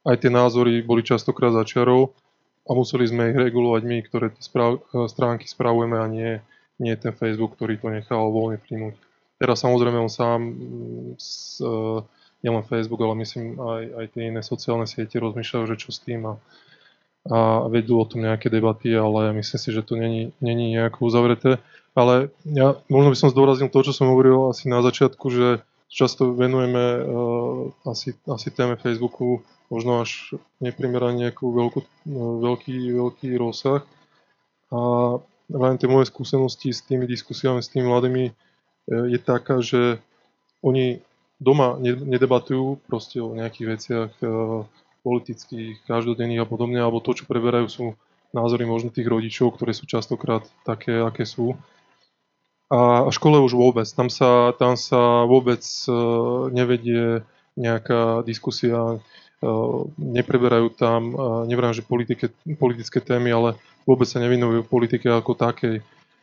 aj 0.06 0.16
tie 0.22 0.30
názory 0.32 0.80
boli 0.80 1.04
častokrát 1.04 1.52
začiarov 1.52 2.14
a 2.64 2.70
museli 2.72 3.04
sme 3.04 3.34
ich 3.34 3.36
regulovať 3.36 3.82
my, 3.84 3.98
ktoré 4.08 4.32
tie 4.32 4.40
správ, 4.40 4.80
stránky 5.10 5.44
spravujeme 5.44 5.96
a 6.00 6.06
nie, 6.08 6.32
nie 6.78 6.94
ten 6.98 7.14
Facebook, 7.14 7.54
ktorý 7.54 7.78
to 7.78 7.88
nechal 7.90 8.30
voľne 8.34 8.58
plynúť. 8.58 8.94
Teraz 9.38 9.62
samozrejme 9.62 9.98
on 9.98 10.10
sám, 10.10 10.40
s, 11.18 11.58
nielen 12.44 12.64
Facebook, 12.68 13.00
ale 13.00 13.16
myslím 13.24 13.56
aj, 13.56 13.82
aj 13.98 14.06
tie 14.12 14.22
iné 14.28 14.40
sociálne 14.44 14.84
siete 14.84 15.16
rozmýšľajú, 15.16 15.64
že 15.64 15.80
čo 15.80 15.90
s 15.90 15.98
tým 16.04 16.28
a, 16.28 16.34
a 17.32 17.66
vedú 17.72 17.96
o 17.96 18.04
tom 18.04 18.20
nejaké 18.20 18.52
debaty, 18.52 18.92
ale 18.92 19.32
myslím 19.32 19.58
si, 19.58 19.68
že 19.72 19.80
to 19.80 19.96
není, 19.96 20.36
není 20.44 20.76
nejako 20.76 21.08
uzavreté. 21.08 21.58
Ale 21.94 22.34
ja 22.44 22.76
možno 22.90 23.14
by 23.14 23.18
som 23.18 23.32
zdôraznil 23.32 23.70
to, 23.70 23.80
čo 23.86 23.96
som 23.96 24.10
hovoril 24.10 24.50
asi 24.50 24.66
na 24.66 24.82
začiatku, 24.82 25.24
že 25.30 25.64
často 25.86 26.34
venujeme 26.34 26.84
uh, 27.00 27.70
asi, 27.86 28.18
asi 28.26 28.50
téme 28.50 28.74
Facebooku 28.74 29.46
možno 29.70 30.02
až 30.02 30.34
neprimerane 30.58 31.22
nejakú 31.22 31.54
veľkú, 31.54 31.80
uh, 31.80 32.34
veľký, 32.44 32.76
veľký 32.98 33.28
rozsah. 33.38 33.86
A 34.74 34.78
len 35.50 35.74
tie 35.76 35.88
moje 35.90 36.08
skúsenosti 36.08 36.72
s 36.72 36.80
tými 36.84 37.04
diskusiami 37.04 37.60
s 37.60 37.70
tými 37.72 37.88
mladými 37.88 38.24
uh, 38.30 39.06
je 39.08 39.18
taká, 39.20 39.60
že 39.60 40.00
oni 40.64 41.04
doma 41.42 41.76
nedebatujú 41.80 42.80
proste 42.88 43.20
o 43.20 43.36
nejakých 43.36 43.66
veciach 43.68 44.10
uh, 44.24 44.64
politických, 45.04 45.84
každodenných 45.84 46.44
a 46.44 46.48
podobne, 46.48 46.80
alebo 46.80 47.04
to, 47.04 47.12
čo 47.12 47.28
preberajú, 47.28 47.66
sú 47.68 47.84
názory 48.32 48.64
možno 48.64 48.88
tých 48.88 49.04
rodičov, 49.04 49.54
ktoré 49.54 49.76
sú 49.76 49.84
častokrát 49.84 50.48
také, 50.64 51.04
aké 51.04 51.28
sú. 51.28 51.54
A 52.72 53.12
škole 53.12 53.36
už 53.44 53.52
vôbec. 53.54 53.84
Tam 53.92 54.08
sa, 54.08 54.56
tam 54.56 54.80
sa 54.80 55.28
vôbec 55.28 55.60
uh, 55.86 56.48
nevedie 56.48 57.22
nejaká 57.54 58.26
diskusia, 58.26 58.98
nepreberajú 59.98 60.72
tam, 60.74 61.00
nevrám, 61.44 61.76
že 61.76 61.84
politike, 61.84 62.32
politické 62.56 63.00
témy, 63.00 63.30
ale 63.32 63.50
vôbec 63.84 64.08
sa 64.08 64.20
nevinujú 64.20 64.64
politike 64.66 65.08
ako 65.08 65.36
takej. 65.36 65.80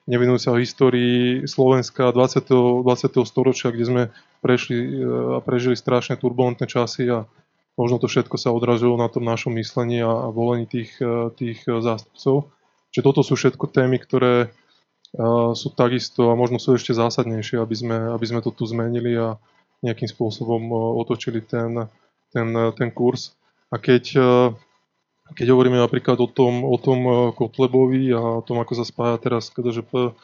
Nevinujú 0.10 0.40
sa 0.42 0.50
o 0.54 0.62
histórii 0.62 1.46
Slovenska 1.46 2.10
20. 2.10 2.84
20. 2.84 3.22
storočia, 3.22 3.70
kde 3.70 3.86
sme 3.86 4.04
prešli 4.42 4.98
a 5.38 5.40
prežili 5.46 5.78
strašne 5.78 6.18
turbulentné 6.18 6.66
časy 6.66 7.06
a 7.14 7.30
možno 7.78 8.02
to 8.02 8.10
všetko 8.10 8.36
sa 8.36 8.50
odražilo 8.50 8.98
na 8.98 9.08
tom 9.08 9.24
našom 9.24 9.54
myslení 9.56 10.02
a, 10.02 10.34
volení 10.34 10.66
tých, 10.66 10.98
e, 11.00 11.30
tých 11.38 11.64
e, 11.70 11.80
zástupcov. 11.80 12.50
Čiže 12.92 13.06
toto 13.06 13.22
sú 13.24 13.40
všetko 13.40 13.66
témy, 13.72 14.02
ktoré 14.04 14.52
sú 15.56 15.76
takisto 15.76 16.32
a 16.32 16.40
možno 16.40 16.56
sú 16.56 16.72
ešte 16.76 16.96
zásadnejšie, 16.96 17.60
aby 17.60 17.76
sme, 17.76 17.98
aby 18.16 18.26
sme 18.28 18.40
to 18.40 18.56
tu 18.56 18.64
zmenili 18.64 19.12
a 19.20 19.36
nejakým 19.84 20.08
spôsobom 20.08 20.72
otočili 21.04 21.44
ten, 21.44 21.84
ten, 22.32 22.48
ten 22.80 22.90
kurz. 22.96 23.36
A 23.72 23.76
keď, 23.76 24.16
keď 25.36 25.48
hovoríme 25.52 25.80
napríklad 25.80 26.20
o 26.20 26.28
tom, 26.28 26.64
o 26.68 26.78
tom 26.78 27.32
Kotlebovi 27.36 28.12
a 28.12 28.40
o 28.40 28.44
tom, 28.44 28.60
ako 28.60 28.74
sa 28.78 28.86
spája 28.86 29.18
teraz 29.20 29.50
KDŽP, 29.50 30.16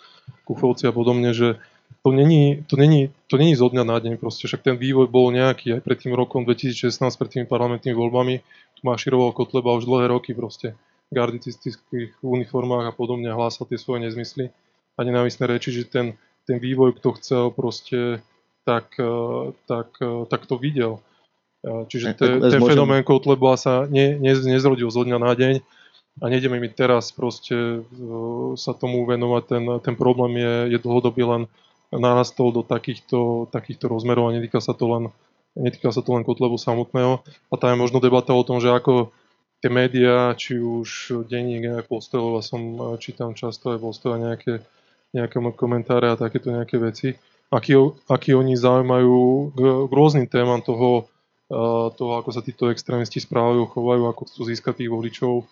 Kufovci 0.44 0.88
a 0.88 0.94
podobne, 0.96 1.32
že 1.32 1.60
to 2.04 2.12
není, 2.12 2.64
to, 2.68 2.76
není, 2.76 3.12
to 3.28 3.36
není 3.36 3.56
zo 3.56 3.68
dňa 3.68 3.84
na 3.84 3.98
deň 4.00 4.20
proste, 4.20 4.48
však 4.48 4.64
ten 4.64 4.76
vývoj 4.80 5.12
bol 5.12 5.32
nejaký 5.32 5.80
aj 5.80 5.82
pred 5.84 5.98
tým 6.00 6.16
rokom 6.16 6.44
2016, 6.48 6.88
pred 7.20 7.30
tými 7.32 7.46
parlamentnými 7.48 7.96
voľbami, 7.96 8.36
tu 8.80 8.82
maširoval 8.84 9.36
Kotleba 9.36 9.76
už 9.76 9.88
dlhé 9.88 10.12
roky 10.12 10.32
proste. 10.32 10.76
V 11.12 11.16
gardicistických 11.16 12.20
uniformách 12.20 12.92
a 12.92 12.94
podobne 12.96 13.32
hlásal 13.32 13.68
tie 13.68 13.80
svoje 13.80 14.08
nezmysly 14.08 14.52
a 14.96 15.00
nenávisné 15.04 15.48
reči, 15.48 15.72
že 15.72 15.88
ten, 15.88 16.20
ten 16.44 16.60
vývoj, 16.60 17.00
kto 17.00 17.16
chcel 17.20 17.44
proste, 17.52 18.20
tak, 18.68 18.92
eh, 19.00 19.56
tak, 19.68 19.96
eh, 20.04 20.26
tak 20.28 20.42
to 20.46 20.60
videl. 20.60 21.00
Čiže 21.88 22.16
te, 22.16 22.28
ten 22.40 22.60
môžem... 22.60 22.76
fenomén 22.76 23.04
Kotleba 23.04 23.60
sa 23.60 23.86
ne, 23.88 24.16
ne, 24.18 24.34
nezrodil 24.34 24.88
zo 24.88 25.04
dňa 25.04 25.18
na 25.20 25.32
deň 25.36 25.54
a 26.18 26.26
nejdeme 26.32 26.58
mi 26.58 26.70
teraz 26.72 27.14
proste 27.14 27.84
sa 28.58 28.72
tomu 28.74 29.06
venovať. 29.06 29.44
Ten, 29.46 29.64
ten 29.84 29.96
problém 30.00 30.40
je, 30.42 30.54
je 30.74 30.80
dlhodobý 30.82 31.24
len 31.28 31.42
narastol 31.94 32.52
do 32.52 32.66
takýchto, 32.66 33.52
takýchto 33.54 33.88
rozmerov 33.88 34.32
a 34.32 34.36
netýka 34.36 34.60
sa 34.60 34.74
to 34.74 34.86
len 34.90 35.04
netýka 35.58 35.90
sa 35.90 36.06
to 36.06 36.14
len 36.14 36.22
Kotlebu 36.22 36.56
samotného. 36.62 37.26
A 37.50 37.54
tam 37.58 37.74
je 37.74 37.82
možno 37.82 37.98
debata 37.98 38.32
o 38.32 38.46
tom, 38.46 38.62
že 38.62 38.70
ako 38.70 39.10
tie 39.58 39.74
médiá, 39.74 40.38
či 40.38 40.62
už 40.62 41.22
denník, 41.26 41.66
aj 41.82 41.90
postoj, 41.90 42.46
som 42.46 42.94
čítam 43.02 43.34
často 43.34 43.74
aj 43.74 43.82
postoj 43.82 44.22
nejaké, 44.22 44.62
nejaké 45.18 45.42
komentáre 45.58 46.14
a 46.14 46.20
takéto 46.20 46.54
nejaké 46.54 46.78
veci, 46.78 47.18
aký, 47.50 47.74
aký 48.06 48.38
oni 48.38 48.54
zaujímajú 48.54 49.18
k, 49.58 49.60
k 49.90 49.92
rôznym 49.92 50.30
témam 50.30 50.62
toho, 50.62 51.10
toho, 51.96 52.14
ako 52.20 52.30
sa 52.36 52.44
títo 52.44 52.68
extrémisti 52.68 53.24
správajú, 53.24 53.72
chovajú, 53.72 54.04
ako 54.12 54.22
chcú 54.28 54.42
získať 54.52 54.84
tých 54.84 54.92
voličov, 54.92 55.48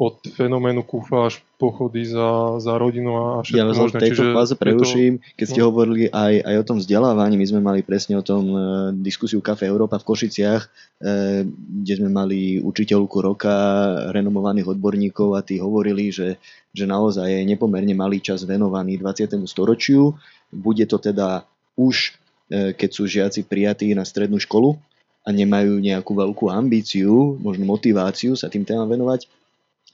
od 0.00 0.16
fenoménu 0.32 0.80
kúfa 0.80 1.28
až 1.28 1.44
pochody 1.60 2.08
za, 2.08 2.56
za 2.56 2.80
rodinu 2.80 3.20
a 3.20 3.44
všetko 3.44 3.60
ja 3.60 3.64
možné. 3.68 3.98
Ja 4.00 4.04
tejto 4.08 4.32
fáze 4.32 4.54
preruším, 4.56 5.20
keď 5.36 5.44
ste 5.52 5.60
no. 5.60 5.68
hovorili 5.68 6.08
aj, 6.08 6.40
aj 6.40 6.56
o 6.56 6.64
tom 6.64 6.80
vzdelávaní, 6.80 7.36
my 7.36 7.44
sme 7.44 7.60
mali 7.60 7.84
presne 7.84 8.16
o 8.16 8.24
tom 8.24 8.44
e, 8.48 8.58
diskusiu 9.04 9.44
Kafe 9.44 9.68
Európa 9.68 10.00
v 10.00 10.08
Košiciach, 10.08 10.62
e, 10.64 10.68
kde 11.84 11.94
sme 12.00 12.08
mali 12.08 12.64
učiteľku 12.64 13.20
roka, 13.20 13.52
renomovaných 14.16 14.72
odborníkov 14.72 15.36
a 15.36 15.44
tí 15.44 15.60
hovorili, 15.60 16.08
že, 16.08 16.40
že 16.72 16.88
naozaj 16.88 17.28
je 17.28 17.44
nepomerne 17.44 17.92
malý 17.92 18.24
čas 18.24 18.40
venovaný 18.48 18.96
20. 18.96 19.36
storočiu. 19.44 20.16
Bude 20.48 20.88
to 20.88 20.96
teda 20.96 21.44
už, 21.76 22.16
e, 22.48 22.72
keď 22.72 22.88
sú 22.88 23.04
žiaci 23.04 23.44
prijatí 23.44 23.92
na 23.92 24.08
strednú 24.08 24.40
školu 24.40 24.80
a 25.20 25.28
nemajú 25.30 25.78
nejakú 25.78 26.12
veľkú 26.16 26.48
ambíciu, 26.48 27.36
možno 27.38 27.68
motiváciu 27.68 28.34
sa 28.34 28.48
tým 28.48 28.64
témam 28.64 28.88
venovať, 28.88 29.28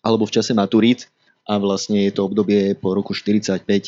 alebo 0.06 0.24
v 0.26 0.34
čase 0.38 0.54
maturít 0.54 1.10
a 1.46 1.62
vlastne 1.62 2.02
je 2.02 2.12
to 2.14 2.26
obdobie 2.26 2.74
po 2.74 2.90
roku 2.90 3.14
45 3.14 3.62
uh, 3.62 3.62
no, 3.62 3.86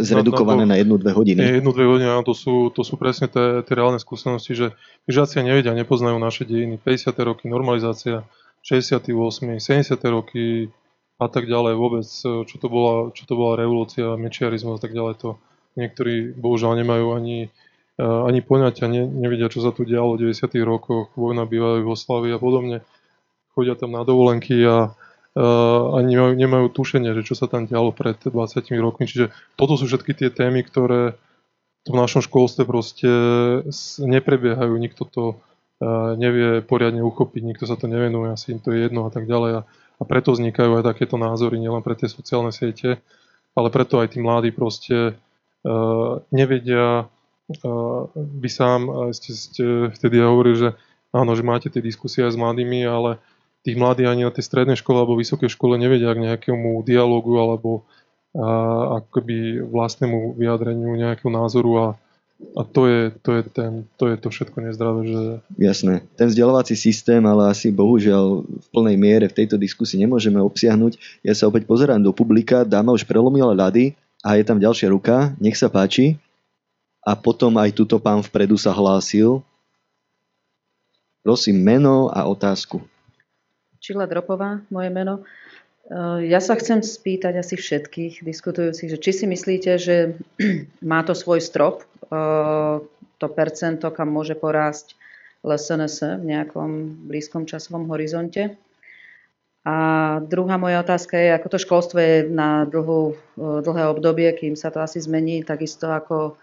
zredukované 0.00 0.64
na, 0.64 0.80
jednu, 0.80 0.96
dve 0.96 1.12
hodiny. 1.12 1.60
Jednu, 1.60 1.76
dve 1.76 1.84
hodiny, 1.84 2.08
áno, 2.08 2.24
to 2.24 2.32
sú, 2.32 2.72
to 2.72 2.80
sú 2.80 2.96
presne 2.96 3.28
tie, 3.28 3.60
tie 3.60 3.74
reálne 3.76 4.00
skúsenosti, 4.00 4.56
že 4.56 4.66
žiaci 5.04 5.44
nevedia, 5.44 5.76
nepoznajú 5.76 6.16
naše 6.16 6.48
dejiny, 6.48 6.80
50. 6.80 7.12
roky, 7.20 7.44
normalizácia, 7.52 8.24
68. 8.64 9.12
70. 9.60 9.96
roky 10.08 10.72
a 11.20 11.28
tak 11.28 11.44
ďalej, 11.44 11.76
vôbec, 11.76 12.08
čo 12.48 12.56
to 12.56 12.66
bola, 12.72 13.12
čo 13.12 13.28
to 13.28 13.36
bola 13.36 13.60
revolúcia, 13.60 14.16
mečiarizmus 14.16 14.80
a 14.80 14.82
tak 14.88 14.96
ďalej, 14.96 15.20
to 15.20 15.28
niektorí 15.76 16.32
bohužiaľ 16.32 16.80
nemajú 16.80 17.12
ani, 17.12 17.52
ani 18.00 18.40
poňatia, 18.40 18.88
ne, 18.88 19.04
nevedia, 19.04 19.52
čo 19.52 19.60
sa 19.60 19.70
tu 19.76 19.84
dialo 19.84 20.16
v 20.16 20.32
90. 20.32 20.56
rokoch, 20.64 21.12
vojna 21.14 21.44
bývalej 21.44 21.84
Jugoslavy 21.84 22.32
a 22.32 22.38
podobne. 22.40 22.80
Chodia 23.52 23.76
tam 23.76 23.92
na 23.92 24.06
dovolenky 24.06 24.56
a 24.64 24.94
uh, 25.36 25.98
ani 25.98 26.16
nemajú, 26.16 26.32
nemajú 26.38 26.66
tušenie, 26.70 27.12
že 27.18 27.26
čo 27.26 27.34
sa 27.36 27.50
tam 27.50 27.66
dialo 27.66 27.92
pred 27.92 28.16
20 28.16 28.30
rokmi. 28.78 29.04
Čiže 29.10 29.34
toto 29.58 29.74
sú 29.76 29.90
všetky 29.90 30.16
tie 30.16 30.30
témy, 30.30 30.64
ktoré 30.64 31.18
v 31.88 31.94
našom 31.96 32.20
školstve 32.20 32.68
proste 32.68 33.08
neprebiehajú, 34.00 34.74
nikto 34.76 35.02
to 35.08 35.22
uh, 35.80 36.14
nevie 36.14 36.60
poriadne 36.60 37.00
uchopiť, 37.00 37.42
nikto 37.42 37.64
sa 37.64 37.74
to 37.74 37.88
nevenuje, 37.88 38.36
asi 38.36 38.54
im 38.54 38.60
to 38.60 38.70
je 38.70 38.86
jedno 38.86 39.08
a 39.08 39.10
tak 39.10 39.24
ďalej. 39.24 39.50
A, 39.58 39.60
a 40.00 40.02
preto 40.04 40.32
vznikajú 40.32 40.80
aj 40.80 40.84
takéto 40.86 41.16
názory, 41.16 41.56
nielen 41.56 41.80
pre 41.84 41.96
tie 41.96 42.08
sociálne 42.08 42.52
siete, 42.52 43.00
ale 43.56 43.68
preto 43.72 43.98
aj 43.98 44.14
tí 44.14 44.18
mladí 44.20 44.52
proste 44.52 45.16
uh, 45.64 46.20
nevedia, 46.30 47.08
vy 48.14 48.48
sám 48.48 49.10
ste, 49.10 49.30
ste 49.34 49.64
vtedy 49.90 50.22
hovorili, 50.22 50.56
že 50.56 50.68
áno, 51.10 51.34
že 51.34 51.42
máte 51.42 51.66
tie 51.66 51.82
diskusie 51.82 52.22
aj 52.22 52.34
s 52.34 52.40
mladými, 52.40 52.86
ale 52.86 53.18
tých 53.66 53.76
mladí 53.76 54.08
ani 54.08 54.24
na 54.24 54.32
tej 54.32 54.46
strednej 54.46 54.78
škole 54.78 55.02
alebo 55.02 55.18
vysokej 55.18 55.52
škole 55.52 55.76
nevedia 55.76 56.14
k 56.16 56.24
nejakému 56.24 56.80
dialogu 56.86 57.36
alebo 57.36 57.84
a, 58.32 59.02
akoby 59.02 59.60
vlastnému 59.60 60.38
vyjadreniu 60.38 60.94
nejakého 60.96 61.28
názoru 61.28 61.72
a, 61.76 61.86
a 62.56 62.62
to, 62.64 62.88
je, 62.88 63.00
to, 63.20 63.30
je 63.36 63.42
ten, 63.52 63.72
to 64.00 64.08
je 64.08 64.16
to 64.16 64.28
všetko 64.32 64.58
nezdravé. 64.64 65.00
Že... 65.12 65.22
Jasné. 65.60 66.08
Ten 66.16 66.32
vzdelávací 66.32 66.72
systém, 66.72 67.20
ale 67.26 67.52
asi 67.52 67.68
bohužiaľ 67.68 68.46
v 68.48 68.66
plnej 68.72 68.96
miere 68.96 69.26
v 69.28 69.44
tejto 69.44 69.60
diskusii 69.60 70.00
nemôžeme 70.00 70.40
obsiahnuť. 70.40 71.20
Ja 71.20 71.36
sa 71.36 71.50
opäť 71.50 71.68
pozerám 71.68 72.00
do 72.00 72.16
publika, 72.16 72.64
dáma 72.64 72.96
už 72.96 73.04
prelomila 73.04 73.52
ľady 73.52 73.92
a 74.24 74.40
je 74.40 74.44
tam 74.46 74.56
ďalšia 74.56 74.88
ruka. 74.88 75.36
Nech 75.36 75.58
sa 75.58 75.68
páči. 75.68 76.16
A 77.00 77.16
potom 77.16 77.56
aj 77.56 77.72
tuto 77.72 77.96
pán 77.96 78.20
vpredu 78.20 78.60
sa 78.60 78.76
hlásil. 78.76 79.40
Prosím 81.20 81.60
meno 81.60 82.12
a 82.12 82.24
otázku. 82.28 82.80
Čila 83.80 84.04
Dropová, 84.04 84.60
moje 84.68 84.92
meno. 84.92 85.24
E, 85.88 86.28
ja 86.28 86.40
sa 86.40 86.56
chcem 86.56 86.84
spýtať 86.84 87.40
asi 87.40 87.56
všetkých 87.56 88.20
diskutujúcich, 88.20 88.92
že 88.92 88.98
či 89.00 89.10
si 89.16 89.24
myslíte, 89.24 89.70
že 89.80 90.20
má 90.90 91.00
to 91.04 91.16
svoj 91.16 91.40
strop, 91.40 91.84
e, 91.84 91.84
to 93.16 93.26
percento, 93.32 93.88
kam 93.92 94.12
môže 94.12 94.36
porásť 94.36 94.96
LSNS 95.40 96.20
v 96.20 96.24
nejakom 96.36 97.00
blízkom 97.08 97.48
časovom 97.48 97.88
horizonte. 97.88 98.60
A 99.64 99.76
druhá 100.24 100.56
moja 100.56 100.80
otázka 100.80 101.20
je, 101.20 101.36
ako 101.36 101.48
to 101.52 101.58
školstvo 101.60 101.98
je 102.00 102.16
na 102.28 102.64
dlhú, 102.64 103.12
e, 103.12 103.14
dlhé 103.60 103.92
obdobie, 103.92 104.28
kým 104.36 104.56
sa 104.56 104.72
to 104.72 104.80
asi 104.80 105.00
zmení, 105.00 105.44
takisto 105.44 105.88
ako 105.88 106.36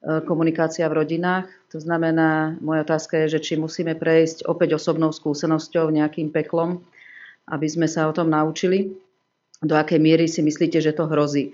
komunikácia 0.00 0.88
v 0.88 1.04
rodinách. 1.04 1.48
To 1.76 1.78
znamená, 1.78 2.56
moja 2.64 2.82
otázka 2.88 3.24
je, 3.24 3.36
že 3.36 3.40
či 3.44 3.52
musíme 3.60 3.92
prejsť 3.92 4.48
opäť 4.48 4.80
osobnou 4.80 5.12
skúsenosťou, 5.12 5.92
nejakým 5.92 6.32
peklom, 6.32 6.80
aby 7.52 7.66
sme 7.68 7.84
sa 7.84 8.08
o 8.08 8.16
tom 8.16 8.32
naučili. 8.32 8.96
Do 9.60 9.76
akej 9.76 10.00
miery 10.00 10.24
si 10.24 10.40
myslíte, 10.40 10.80
že 10.80 10.96
to 10.96 11.04
hrozí? 11.04 11.52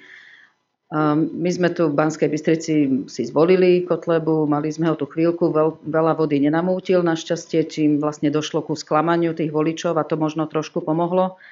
Um, 0.86 1.26
my 1.42 1.50
sme 1.50 1.74
tu 1.74 1.90
v 1.90 1.98
Banskej 1.98 2.30
Bystrici 2.30 2.74
si 3.10 3.22
zvolili 3.26 3.82
Kotlebu, 3.82 4.46
mali 4.46 4.70
sme 4.70 4.86
ho 4.86 4.94
tu 4.94 5.10
chvíľku, 5.10 5.50
veľ, 5.50 5.82
veľa 5.82 6.14
vody 6.14 6.38
nenamútil 6.38 7.02
našťastie, 7.02 7.66
čím 7.66 7.98
vlastne 7.98 8.30
došlo 8.30 8.62
ku 8.62 8.78
sklamaniu 8.78 9.34
tých 9.34 9.50
voličov 9.50 9.98
a 9.98 10.06
to 10.06 10.14
možno 10.14 10.46
trošku 10.46 10.78
pomohlo 10.86 11.42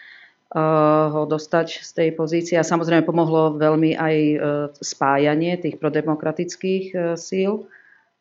ho 0.53 1.23
dostať 1.25 1.83
z 1.83 1.91
tej 1.95 2.09
pozície. 2.13 2.57
A 2.61 2.67
samozrejme 2.67 3.07
pomohlo 3.07 3.57
veľmi 3.57 3.97
aj 3.97 4.17
uh, 4.35 4.39
spájanie 4.79 5.59
tých 5.59 5.81
prodemokratických 5.81 6.85
uh, 6.95 7.01
síl, 7.19 7.67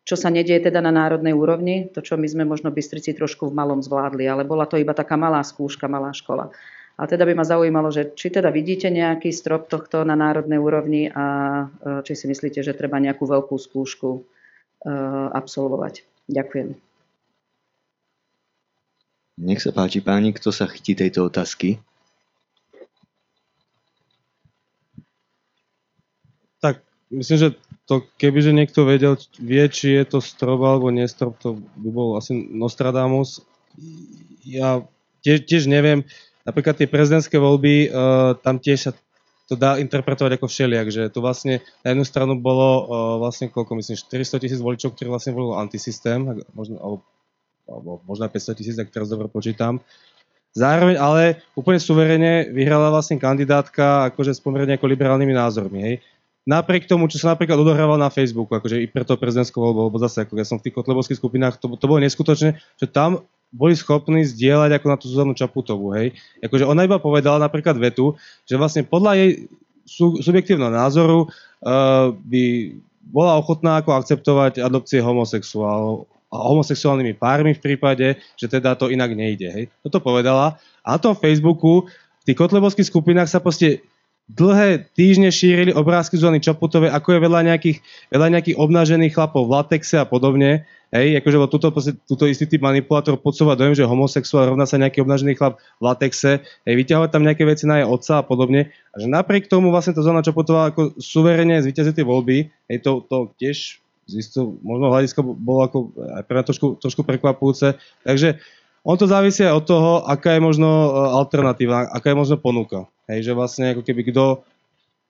čo 0.03 0.15
sa 0.17 0.27
nedieje 0.33 0.67
teda 0.67 0.83
na 0.83 0.91
národnej 0.91 1.31
úrovni, 1.31 1.87
to, 1.93 2.03
čo 2.03 2.19
my 2.19 2.27
sme 2.27 2.43
možno 2.43 2.73
Bystrici 2.73 3.13
trošku 3.15 3.47
v 3.47 3.55
malom 3.55 3.79
zvládli, 3.79 4.27
ale 4.27 4.43
bola 4.43 4.67
to 4.67 4.75
iba 4.75 4.91
taká 4.91 5.15
malá 5.15 5.39
skúška, 5.45 5.87
malá 5.87 6.11
škola. 6.11 6.51
A 6.93 7.09
teda 7.09 7.25
by 7.25 7.33
ma 7.33 7.45
zaujímalo, 7.47 7.89
že 7.89 8.13
či 8.13 8.29
teda 8.29 8.53
vidíte 8.53 8.91
nejaký 8.93 9.33
strop 9.33 9.65
tohto 9.65 10.05
na 10.05 10.13
národnej 10.13 10.61
úrovni 10.61 11.09
a 11.09 11.65
či 12.05 12.13
si 12.13 12.29
myslíte, 12.29 12.61
že 12.61 12.77
treba 12.77 13.01
nejakú 13.01 13.25
veľkú 13.25 13.57
skúšku 13.57 14.21
absolvovať. 15.33 16.05
Ďakujem. 16.29 16.77
Nech 19.41 19.63
sa 19.65 19.73
páči 19.73 20.05
páni, 20.05 20.37
kto 20.37 20.53
sa 20.53 20.69
chytí 20.69 20.93
tejto 20.93 21.25
otázky. 21.25 21.81
Tak, 26.63 26.79
myslím, 27.11 27.37
že 27.37 27.49
to 27.83 28.07
kebyže 28.15 28.55
niekto 28.55 28.87
vedel, 28.87 29.19
vie, 29.35 29.63
či 29.67 29.99
je 29.99 30.03
to 30.07 30.23
strop 30.23 30.63
alebo 30.63 30.87
nie 30.87 31.03
strop, 31.11 31.35
to 31.43 31.59
by 31.75 31.89
bol 31.91 32.15
asi 32.15 32.31
Nostradamus. 32.31 33.43
Ja 34.47 34.87
tiež, 35.27 35.43
tiež 35.43 35.67
neviem, 35.67 36.07
napríklad 36.47 36.79
tie 36.79 36.87
prezidentské 36.87 37.35
voľby, 37.35 37.91
uh, 37.91 38.39
tam 38.39 38.63
tiež 38.63 38.79
sa 38.79 38.91
to 39.51 39.59
dá 39.59 39.75
interpretovať 39.75 40.39
ako 40.39 40.47
všeliak, 40.47 40.87
že 40.87 41.11
tu 41.11 41.19
vlastne 41.19 41.59
na 41.83 41.91
jednu 41.91 42.07
stranu 42.07 42.39
bolo 42.39 42.67
uh, 42.67 42.83
vlastne 43.19 43.51
koľko 43.51 43.75
myslím, 43.83 43.99
400 43.99 44.39
tisíc 44.39 44.59
voličov, 44.63 44.95
ktorí 44.95 45.11
vlastne 45.11 45.35
volili 45.35 45.59
antisystém, 45.59 46.23
možno, 46.55 46.79
alebo, 46.79 46.97
alebo 47.67 47.91
možno 48.07 48.31
500 48.31 48.55
tisíc, 48.55 48.75
ak 48.79 48.87
teraz 48.87 49.11
dobre 49.11 49.27
počítam. 49.27 49.83
Zároveň 50.53 51.01
ale 51.01 51.23
úplne 51.57 51.81
suverene 51.81 52.47
vyhrala 52.53 52.93
vlastne 52.93 53.17
kandidátka 53.17 54.13
akože 54.13 54.37
s 54.37 54.39
pomerne 54.39 54.77
ako 54.77 54.85
liberálnymi 54.85 55.33
názormi. 55.33 55.79
Hej 55.81 55.95
napriek 56.43 56.87
tomu, 56.87 57.07
čo 57.07 57.19
sa 57.19 57.35
napríklad 57.35 57.55
odohrával 57.59 57.95
na 57.95 58.11
Facebooku, 58.11 58.51
akože 58.51 58.83
i 58.83 58.87
pre 58.87 59.07
to 59.07 59.15
prezidentskú 59.15 59.63
voľbu, 59.63 59.91
lebo 59.91 59.97
zase, 60.03 60.27
ako 60.27 60.35
ja 60.35 60.45
som 60.47 60.59
v 60.59 60.69
tých 60.69 60.75
kotlebovských 60.75 61.19
skupinách, 61.19 61.59
to, 61.59 61.71
to 61.79 61.85
bolo 61.87 62.03
neskutočné, 62.03 62.59
že 62.59 62.87
tam 62.91 63.23
boli 63.53 63.77
schopní 63.77 64.25
zdieľať 64.25 64.81
ako 64.81 64.85
na 64.89 64.97
tú 64.97 65.05
Zuzanu 65.07 65.33
Čaputovú, 65.37 65.93
hej. 65.93 66.17
Akože 66.41 66.65
ona 66.65 66.83
iba 66.83 66.97
povedala 66.97 67.37
napríklad 67.37 67.77
vetu, 67.77 68.17
že 68.49 68.57
vlastne 68.57 68.81
podľa 68.83 69.13
jej 69.19 69.29
sú, 69.85 70.19
subjektívneho 70.19 70.73
názoru 70.73 71.29
uh, 71.29 72.11
by 72.11 72.43
bola 73.03 73.37
ochotná 73.37 73.83
ako 73.83 73.99
akceptovať 73.99 74.63
adopcie 74.63 75.03
homosexuálov 75.03 76.07
a 76.33 76.37
homosexuálnymi 76.49 77.13
pármi 77.13 77.53
v 77.53 77.61
prípade, 77.61 78.17
že 78.33 78.49
teda 78.49 78.73
to 78.73 78.89
inak 78.89 79.13
nejde. 79.13 79.53
Hej. 79.53 79.65
Toto 79.85 80.01
povedala. 80.01 80.57
A 80.81 80.97
na 80.97 80.99
tom 80.99 81.13
Facebooku 81.13 81.85
v 81.85 82.23
tých 82.25 82.39
kotlebovských 82.41 82.89
skupinách 82.89 83.29
sa 83.29 83.37
proste 83.37 83.85
dlhé 84.31 84.87
týždne 84.95 85.29
šírili 85.29 85.75
obrázky 85.75 86.15
Zuzany 86.15 86.39
Čaputovej, 86.39 86.91
ako 86.95 87.15
je 87.15 87.19
veľa 87.19 87.41
nejakých, 87.43 87.77
veľa 88.07 88.27
nejakých 88.31 88.55
obnažených 88.55 89.11
chlapov 89.11 89.47
v 89.47 89.53
latexe 89.59 89.99
a 89.99 90.07
podobne. 90.07 90.63
Hej, 90.93 91.25
akože 91.25 91.37
tuto, 91.49 91.73
tuto 92.05 92.23
istý 92.29 92.45
typ 92.45 92.61
manipulátor 92.61 93.17
podsúva 93.17 93.57
dojem, 93.57 93.73
že 93.73 93.89
homosexuál 93.89 94.53
rovná 94.53 94.69
sa 94.69 94.77
nejaký 94.77 95.01
obnažený 95.01 95.33
chlap 95.33 95.57
v 95.81 95.83
latexe, 95.89 96.45
hej, 96.45 96.73
vyťahovať 96.77 97.09
tam 97.09 97.25
nejaké 97.25 97.49
veci 97.49 97.65
na 97.65 97.81
jej 97.81 97.87
otca 97.89 98.21
a 98.21 98.23
podobne. 98.23 98.69
A 98.93 99.01
že 99.01 99.09
napriek 99.09 99.49
tomu 99.49 99.73
vlastne 99.73 99.97
to 99.97 100.05
Zuzana 100.05 100.21
Čaputová 100.21 100.69
ako 100.69 100.93
suverene 101.01 101.57
zvíťazí 101.65 101.97
tie 101.97 102.05
voľby, 102.05 102.45
hej, 102.69 102.77
to, 102.85 103.01
to 103.09 103.33
tiež 103.41 103.81
z 104.05 104.13
istého 104.19 104.59
možno 104.61 104.91
hľadiska 104.91 105.23
bolo 105.23 105.59
ako 105.65 105.77
aj 105.97 106.23
pre 106.27 106.43
trošku, 106.43 106.67
trošku 106.77 107.01
prekvapujúce. 107.07 107.79
Takže 108.03 108.37
on 108.83 108.99
to 108.99 109.07
závisí 109.07 109.47
aj 109.47 109.63
od 109.63 109.65
toho, 109.65 109.91
aká 110.03 110.35
je 110.35 110.41
možno 110.43 110.67
e, 110.67 110.89
alternatíva, 111.23 111.87
aká 111.87 112.11
je 112.11 112.19
možno 112.19 112.35
ponuka. 112.35 112.91
Hej, 113.11 113.19
že 113.27 113.31
vlastne 113.35 113.75
ako 113.75 113.83
keby 113.83 114.01
kto 114.11 114.47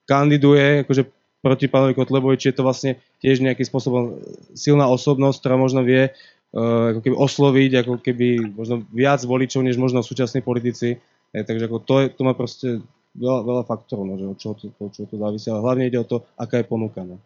kandiduje 0.09 0.83
akože 0.83 1.03
proti 1.43 1.67
pánovi 1.67 1.93
Kotlebovi, 1.93 2.39
či 2.39 2.49
je 2.49 2.57
to 2.57 2.63
vlastne 2.63 2.97
tiež 3.19 3.43
nejakým 3.43 3.67
spôsobom 3.67 4.17
silná 4.55 4.87
osobnosť, 4.87 5.37
ktorá 5.43 5.55
možno 5.59 5.83
vie 5.83 6.09
uh, 6.09 6.95
ako 6.95 6.99
keby 7.03 7.15
osloviť 7.19 7.71
ako 7.83 7.93
keby 7.99 8.27
možno 8.55 8.87
viac 8.95 9.19
voličov, 9.27 9.61
než 9.61 9.75
možno 9.75 9.99
súčasní 9.99 10.39
politici. 10.39 11.03
Hej, 11.35 11.43
takže 11.43 11.67
ako 11.67 11.77
to, 11.83 11.95
je, 11.99 12.05
to 12.15 12.21
má 12.23 12.33
proste 12.33 12.79
veľa, 13.17 13.39
veľa 13.43 13.63
faktorov, 13.67 14.07
no, 14.07 14.15
že 14.15 14.25
od 14.25 14.37
čoho 14.39 14.53
to, 14.55 14.71
čo 14.89 15.05
to 15.05 15.15
závisí, 15.19 15.51
ale 15.51 15.61
hlavne 15.61 15.83
ide 15.89 15.99
o 15.99 16.07
to, 16.07 16.23
aká 16.39 16.63
je 16.63 16.65
ponuka. 16.65 17.03
No. 17.03 17.19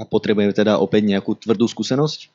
A 0.00 0.08
potrebujeme 0.08 0.54
teda 0.56 0.80
opäť 0.80 1.04
nejakú 1.04 1.36
tvrdú 1.36 1.68
skúsenosť? 1.68 2.32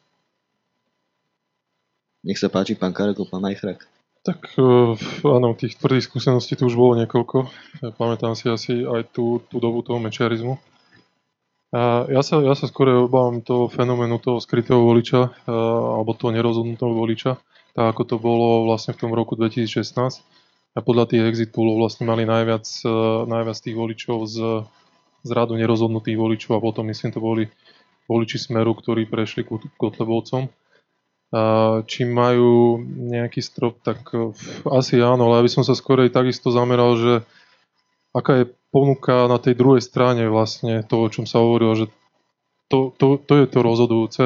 Nech 2.26 2.42
sa 2.42 2.50
páči, 2.50 2.74
pán 2.74 2.94
Kareko, 2.94 3.26
pán 3.26 3.42
Majchrak. 3.42 3.95
Tak 4.26 4.58
uh, 4.58 4.98
áno, 5.22 5.54
tých 5.54 5.78
tvrdých 5.78 6.10
skúseností 6.10 6.58
tu 6.58 6.66
už 6.66 6.74
bolo 6.74 6.98
niekoľko. 6.98 7.46
Ja 7.86 7.94
pamätám 7.94 8.34
si 8.34 8.50
asi 8.50 8.82
aj 8.82 9.14
tú, 9.14 9.46
tú 9.54 9.62
dobu 9.62 9.86
toho 9.86 10.02
mečiarizmu. 10.02 10.58
A 11.70 12.10
ja, 12.10 12.26
sa, 12.26 12.42
ja 12.42 12.58
sa 12.58 12.66
skôr 12.66 13.06
obávam 13.06 13.46
toho 13.46 13.70
fenoménu 13.70 14.18
toho 14.18 14.42
skrytého 14.42 14.82
voliča, 14.82 15.30
uh, 15.30 16.02
alebo 16.02 16.18
toho 16.18 16.34
nerozhodnutého 16.34 16.90
voliča, 16.90 17.38
tak 17.78 17.86
ako 17.94 18.02
to 18.02 18.16
bolo 18.18 18.66
vlastne 18.66 18.98
v 18.98 19.06
tom 19.06 19.12
roku 19.14 19.38
2016. 19.38 19.94
A 20.74 20.80
podľa 20.82 21.06
tých 21.06 21.22
exit 21.30 21.54
poolov 21.54 21.86
vlastne 21.86 22.10
mali 22.10 22.26
najviac, 22.26 22.66
uh, 22.82 23.30
najviac 23.30 23.58
tých 23.62 23.78
voličov 23.78 24.26
z, 24.26 24.38
z 25.22 25.30
radu 25.38 25.54
nerozhodnutých 25.54 26.18
voličov 26.18 26.58
a 26.58 26.64
potom 26.66 26.90
myslím 26.90 27.14
to 27.14 27.22
boli 27.22 27.54
voliči 28.10 28.42
Smeru, 28.42 28.74
ktorí 28.74 29.06
prešli 29.06 29.46
k 29.46 29.54
Kotlebovcom 29.78 30.50
či 31.86 32.02
majú 32.08 32.80
nejaký 32.86 33.42
strop, 33.44 33.82
tak 33.84 34.08
asi 34.70 35.02
áno, 35.02 35.28
ale 35.32 35.44
aby 35.44 35.50
som 35.52 35.66
sa 35.66 35.76
skôr 35.76 36.06
aj 36.06 36.16
takisto 36.16 36.54
zameral, 36.54 36.96
že 36.96 37.14
aká 38.16 38.46
je 38.46 38.46
ponuka 38.72 39.28
na 39.28 39.36
tej 39.36 39.60
druhej 39.60 39.84
strane 39.84 40.32
vlastne 40.32 40.84
to, 40.88 41.04
o 41.04 41.12
čom 41.12 41.28
sa 41.28 41.44
hovorilo, 41.44 41.76
že 41.76 41.86
to, 42.72 42.96
to, 42.96 43.20
to 43.20 43.34
je 43.44 43.46
to 43.52 43.60
rozhodujúce. 43.60 44.26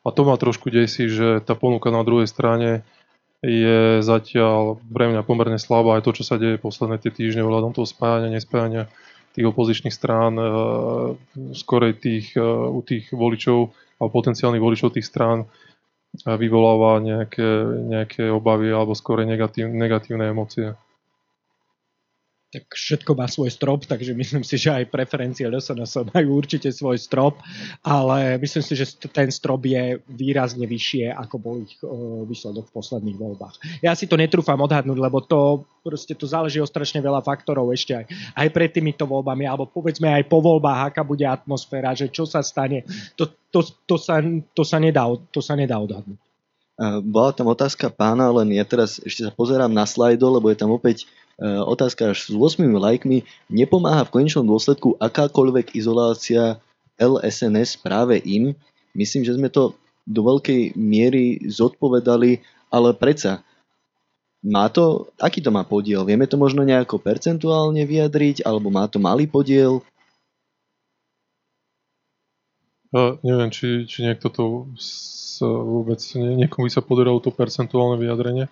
A 0.00 0.08
to 0.10 0.20
ma 0.24 0.34
trošku 0.40 0.72
desí, 0.72 1.06
že 1.06 1.44
tá 1.44 1.52
ponuka 1.54 1.92
na 1.92 2.02
druhej 2.02 2.26
strane 2.26 2.82
je 3.40 4.04
zatiaľ 4.04 4.80
pre 4.84 5.08
mňa 5.08 5.24
pomerne 5.24 5.56
slabá. 5.56 5.96
Aj 5.96 6.04
to, 6.04 6.12
čo 6.12 6.24
sa 6.24 6.36
deje 6.36 6.60
posledné 6.60 7.00
tie 7.00 7.12
týždne 7.12 7.44
ohľadom 7.44 7.72
toho 7.72 7.88
spájania, 7.88 8.36
nespájania 8.36 8.88
tých 9.32 9.46
opozičných 9.46 9.94
strán, 9.94 10.34
e, 10.36 10.44
skorej 11.54 11.96
tých, 12.02 12.34
e, 12.36 12.42
u 12.44 12.80
tých 12.84 13.14
voličov 13.14 13.72
alebo 14.00 14.10
potenciálnych 14.12 14.60
voličov 14.60 14.96
tých 14.96 15.06
strán 15.06 15.46
vyvoláva 16.26 16.98
nejaké, 16.98 17.48
nejaké 17.86 18.22
obavy 18.28 18.74
alebo 18.74 18.98
skôr 18.98 19.22
negatív, 19.22 19.70
negatívne 19.70 20.26
emócie 20.30 20.74
tak 22.50 22.66
všetko 22.66 23.14
má 23.14 23.30
svoj 23.30 23.54
strop, 23.54 23.86
takže 23.86 24.10
myslím 24.10 24.42
si, 24.42 24.58
že 24.58 24.74
aj 24.74 24.90
preferencie 24.90 25.46
LSNS 25.46 26.10
majú 26.10 26.34
určite 26.34 26.74
svoj 26.74 26.98
strop, 26.98 27.38
ale 27.86 28.42
myslím 28.42 28.62
si, 28.66 28.74
že 28.74 28.90
ten 29.06 29.30
strop 29.30 29.62
je 29.62 30.02
výrazne 30.10 30.66
vyššie, 30.66 31.14
ako 31.14 31.36
bol 31.38 31.62
ich 31.62 31.78
uh, 31.86 32.26
výsledok 32.26 32.66
v 32.66 32.74
posledných 32.74 33.18
voľbách. 33.22 33.54
Ja 33.86 33.94
si 33.94 34.10
to 34.10 34.18
netrúfam 34.18 34.58
odhadnúť, 34.58 34.98
lebo 34.98 35.22
to 35.22 35.62
proste 35.86 36.18
to 36.18 36.26
záleží 36.26 36.58
o 36.58 36.66
strašne 36.66 36.98
veľa 36.98 37.22
faktorov 37.22 37.70
ešte 37.70 38.02
aj, 38.02 38.04
aj 38.34 38.48
pred 38.50 38.70
týmito 38.74 39.06
voľbami, 39.06 39.46
alebo 39.46 39.70
povedzme 39.70 40.10
aj 40.10 40.26
po 40.26 40.42
voľbách, 40.42 40.90
aká 40.90 41.06
bude 41.06 41.22
atmosféra, 41.22 41.94
že 41.94 42.10
čo 42.10 42.26
sa 42.26 42.42
stane, 42.42 42.82
to, 43.14 43.30
to, 43.54 43.62
to, 43.86 43.94
sa, 43.94 44.18
to, 44.52 44.66
sa, 44.66 44.82
nedá, 44.82 45.06
to 45.30 45.38
sa 45.38 45.54
nedá 45.54 45.78
odhadnúť. 45.78 46.18
Bola 47.04 47.36
tam 47.36 47.52
otázka 47.52 47.92
pána, 47.92 48.32
len 48.32 48.56
ja 48.56 48.64
teraz 48.64 48.96
ešte 49.04 49.28
sa 49.28 49.32
pozerám 49.36 49.68
na 49.68 49.84
slajdo, 49.84 50.40
lebo 50.40 50.48
je 50.48 50.56
tam 50.56 50.72
opäť 50.72 51.04
e, 51.04 51.06
otázka 51.40 52.12
až 52.12 52.28
s 52.28 52.36
8 52.36 52.60
lajkmi. 52.68 53.24
Nepomáha 53.48 54.04
v 54.04 54.12
konečnom 54.20 54.44
dôsledku 54.44 55.00
akákoľvek 55.00 55.72
izolácia 55.72 56.60
LSNS 57.00 57.80
práve 57.80 58.20
im? 58.28 58.52
Myslím, 58.92 59.24
že 59.24 59.34
sme 59.34 59.48
to 59.48 59.72
do 60.04 60.20
veľkej 60.20 60.76
miery 60.76 61.40
zodpovedali, 61.48 62.44
ale 62.68 62.92
predsa 62.92 63.40
má 64.40 64.68
to, 64.72 65.12
aký 65.20 65.44
to 65.44 65.52
má 65.52 65.64
podiel? 65.64 66.04
Vieme 66.04 66.24
to 66.24 66.40
možno 66.40 66.64
nejako 66.64 66.96
percentuálne 66.96 67.84
vyjadriť, 67.84 68.44
alebo 68.44 68.72
má 68.72 68.88
to 68.88 68.96
malý 68.96 69.28
podiel? 69.28 69.84
Ja 72.90 73.20
neviem, 73.22 73.52
či, 73.54 73.86
či 73.86 74.02
niekto 74.02 74.32
to 74.32 74.66
vôbec 75.44 76.00
niekomu 76.16 76.68
by 76.68 76.72
sa 76.72 76.82
podarilo 76.84 77.22
to 77.22 77.32
percentuálne 77.32 77.96
vyjadrenie. 77.96 78.50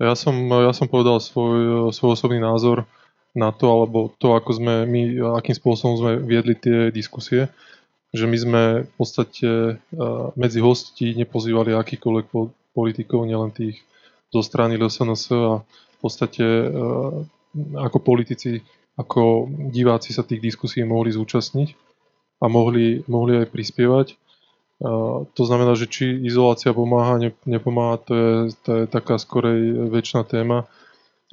Ja 0.00 0.16
som, 0.16 0.34
ja 0.48 0.72
som 0.72 0.88
povedal 0.88 1.20
svoj, 1.20 1.90
svoj 1.92 2.16
osobný 2.16 2.40
názor 2.40 2.88
na 3.32 3.52
to, 3.52 3.68
alebo 3.68 4.12
to, 4.20 4.36
ako 4.36 4.50
sme 4.56 4.74
my, 4.84 5.02
akým 5.40 5.56
spôsobom 5.56 5.94
sme 5.96 6.12
viedli 6.20 6.56
tie 6.56 6.92
diskusie, 6.92 7.48
že 8.12 8.28
my 8.28 8.36
sme 8.36 8.62
v 8.84 8.92
podstate 8.96 9.80
medzi 10.36 10.60
hostí 10.60 11.16
nepozývali 11.16 11.72
akýkoľvek 11.72 12.26
politikov, 12.76 13.24
nielen 13.24 13.52
tých 13.52 13.80
zo 14.32 14.40
strany 14.40 14.76
LSNS 14.76 15.32
a 15.32 15.60
v 15.64 15.98
podstate 16.00 16.44
ako 17.76 17.98
politici, 18.00 18.60
ako 18.96 19.48
diváci 19.72 20.12
sa 20.12 20.24
tých 20.24 20.40
diskusí 20.40 20.84
mohli 20.84 21.12
zúčastniť 21.12 21.68
a 22.40 22.48
mohli, 22.48 23.04
mohli 23.08 23.40
aj 23.40 23.48
prispievať. 23.48 24.16
To 25.22 25.42
znamená, 25.46 25.78
že 25.78 25.86
či 25.86 26.10
izolácia 26.26 26.74
pomáha, 26.74 27.22
nepomáha, 27.46 28.02
to 28.02 28.12
je, 28.12 28.30
to 28.66 28.70
je 28.82 28.84
taká 28.90 29.14
skorej 29.14 29.90
väčšina 29.94 30.26
téma. 30.26 30.66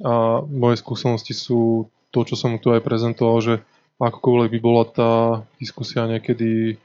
A 0.00 0.40
moje 0.46 0.78
skúsenosti 0.78 1.34
sú 1.34 1.90
to, 2.14 2.22
čo 2.22 2.38
som 2.38 2.62
tu 2.62 2.70
aj 2.70 2.80
prezentoval, 2.80 3.42
že 3.42 3.54
akokoľvek 3.98 4.50
by 4.54 4.60
bola 4.62 4.84
tá 4.86 5.12
diskusia 5.58 6.06
niekedy 6.06 6.78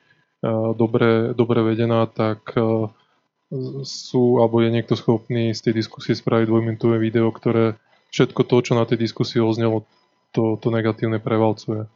dobre, 0.76 1.32
dobre 1.38 1.60
vedená, 1.64 2.10
tak 2.10 2.58
sú, 3.86 4.42
alebo 4.42 4.60
je 4.60 4.70
niekto 4.74 4.98
schopný 4.98 5.54
z 5.54 5.70
tej 5.70 5.74
diskusie 5.86 6.18
spraviť 6.18 6.50
dvojminútové 6.50 6.98
video, 6.98 7.30
ktoré 7.30 7.78
všetko 8.10 8.42
to, 8.42 8.56
čo 8.66 8.74
na 8.74 8.90
tej 8.90 9.06
diskusii 9.06 9.40
oznelo, 9.40 9.86
to, 10.34 10.58
to 10.60 10.68
negatívne 10.74 11.22
prevalcuje. 11.22 11.88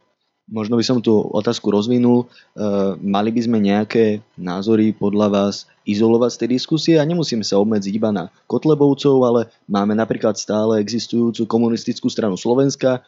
Možno 0.50 0.74
by 0.74 0.82
som 0.82 0.98
tú 0.98 1.14
otázku 1.14 1.70
rozvinul. 1.70 2.26
E, 2.26 2.58
mali 2.98 3.30
by 3.30 3.40
sme 3.46 3.58
nejaké 3.62 4.18
názory 4.34 4.90
podľa 4.90 5.30
vás 5.30 5.54
izolovať 5.86 6.30
z 6.34 6.38
tej 6.42 6.48
diskusie 6.50 6.94
a 6.98 7.06
nemusíme 7.06 7.46
sa 7.46 7.62
obmedziť 7.62 7.94
iba 7.94 8.10
na 8.10 8.34
Kotlebovcov, 8.50 9.14
ale 9.22 9.40
máme 9.70 9.94
napríklad 9.94 10.34
stále 10.34 10.82
existujúcu 10.82 11.46
komunistickú 11.46 12.10
stranu 12.10 12.34
Slovenska. 12.34 12.98
E, 12.98 13.00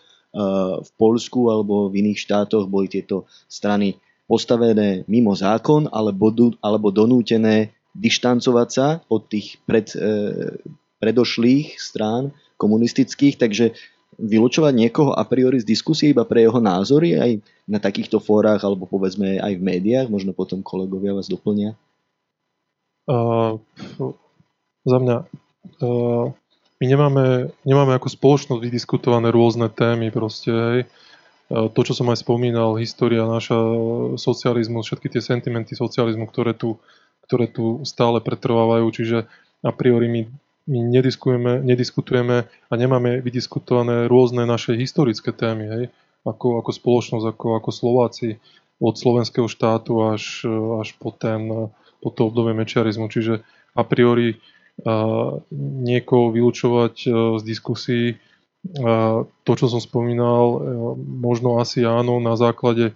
v 0.78 0.90
Polsku 0.94 1.50
alebo 1.50 1.90
v 1.90 2.06
iných 2.06 2.30
štátoch 2.30 2.70
boli 2.70 2.86
tieto 2.86 3.26
strany 3.50 3.98
postavené 4.30 5.02
mimo 5.10 5.34
zákon 5.34 5.90
alebo, 5.90 6.30
alebo 6.62 6.94
donútené 6.94 7.74
dištancovať 7.92 8.68
sa 8.70 8.86
od 9.10 9.26
tých 9.26 9.58
pred, 9.66 9.90
e, 9.98 10.08
predošlých 11.02 11.74
strán 11.82 12.30
komunistických, 12.54 13.34
takže 13.34 13.74
vylúčovať 14.22 14.70
niekoho 14.70 15.10
a 15.10 15.26
priori 15.26 15.58
z 15.58 15.66
diskusie 15.66 16.14
iba 16.14 16.22
pre 16.22 16.46
jeho 16.46 16.62
názory 16.62 17.18
aj 17.18 17.30
na 17.66 17.82
takýchto 17.82 18.22
fórach 18.22 18.62
alebo 18.62 18.86
povedzme 18.86 19.42
aj 19.42 19.58
v 19.58 19.66
médiách? 19.66 20.06
Možno 20.06 20.30
potom 20.30 20.62
kolegovia 20.62 21.10
vás 21.18 21.26
doplnia. 21.26 21.74
Uh, 23.10 23.58
za 24.86 24.98
mňa 25.02 25.16
uh, 25.82 26.30
my 26.78 26.84
nemáme, 26.86 27.50
nemáme 27.66 27.92
ako 27.98 28.06
spoločnosť 28.14 28.62
vydiskutované 28.62 29.34
rôzne 29.34 29.66
témy 29.66 30.14
proste, 30.14 30.54
hej. 30.54 30.82
Uh, 31.50 31.66
to, 31.66 31.82
čo 31.82 31.98
som 31.98 32.06
aj 32.14 32.22
spomínal, 32.22 32.78
história 32.78 33.26
naša, 33.26 33.58
socializmus, 34.14 34.86
všetky 34.86 35.18
tie 35.18 35.22
sentimenty 35.22 35.74
socializmu, 35.74 36.30
ktoré 36.30 36.54
tu, 36.54 36.78
ktoré 37.26 37.50
tu 37.50 37.82
stále 37.82 38.22
pretrvávajú, 38.22 38.86
čiže 38.94 39.26
a 39.66 39.70
priori 39.74 40.06
my 40.06 40.22
my 40.66 40.78
nediskutujeme, 40.78 41.62
nediskutujeme 41.62 42.36
a 42.46 42.72
nemáme 42.78 43.18
vydiskutované 43.18 44.06
rôzne 44.06 44.46
naše 44.46 44.78
historické 44.78 45.34
témy, 45.34 45.64
hej? 45.66 45.84
Ako, 46.22 46.62
ako 46.62 46.70
spoločnosť, 46.70 47.26
ako, 47.34 47.46
ako 47.58 47.70
Slováci 47.74 48.38
od 48.78 48.94
slovenského 48.94 49.50
štátu 49.50 50.02
až, 50.02 50.46
až 50.82 50.88
po, 50.98 51.10
ten, 51.14 51.70
po 51.98 52.08
to 52.10 52.30
obdobie 52.30 52.54
mečiarizmu. 52.54 53.10
Čiže 53.10 53.42
a 53.74 53.82
priori 53.82 54.38
a, 54.38 55.38
niekoho 55.82 56.30
vylúčovať 56.30 56.94
a, 57.06 57.10
z 57.38 57.42
diskusí 57.42 58.02
a, 58.82 59.22
to, 59.26 59.52
čo 59.58 59.66
som 59.66 59.82
spomínal, 59.82 60.44
a, 60.46 60.58
možno 60.98 61.58
asi 61.58 61.82
áno 61.82 62.22
na 62.22 62.38
základe, 62.38 62.94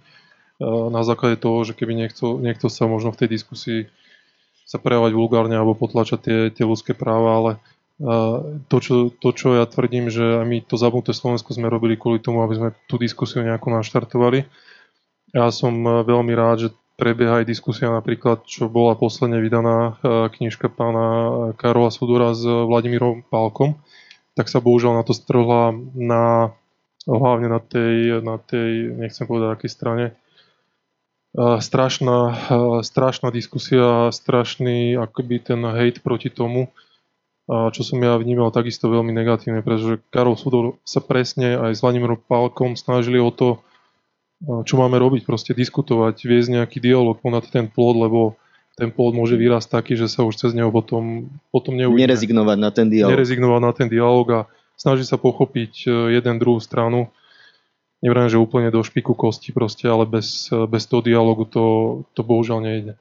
a, 0.59 0.87
na 0.87 1.03
základe 1.03 1.39
toho, 1.39 1.67
že 1.67 1.75
keby 1.75 1.95
niekto, 1.95 2.39
niekto 2.39 2.71
sa 2.71 2.87
možno 2.87 3.11
v 3.11 3.19
tej 3.23 3.29
diskusii 3.39 3.79
sa 4.67 4.77
prejavovať 4.83 5.13
vulgárne 5.15 5.55
alebo 5.55 5.79
potlačať 5.79 6.19
tie, 6.19 6.37
tie 6.51 6.65
ľudské 6.67 6.91
práva, 6.91 7.29
ale 7.39 7.51
to 8.67 8.77
čo, 8.77 9.09
to, 9.09 9.33
čo 9.33 9.57
ja 9.57 9.65
tvrdím, 9.65 10.13
že 10.13 10.45
my 10.45 10.61
to 10.61 10.77
zabudnuté 10.77 11.17
Slovensko 11.17 11.55
sme 11.55 11.71
robili 11.71 11.97
kvôli 11.97 12.21
tomu, 12.21 12.45
aby 12.45 12.53
sme 12.53 12.69
tú 12.85 13.01
diskusiu 13.01 13.41
nejako 13.41 13.73
naštartovali. 13.73 14.45
Ja 15.33 15.49
som 15.49 15.81
veľmi 16.05 16.29
rád, 16.37 16.69
že 16.69 16.69
prebieha 16.93 17.41
aj 17.41 17.49
diskusia 17.49 17.89
napríklad, 17.89 18.45
čo 18.45 18.69
bola 18.69 18.93
posledne 18.93 19.41
vydaná 19.41 19.97
knižka 20.29 20.69
pána 20.69 21.05
Karola 21.57 21.89
Sudora 21.89 22.37
s 22.37 22.45
Vladimírom 22.45 23.25
Pálkom, 23.25 23.81
tak 24.37 24.45
sa 24.45 24.61
bohužiaľ 24.61 25.01
na 25.01 25.03
to 25.05 25.17
strhla 25.17 25.73
na, 25.97 26.53
hlavne 27.09 27.49
na 27.49 27.57
tej, 27.57 28.21
na 28.21 28.37
tej, 28.37 28.93
nechcem 28.93 29.25
povedať 29.25 29.57
akej 29.57 29.71
strane, 29.73 30.05
strašná, 31.37 32.33
strašná 32.81 33.29
diskusia, 33.29 34.09
strašný 34.09 34.97
akoby 34.97 35.53
ten 35.53 35.61
hate 35.61 36.01
proti 36.01 36.33
tomu, 36.33 36.73
čo 37.47 37.81
som 37.85 38.01
ja 38.01 38.17
vnímal 38.17 38.49
takisto 38.51 38.89
veľmi 38.89 39.13
negatívne, 39.13 39.61
pretože 39.61 40.01
Karol 40.09 40.35
Sudor 40.35 40.81
sa 40.83 40.99
presne 40.99 41.55
aj 41.55 41.77
s 41.77 41.81
Vladimírom 41.85 42.19
Pálkom 42.19 42.75
snažili 42.75 43.21
o 43.21 43.29
to, 43.29 43.61
čo 44.41 44.75
máme 44.77 44.97
robiť, 44.99 45.23
proste 45.23 45.53
diskutovať, 45.53 46.25
viesť 46.25 46.61
nejaký 46.61 46.77
dialog 46.81 47.17
ponad 47.21 47.45
ten 47.47 47.69
plod, 47.69 47.95
lebo 47.97 48.21
ten 48.77 48.93
plod 48.93 49.17
môže 49.17 49.33
vyrásť 49.33 49.73
taký, 49.73 49.93
že 49.97 50.05
sa 50.05 50.21
už 50.21 50.37
cez 50.37 50.53
neho 50.53 50.69
potom, 50.69 51.33
potom 51.49 51.73
neuvidíme. 51.73 52.13
Nerezignovať 52.13 52.57
na 52.61 52.69
ten 52.69 52.87
dialog. 52.93 53.13
Nerezignovať 53.17 53.61
na 53.65 53.71
ten 53.73 53.87
dialog 53.89 54.27
a 54.29 54.39
snaží 54.77 55.01
sa 55.01 55.17
pochopiť 55.17 55.89
e, 55.89 56.13
jeden 56.13 56.37
druhú 56.37 56.61
stranu 56.61 57.09
neviem, 58.01 58.29
že 58.29 58.37
úplne 58.37 58.69
do 58.69 58.81
špiku 58.83 59.17
kosti 59.17 59.49
proste, 59.53 59.89
ale 59.89 60.05
bez, 60.05 60.49
bez 60.69 60.83
toho 60.85 61.01
dialogu 61.01 61.49
to, 61.49 61.65
to 62.13 62.21
bohužiaľ 62.21 62.59
nejde. 62.61 62.93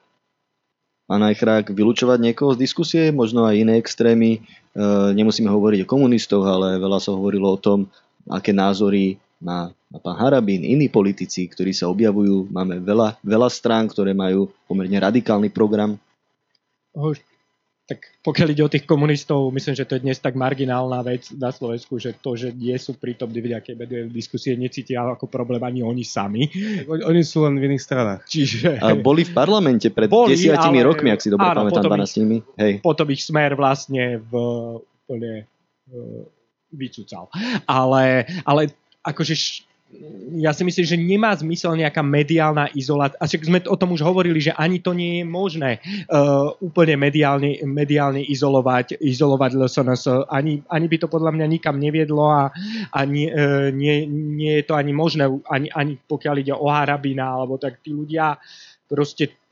A 1.07 1.23
najchrák 1.23 1.71
vylúčovať 1.71 2.19
niekoho 2.19 2.59
z 2.59 2.63
diskusie, 2.67 3.05
možno 3.15 3.47
aj 3.47 3.55
iné 3.63 3.79
extrémy. 3.79 4.31
E, 4.37 4.41
nemusíme 5.15 5.47
hovoriť 5.47 5.87
o 5.87 5.91
komunistoch, 5.91 6.43
ale 6.43 6.83
veľa 6.83 6.99
sa 6.99 7.15
hovorilo 7.15 7.55
o 7.55 7.63
tom, 7.63 7.87
aké 8.27 8.51
názory 8.51 9.15
má, 9.39 9.71
má 9.87 9.99
pán 10.03 10.19
Harabín, 10.19 10.67
iní 10.67 10.91
politici, 10.91 11.47
ktorí 11.47 11.71
sa 11.71 11.87
objavujú. 11.87 12.51
Máme 12.51 12.83
veľa, 12.83 13.23
veľa 13.23 13.49
strán, 13.55 13.87
ktoré 13.87 14.19
majú 14.19 14.51
pomerne 14.67 14.99
radikálny 14.99 15.47
program. 15.55 15.95
Tak 17.87 18.19
pokiaľ 18.27 18.49
ide 18.51 18.67
o 18.67 18.73
tých 18.73 18.83
komunistov, 18.83 19.55
myslím, 19.55 19.79
že 19.79 19.87
to 19.87 19.95
je 19.95 20.03
dnes 20.03 20.19
tak 20.19 20.35
marginálna 20.35 21.07
vec 21.07 21.31
na 21.39 21.55
Slovensku, 21.55 22.03
že 22.03 22.19
to, 22.19 22.35
že 22.35 22.51
nie 22.51 22.75
sú 22.83 22.99
prítomní 22.99 23.39
v 23.39 23.55
nejakej 23.55 23.79
diskusie, 24.11 24.59
necítia 24.59 25.07
ako 25.07 25.31
problém 25.31 25.63
ani 25.63 25.87
oni 25.87 26.03
sami. 26.03 26.51
Oni 26.91 27.23
sú 27.23 27.47
len 27.47 27.63
v 27.63 27.71
iných 27.71 27.83
stranách. 27.87 28.27
Čiže... 28.27 28.83
A 28.83 28.99
boli 28.99 29.23
v 29.23 29.31
parlamente 29.31 29.87
pred 29.95 30.11
boli, 30.11 30.35
desiatimi 30.35 30.83
ale, 30.83 30.87
rokmi, 30.91 31.15
ak 31.15 31.23
si 31.23 31.31
dobre 31.31 31.47
áno, 31.47 31.63
pamätám, 31.63 31.87
12 31.87 32.21
nimi. 32.27 32.39
Hej. 32.59 32.73
Potom 32.83 33.07
ich 33.15 33.23
smer 33.23 33.55
vlastne 33.55 34.19
v 34.19 34.33
úplne 34.83 35.47
uh, 35.95 36.27
vycúcal. 36.75 37.31
Ale, 37.71 38.27
ale 38.43 38.75
akože 39.07 39.35
ja 40.37 40.51
si 40.51 40.67
myslím, 40.67 40.85
že 40.85 40.99
nemá 40.99 41.31
zmysel 41.39 41.79
nejaká 41.79 42.03
mediálna 42.03 42.67
izolácia. 42.75 43.17
A 43.23 43.31
sme 43.31 43.63
o 43.71 43.79
tom 43.79 43.95
už 43.95 44.03
hovorili, 44.03 44.43
že 44.43 44.53
ani 44.53 44.83
to 44.83 44.91
nie 44.91 45.23
je 45.23 45.25
možné 45.25 45.79
uh, 46.11 46.51
úplne 46.59 46.99
mediálne, 46.99 47.63
mediálne 47.63 48.21
izolovať, 48.27 48.99
izolovať 48.99 49.55
LSNS. 49.55 50.27
Ani, 50.27 50.61
ani 50.67 50.87
by 50.91 50.97
to 50.99 51.07
podľa 51.07 51.31
mňa 51.39 51.47
nikam 51.47 51.79
neviedlo 51.79 52.27
a 52.27 52.51
ani, 52.99 53.31
uh, 53.31 53.71
nie, 53.71 54.11
nie 54.11 54.59
je 54.61 54.65
to 54.67 54.75
ani 54.75 54.91
možné, 54.91 55.31
ani, 55.47 55.71
ani 55.71 55.95
pokiaľ 56.03 56.35
ide 56.43 56.55
o 56.59 56.67
Harabina, 56.67 57.39
alebo 57.39 57.55
tak 57.57 57.79
tí 57.79 57.95
ľudia 57.95 58.35
proste 58.91 59.46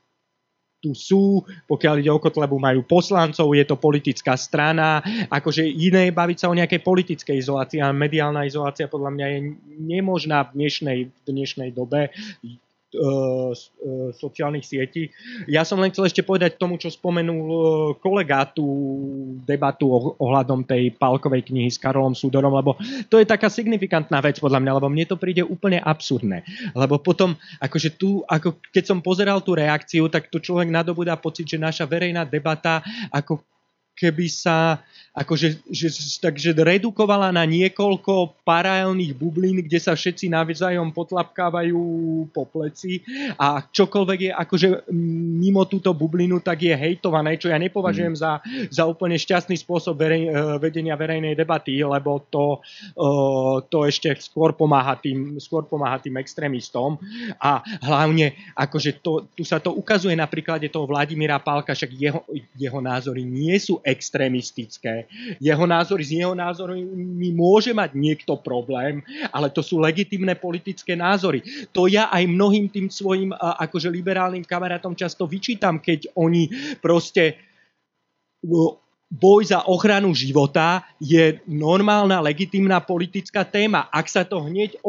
tu 0.85 0.93
sú, 0.93 1.41
pokiaľ 1.65 2.05
ide 2.05 2.13
o 2.13 2.21
Kotlebu, 2.21 2.61
majú 2.61 2.85
poslancov, 2.85 3.57
je 3.57 3.65
to 3.65 3.81
politická 3.81 4.37
strana, 4.37 5.01
akože 5.33 5.65
iné 5.65 6.13
je 6.13 6.13
baviť 6.13 6.37
sa 6.37 6.53
o 6.53 6.57
nejakej 6.57 6.85
politickej 6.85 7.41
izolácii 7.41 7.81
a 7.81 7.89
mediálna 7.89 8.45
izolácia 8.45 8.85
podľa 8.85 9.17
mňa 9.17 9.25
je 9.25 9.39
nemožná 9.81 10.45
v 10.53 10.61
dnešnej, 10.61 10.99
v 11.09 11.19
dnešnej 11.25 11.73
dobe. 11.73 12.13
E, 12.95 13.09
e, 13.51 13.89
sociálnych 14.15 14.63
sietí. 14.63 15.11
Ja 15.51 15.67
som 15.67 15.83
len 15.83 15.91
chcel 15.91 16.07
ešte 16.07 16.23
povedať 16.23 16.55
tomu, 16.55 16.79
čo 16.79 16.87
spomenul 16.87 17.43
e, 17.43 17.57
kolega 17.99 18.47
tú 18.47 18.63
debatu 19.43 20.15
ohľadom 20.15 20.63
tej 20.63 20.95
Palkovej 20.95 21.43
knihy 21.51 21.67
s 21.67 21.75
Karolom 21.75 22.15
Súdorom, 22.15 22.55
lebo 22.55 22.79
to 23.11 23.19
je 23.19 23.27
taká 23.27 23.51
signifikantná 23.51 24.23
vec 24.23 24.39
podľa 24.39 24.63
mňa, 24.63 24.75
lebo 24.79 24.87
mne 24.87 25.05
to 25.05 25.19
príde 25.19 25.43
úplne 25.43 25.83
absurdné. 25.83 26.47
Lebo 26.71 27.03
potom, 27.03 27.35
akože 27.59 27.99
tu, 27.99 28.23
ako 28.23 28.63
keď 28.71 28.83
som 28.87 29.03
pozeral 29.03 29.43
tú 29.43 29.59
reakciu, 29.59 30.07
tak 30.07 30.31
tu 30.31 30.39
človek 30.39 30.71
nadobudá 30.71 31.19
pocit, 31.19 31.45
že 31.51 31.59
naša 31.59 31.83
verejná 31.83 32.23
debata 32.23 32.79
ako 33.11 33.43
keby 33.95 34.27
sa 34.27 34.79
akože, 35.15 35.63
že, 35.71 35.87
takže 36.19 36.51
redukovala 36.51 37.31
na 37.31 37.47
niekoľko 37.47 38.43
paralelných 38.43 39.15
bublín, 39.15 39.63
kde 39.63 39.79
sa 39.79 39.95
všetci 39.95 40.27
navzájom 40.27 40.91
potlapkávajú 40.91 41.79
po 42.35 42.43
pleci. 42.43 42.99
A 43.39 43.63
čokoľvek 43.63 44.19
je 44.27 44.31
akože 44.35 44.67
mimo 45.39 45.63
túto 45.71 45.95
bublinu, 45.95 46.43
tak 46.43 46.67
je 46.67 46.75
hejtované, 46.75 47.39
čo 47.39 47.47
ja 47.47 47.55
nepovažujem 47.55 48.11
mm. 48.11 48.19
za, 48.19 48.43
za 48.67 48.83
úplne 48.83 49.15
šťastný 49.15 49.55
spôsob 49.55 49.95
verej, 49.95 50.27
e, 50.27 50.59
vedenia 50.59 50.99
verejnej 50.99 51.31
debaty, 51.31 51.79
lebo 51.79 52.27
to, 52.27 52.59
uh, 52.99 53.63
to 53.71 53.87
ešte 53.87 54.11
skôr 54.19 54.51
pomáha, 54.51 54.99
tým, 54.99 55.39
skôr 55.39 55.63
pomáha 55.63 56.03
tým 56.03 56.19
extrémistom. 56.19 56.99
A 57.39 57.63
hlavne 57.79 58.35
akože 58.51 58.99
to, 58.99 59.31
tu 59.31 59.47
sa 59.47 59.63
to 59.63 59.71
ukazuje 59.71 60.11
na 60.17 60.27
príklade 60.27 60.67
toho 60.67 60.83
Vladimíra 60.83 61.39
Pálka, 61.39 61.71
však 61.71 61.91
jeho, 61.95 62.21
jeho 62.59 62.79
názory 62.83 63.23
nie 63.23 63.55
sú 63.55 63.79
extrémistické, 63.79 65.04
jeho 65.39 65.65
názory, 65.67 66.03
s 66.03 66.11
jeho 66.13 66.33
názormi 66.33 67.29
môže 67.31 67.73
mať 67.73 67.93
niekto 67.93 68.37
problém, 68.39 69.01
ale 69.33 69.49
to 69.49 69.63
sú 69.63 69.81
legitimné 69.81 70.35
politické 70.37 70.93
názory. 70.93 71.41
To 71.73 71.85
ja 71.89 72.09
aj 72.13 72.25
mnohým 72.27 72.69
tým 72.69 72.87
svojim 72.91 73.33
akože 73.35 73.89
liberálnym 73.89 74.43
kamarátom 74.43 74.95
často 74.95 75.25
vyčítam, 75.25 75.81
keď 75.81 76.11
oni 76.17 76.49
proste 76.83 77.37
boj 79.05 79.45
za 79.45 79.61
ochranu 79.69 80.17
života 80.17 80.81
je 80.97 81.37
normálna, 81.45 82.25
legitimná 82.25 82.81
politická 82.81 83.45
téma. 83.45 83.85
Ak 83.93 84.09
sa 84.09 84.25
to 84.25 84.41
hneď 84.41 84.81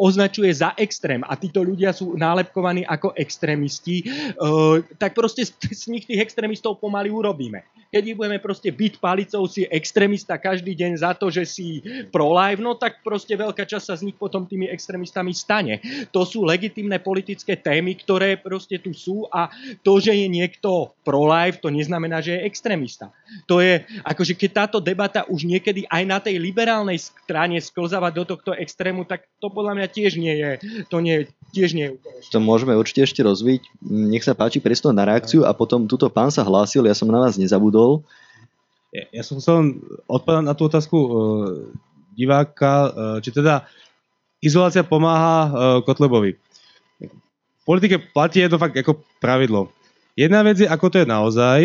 označuje 0.00 0.48
za 0.52 0.72
extrém 0.80 1.20
a 1.24 1.36
títo 1.36 1.60
ľudia 1.60 1.92
sú 1.92 2.16
nálepkovaní 2.16 2.88
ako 2.88 3.12
extrémisti, 3.12 4.08
tak 4.96 5.12
proste 5.12 5.44
z 5.52 5.84
nich 5.92 6.08
tých 6.08 6.24
extrémistov 6.24 6.80
pomaly 6.80 7.12
urobíme 7.12 7.60
keď 7.92 8.02
ich 8.08 8.16
budeme 8.16 8.40
proste 8.40 8.72
byť 8.72 8.96
palicou, 8.96 9.44
si 9.44 9.68
extrémista 9.68 10.40
každý 10.40 10.72
deň 10.72 10.92
za 10.96 11.12
to, 11.12 11.28
že 11.28 11.44
si 11.44 11.84
pro-life, 12.08 12.56
no 12.56 12.72
tak 12.72 13.04
proste 13.04 13.36
veľká 13.36 13.68
časť 13.68 13.84
sa 13.84 13.94
z 14.00 14.08
nich 14.08 14.16
potom 14.16 14.48
tými 14.48 14.64
extrémistami 14.64 15.36
stane. 15.36 15.84
To 16.08 16.24
sú 16.24 16.48
legitimné 16.48 17.04
politické 17.04 17.60
témy, 17.60 18.00
ktoré 18.00 18.40
proste 18.40 18.80
tu 18.80 18.96
sú 18.96 19.28
a 19.28 19.52
to, 19.84 20.00
že 20.00 20.16
je 20.16 20.24
niekto 20.24 20.96
pro-life, 21.04 21.60
to 21.60 21.68
neznamená, 21.68 22.24
že 22.24 22.40
je 22.40 22.48
extrémista. 22.48 23.12
To 23.44 23.60
je, 23.60 23.84
akože 24.08 24.40
keď 24.40 24.50
táto 24.64 24.80
debata 24.80 25.28
už 25.28 25.44
niekedy 25.44 25.84
aj 25.84 26.02
na 26.08 26.16
tej 26.16 26.40
liberálnej 26.40 26.96
strane 26.96 27.60
sklzáva 27.60 28.08
do 28.08 28.24
tohto 28.24 28.56
extrému, 28.56 29.04
tak 29.04 29.28
to 29.36 29.52
podľa 29.52 29.76
mňa 29.76 29.86
tiež 29.92 30.16
nie 30.16 30.32
je, 30.32 30.50
to 30.88 31.04
nie, 31.04 31.28
tiež 31.52 31.76
nie 31.76 31.92
je 31.92 32.32
To 32.32 32.40
môžeme 32.40 32.72
určite 32.72 33.04
ešte 33.04 33.20
rozviť. 33.20 33.84
Nech 33.84 34.24
sa 34.24 34.32
páči 34.32 34.64
priestor 34.64 34.96
na 34.96 35.04
reakciu 35.04 35.44
a 35.44 35.52
potom 35.52 35.84
túto 35.84 36.08
pán 36.08 36.32
sa 36.32 36.40
hlásil, 36.40 36.88
ja 36.88 36.96
som 36.96 37.12
na 37.12 37.20
vás 37.20 37.36
nezabudol 37.36 37.81
bol. 37.82 37.92
Ja, 38.94 39.04
ja 39.10 39.22
som 39.26 39.42
chcel 39.42 39.82
odpovedať 40.06 40.44
na 40.46 40.54
tú 40.54 40.70
otázku 40.70 40.96
uh, 40.96 41.10
diváka, 42.14 42.74
uh, 42.94 43.18
či 43.18 43.34
teda 43.34 43.66
izolácia 44.38 44.86
pomáha 44.86 45.38
uh, 45.48 45.50
Kotlebovi. 45.82 46.38
V 47.62 47.62
politike 47.66 47.98
platí 47.98 48.42
jedno 48.42 48.62
fakt 48.62 48.78
ako 48.78 49.02
pravidlo. 49.18 49.74
Jedna 50.14 50.46
vec 50.46 50.62
je, 50.62 50.68
ako 50.70 50.86
to 50.92 50.96
je 51.02 51.06
naozaj, 51.08 51.60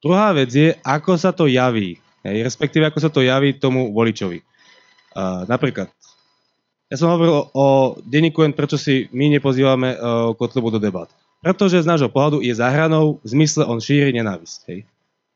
druhá 0.00 0.32
vec 0.32 0.48
je, 0.52 0.72
ako 0.80 1.12
sa 1.20 1.34
to 1.34 1.50
javí. 1.50 2.00
Hej, 2.24 2.40
respektíve, 2.40 2.88
ako 2.88 2.98
sa 3.04 3.10
to 3.12 3.20
javí 3.20 3.52
tomu 3.52 3.92
voličovi. 3.92 4.40
Uh, 5.12 5.44
napríklad, 5.44 5.92
ja 6.92 6.96
som 7.00 7.10
hovoril 7.10 7.50
o, 7.50 7.96
denníku 8.06 8.44
prečo 8.54 8.78
si 8.78 9.10
my 9.10 9.32
nepozývame 9.34 9.98
uh, 9.98 10.30
Kotlebu 10.36 10.76
do 10.76 10.78
debat. 10.78 11.10
Pretože 11.42 11.82
z 11.82 11.90
nášho 11.90 12.06
pohľadu 12.06 12.40
je 12.44 12.54
zahranou 12.54 13.18
v 13.20 13.26
zmysle 13.34 13.66
on 13.66 13.82
šíri 13.82 14.14
nenávisť. 14.14 14.58
Hej. 14.70 14.78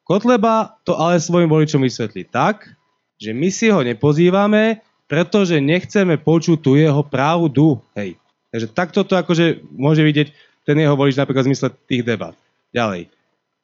Kotleba 0.09 0.81
to 0.89 0.97
ale 0.97 1.21
svojim 1.21 1.53
voličom 1.53 1.85
vysvetlí 1.85 2.33
tak, 2.33 2.73
že 3.21 3.37
my 3.37 3.53
si 3.53 3.69
ho 3.69 3.85
nepozývame, 3.85 4.81
pretože 5.05 5.61
nechceme 5.61 6.17
počuť 6.17 6.57
tú 6.65 6.81
jeho 6.81 7.05
pravdu. 7.05 7.77
Hej. 7.93 8.17
Takže 8.49 8.67
takto 8.73 9.05
to 9.05 9.21
akože 9.21 9.61
môže 9.69 10.01
vidieť 10.01 10.33
ten 10.65 10.81
jeho 10.81 10.97
volič 10.97 11.13
napríklad 11.13 11.45
v 11.45 11.49
zmysle 11.53 11.69
tých 11.85 12.09
debat. 12.09 12.33
Ďalej. 12.73 13.13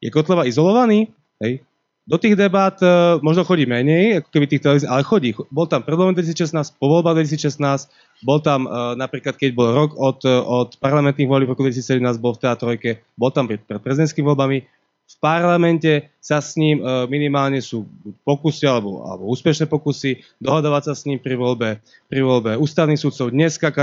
Je 0.05 0.09
Kotleba 0.13 0.45
izolovaný? 0.45 1.09
Hej. 1.41 1.65
Do 2.05 2.21
tých 2.21 2.37
debát 2.37 2.77
e, 2.85 3.17
možno 3.25 3.49
chodí 3.49 3.65
menej, 3.65 4.21
ako 4.21 4.29
keby 4.29 4.45
tých 4.45 4.61
televízií, 4.61 4.85
ale 4.85 5.01
chodí. 5.01 5.33
Bol 5.49 5.65
tam 5.65 5.81
pred 5.81 5.97
2016, 5.97 6.53
po 6.77 6.93
voľbách 6.93 7.25
2016, 7.25 7.89
bol 8.21 8.45
tam 8.45 8.69
e, 8.69 9.01
napríklad, 9.01 9.41
keď 9.41 9.51
bol 9.57 9.73
rok 9.73 9.97
od, 9.97 10.21
e, 10.21 10.29
od 10.29 10.77
parlamentných 10.77 11.25
volieb 11.25 11.49
v 11.49 11.57
roku 11.57 11.65
2017, 11.65 12.05
bol 12.21 12.37
v 12.37 12.45
teatrojke, 12.45 12.91
bol 13.17 13.33
tam 13.33 13.49
pred, 13.49 13.65
pred 13.65 13.81
prezidentskými 13.81 14.29
voľbami, 14.29 14.69
v 15.05 15.17
parlamente 15.21 16.17
sa 16.25 16.41
s 16.41 16.57
ním 16.57 16.81
e, 16.81 17.05
minimálne 17.13 17.61
sú 17.61 17.85
pokusy 18.25 18.65
alebo, 18.65 19.05
alebo 19.05 19.29
úspešné 19.29 19.69
pokusy 19.69 20.25
dohadovať 20.41 20.83
sa 20.91 20.95
s 20.97 21.05
ním 21.05 21.21
pri 21.21 21.37
voľbe, 21.37 21.85
pri 22.09 22.21
voľbe 22.25 22.57
ústavných 22.57 22.97
súdcov. 22.97 23.29
Dneska 23.31 23.69
e, 23.69 23.75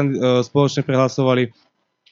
spoločne 0.41 0.81
prehlasovali, 0.81 1.53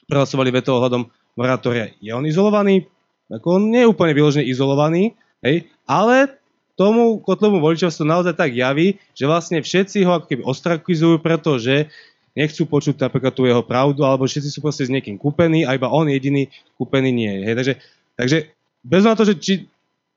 prehlasovali 0.06 0.50
veto 0.54 0.78
ohľadom 0.78 1.10
moratória. 1.34 1.90
Je 1.98 2.14
on 2.14 2.26
izolovaný? 2.30 2.86
Ako 3.30 3.58
on 3.62 3.74
nie 3.74 3.86
je 3.86 3.92
úplne 3.92 4.14
vyložený 4.14 4.46
izolovaný, 4.46 5.18
hej? 5.42 5.70
ale 5.90 6.38
tomu 6.78 7.20
kotlovu 7.20 7.60
voličovstvu 7.60 8.06
naozaj 8.08 8.34
tak 8.38 8.56
javí, 8.56 8.98
že 9.12 9.28
vlastne 9.28 9.60
všetci 9.60 10.06
ho 10.06 10.22
ako 10.22 10.26
keby 10.32 10.44
ostrakizujú, 10.46 11.20
pretože 11.20 11.92
nechcú 12.38 12.64
počuť 12.70 12.96
napríklad 12.96 13.34
tú 13.36 13.44
jeho 13.44 13.66
pravdu, 13.66 14.06
alebo 14.06 14.24
všetci 14.24 14.50
sú 14.54 14.64
proste 14.64 14.88
s 14.88 14.94
niekým 14.94 15.20
kúpení 15.20 15.68
a 15.68 15.76
iba 15.76 15.92
on 15.92 16.08
jediný 16.08 16.48
kúpený 16.80 17.10
nie 17.12 17.32
je. 17.36 17.42
Hej? 17.46 17.56
Takže, 17.58 17.74
takže 18.16 18.38
bez 18.84 19.04
na 19.04 19.14
to, 19.16 19.28
že 19.28 19.36
či, 19.40 19.54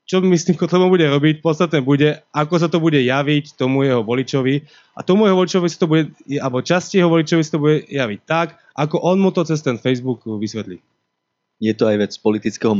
čo 0.03 0.19
my 0.19 0.35
s 0.35 0.47
tým 0.47 0.59
Kotlebom 0.59 0.91
bude 0.91 1.07
robiť, 1.07 1.39
podstatné 1.39 1.79
bude, 1.79 2.19
ako 2.35 2.55
sa 2.59 2.67
to 2.67 2.83
bude 2.83 2.99
javiť 2.99 3.55
tomu 3.55 3.87
jeho 3.87 4.03
voličovi 4.03 4.63
a 4.95 4.99
tomu 5.03 5.27
jeho 5.27 5.39
voličovi 5.39 5.67
si 5.71 5.77
to 5.79 5.87
bude, 5.87 6.11
alebo 6.39 6.59
časti 6.59 6.99
jeho 6.99 7.11
voličovi 7.11 7.41
si 7.43 7.51
to 7.51 7.59
bude 7.59 7.87
javiť 7.87 8.19
tak, 8.27 8.59
ako 8.75 8.99
on 8.99 9.19
mu 9.19 9.31
to 9.31 9.47
cez 9.47 9.63
ten 9.63 9.79
Facebook 9.79 10.27
vysvetlí. 10.27 10.83
Je 11.63 11.71
to 11.71 11.87
aj 11.87 11.95
vec 11.95 12.11
politického 12.19 12.75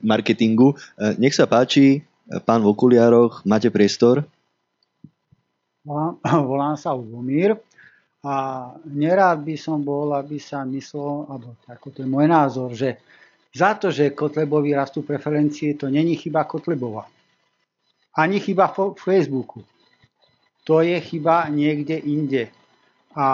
marketingu. 0.00 0.72
E, 0.72 0.76
nech 1.20 1.36
sa 1.36 1.44
páči, 1.44 2.00
pán 2.48 2.64
v 2.64 2.72
okuliároch, 2.72 3.44
máte 3.44 3.68
priestor? 3.68 4.24
Volám, 5.84 6.16
volám 6.50 6.76
sa 6.80 6.96
Lubomír 6.96 7.58
a 8.22 8.34
nerád 8.86 9.42
by 9.42 9.56
som 9.58 9.82
bol, 9.82 10.14
aby 10.14 10.38
sa 10.38 10.62
myslel, 10.62 11.26
alebo 11.28 11.58
ako 11.66 11.86
to 11.90 11.98
je 12.06 12.08
môj 12.08 12.26
názor, 12.30 12.70
že 12.72 13.02
za 13.52 13.76
to, 13.76 13.92
že 13.92 14.16
Kotlebovi 14.16 14.72
rastú 14.72 15.04
preferencie, 15.04 15.76
to 15.76 15.92
není 15.92 16.16
chyba 16.16 16.48
Kotlebova. 16.48 17.04
Ani 18.16 18.40
chyba 18.40 18.72
v 18.72 18.96
Facebooku. 18.96 19.60
To 20.64 20.80
je 20.80 20.96
chyba 21.00 21.48
niekde 21.52 22.00
inde. 22.00 22.48
A 23.12 23.26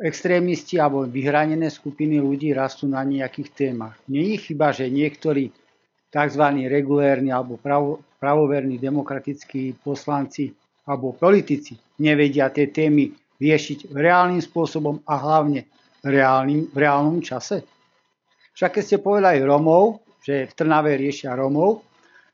extrémisti 0.00 0.80
alebo 0.80 1.04
vyhranené 1.04 1.68
skupiny 1.70 2.18
ľudí 2.18 2.50
rastú 2.56 2.88
na 2.88 3.04
nejakých 3.04 3.50
témach. 3.52 3.94
Není 4.08 4.40
chyba, 4.40 4.72
že 4.72 4.88
niektorí 4.88 5.52
tzv. 6.10 6.44
regulérni 6.70 7.30
alebo 7.30 7.60
pravo, 7.60 8.00
pravoverní 8.18 8.78
demokratickí 8.78 9.76
poslanci 9.84 10.54
alebo 10.86 11.12
politici 11.12 11.76
nevedia 12.00 12.48
tie 12.50 12.70
témy 12.70 13.12
riešiť 13.40 13.90
reálnym 13.90 14.40
spôsobom 14.40 15.02
a 15.04 15.14
hlavne 15.18 15.66
reálnym, 16.04 16.70
v 16.70 16.76
reálnom 16.76 17.18
čase? 17.20 17.66
Však 18.54 18.78
keď 18.78 18.82
ste 18.86 19.02
povedali 19.02 19.42
Romov, 19.42 20.06
že 20.22 20.46
v 20.46 20.52
Trnave 20.54 20.94
riešia 20.94 21.34
Romov, 21.34 21.82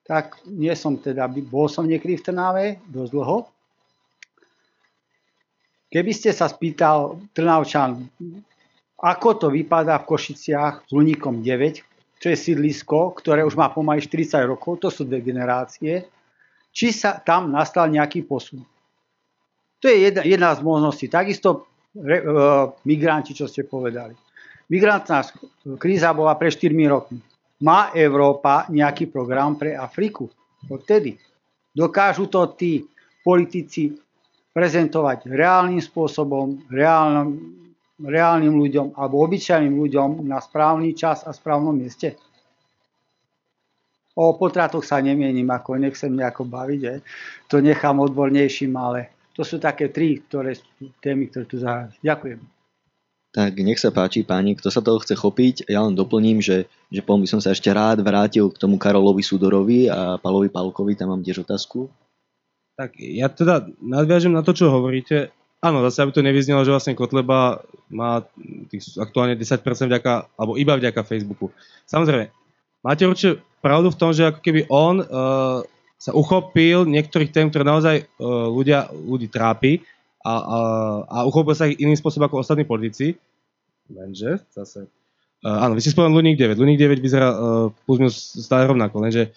tak 0.04 0.42
nie 0.46 0.72
som 0.76 1.00
teda, 1.00 1.26
bol 1.28 1.66
som 1.66 1.88
niekedy 1.88 2.20
v 2.20 2.24
Trnave 2.28 2.64
dosť 2.86 3.10
dlho. 3.10 3.38
Keby 5.90 6.12
ste 6.14 6.30
sa 6.30 6.46
spýtal 6.46 7.18
Trnavčan, 7.34 8.06
ako 9.00 9.28
to 9.40 9.46
vypadá 9.48 10.04
v 10.04 10.08
Košiciach 10.12 10.86
s 10.86 10.90
Luníkom 10.92 11.40
9, 11.40 12.20
čo 12.20 12.26
je 12.28 12.36
sídlisko, 12.36 13.16
ktoré 13.16 13.42
už 13.42 13.56
má 13.56 13.72
pomaly 13.72 14.04
40 14.04 14.44
rokov, 14.44 14.84
to 14.84 14.88
sú 14.92 15.08
dve 15.08 15.24
generácie, 15.24 16.04
či 16.70 16.92
sa 16.92 17.16
tam 17.18 17.48
nastal 17.48 17.88
nejaký 17.88 18.28
posun. 18.28 18.62
To 19.80 19.88
je 19.88 20.12
jedna, 20.12 20.22
jedna 20.22 20.50
z 20.52 20.60
možností. 20.60 21.08
Takisto 21.08 21.64
re, 21.96 22.20
uh, 22.20 22.76
migranti, 22.84 23.32
čo 23.32 23.48
ste 23.48 23.64
povedali. 23.64 24.12
Migrantná 24.70 25.26
kríza 25.82 26.14
bola 26.14 26.38
pre 26.38 26.48
4 26.48 26.70
rokmi. 26.86 27.18
Má 27.60 27.90
Európa 27.92 28.70
nejaký 28.70 29.10
program 29.10 29.58
pre 29.58 29.74
Afriku? 29.74 30.30
Odtedy. 30.70 31.18
Dokážu 31.74 32.30
to 32.30 32.54
tí 32.54 32.86
politici 33.20 33.92
prezentovať 34.54 35.28
reálnym 35.28 35.82
spôsobom, 35.82 36.66
reálnym, 36.70 37.60
reálnym 38.00 38.54
ľuďom 38.56 38.86
alebo 38.96 39.20
obyčajným 39.26 39.76
ľuďom 39.76 40.24
na 40.24 40.40
správny 40.40 40.96
čas 40.96 41.26
a 41.26 41.34
správnom 41.34 41.76
mieste? 41.76 42.16
O 44.16 44.34
potratoch 44.34 44.82
sa 44.82 44.98
nemienim, 44.98 45.46
ako 45.46 45.78
nechcem 45.78 46.12
nejako 46.12 46.48
baviť, 46.48 46.80
že? 46.80 46.94
to 47.46 47.62
nechám 47.62 48.02
odbornejším, 48.02 48.74
ale 48.74 49.30
to 49.32 49.46
sú 49.46 49.62
také 49.62 49.88
tri 49.94 50.18
ktoré 50.18 50.58
sú 50.58 50.90
témy, 50.98 51.30
ktoré 51.30 51.44
tu 51.46 51.56
zahrali. 51.62 51.94
Ďakujem. 52.02 52.59
Tak 53.30 53.62
nech 53.62 53.78
sa 53.78 53.94
páči 53.94 54.26
páni, 54.26 54.58
kto 54.58 54.74
sa 54.74 54.82
toho 54.82 54.98
chce 54.98 55.14
chopiť, 55.14 55.70
ja 55.70 55.86
len 55.86 55.94
doplním, 55.94 56.42
že, 56.42 56.66
že 56.90 56.98
by 57.06 57.26
som 57.30 57.38
sa 57.38 57.54
ešte 57.54 57.70
rád 57.70 58.02
vrátil 58.02 58.50
k 58.50 58.58
tomu 58.58 58.74
Karolovi 58.74 59.22
Sudorovi 59.22 59.86
a 59.86 60.18
Palovi 60.18 60.50
Palkovi, 60.50 60.98
tam 60.98 61.14
mám 61.14 61.22
tiež 61.22 61.46
otázku. 61.46 61.86
Tak 62.74 62.98
ja 62.98 63.30
teda 63.30 63.70
nadviažem 63.78 64.34
na 64.34 64.42
to, 64.42 64.50
čo 64.50 64.74
hovoríte. 64.74 65.30
Áno, 65.62 65.84
zase 65.86 66.02
aby 66.02 66.10
to 66.10 66.26
nevyznelo, 66.26 66.64
že 66.66 66.74
vlastne 66.74 66.98
Kotleba 66.98 67.62
má 67.92 68.24
tých 68.72 68.96
aktuálne 68.98 69.36
10% 69.38 69.62
vďaka, 69.62 70.32
alebo 70.34 70.56
iba 70.56 70.74
vďaka 70.74 71.06
Facebooku. 71.06 71.54
Samozrejme, 71.86 72.32
máte 72.82 73.04
určite 73.06 73.44
pravdu 73.60 73.92
v 73.92 73.98
tom, 74.00 74.10
že 74.10 74.26
ako 74.26 74.40
keby 74.40 74.66
on 74.72 75.04
uh, 75.04 75.60
sa 76.00 76.10
uchopil 76.16 76.88
niektorých 76.88 77.30
tém, 77.30 77.46
ktoré 77.52 77.62
naozaj 77.62 78.08
uh, 78.18 78.48
ľudia, 78.48 78.88
ľudí 78.88 79.28
trápi 79.28 79.84
a, 80.20 80.34
a, 80.36 80.58
a 81.08 81.18
uchopil 81.24 81.56
sa 81.56 81.68
ich 81.68 81.80
iným 81.80 81.96
spôsobom 81.96 82.28
ako 82.28 82.44
ostatní 82.44 82.68
politici. 82.68 83.16
Lenže, 83.90 84.44
zase, 84.52 84.86
uh, 85.42 85.64
áno, 85.64 85.74
vy 85.74 85.80
ste 85.82 85.96
spomenuli 85.96 86.36
Luník 86.36 86.36
9. 86.38 86.60
Luník 86.60 86.78
9 86.78 87.00
vyzerá 87.00 87.28
uh, 87.32 87.72
plus 87.88 87.98
minus 87.98 88.16
stále 88.38 88.68
rovnako, 88.68 89.02
lenže 89.02 89.34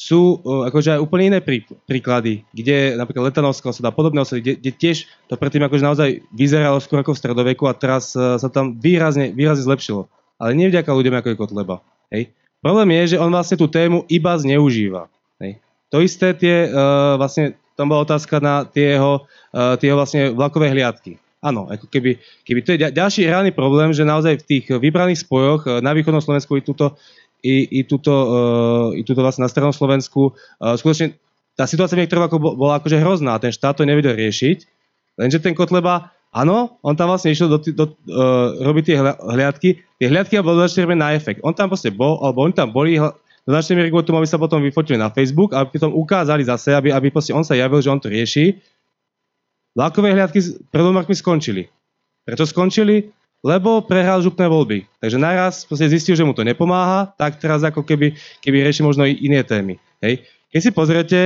sú 0.00 0.40
uh, 0.40 0.64
akože 0.70 0.96
aj 0.96 1.00
úplne 1.04 1.36
iné 1.36 1.38
prí, 1.44 1.66
príklady, 1.84 2.48
kde 2.56 2.96
napríklad 2.96 3.28
Letanovská 3.28 3.68
osada, 3.68 3.92
podobné 3.92 4.24
osady, 4.24 4.40
kde, 4.40 4.54
kde 4.56 4.70
tiež 4.72 4.96
to 5.28 5.36
predtým 5.36 5.60
akože 5.66 5.84
naozaj 5.84 6.08
vyzeralo 6.32 6.80
skôr 6.80 7.04
ako 7.04 7.12
v 7.12 7.20
stredoveku 7.20 7.68
a 7.68 7.76
teraz 7.76 8.16
uh, 8.16 8.40
sa 8.40 8.48
tam 8.48 8.80
výrazne, 8.80 9.36
výrazne 9.36 9.68
zlepšilo. 9.68 10.08
Ale 10.40 10.56
nie 10.56 10.72
vďaka 10.72 10.88
ľuďom 10.88 11.14
ako 11.20 11.28
je 11.28 11.36
Kotleba. 11.36 11.76
Hej. 12.08 12.32
Problém 12.64 12.96
je, 12.96 13.16
že 13.16 13.20
on 13.20 13.28
vlastne 13.28 13.60
tú 13.60 13.68
tému 13.68 14.08
iba 14.08 14.32
zneužíva. 14.40 15.12
Hej. 15.36 15.60
To 15.92 16.00
isté 16.00 16.32
tie, 16.32 16.72
uh, 16.72 17.20
vlastne, 17.20 17.59
tam 17.80 17.88
bola 17.88 18.04
otázka 18.04 18.36
na 18.44 18.68
tie 18.68 19.00
jeho, 19.00 19.24
uh, 19.56 19.80
tie 19.80 19.88
jeho 19.88 19.96
vlastne 19.96 20.36
vlakové 20.36 20.68
hliadky. 20.68 21.16
Áno, 21.40 21.72
ako 21.72 21.88
keby, 21.88 22.20
keby 22.44 22.60
to 22.60 22.76
je 22.76 22.92
ďalší 22.92 23.24
reálny 23.24 23.56
problém, 23.56 23.96
že 23.96 24.04
naozaj 24.04 24.44
v 24.44 24.46
tých 24.46 24.64
vybraných 24.68 25.24
spojoch 25.24 25.64
uh, 25.64 25.80
na 25.80 25.96
východnom 25.96 26.20
Slovensku 26.20 26.60
i 26.60 26.62
túto, 26.62 27.00
i, 27.40 27.80
i 27.80 27.88
túto, 27.88 28.12
uh, 28.12 28.88
i 28.92 29.00
túto 29.00 29.24
vlastne 29.24 29.48
na 29.48 29.50
strednom 29.50 29.72
Slovensku, 29.72 30.36
skutočne 30.60 31.16
tá 31.56 31.64
situácia 31.64 31.96
v 31.96 32.04
niektorom 32.04 32.28
bola 32.36 32.76
akože 32.80 33.00
hrozná, 33.00 33.40
ten 33.40 33.52
štát 33.52 33.80
to 33.80 33.88
nevedel 33.88 34.12
riešiť, 34.12 34.58
lenže 35.16 35.40
ten 35.40 35.56
Kotleba, 35.56 36.12
áno, 36.32 36.76
on 36.84 36.96
tam 36.96 37.12
vlastne 37.12 37.32
išiel 37.32 37.48
do, 37.48 37.58
do, 37.60 37.72
do, 37.72 37.84
uh, 38.12 38.60
robiť 38.60 38.84
tie 38.84 38.96
hliadky, 39.00 39.68
tie 40.00 40.06
hliadky 40.08 40.40
boli 40.44 40.60
začali 40.64 40.96
na 40.96 41.12
efekt. 41.12 41.40
On 41.44 41.56
tam 41.56 41.72
proste 41.72 41.88
bol, 41.92 42.20
alebo 42.20 42.44
oni 42.44 42.54
tam 42.56 42.72
boli, 42.72 43.00
do 43.44 43.50
značnej 43.56 43.80
miery 43.80 43.88
kvôli 43.88 44.06
tomu, 44.06 44.20
aby 44.20 44.28
sa 44.28 44.40
potom 44.40 44.60
vyfotili 44.60 45.00
na 45.00 45.08
Facebook 45.08 45.56
a 45.56 45.64
potom 45.64 45.96
ukázali 45.96 46.44
zase, 46.44 46.76
aby, 46.76 46.92
aby 46.92 47.08
on 47.32 47.44
sa 47.44 47.56
javil, 47.56 47.80
že 47.80 47.90
on 47.90 48.00
to 48.00 48.12
rieši. 48.12 48.60
Vlákové 49.72 50.12
hliadky 50.12 50.38
pred 50.68 50.84
rokmi 50.84 51.14
skončili. 51.14 51.62
Prečo 52.26 52.44
skončili? 52.44 53.10
Lebo 53.40 53.80
prehral 53.80 54.20
župné 54.20 54.44
voľby. 54.44 54.84
Takže 55.00 55.16
naraz 55.16 55.64
zistil, 55.64 56.12
že 56.12 56.26
mu 56.28 56.36
to 56.36 56.44
nepomáha, 56.44 57.08
tak 57.16 57.40
teraz 57.40 57.64
ako 57.64 57.80
keby, 57.88 58.12
keby 58.44 58.68
rieši 58.68 58.84
možno 58.84 59.08
i 59.08 59.16
iné 59.16 59.40
témy. 59.40 59.80
Hej. 60.04 60.28
Keď 60.52 60.60
si 60.60 60.70
pozriete, 60.76 61.20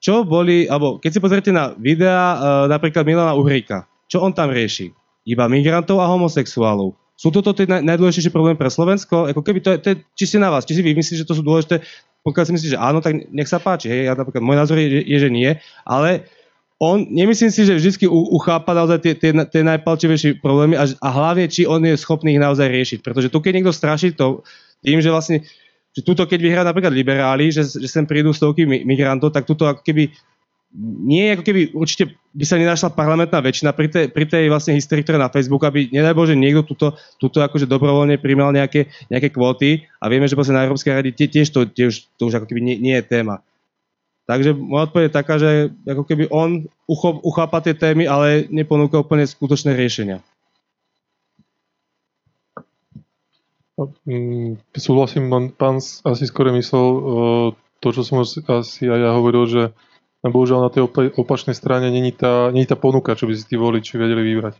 čo 0.00 0.24
boli, 0.24 0.64
alebo 0.64 0.96
keď 0.96 1.10
si 1.12 1.20
pozriete 1.20 1.50
na 1.52 1.76
videá 1.76 2.38
uh, 2.38 2.40
napríklad 2.70 3.04
Milana 3.04 3.36
Uhríka, 3.36 3.84
čo 4.08 4.24
on 4.24 4.32
tam 4.32 4.48
rieši? 4.48 4.94
Iba 5.28 5.44
migrantov 5.44 6.00
a 6.00 6.08
homosexuálov. 6.08 6.96
Sú 7.18 7.34
toto 7.34 7.50
tie 7.50 7.66
najdôležitejšie 7.66 8.30
problémy 8.30 8.54
pre 8.54 8.70
Slovensko? 8.70 9.26
Ako 9.26 9.42
keby 9.42 9.58
to 9.58 9.74
to 9.82 9.86
je 9.90 9.96
čiste 10.14 10.38
na 10.38 10.54
vás. 10.54 10.62
Či 10.62 10.78
si 10.78 10.82
vy 10.86 10.94
myslíte, 10.94 11.26
že 11.26 11.28
to 11.28 11.34
sú 11.34 11.42
dôležité? 11.42 11.82
Pokiaľ 12.22 12.44
si 12.46 12.52
myslíte, 12.54 12.72
že 12.78 12.80
áno, 12.80 13.02
tak 13.02 13.26
nech 13.34 13.50
sa 13.50 13.58
páči. 13.58 13.90
Hej, 13.90 14.02
ja 14.06 14.14
napríklad, 14.14 14.38
môj 14.38 14.54
názor 14.54 14.78
je, 14.78 15.02
je, 15.02 15.18
že 15.18 15.26
nie. 15.26 15.50
Ale 15.82 16.30
on, 16.78 17.10
nemyslím 17.10 17.50
si, 17.50 17.66
že 17.66 17.74
vždy 17.74 18.06
uchápa 18.06 18.70
naozaj 18.70 19.02
tie, 19.02 19.14
tie, 19.18 19.34
tie 19.34 19.62
najpalčivejšie 19.66 20.38
problémy 20.38 20.78
a, 20.78 20.86
a 20.86 21.08
hlavne, 21.10 21.50
či 21.50 21.66
on 21.66 21.82
je 21.82 21.98
schopný 21.98 22.38
ich 22.38 22.42
naozaj 22.42 22.70
riešiť. 22.70 22.98
Pretože 23.02 23.34
tu, 23.34 23.42
keď 23.42 23.52
niekto 23.58 23.74
straší 23.74 24.14
to 24.14 24.46
tým, 24.86 25.02
že 25.02 25.10
vlastne 25.10 25.42
že 25.90 26.06
tuto, 26.06 26.30
keď 26.30 26.38
vyhrá 26.38 26.62
napríklad 26.62 26.94
liberáli, 26.94 27.50
že, 27.50 27.66
že 27.66 27.88
sem 27.90 28.06
prídu 28.06 28.30
stovky 28.30 28.62
migrantov, 28.62 29.34
tak 29.34 29.42
tuto 29.42 29.66
ako 29.66 29.82
keby 29.82 30.14
nie 30.76 31.32
ako 31.32 31.42
keby 31.48 31.60
určite 31.72 32.12
by 32.36 32.44
sa 32.44 32.60
nenašla 32.60 32.92
parlamentná 32.92 33.40
väčšina 33.40 33.72
pri 33.72 33.88
tej, 33.88 34.04
pri 34.12 34.28
tej 34.28 34.52
vlastne 34.52 34.76
histórii, 34.76 35.00
ktorá 35.00 35.16
na 35.16 35.32
Facebooku, 35.32 35.64
aby 35.64 35.88
nedaj 35.88 36.12
Bože 36.12 36.36
niekto 36.36 36.60
tuto, 36.60 36.92
tuto 37.16 37.40
akože 37.40 37.64
dobrovoľne 37.64 38.20
primal 38.20 38.52
nejaké, 38.52 38.92
nejaké 39.08 39.32
kvóty 39.32 39.88
a 39.96 40.12
vieme, 40.12 40.28
že 40.28 40.36
vlastne 40.36 40.60
na 40.60 40.64
Európskej 40.68 40.92
rade 40.92 41.16
tiež 41.16 41.48
to, 41.48 41.64
tiež, 41.64 42.12
to 42.20 42.28
už 42.28 42.36
ako 42.38 42.46
keby 42.52 42.60
nie, 42.60 42.76
nie 42.76 42.94
je 43.00 43.08
téma. 43.08 43.40
Takže 44.28 44.52
moja 44.52 44.92
odpoveď 44.92 45.08
je 45.08 45.16
taká, 45.16 45.34
že 45.40 45.50
ako 45.88 46.04
keby 46.04 46.28
on 46.28 46.68
uchop, 46.84 47.24
uchápa 47.24 47.64
tie 47.64 47.72
témy, 47.72 48.04
ale 48.04 48.44
neponúka 48.52 49.00
úplne 49.00 49.24
skutočné 49.24 49.72
riešenia. 49.72 50.20
Mm, 54.04 54.60
súhlasím, 54.76 55.32
pán 55.56 55.80
asi 55.80 56.24
skôr 56.28 56.52
myslel 56.52 56.86
uh, 56.92 57.48
to, 57.80 57.88
čo 57.94 58.02
som 58.04 58.20
asi 58.20 58.84
aj 58.84 59.00
ja 59.00 59.10
hovoril, 59.16 59.48
že 59.48 59.62
a 60.18 60.26
bohužiaľ 60.26 60.66
na 60.66 60.70
tej 60.74 60.82
opačnej 61.14 61.54
strane 61.54 61.94
není 61.94 62.10
tá, 62.10 62.50
není 62.50 62.66
tá 62.66 62.74
ponuka, 62.74 63.14
čo 63.14 63.30
by 63.30 63.38
si 63.38 63.46
tí 63.46 63.54
voliči 63.54 63.94
vedeli 63.94 64.22
vybrať. 64.34 64.58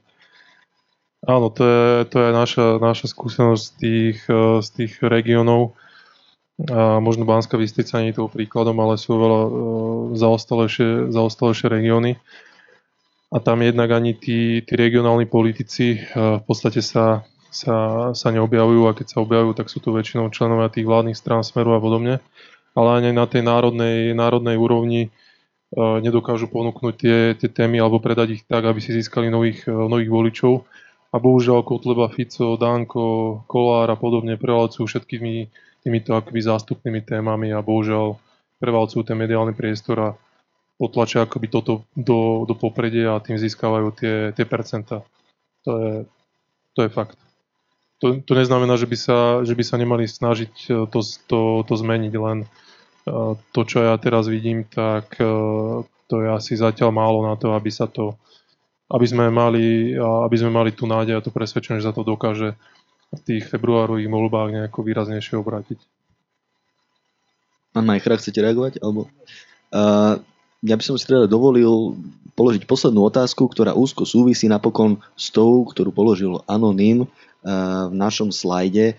Áno, 1.26 1.50
to 1.50 1.66
je, 1.66 1.86
to 2.14 2.16
je 2.22 2.30
naša, 2.30 2.66
naša 2.78 3.10
skúsenosť 3.10 3.62
z 3.62 3.70
tých, 3.74 4.18
eh, 4.30 4.62
z 4.62 4.68
tých 4.70 4.92
regiónov. 5.02 5.74
A 6.58 6.98
možno 6.98 7.22
Banská 7.22 7.54
Bystrica 7.54 8.02
nie 8.02 8.10
je 8.10 8.18
toho 8.18 8.26
príkladom, 8.26 8.74
ale 8.82 8.98
sú 8.98 9.14
veľa 9.14 9.42
uh, 9.46 9.50
zaostalejšie, 10.18 11.06
zaostalejšie 11.14 11.70
regióny. 11.70 12.18
A 13.30 13.38
tam 13.38 13.62
jednak 13.62 13.94
ani 13.94 14.18
tí, 14.18 14.66
tí 14.66 14.74
regionálni 14.74 15.30
politici 15.30 16.02
uh, 16.02 16.42
v 16.42 16.44
podstate 16.50 16.82
sa, 16.82 17.22
sa, 17.54 18.10
sa 18.10 18.28
neobjavujú 18.34 18.90
a 18.90 18.96
keď 18.98 19.06
sa 19.06 19.22
objavujú, 19.22 19.54
tak 19.54 19.70
sú 19.70 19.78
to 19.78 19.94
väčšinou 19.94 20.34
členovia 20.34 20.66
tých 20.66 20.82
vládnych 20.82 21.14
strán 21.14 21.46
Smeru 21.46 21.78
a 21.78 21.80
podobne. 21.80 22.18
Ale 22.74 22.88
ani 22.90 23.14
na 23.14 23.30
tej 23.30 23.46
národnej, 23.46 24.10
národnej 24.18 24.58
úrovni 24.58 25.14
nedokážu 25.76 26.48
ponúknuť 26.48 26.94
tie, 26.96 27.18
tie 27.36 27.48
témy 27.52 27.80
alebo 27.80 28.00
predať 28.00 28.40
ich 28.40 28.42
tak, 28.48 28.64
aby 28.64 28.80
si 28.80 28.96
získali 28.96 29.28
nových, 29.28 29.68
nových 29.68 30.08
voličov. 30.08 30.64
A 31.08 31.16
bohužiaľ 31.16 31.64
Kotleba, 31.64 32.12
Fico, 32.12 32.56
Danko, 32.60 33.40
Kolár 33.48 33.88
a 33.88 33.96
podobne 33.96 34.36
prevalcujú 34.36 34.84
všetkými 34.84 35.48
týmito 35.80 36.12
akoby 36.12 36.40
zástupnými 36.40 37.00
témami 37.04 37.52
a 37.52 37.64
bohužiaľ 37.64 38.20
prevalcujú 38.60 39.08
ten 39.08 39.16
mediálny 39.16 39.56
priestor 39.56 39.96
a 40.00 40.08
potlačia 40.76 41.24
akoby 41.24 41.48
toto 41.48 41.88
do, 41.96 42.44
do 42.44 42.52
popredia 42.52 43.16
a 43.16 43.24
tým 43.24 43.40
získavajú 43.40 43.88
tie, 43.96 44.14
tie 44.36 44.44
percentá. 44.44 45.00
To 45.64 45.70
je, 45.80 45.92
to 46.76 46.80
je 46.84 46.90
fakt. 46.92 47.16
To, 47.98 48.20
to 48.20 48.32
neznamená, 48.36 48.78
že 48.78 48.86
by, 48.86 48.96
sa, 48.96 49.18
že 49.42 49.58
by 49.58 49.64
sa 49.64 49.74
nemali 49.80 50.06
snažiť 50.06 50.52
to, 50.92 51.00
to, 51.26 51.40
to 51.66 51.74
zmeniť, 51.74 52.14
len 52.14 52.46
uh, 52.46 52.67
to, 53.54 53.60
čo 53.64 53.84
ja 53.84 53.94
teraz 53.96 54.26
vidím, 54.26 54.64
tak 54.68 55.16
e, 55.18 55.26
to 55.84 56.14
je 56.22 56.28
asi 56.28 56.56
zatiaľ 56.56 56.90
málo 56.92 57.20
na 57.24 57.34
to, 57.34 57.52
aby 57.52 57.68
sa 57.68 57.88
to 57.88 58.16
aby 58.88 59.04
sme 59.04 59.28
mali, 59.28 59.92
aby 60.00 60.36
sme 60.36 60.48
mali 60.48 60.72
tú 60.72 60.88
nádej 60.88 61.20
a 61.20 61.24
to 61.24 61.28
presvedčenie, 61.28 61.84
že 61.84 61.92
sa 61.92 61.96
to 61.96 62.08
dokáže 62.08 62.56
v 63.12 63.20
tých 63.24 63.44
februárových 63.48 64.08
voľbách 64.08 64.48
nejako 64.52 64.80
výraznejšie 64.80 65.36
obrátiť. 65.36 65.76
Pán 67.76 67.84
Majchra, 67.84 68.16
chcete 68.16 68.40
reagovať? 68.40 68.80
Alebo, 68.80 69.08
uh, 69.76 70.16
ja 70.64 70.74
by 70.76 70.84
som 70.84 70.96
si 70.96 71.04
teda 71.04 71.28
dovolil 71.28 72.00
položiť 72.32 72.64
poslednú 72.64 73.04
otázku, 73.04 73.44
ktorá 73.52 73.76
úzko 73.76 74.08
súvisí 74.08 74.48
napokon 74.48 75.04
s 75.20 75.28
tou, 75.34 75.68
ktorú 75.68 75.92
položil 75.92 76.40
Anonym 76.46 77.10
v 77.88 77.94
našom 77.94 78.34
slajde. 78.34 78.98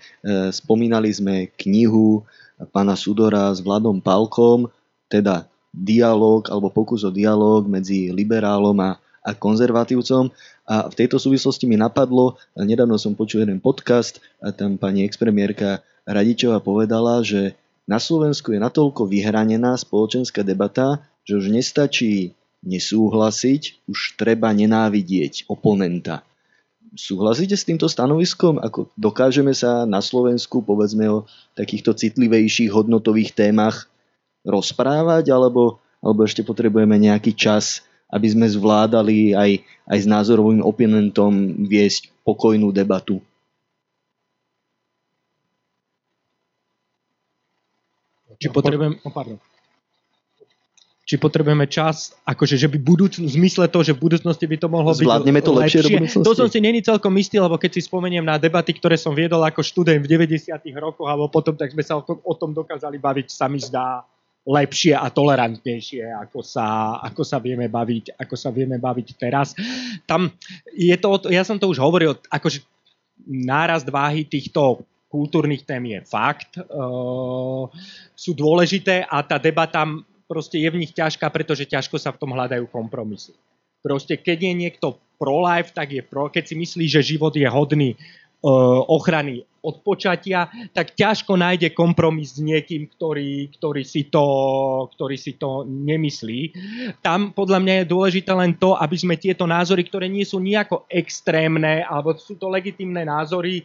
Spomínali 0.52 1.12
sme 1.12 1.48
knihu 1.60 2.24
pána 2.68 2.92
Sudora 2.98 3.48
s 3.54 3.64
Vladom 3.64 4.04
Palkom, 4.04 4.68
teda 5.08 5.48
dialog 5.72 6.44
alebo 6.50 6.68
pokus 6.68 7.06
o 7.06 7.10
dialog 7.14 7.64
medzi 7.64 8.10
liberálom 8.10 8.76
a, 8.82 8.98
a 9.24 9.30
konzervatívcom. 9.32 10.28
A 10.70 10.86
v 10.86 10.94
tejto 10.94 11.18
súvislosti 11.18 11.66
mi 11.66 11.74
napadlo, 11.74 12.38
nedávno 12.54 13.00
som 13.00 13.16
počul 13.16 13.42
jeden 13.42 13.58
podcast 13.58 14.22
a 14.38 14.54
tam 14.54 14.78
pani 14.78 15.02
expremiérka 15.06 15.82
Radičová 16.06 16.62
povedala, 16.62 17.22
že 17.22 17.58
na 17.90 17.98
Slovensku 17.98 18.54
je 18.54 18.62
natoľko 18.62 19.06
vyhranená 19.10 19.74
spoločenská 19.74 20.46
debata, 20.46 21.02
že 21.26 21.38
už 21.38 21.50
nestačí 21.50 22.38
nesúhlasiť, 22.62 23.88
už 23.88 24.20
treba 24.20 24.52
nenávidieť 24.52 25.48
oponenta. 25.50 26.22
Súhlasíte 26.90 27.54
s 27.54 27.62
týmto 27.62 27.86
stanoviskom? 27.86 28.58
Ako 28.58 28.90
dokážeme 28.98 29.54
sa 29.54 29.86
na 29.86 30.02
Slovensku, 30.02 30.58
povedzme 30.58 31.06
o 31.06 31.18
takýchto 31.54 31.94
citlivejších 31.94 32.70
hodnotových 32.74 33.30
témach 33.30 33.86
rozprávať, 34.42 35.30
alebo, 35.30 35.78
alebo 36.02 36.26
ešte 36.26 36.42
potrebujeme 36.42 36.98
nejaký 36.98 37.38
čas, 37.38 37.86
aby 38.10 38.26
sme 38.26 38.50
zvládali 38.50 39.38
aj, 39.38 39.62
aj 39.86 39.98
s 40.02 40.06
názorovým 40.10 40.66
oponentom 40.66 41.62
viesť 41.70 42.10
pokojnú 42.26 42.74
debatu? 42.74 43.22
Či 48.40 48.50
potrebujem... 48.50 48.98
Oh, 49.06 49.14
pardon 49.14 49.38
či 51.10 51.18
potrebujeme 51.18 51.66
čas, 51.66 52.14
akože, 52.22 52.54
že 52.54 52.70
by 52.70 52.78
budúcn- 52.78 53.26
v 53.26 53.34
zmysle 53.34 53.66
toho, 53.66 53.82
že 53.82 53.98
v 53.98 54.06
budúcnosti 54.06 54.46
by 54.46 54.56
to 54.62 54.70
mohlo 54.70 54.94
Zvládneme 54.94 55.42
byť 55.42 55.46
to 55.50 55.52
lepšie, 55.58 55.66
lepšie 55.66 55.82
do 55.82 55.90
budúcnosti? 55.98 56.26
To 56.30 56.38
som 56.38 56.46
si 56.46 56.58
není 56.62 56.78
celkom 56.86 57.10
istý, 57.18 57.42
lebo 57.42 57.58
keď 57.58 57.70
si 57.74 57.82
spomeniem 57.82 58.22
na 58.22 58.38
debaty, 58.38 58.70
ktoré 58.78 58.94
som 58.94 59.10
viedol 59.10 59.42
ako 59.42 59.58
študent 59.58 60.06
v 60.06 60.06
90 60.06 60.54
rokoch 60.78 61.10
alebo 61.10 61.26
potom, 61.26 61.58
tak 61.58 61.74
sme 61.74 61.82
sa 61.82 61.98
o 61.98 62.06
tom, 62.06 62.22
o 62.22 62.34
tom 62.38 62.54
dokázali 62.54 63.02
baviť, 63.02 63.26
sa 63.26 63.50
mi 63.50 63.58
zdá 63.58 64.06
lepšie 64.46 64.94
a 64.94 65.10
tolerantnejšie, 65.10 66.14
ako 66.30 66.46
sa, 66.46 66.96
ako 67.02 67.26
sa 67.26 67.42
vieme 67.42 67.66
baviť, 67.66 68.14
ako 68.14 68.34
sa 68.38 68.54
vieme 68.54 68.78
baviť 68.78 69.08
teraz. 69.18 69.58
Tam 70.06 70.30
je 70.70 70.94
to, 70.94 71.26
ja 71.26 71.42
som 71.42 71.58
to 71.58 71.66
už 71.66 71.82
hovoril, 71.82 72.14
akože 72.30 72.62
nárast 73.26 73.90
váhy 73.90 74.22
týchto 74.30 74.86
kultúrnych 75.10 75.66
tém 75.66 75.90
je 75.90 76.00
fakt, 76.06 76.54
uh, 76.54 77.66
sú 78.14 78.30
dôležité 78.30 79.02
a 79.10 79.26
tá 79.26 79.42
debata 79.42 79.82
proste 80.30 80.62
je 80.62 80.70
v 80.70 80.78
nich 80.78 80.94
ťažká, 80.94 81.26
pretože 81.34 81.66
ťažko 81.66 81.98
sa 81.98 82.14
v 82.14 82.22
tom 82.22 82.30
hľadajú 82.38 82.70
kompromisy. 82.70 83.34
Proste 83.82 84.14
keď 84.14 84.38
je 84.46 84.52
niekto 84.54 84.86
pro-life, 85.18 85.74
tak 85.74 85.90
je 85.90 86.06
pro, 86.06 86.30
keď 86.30 86.46
si 86.46 86.54
myslí, 86.54 86.86
že 86.86 87.02
život 87.02 87.34
je 87.34 87.50
hodný 87.50 87.98
uh, 87.98 88.86
ochrany 88.86 89.42
od 89.60 89.84
počatia, 89.84 90.48
tak 90.72 90.96
ťažko 90.96 91.36
nájde 91.36 91.76
kompromis 91.76 92.36
s 92.36 92.40
niekým, 92.40 92.88
ktorý, 92.88 93.52
ktorý, 93.60 93.82
si 93.84 94.08
to, 94.08 94.24
ktorý 94.96 95.16
si 95.20 95.36
to 95.36 95.68
nemyslí. 95.68 96.56
Tam 97.04 97.36
podľa 97.36 97.60
mňa 97.60 97.74
je 97.84 97.90
dôležité 97.92 98.32
len 98.32 98.56
to, 98.56 98.72
aby 98.80 98.96
sme 98.96 99.20
tieto 99.20 99.44
názory, 99.44 99.84
ktoré 99.84 100.08
nie 100.08 100.24
sú 100.24 100.40
nejako 100.40 100.88
extrémne, 100.88 101.84
alebo 101.84 102.16
sú 102.16 102.40
to 102.40 102.48
legitimné 102.48 103.04
názory, 103.04 103.60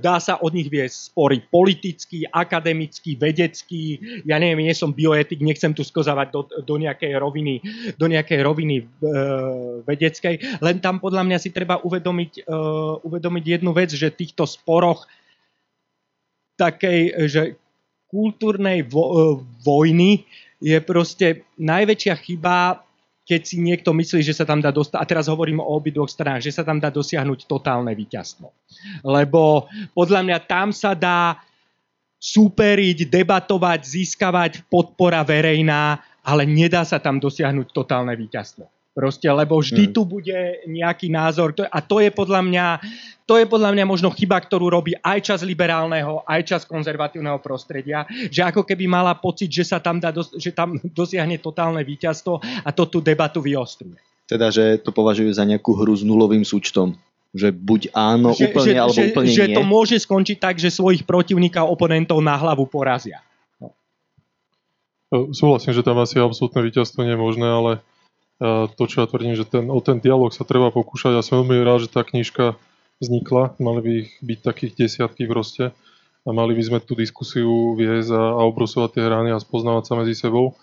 dá 0.00 0.20
sa 0.20 0.36
od 0.36 0.52
nich 0.52 0.68
viesť 0.68 1.12
spory 1.12 1.40
politický, 1.48 2.28
akademický, 2.28 3.16
vedecký, 3.16 3.82
ja 4.28 4.36
neviem, 4.36 4.68
nie 4.68 4.76
som 4.76 4.92
bioetik, 4.92 5.40
nechcem 5.40 5.72
tu 5.72 5.80
skozávať 5.80 6.28
do, 6.28 6.40
do 6.60 6.74
nejakej 6.76 7.16
roviny, 7.16 7.64
do 7.96 8.06
nejakej 8.06 8.40
roviny 8.44 8.76
e, 8.80 8.84
vedeckej, 9.88 10.60
len 10.60 10.76
tam 10.84 11.00
podľa 11.00 11.24
mňa 11.24 11.38
si 11.40 11.50
treba 11.56 11.80
uvedomiť, 11.80 12.44
e, 12.44 12.54
uvedomiť 13.00 13.44
jednu 13.58 13.72
vec, 13.72 13.90
že 13.96 14.12
týchto 14.12 14.44
sporoch 14.44 15.08
takej, 16.58 17.30
že 17.30 17.42
kultúrnej 18.10 18.82
vo, 18.88 19.04
e, 19.06 19.14
vojny 19.62 20.26
je 20.58 20.78
proste 20.82 21.46
najväčšia 21.60 22.14
chyba, 22.18 22.82
keď 23.28 23.40
si 23.44 23.60
niekto 23.60 23.92
myslí, 23.92 24.24
že 24.24 24.34
sa 24.34 24.48
tam 24.48 24.64
dá 24.64 24.72
dostať, 24.72 24.98
a 24.98 25.04
teraz 25.04 25.28
hovorím 25.28 25.60
o 25.60 25.68
obidvoch 25.76 26.08
stranách, 26.08 26.48
že 26.48 26.56
sa 26.56 26.64
tam 26.64 26.80
dá 26.80 26.88
dosiahnuť 26.88 27.44
totálne 27.44 27.92
víťazstvo. 27.92 28.48
Lebo 29.04 29.68
podľa 29.92 30.24
mňa 30.24 30.38
tam 30.48 30.72
sa 30.72 30.96
dá 30.96 31.36
súperiť, 32.18 33.06
debatovať, 33.06 33.80
získavať 33.84 34.52
podpora 34.66 35.22
verejná, 35.22 36.00
ale 36.24 36.48
nedá 36.48 36.82
sa 36.82 36.98
tam 36.98 37.20
dosiahnuť 37.22 37.70
totálne 37.70 38.16
víťazstvo. 38.16 38.77
Proste, 38.98 39.30
lebo 39.30 39.62
vždy 39.62 39.86
hmm. 39.86 39.94
tu 39.94 40.02
bude 40.02 40.34
nejaký 40.66 41.06
názor. 41.06 41.54
A 41.70 41.78
to 41.78 42.02
je 42.02 42.10
podľa 42.10 42.42
mňa 42.42 42.66
to 43.28 43.36
je 43.36 43.44
podľa 43.44 43.76
mňa 43.76 43.84
možno 43.84 44.08
chyba, 44.08 44.40
ktorú 44.40 44.72
robí 44.72 44.96
aj 45.04 45.20
čas 45.20 45.40
liberálneho, 45.44 46.24
aj 46.24 46.40
čas 46.48 46.62
konzervatívneho 46.64 47.36
prostredia, 47.44 48.08
že 48.08 48.40
ako 48.40 48.64
keby 48.64 48.88
mala 48.88 49.12
pocit, 49.12 49.52
že 49.52 49.68
sa 49.68 49.78
tam, 49.78 50.00
dá, 50.00 50.10
že 50.16 50.48
tam 50.50 50.80
dosiahne 50.98 51.36
totálne 51.36 51.84
víťazstvo 51.84 52.40
a 52.42 52.68
to 52.72 52.88
tú 52.88 52.98
debatu 53.04 53.44
vyostruje. 53.44 54.00
Teda, 54.24 54.48
že 54.48 54.80
to 54.80 54.90
považujú 54.96 55.28
za 55.30 55.44
nejakú 55.44 55.76
hru 55.76 55.92
s 55.92 56.02
nulovým 56.02 56.42
súčtom. 56.42 56.96
Že 57.36 57.52
buď 57.52 57.80
áno 57.92 58.32
že, 58.32 58.48
úplne, 58.48 58.72
že, 58.72 58.80
alebo 58.80 58.96
že, 58.96 59.04
úplne 59.12 59.28
že 59.28 59.30
nie. 59.30 59.36
Že 59.36 59.46
to 59.60 59.62
môže 59.62 59.96
skončiť 60.08 60.36
tak, 60.40 60.56
že 60.56 60.72
svojich 60.72 61.04
protivníkov, 61.04 61.68
oponentov 61.68 62.18
na 62.24 62.32
hlavu 62.34 62.64
porazia. 62.64 63.20
No. 63.60 63.76
Súhlasím, 65.36 65.76
že 65.76 65.84
tam 65.84 66.00
asi 66.00 66.16
absolútne 66.16 66.64
víťazstvo 66.64 67.04
nie 67.04 67.12
je 67.12 67.20
možné, 67.20 67.44
ale 67.44 67.72
to, 68.38 68.82
čo 68.86 69.02
ja 69.02 69.06
tvrdím, 69.10 69.34
že 69.34 69.42
ten, 69.42 69.66
o 69.66 69.82
ten 69.82 69.98
dialog 69.98 70.30
sa 70.30 70.46
treba 70.46 70.70
pokúšať. 70.70 71.18
Ja 71.18 71.26
som 71.26 71.42
veľmi 71.42 71.66
rád, 71.66 71.86
že 71.86 71.92
tá 71.92 72.06
knižka 72.06 72.54
vznikla, 73.02 73.58
mali 73.58 73.80
by 73.82 73.90
ich 74.06 74.10
byť 74.22 74.38
takých 74.42 74.72
desiatky 74.78 75.26
proste 75.26 75.74
a 76.22 76.28
mali 76.30 76.54
by 76.54 76.62
sme 76.62 76.78
tú 76.82 76.94
diskusiu 76.98 77.74
viesť 77.74 78.14
a, 78.14 78.24
a 78.38 78.40
obrusovať 78.46 78.98
tie 78.98 79.02
hrany 79.06 79.30
a 79.34 79.42
spoznávať 79.42 79.84
sa 79.86 79.94
medzi 79.98 80.14
sebou. 80.14 80.54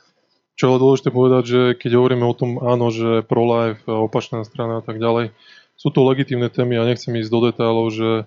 Čo 0.56 0.72
je 0.72 0.84
dôležité 0.84 1.10
povedať, 1.12 1.44
že 1.44 1.62
keď 1.76 1.92
hovoríme 2.00 2.24
o 2.24 2.36
tom, 2.36 2.64
áno, 2.64 2.88
že 2.88 3.28
pro-life, 3.28 3.84
opačná 3.88 4.48
strana 4.48 4.80
a 4.80 4.84
tak 4.84 5.04
ďalej, 5.04 5.36
sú 5.76 5.92
to 5.92 6.08
legitímne 6.08 6.48
témy 6.48 6.80
a 6.80 6.88
nechcem 6.88 7.12
ísť 7.20 7.32
do 7.32 7.40
detailov, 7.52 7.92
že, 7.92 8.24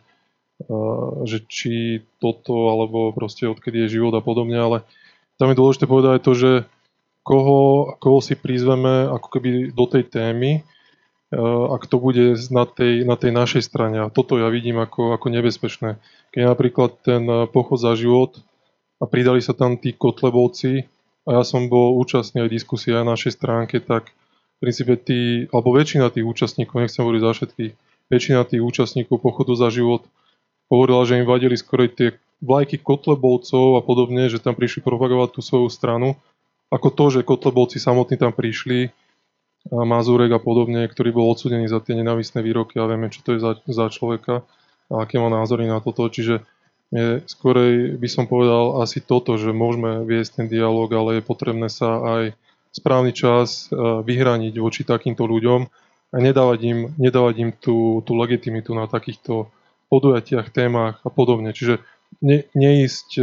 že 1.25 1.39
či 1.49 2.05
toto, 2.20 2.69
alebo 2.69 3.16
proste 3.16 3.49
odkedy 3.49 3.89
je 3.89 3.97
život 3.97 4.12
a 4.12 4.20
podobne, 4.20 4.61
ale 4.61 4.85
tam 5.41 5.49
je 5.49 5.57
dôležité 5.57 5.89
povedať 5.89 6.20
aj 6.20 6.23
to, 6.25 6.33
že 6.37 6.51
koho, 7.29 7.93
koho 8.01 8.25
si 8.25 8.33
prizveme 8.33 9.13
ako 9.13 9.29
keby 9.29 9.77
do 9.77 9.85
tej 9.85 10.09
témy 10.09 10.65
ak 11.69 11.85
to 11.93 12.01
bude 12.01 12.41
na 12.49 12.65
tej, 12.65 13.05
na 13.05 13.17
tej 13.21 13.33
našej 13.37 13.63
strane. 13.69 14.01
A 14.01 14.09
toto 14.09 14.41
ja 14.41 14.49
vidím 14.49 14.81
ako, 14.81 15.13
ako 15.13 15.29
nebezpečné. 15.29 16.01
Keď 16.33 16.43
napríklad 16.49 16.91
ten 17.05 17.23
eh, 17.29 17.45
pochod 17.49 17.77
za 17.77 17.93
život 17.93 18.41
a 18.99 19.05
pridali 19.05 19.45
sa 19.45 19.53
tam 19.53 19.77
tí 19.77 19.93
kotlebovci 19.93 20.89
a 21.29 21.41
ja 21.41 21.43
som 21.45 21.69
bol 21.69 22.01
účastný 22.01 22.49
aj 22.49 22.51
diskusie 22.51 22.97
aj 22.97 23.05
na 23.05 23.13
našej 23.13 23.37
stránke, 23.37 23.85
tak 23.85 24.09
v 24.59 24.59
princípe 24.65 24.97
tí, 24.97 25.45
alebo 25.53 25.77
väčšina 25.77 26.09
tých 26.09 26.25
účastníkov, 26.25 26.81
nechcem 26.81 27.05
hovoriť 27.05 27.23
za 27.23 27.33
všetkých, 27.37 27.73
väčšina 28.09 28.41
tých 28.49 28.63
účastníkov 28.65 29.21
pochodu 29.21 29.53
za 29.55 29.69
život 29.69 30.09
hovorila, 30.73 31.05
že 31.05 31.21
im 31.21 31.29
vadili 31.29 31.55
skoro 31.61 31.85
tie 31.87 32.17
vlajky 32.41 32.81
kotlebovcov 32.81 33.79
a 33.79 33.81
podobne, 33.85 34.33
že 34.33 34.41
tam 34.41 34.57
prišli 34.57 34.81
propagovať 34.81 35.37
tú 35.37 35.41
svoju 35.45 35.69
stranu, 35.69 36.17
ako 36.69 36.89
to, 36.93 37.05
že 37.20 37.27
kotlebovci 37.27 37.81
samotní 37.81 38.20
tam 38.20 38.32
prišli 38.32 38.93
Mazurek 39.69 40.32
a 40.32 40.40
podobne, 40.40 40.89
ktorý 40.89 41.12
bol 41.12 41.27
odsudený 41.28 41.69
za 41.69 41.82
tie 41.82 41.99
nenávistné 41.99 42.40
výroky 42.40 42.81
a 42.81 42.89
vieme, 42.89 43.12
čo 43.12 43.20
to 43.20 43.36
je 43.36 43.40
za, 43.43 43.53
za 43.69 43.86
človeka 43.93 44.47
a 44.89 45.05
aké 45.05 45.20
má 45.20 45.28
názory 45.28 45.69
na 45.69 45.82
toto. 45.82 46.09
Čiže 46.09 46.47
je, 46.89 47.20
skorej 47.28 48.01
by 48.01 48.09
som 48.09 48.24
povedal 48.24 48.81
asi 48.81 49.05
toto, 49.05 49.36
že 49.36 49.53
môžeme 49.53 50.09
viesť 50.09 50.40
ten 50.40 50.47
dialog, 50.49 50.89
ale 50.89 51.20
je 51.20 51.28
potrebné 51.28 51.69
sa 51.69 52.01
aj 52.01 52.23
správny 52.73 53.12
čas 53.12 53.69
e, 53.69 53.77
vyhraniť 53.77 54.55
voči 54.57 54.89
takýmto 54.89 55.28
ľuďom 55.28 55.61
a 56.09 56.16
nedávať 56.16 56.61
im, 56.65 56.81
nedávať 56.97 57.35
im 57.45 57.51
tú, 57.53 58.01
tú 58.09 58.16
legitimitu 58.16 58.73
na 58.73 58.89
takýchto 58.89 59.53
podujatiach, 59.93 60.49
témach 60.49 61.05
a 61.05 61.12
podobne. 61.12 61.53
Čiže 61.53 61.85
ne, 62.24 62.49
neísť 62.57 63.09
e, 63.20 63.23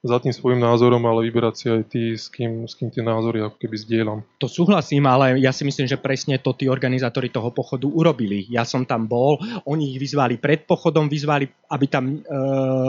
za 0.00 0.16
tým 0.16 0.32
svojim 0.32 0.64
názorom, 0.64 1.04
ale 1.04 1.28
vyberať 1.28 1.54
si 1.54 1.66
aj 1.68 1.82
tí, 1.92 2.04
s 2.16 2.32
kým, 2.32 2.64
s 2.64 2.72
kým 2.72 2.88
tie 2.88 3.04
názory 3.04 3.44
ako 3.44 3.60
keby 3.60 3.76
zdieľam. 3.76 4.24
To 4.40 4.48
súhlasím, 4.48 5.04
ale 5.04 5.36
ja 5.36 5.52
si 5.52 5.60
myslím, 5.68 5.84
že 5.84 6.00
presne 6.00 6.40
to 6.40 6.56
tí 6.56 6.72
organizátori 6.72 7.28
toho 7.28 7.52
pochodu 7.52 7.84
urobili. 7.84 8.48
Ja 8.48 8.64
som 8.64 8.88
tam 8.88 9.04
bol, 9.04 9.36
oni 9.68 9.92
ich 9.92 10.00
vyzvali 10.00 10.40
pred 10.40 10.64
pochodom, 10.64 11.04
vyzvali, 11.04 11.44
aby 11.68 11.86
tam 11.92 12.04
e, 12.08 12.18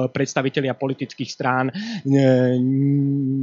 predstavitelia 0.07 0.71
politických 0.71 1.27
strán 1.27 1.67
e, 1.67 1.73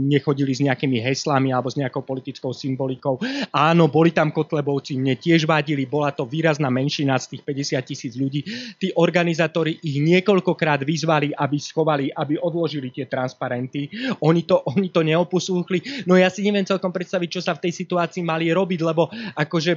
nechodili 0.09 0.57
s 0.57 0.65
nejakými 0.65 1.05
heslami 1.05 1.53
alebo 1.53 1.69
s 1.69 1.77
nejakou 1.77 2.01
politickou 2.09 2.57
symbolikou. 2.57 3.21
Áno, 3.53 3.93
boli 3.93 4.17
tam 4.17 4.33
kotlebovci, 4.33 4.97
mne 4.97 5.21
tiež 5.21 5.45
vadili, 5.45 5.85
bola 5.85 6.09
to 6.17 6.25
výrazná 6.25 6.73
menšina 6.73 7.21
z 7.21 7.37
tých 7.37 7.43
50 7.45 7.85
tisíc 7.85 8.17
ľudí. 8.17 8.49
Tí 8.81 8.97
organizátori 8.97 9.77
ich 9.85 10.01
niekoľkokrát 10.01 10.89
vyzvali, 10.89 11.37
aby 11.37 11.57
schovali, 11.61 12.09
aby 12.17 12.41
odložili 12.41 12.89
tie 12.89 13.05
transparenty 13.05 13.58
transparenty. 13.59 13.91
Oni 14.23 14.43
to, 14.47 14.63
oni 14.63 14.89
to 14.89 15.03
neoposúchli. 15.03 16.07
No 16.07 16.15
ja 16.15 16.31
si 16.31 16.47
neviem 16.47 16.65
celkom 16.65 16.95
predstaviť, 16.95 17.29
čo 17.29 17.41
sa 17.43 17.59
v 17.59 17.69
tej 17.69 17.73
situácii 17.75 18.23
mali 18.23 18.51
robiť, 18.55 18.81
lebo 18.87 19.11
akože 19.35 19.73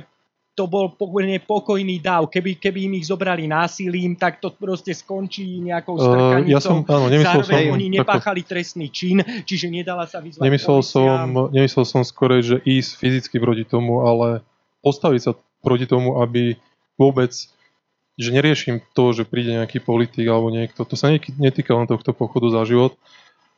to 0.52 0.68
bol 0.68 0.92
pokojne 0.92 1.40
pokojný 1.48 2.04
dáv. 2.04 2.28
Keby, 2.28 2.60
keby 2.60 2.92
im 2.92 2.94
ich 3.00 3.08
zobrali 3.08 3.48
násilím, 3.48 4.20
tak 4.20 4.44
to 4.44 4.52
proste 4.52 4.92
skončí 4.92 5.64
nejakou 5.64 5.96
strkanicou. 5.96 6.44
Uh, 6.44 6.52
ja 6.52 6.60
som, 6.60 6.84
áno, 6.84 7.08
nemyslel 7.08 7.42
Zároveň 7.48 7.64
som, 7.72 7.76
oni 7.80 7.88
nepáchali 7.88 8.42
trestný 8.44 8.88
čin, 8.92 9.24
čiže 9.48 9.72
nedala 9.72 10.04
sa 10.12 10.20
vyzvať 10.20 10.44
Nemyslel 10.44 10.84
polícia. 10.84 10.92
som, 10.92 11.28
nemyslel 11.56 11.86
som 11.88 12.02
skôr, 12.04 12.44
že 12.44 12.60
ísť 12.68 12.92
fyzicky 13.00 13.40
proti 13.40 13.64
tomu, 13.64 14.04
ale 14.04 14.44
postaviť 14.84 15.22
sa 15.24 15.32
proti 15.64 15.88
tomu, 15.88 16.20
aby 16.20 16.60
vôbec, 17.00 17.32
že 18.20 18.30
neriešim 18.36 18.84
to, 18.92 19.16
že 19.16 19.24
príde 19.24 19.56
nejaký 19.56 19.80
politik 19.80 20.28
alebo 20.28 20.52
niekto, 20.52 20.84
to 20.84 21.00
sa 21.00 21.16
netýka 21.40 21.72
len 21.72 21.88
tohto 21.88 22.12
pochodu 22.12 22.52
za 22.52 22.68
život, 22.68 23.00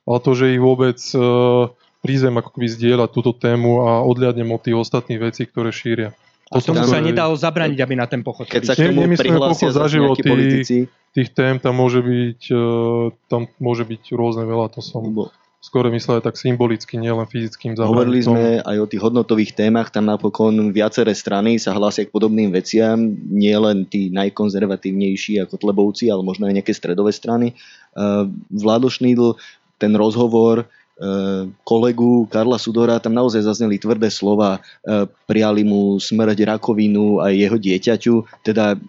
ale 0.03 0.17
to, 0.19 0.31
že 0.35 0.53
ich 0.55 0.61
vôbec 0.61 0.99
uh, 1.15 1.71
prízem 2.03 2.35
ako 2.35 2.49
keby 2.59 2.67
zdieľať 2.67 3.09
túto 3.15 3.31
tému 3.31 3.88
a 3.88 4.03
odliadnem 4.03 4.51
od 4.51 4.61
tých 4.61 4.75
ostatných 4.75 5.19
vecí, 5.19 5.47
ktoré 5.47 5.71
šíria. 5.71 6.11
A 6.53 6.61
tomu 6.61 6.85
som 6.85 6.99
sa 6.99 7.01
nedalo 7.01 7.34
zabraniť, 7.34 7.80
aby 7.81 7.95
na 7.97 8.05
ten 8.05 8.21
pochod 8.21 8.45
Keď 8.45 8.61
sa 8.61 8.73
k 8.77 8.93
tomu 8.93 9.09
Nemyslíme 9.09 9.41
pochod 9.41 9.73
za 9.73 9.89
zase 9.89 9.97
život, 9.97 10.13
nejakí 10.13 10.21
tí- 10.21 10.30
politici, 10.30 10.77
Tých 11.13 11.30
tém 11.30 11.61
tam 11.61 11.77
môže 11.77 12.01
byť, 12.01 12.41
uh, 12.53 13.13
tam 13.30 13.45
môže 13.61 13.85
byť 13.85 14.17
rôzne 14.17 14.49
veľa, 14.49 14.73
to 14.73 14.81
som 14.81 15.05
lebo 15.05 15.30
skôr 15.63 15.88
myslel 15.88 16.19
tak 16.19 16.35
symbolicky, 16.35 16.99
nielen 16.99 17.23
fyzickým 17.23 17.80
Hovorili 17.80 18.19
zabraním 18.19 18.25
tomu. 18.27 18.35
sme 18.35 18.45
aj 18.67 18.77
o 18.84 18.89
tých 18.89 18.99
hodnotových 18.99 19.55
témach, 19.55 19.95
tam 19.95 20.11
napokon 20.11 20.75
viaceré 20.75 21.15
strany 21.15 21.55
sa 21.55 21.71
hlásia 21.71 22.03
k 22.03 22.11
podobným 22.11 22.51
veciam, 22.51 22.99
nie 23.31 23.55
len 23.55 23.88
tí 23.88 24.11
najkonzervatívnejší 24.11 25.39
ako 25.39 25.55
Tlebovci, 25.63 26.11
ale 26.11 26.19
možno 26.19 26.51
aj 26.51 26.59
nejaké 26.59 26.75
stredové 26.75 27.15
strany. 27.15 27.55
Uh, 27.95 28.27
Vlado 28.51 28.91
Šnídl, 28.91 29.39
ten 29.84 29.91
rozhovor 29.99 30.64
uh, 30.64 31.51
kolegu 31.68 32.23
Karla 32.31 32.55
Sudora, 32.55 33.03
tam 33.03 33.11
naozaj 33.11 33.43
zazneli 33.43 33.76
tvrdé 33.76 34.07
slova, 34.07 34.64
uh, 34.64 35.11
prijali 35.27 35.68
mu 35.68 35.99
smrť, 35.99 36.55
rakovinu 36.55 37.19
aj 37.19 37.34
jeho 37.35 37.57
dieťaťu, 37.60 38.15
teda 38.47 38.80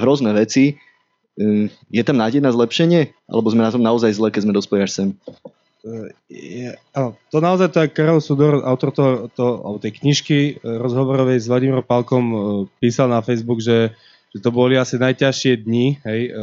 hrozné 0.00 0.32
veci. 0.32 0.80
Uh, 1.36 1.68
Je 1.92 2.00
tam 2.00 2.16
nádej 2.16 2.40
na 2.40 2.48
zlepšenie? 2.56 3.12
Alebo 3.28 3.52
sme 3.52 3.68
na 3.68 3.72
tom 3.72 3.84
naozaj 3.84 4.16
zle, 4.16 4.32
keď 4.32 4.48
sme 4.48 4.56
dospeli 4.56 4.80
až 4.88 4.92
sem? 4.96 5.08
je, 6.28 6.74
to 7.30 7.38
naozaj 7.38 7.70
to 7.70 7.78
je 7.86 7.92
Karol 7.94 8.20
Sudor, 8.20 8.62
autor 8.66 8.90
toho, 8.90 9.10
to, 9.32 9.46
alebo 9.62 9.78
tej 9.78 9.92
knižky 10.02 10.38
e, 10.38 10.52
rozhovorovej 10.58 11.38
s 11.38 11.46
Vladimírom 11.46 11.86
Palkom 11.86 12.24
e, 12.26 12.36
písal 12.82 13.10
na 13.10 13.22
Facebook, 13.22 13.62
že, 13.62 13.94
že 14.34 14.38
to 14.42 14.50
boli 14.50 14.74
asi 14.74 14.98
najťažšie 14.98 15.62
dni 15.62 16.02
hej, 16.02 16.20
e, 16.26 16.40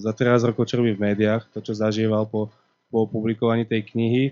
za 0.00 0.12
13 0.12 0.48
rokov, 0.52 0.68
čo 0.68 0.84
v 0.84 1.00
médiách, 1.00 1.48
to, 1.56 1.64
čo 1.64 1.72
zažíval 1.72 2.28
po, 2.28 2.52
po 2.94 3.10
publikovaní 3.10 3.66
tej 3.66 3.90
knihy. 3.90 4.24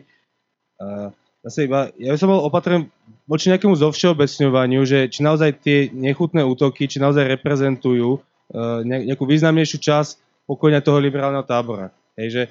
A 0.79 1.11
zase 1.43 1.67
iba, 1.67 1.91
ja 1.99 2.15
by 2.15 2.19
som 2.23 2.31
bol 2.31 2.47
opatrný 2.47 2.87
voči 3.27 3.51
nejakému 3.51 3.75
zovšeobecňovaniu, 3.75 4.87
že 4.87 5.11
či 5.11 5.27
naozaj 5.27 5.59
tie 5.59 5.91
nechutné 5.91 6.47
útoky, 6.47 6.87
či 6.87 7.03
naozaj 7.03 7.27
reprezentujú 7.27 8.23
uh, 8.23 8.87
nejakú 8.87 9.27
významnejšiu 9.27 9.79
časť 9.83 10.11
pokojňa 10.47 10.79
toho 10.79 11.03
liberálneho 11.03 11.43
tábora. 11.43 11.91
Hej, 12.15 12.29
že, 12.31 12.43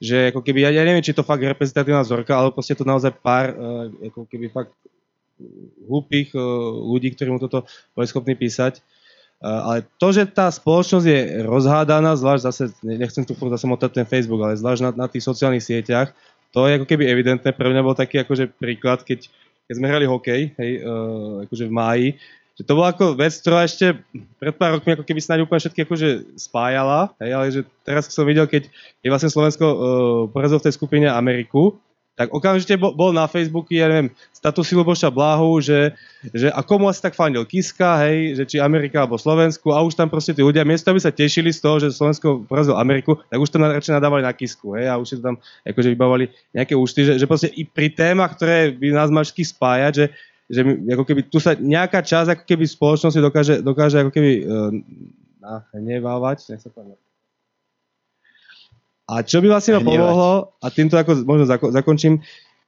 že 0.00 0.16
ako 0.32 0.40
keby, 0.40 0.64
ja, 0.64 0.70
ja 0.72 0.88
neviem, 0.88 1.04
či 1.04 1.12
je 1.12 1.20
to 1.20 1.28
fakt 1.28 1.44
reprezentatívna 1.44 2.00
vzorka, 2.00 2.32
ale 2.32 2.48
proste 2.56 2.72
je 2.72 2.80
to 2.80 2.88
naozaj 2.88 3.12
pár 3.20 3.52
uh, 3.52 3.92
ako 4.08 4.24
keby 4.24 4.48
fakt 4.48 4.72
hlúpých 5.84 6.32
uh, 6.32 6.40
ľudí, 6.88 7.12
ktorí 7.12 7.28
mu 7.28 7.40
toto 7.40 7.68
boli 7.92 8.08
schopní 8.08 8.32
písať. 8.32 8.80
Uh, 9.38 9.62
ale 9.70 9.76
to, 10.02 10.10
že 10.10 10.26
tá 10.26 10.50
spoločnosť 10.50 11.06
je 11.06 11.20
rozhádaná, 11.46 12.18
zvlášť 12.18 12.42
zase, 12.42 12.64
nechcem 12.82 13.22
tu 13.22 13.38
zase 13.38 13.66
motať 13.70 14.02
ten 14.02 14.06
Facebook, 14.06 14.42
ale 14.42 14.58
zvlášť 14.58 14.82
na, 14.82 14.90
na 14.94 15.06
tých 15.06 15.22
sociálnych 15.22 15.62
sieťach, 15.62 16.10
to 16.50 16.66
je 16.66 16.74
ako 16.74 16.86
keby 16.90 17.06
evidentné. 17.06 17.54
Pre 17.54 17.68
mňa 17.70 17.86
bol 17.86 17.94
taký 17.94 18.18
akože 18.26 18.50
príklad, 18.58 19.06
keď, 19.06 19.30
keď 19.70 19.74
sme 19.78 19.86
hrali 19.86 20.10
hokej, 20.10 20.58
hej, 20.58 20.70
uh, 20.82 21.46
akože 21.46 21.64
v 21.70 21.72
máji, 21.72 22.08
že 22.58 22.66
to 22.66 22.74
bola 22.74 22.90
ako 22.90 23.14
vec, 23.14 23.30
ktorá 23.38 23.62
ešte 23.62 24.02
pred 24.42 24.50
pár 24.58 24.82
rokmi 24.82 24.98
ako 24.98 25.06
keby 25.06 25.22
snáď 25.22 25.46
úplne 25.46 25.62
všetky 25.62 25.86
akože 25.86 26.08
spájala, 26.34 27.14
hej, 27.22 27.30
ale 27.30 27.44
že 27.54 27.60
teraz 27.86 28.10
som 28.10 28.26
videl, 28.26 28.50
keď 28.50 28.66
je 28.74 29.08
vlastne 29.08 29.30
Slovensko 29.30 29.66
uh, 29.70 29.78
porazilo 30.34 30.58
v 30.58 30.66
tej 30.66 30.74
skupine 30.74 31.06
Ameriku, 31.06 31.78
tak 32.18 32.34
okamžite 32.34 32.74
bol, 32.74 33.14
na 33.14 33.30
Facebooku, 33.30 33.70
ja 33.70 33.86
neviem, 33.86 34.10
status 34.34 34.74
Luboša 34.74 35.06
Blahu, 35.06 35.62
že, 35.62 35.94
že 36.34 36.50
a 36.50 36.66
komu 36.66 36.90
asi 36.90 36.98
tak 36.98 37.14
fandil 37.14 37.46
Kiska, 37.46 38.02
hej, 38.02 38.34
že 38.34 38.42
či 38.42 38.56
Amerika 38.58 39.06
alebo 39.06 39.14
Slovensku 39.14 39.70
a 39.70 39.78
už 39.86 39.94
tam 39.94 40.10
proste 40.10 40.34
tí 40.34 40.42
ľudia, 40.42 40.66
miesto 40.66 40.90
aby 40.90 40.98
sa 40.98 41.14
tešili 41.14 41.54
z 41.54 41.62
toho, 41.62 41.78
že 41.78 41.94
Slovensko 41.94 42.42
porazilo 42.42 42.74
Ameriku, 42.74 43.22
tak 43.30 43.38
už 43.38 43.54
tam 43.54 43.62
radšej 43.70 44.02
nadávali 44.02 44.26
na 44.26 44.34
Kisku, 44.34 44.74
hej, 44.74 44.90
a 44.90 44.98
už 44.98 45.06
si 45.06 45.14
to 45.22 45.30
tam 45.30 45.38
akože 45.62 45.94
vybavali 45.94 46.26
nejaké 46.50 46.74
účty, 46.74 47.06
že, 47.06 47.22
že 47.22 47.30
proste 47.30 47.54
i 47.54 47.62
pri 47.62 47.94
témach, 47.94 48.34
ktoré 48.34 48.74
by 48.74 48.90
nás 48.90 49.14
mali 49.14 49.22
spájať, 49.30 49.92
že, 49.94 50.06
že 50.50 50.60
my, 50.66 50.98
ako 50.98 51.04
keby 51.06 51.20
tu 51.30 51.38
sa 51.38 51.54
nejaká 51.54 52.02
časť 52.02 52.34
ako 52.34 52.44
keby 52.50 52.66
spoločnosti 52.66 53.20
dokáže, 53.22 53.54
dokáže 53.62 54.02
ako 54.02 54.10
keby 54.10 54.32
uh, 54.42 54.74
nahnevávať, 55.38 56.50
nech 56.50 56.66
sa 56.66 56.74
povedať. 56.74 57.07
A 59.08 59.24
čo 59.24 59.40
by 59.40 59.48
vlastne 59.48 59.80
ma 59.80 59.82
pomohlo, 59.82 60.52
a 60.60 60.66
týmto 60.68 61.00
ako 61.00 61.24
možno 61.24 61.48
zako, 61.48 61.72
zakončím, 61.72 62.20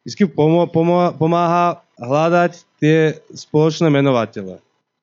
vždy 0.09 0.33
pomo, 0.33 0.65
pomo, 0.65 1.13
pomáha 1.13 1.85
hľadať 2.01 2.65
tie 2.81 3.21
spoločné 3.37 3.93
menovatele. 3.93 4.57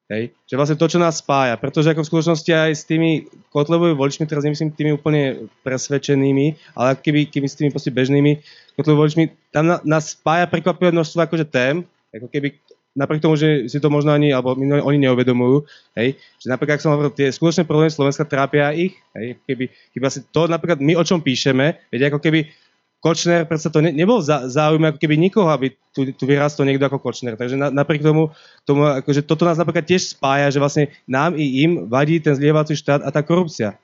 Hej? 0.09 0.33
Že 0.49 0.55
vlastne 0.57 0.79
to, 0.79 0.87
čo 0.89 0.97
nás 0.97 1.21
spája. 1.21 1.59
Pretože 1.59 1.93
ako 1.93 2.01
v 2.01 2.09
skutočnosti 2.09 2.51
aj 2.51 2.71
s 2.73 2.83
tými 2.87 3.29
Kotlebovými 3.53 3.99
voličmi, 3.99 4.25
teraz 4.25 4.47
nemyslím 4.47 4.73
tými 4.73 4.97
úplne 4.97 5.51
presvedčenými, 5.61 6.73
ale 6.73 6.97
keby, 6.97 7.29
keby 7.29 7.45
s 7.45 7.57
tými 7.59 7.69
bežnými 7.69 8.31
Kotlebovými 8.73 9.03
voličmi, 9.03 9.23
tam 9.53 9.69
na, 9.69 9.77
nás 9.85 10.17
spája 10.17 10.49
prekvapivé 10.49 10.89
množstvo 10.89 11.21
akože 11.21 11.45
tém, 11.45 11.85
ako 12.15 12.27
keby 12.33 12.55
napriek 12.97 13.21
tomu, 13.21 13.37
že 13.37 13.69
si 13.69 13.77
to 13.77 13.93
možno 13.93 14.09
ani, 14.09 14.33
alebo 14.33 14.57
oni 14.57 14.97
neuvedomujú, 14.97 15.69
hej, 15.93 16.17
že 16.41 16.47
napríklad, 16.49 16.81
ak 16.81 16.83
som 16.83 16.97
hovoril, 16.97 17.13
tie 17.13 17.29
skutočné 17.29 17.69
problémy 17.69 17.93
Slovenska 17.93 18.25
trápia 18.25 18.73
ich, 18.73 18.97
hej, 19.13 19.37
keby, 19.45 19.69
keby 19.93 20.03
asi 20.09 20.25
to 20.33 20.49
napríklad 20.49 20.81
my 20.81 20.97
o 20.97 21.05
čom 21.05 21.21
píšeme, 21.21 21.77
viete, 21.93 22.09
ako 22.09 22.17
keby 22.17 22.49
Kočner, 22.97 23.45
predsa 23.45 23.69
to 23.69 23.77
ne, 23.77 23.93
nebol 23.93 24.17
za, 24.25 24.49
záujem 24.49 24.81
ako 24.89 24.97
keby 24.97 25.21
nikoho, 25.21 25.45
aby 25.53 25.69
tu, 25.93 26.09
tu 26.17 26.23
vyrastol 26.25 26.65
niekto 26.65 26.89
ako 26.89 26.97
Kočner. 26.97 27.37
Takže 27.37 27.53
na, 27.53 27.69
napriek 27.69 28.01
tomu, 28.01 28.33
tomu 28.65 28.89
akože 28.89 29.21
toto 29.21 29.45
nás 29.45 29.61
napríklad 29.61 29.85
tiež 29.85 30.17
spája, 30.17 30.49
že 30.49 30.57
vlastne 30.57 30.89
nám 31.05 31.37
i 31.37 31.61
im 31.61 31.85
vadí 31.85 32.17
ten 32.17 32.33
zlievací 32.33 32.73
štát 32.73 33.05
a 33.05 33.13
tá 33.13 33.21
korupcia. 33.21 33.77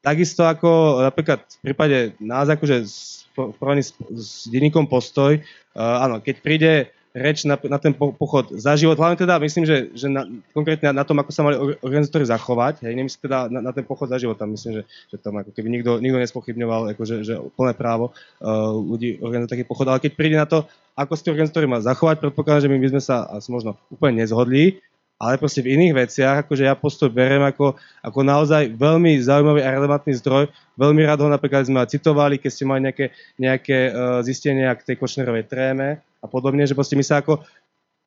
Takisto 0.00 0.48
ako 0.48 1.04
napríklad 1.04 1.44
v 1.60 1.62
prípade 1.68 1.96
nás 2.16 2.48
akože 2.48 2.88
v 3.36 3.52
porovnaní 3.60 3.84
s, 3.84 3.92
s 4.16 4.48
denníkom 4.48 4.88
postoj, 4.88 5.36
uh, 5.36 6.08
áno, 6.08 6.24
keď 6.24 6.36
príde 6.40 6.72
reč 7.10 7.42
na, 7.42 7.58
na 7.58 7.78
ten 7.82 7.90
po, 7.90 8.14
pochod 8.14 8.54
za 8.54 8.78
život, 8.78 8.94
hlavne 8.94 9.18
teda 9.18 9.42
myslím, 9.42 9.66
že, 9.66 9.90
že 9.98 10.06
na, 10.06 10.30
konkrétne 10.54 10.94
na, 10.94 11.02
tom, 11.02 11.18
ako 11.18 11.30
sa 11.34 11.42
mali 11.42 11.56
or- 11.58 11.78
organizátori 11.82 12.22
zachovať, 12.22 12.86
hej, 12.86 12.94
nemyslím 12.94 13.22
teda 13.26 13.38
na, 13.50 13.60
na 13.66 13.72
ten 13.74 13.82
pochod 13.82 14.06
za 14.06 14.18
život, 14.22 14.38
tam 14.38 14.54
myslím, 14.54 14.80
že, 14.80 14.82
že 15.10 15.16
tam 15.18 15.34
ako 15.42 15.50
keby 15.50 15.68
nikto, 15.74 15.98
nikto 15.98 16.18
nespochybňoval, 16.22 16.94
akože, 16.94 17.26
že 17.26 17.34
plné 17.58 17.74
právo 17.74 18.14
uh, 18.14 18.74
ľudí 18.78 19.18
organizovať 19.18 19.52
taký 19.58 19.64
pochod, 19.66 19.86
ale 19.90 19.98
keď 19.98 20.12
príde 20.14 20.38
na 20.38 20.46
to, 20.46 20.70
ako 20.94 21.12
si 21.18 21.30
organizátori 21.32 21.66
má 21.66 21.82
zachovať, 21.82 22.22
predpokladám, 22.22 22.66
že 22.66 22.70
my 22.70 22.78
by 22.78 22.88
sme 22.94 23.02
sa 23.02 23.26
asi 23.26 23.48
možno 23.50 23.74
úplne 23.90 24.22
nezhodli, 24.22 24.78
ale 25.20 25.36
proste 25.36 25.60
v 25.60 25.76
iných 25.76 26.08
veciach, 26.08 26.48
akože 26.48 26.64
ja 26.64 26.72
postoj 26.72 27.12
berem 27.12 27.44
ako, 27.44 27.76
ako 28.00 28.20
naozaj 28.24 28.72
veľmi 28.72 29.20
zaujímavý 29.20 29.60
a 29.60 29.76
relevantný 29.76 30.16
zdroj. 30.16 30.48
Veľmi 30.80 31.04
rád 31.04 31.20
ho 31.20 31.28
napríklad 31.28 31.68
sme 31.68 31.84
citovali, 31.84 32.40
keď 32.40 32.50
ste 32.50 32.64
mali 32.64 32.88
nejaké, 32.88 33.12
nejaké 33.36 33.78
uh, 33.92 34.24
zistenia 34.24 34.72
k 34.72 34.80
tej 34.88 34.96
Kočnerovej 34.96 35.44
tréme 35.44 36.00
a 36.00 36.26
podobne, 36.26 36.64
že 36.64 36.72
proste 36.72 36.96
my 36.96 37.04
sa 37.04 37.20
ako 37.20 37.44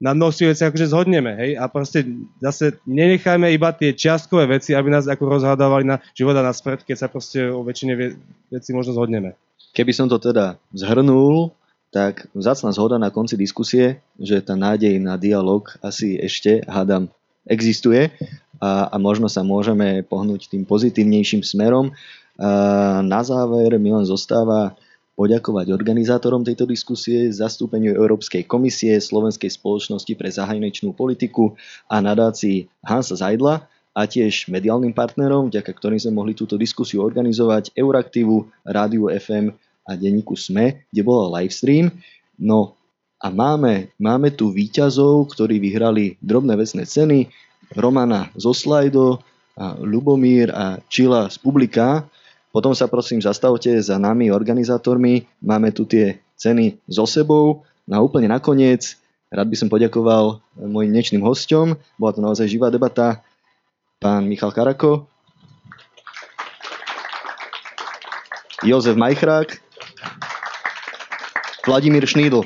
na 0.02 0.18
množstve 0.18 0.52
veci 0.52 0.66
akože 0.66 0.90
zhodneme, 0.90 1.32
hej, 1.38 1.52
a 1.56 1.70
proste 1.72 2.04
zase 2.42 2.76
nenechajme 2.84 3.48
iba 3.54 3.72
tie 3.72 3.94
čiastkové 3.96 4.50
veci, 4.60 4.74
aby 4.74 4.90
nás 4.90 5.08
ako 5.08 5.38
rozhádavali 5.40 5.86
na 5.88 6.02
život 6.18 6.36
a 6.36 6.44
na 6.44 6.52
smrť, 6.52 6.84
keď 6.84 6.98
sa 6.98 7.08
proste 7.08 7.46
o 7.48 7.64
väčšine 7.64 7.94
ve- 7.96 8.18
veci 8.52 8.76
možno 8.76 8.98
zhodneme. 8.98 9.38
Keby 9.72 9.94
som 9.96 10.12
to 10.12 10.18
teda 10.20 10.60
zhrnul, 10.76 11.56
tak 11.94 12.26
vzácna 12.34 12.74
zhoda 12.74 12.98
na 12.98 13.14
konci 13.14 13.38
diskusie, 13.38 14.02
že 14.18 14.42
tá 14.42 14.58
nádej 14.58 14.98
na 14.98 15.14
dialog 15.14 15.70
asi 15.86 16.18
ešte, 16.18 16.66
hádam, 16.66 17.14
existuje 17.46 18.10
a, 18.58 18.90
a 18.90 18.96
možno 18.98 19.30
sa 19.30 19.46
môžeme 19.46 20.02
pohnúť 20.02 20.50
tým 20.50 20.66
pozitívnejším 20.66 21.46
smerom. 21.46 21.94
A 22.42 23.06
na 23.06 23.22
záver 23.22 23.78
mi 23.78 23.94
len 23.94 24.10
zostáva 24.10 24.74
poďakovať 25.14 25.70
organizátorom 25.70 26.42
tejto 26.42 26.66
diskusie, 26.66 27.30
zastúpeniu 27.30 27.94
Európskej 27.94 28.50
komisie, 28.50 28.98
Slovenskej 28.98 29.54
spoločnosti 29.54 30.10
pre 30.18 30.34
zahraničnú 30.34 30.98
politiku 30.98 31.54
a 31.86 32.02
nadácii 32.02 32.66
Hansa 32.82 33.14
Zajdla 33.14 33.70
a 33.94 34.02
tiež 34.10 34.50
mediálnym 34.50 34.98
partnerom, 34.98 35.54
vďaka 35.54 35.70
ktorým 35.70 36.02
sme 36.02 36.18
mohli 36.18 36.34
túto 36.34 36.58
diskusiu 36.58 37.06
organizovať, 37.06 37.78
Euraktivu, 37.78 38.50
Rádiu 38.66 39.14
FM 39.14 39.54
a 39.84 39.96
denníku 40.00 40.36
SME, 40.36 40.88
kde 40.90 41.02
bola 41.04 41.40
livestream. 41.40 41.92
No 42.40 42.76
a 43.20 43.32
máme, 43.32 43.92
máme 44.00 44.36
tu 44.36 44.52
výťazov, 44.52 45.32
ktorí 45.32 45.60
vyhrali 45.60 46.20
drobné 46.20 46.60
vecné 46.60 46.84
ceny, 46.84 47.32
Romana 47.74 48.30
zo 48.36 48.52
Slido, 48.52 49.24
a 49.54 49.78
Lubomír 49.78 50.50
a 50.50 50.82
Čila 50.90 51.30
z 51.30 51.38
Publika. 51.38 52.10
Potom 52.50 52.74
sa 52.74 52.90
prosím 52.90 53.22
zastavte 53.22 53.70
za 53.82 54.02
nami, 54.02 54.34
organizátormi. 54.34 55.30
Máme 55.42 55.70
tu 55.74 55.86
tie 55.86 56.22
ceny 56.38 56.82
so 56.90 57.06
sebou. 57.06 57.62
No 57.86 57.94
a 57.98 58.00
úplne 58.02 58.30
nakoniec 58.30 58.98
rád 59.34 59.50
by 59.50 59.58
som 59.58 59.70
poďakoval 59.70 60.42
mojim 60.58 60.94
dnešným 60.94 61.22
hosťom. 61.26 61.78
Bola 61.98 62.12
to 62.14 62.22
naozaj 62.22 62.50
živá 62.50 62.70
debata. 62.70 63.22
Pán 63.98 64.28
Michal 64.28 64.52
Karako, 64.52 65.08
Jozef 68.64 69.00
Majchrák, 69.00 69.60
Vladimír 71.64 72.04
Šnídl. 72.04 72.44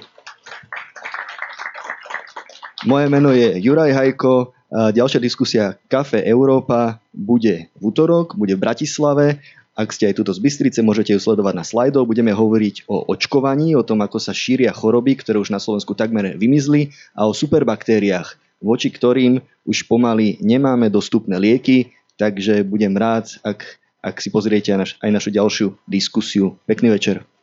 Moje 2.85 3.05
meno 3.09 3.33
je 3.33 3.57
Juraj 3.57 3.91
Hajko. 3.91 4.53
Ďalšia 4.69 5.19
diskusia 5.23 5.79
Kafe 5.89 6.21
Európa 6.21 7.01
bude 7.15 7.73
v 7.79 7.81
útorok, 7.81 8.37
bude 8.37 8.53
v 8.53 8.61
Bratislave 8.61 9.41
ak 9.77 9.93
ste 9.93 10.09
aj 10.09 10.17
tuto 10.17 10.33
z 10.33 10.41
Bystrice, 10.41 10.81
môžete 10.81 11.13
ju 11.13 11.21
sledovať 11.21 11.53
na 11.53 11.61
slajdov. 11.61 12.09
Budeme 12.09 12.33
hovoriť 12.33 12.89
o 12.89 13.13
očkovaní, 13.13 13.77
o 13.77 13.85
tom, 13.85 14.01
ako 14.01 14.17
sa 14.17 14.33
šíria 14.33 14.73
choroby, 14.73 15.21
ktoré 15.21 15.37
už 15.37 15.53
na 15.53 15.61
Slovensku 15.61 15.93
takmer 15.93 16.33
vymizli 16.33 16.89
a 17.13 17.29
o 17.29 17.33
superbaktériách, 17.37 18.41
voči 18.57 18.89
ktorým 18.89 19.37
už 19.69 19.85
pomaly 19.85 20.41
nemáme 20.41 20.89
dostupné 20.89 21.37
lieky, 21.37 21.93
takže 22.17 22.65
budem 22.65 22.97
rád, 22.97 23.29
ak, 23.45 23.77
ak 24.01 24.17
si 24.17 24.33
pozriete 24.33 24.73
aj, 24.73 24.79
naš, 24.81 24.91
aj 24.97 25.11
našu 25.13 25.29
ďalšiu 25.29 25.67
diskusiu. 25.85 26.57
Pekný 26.65 26.97
večer. 26.97 27.36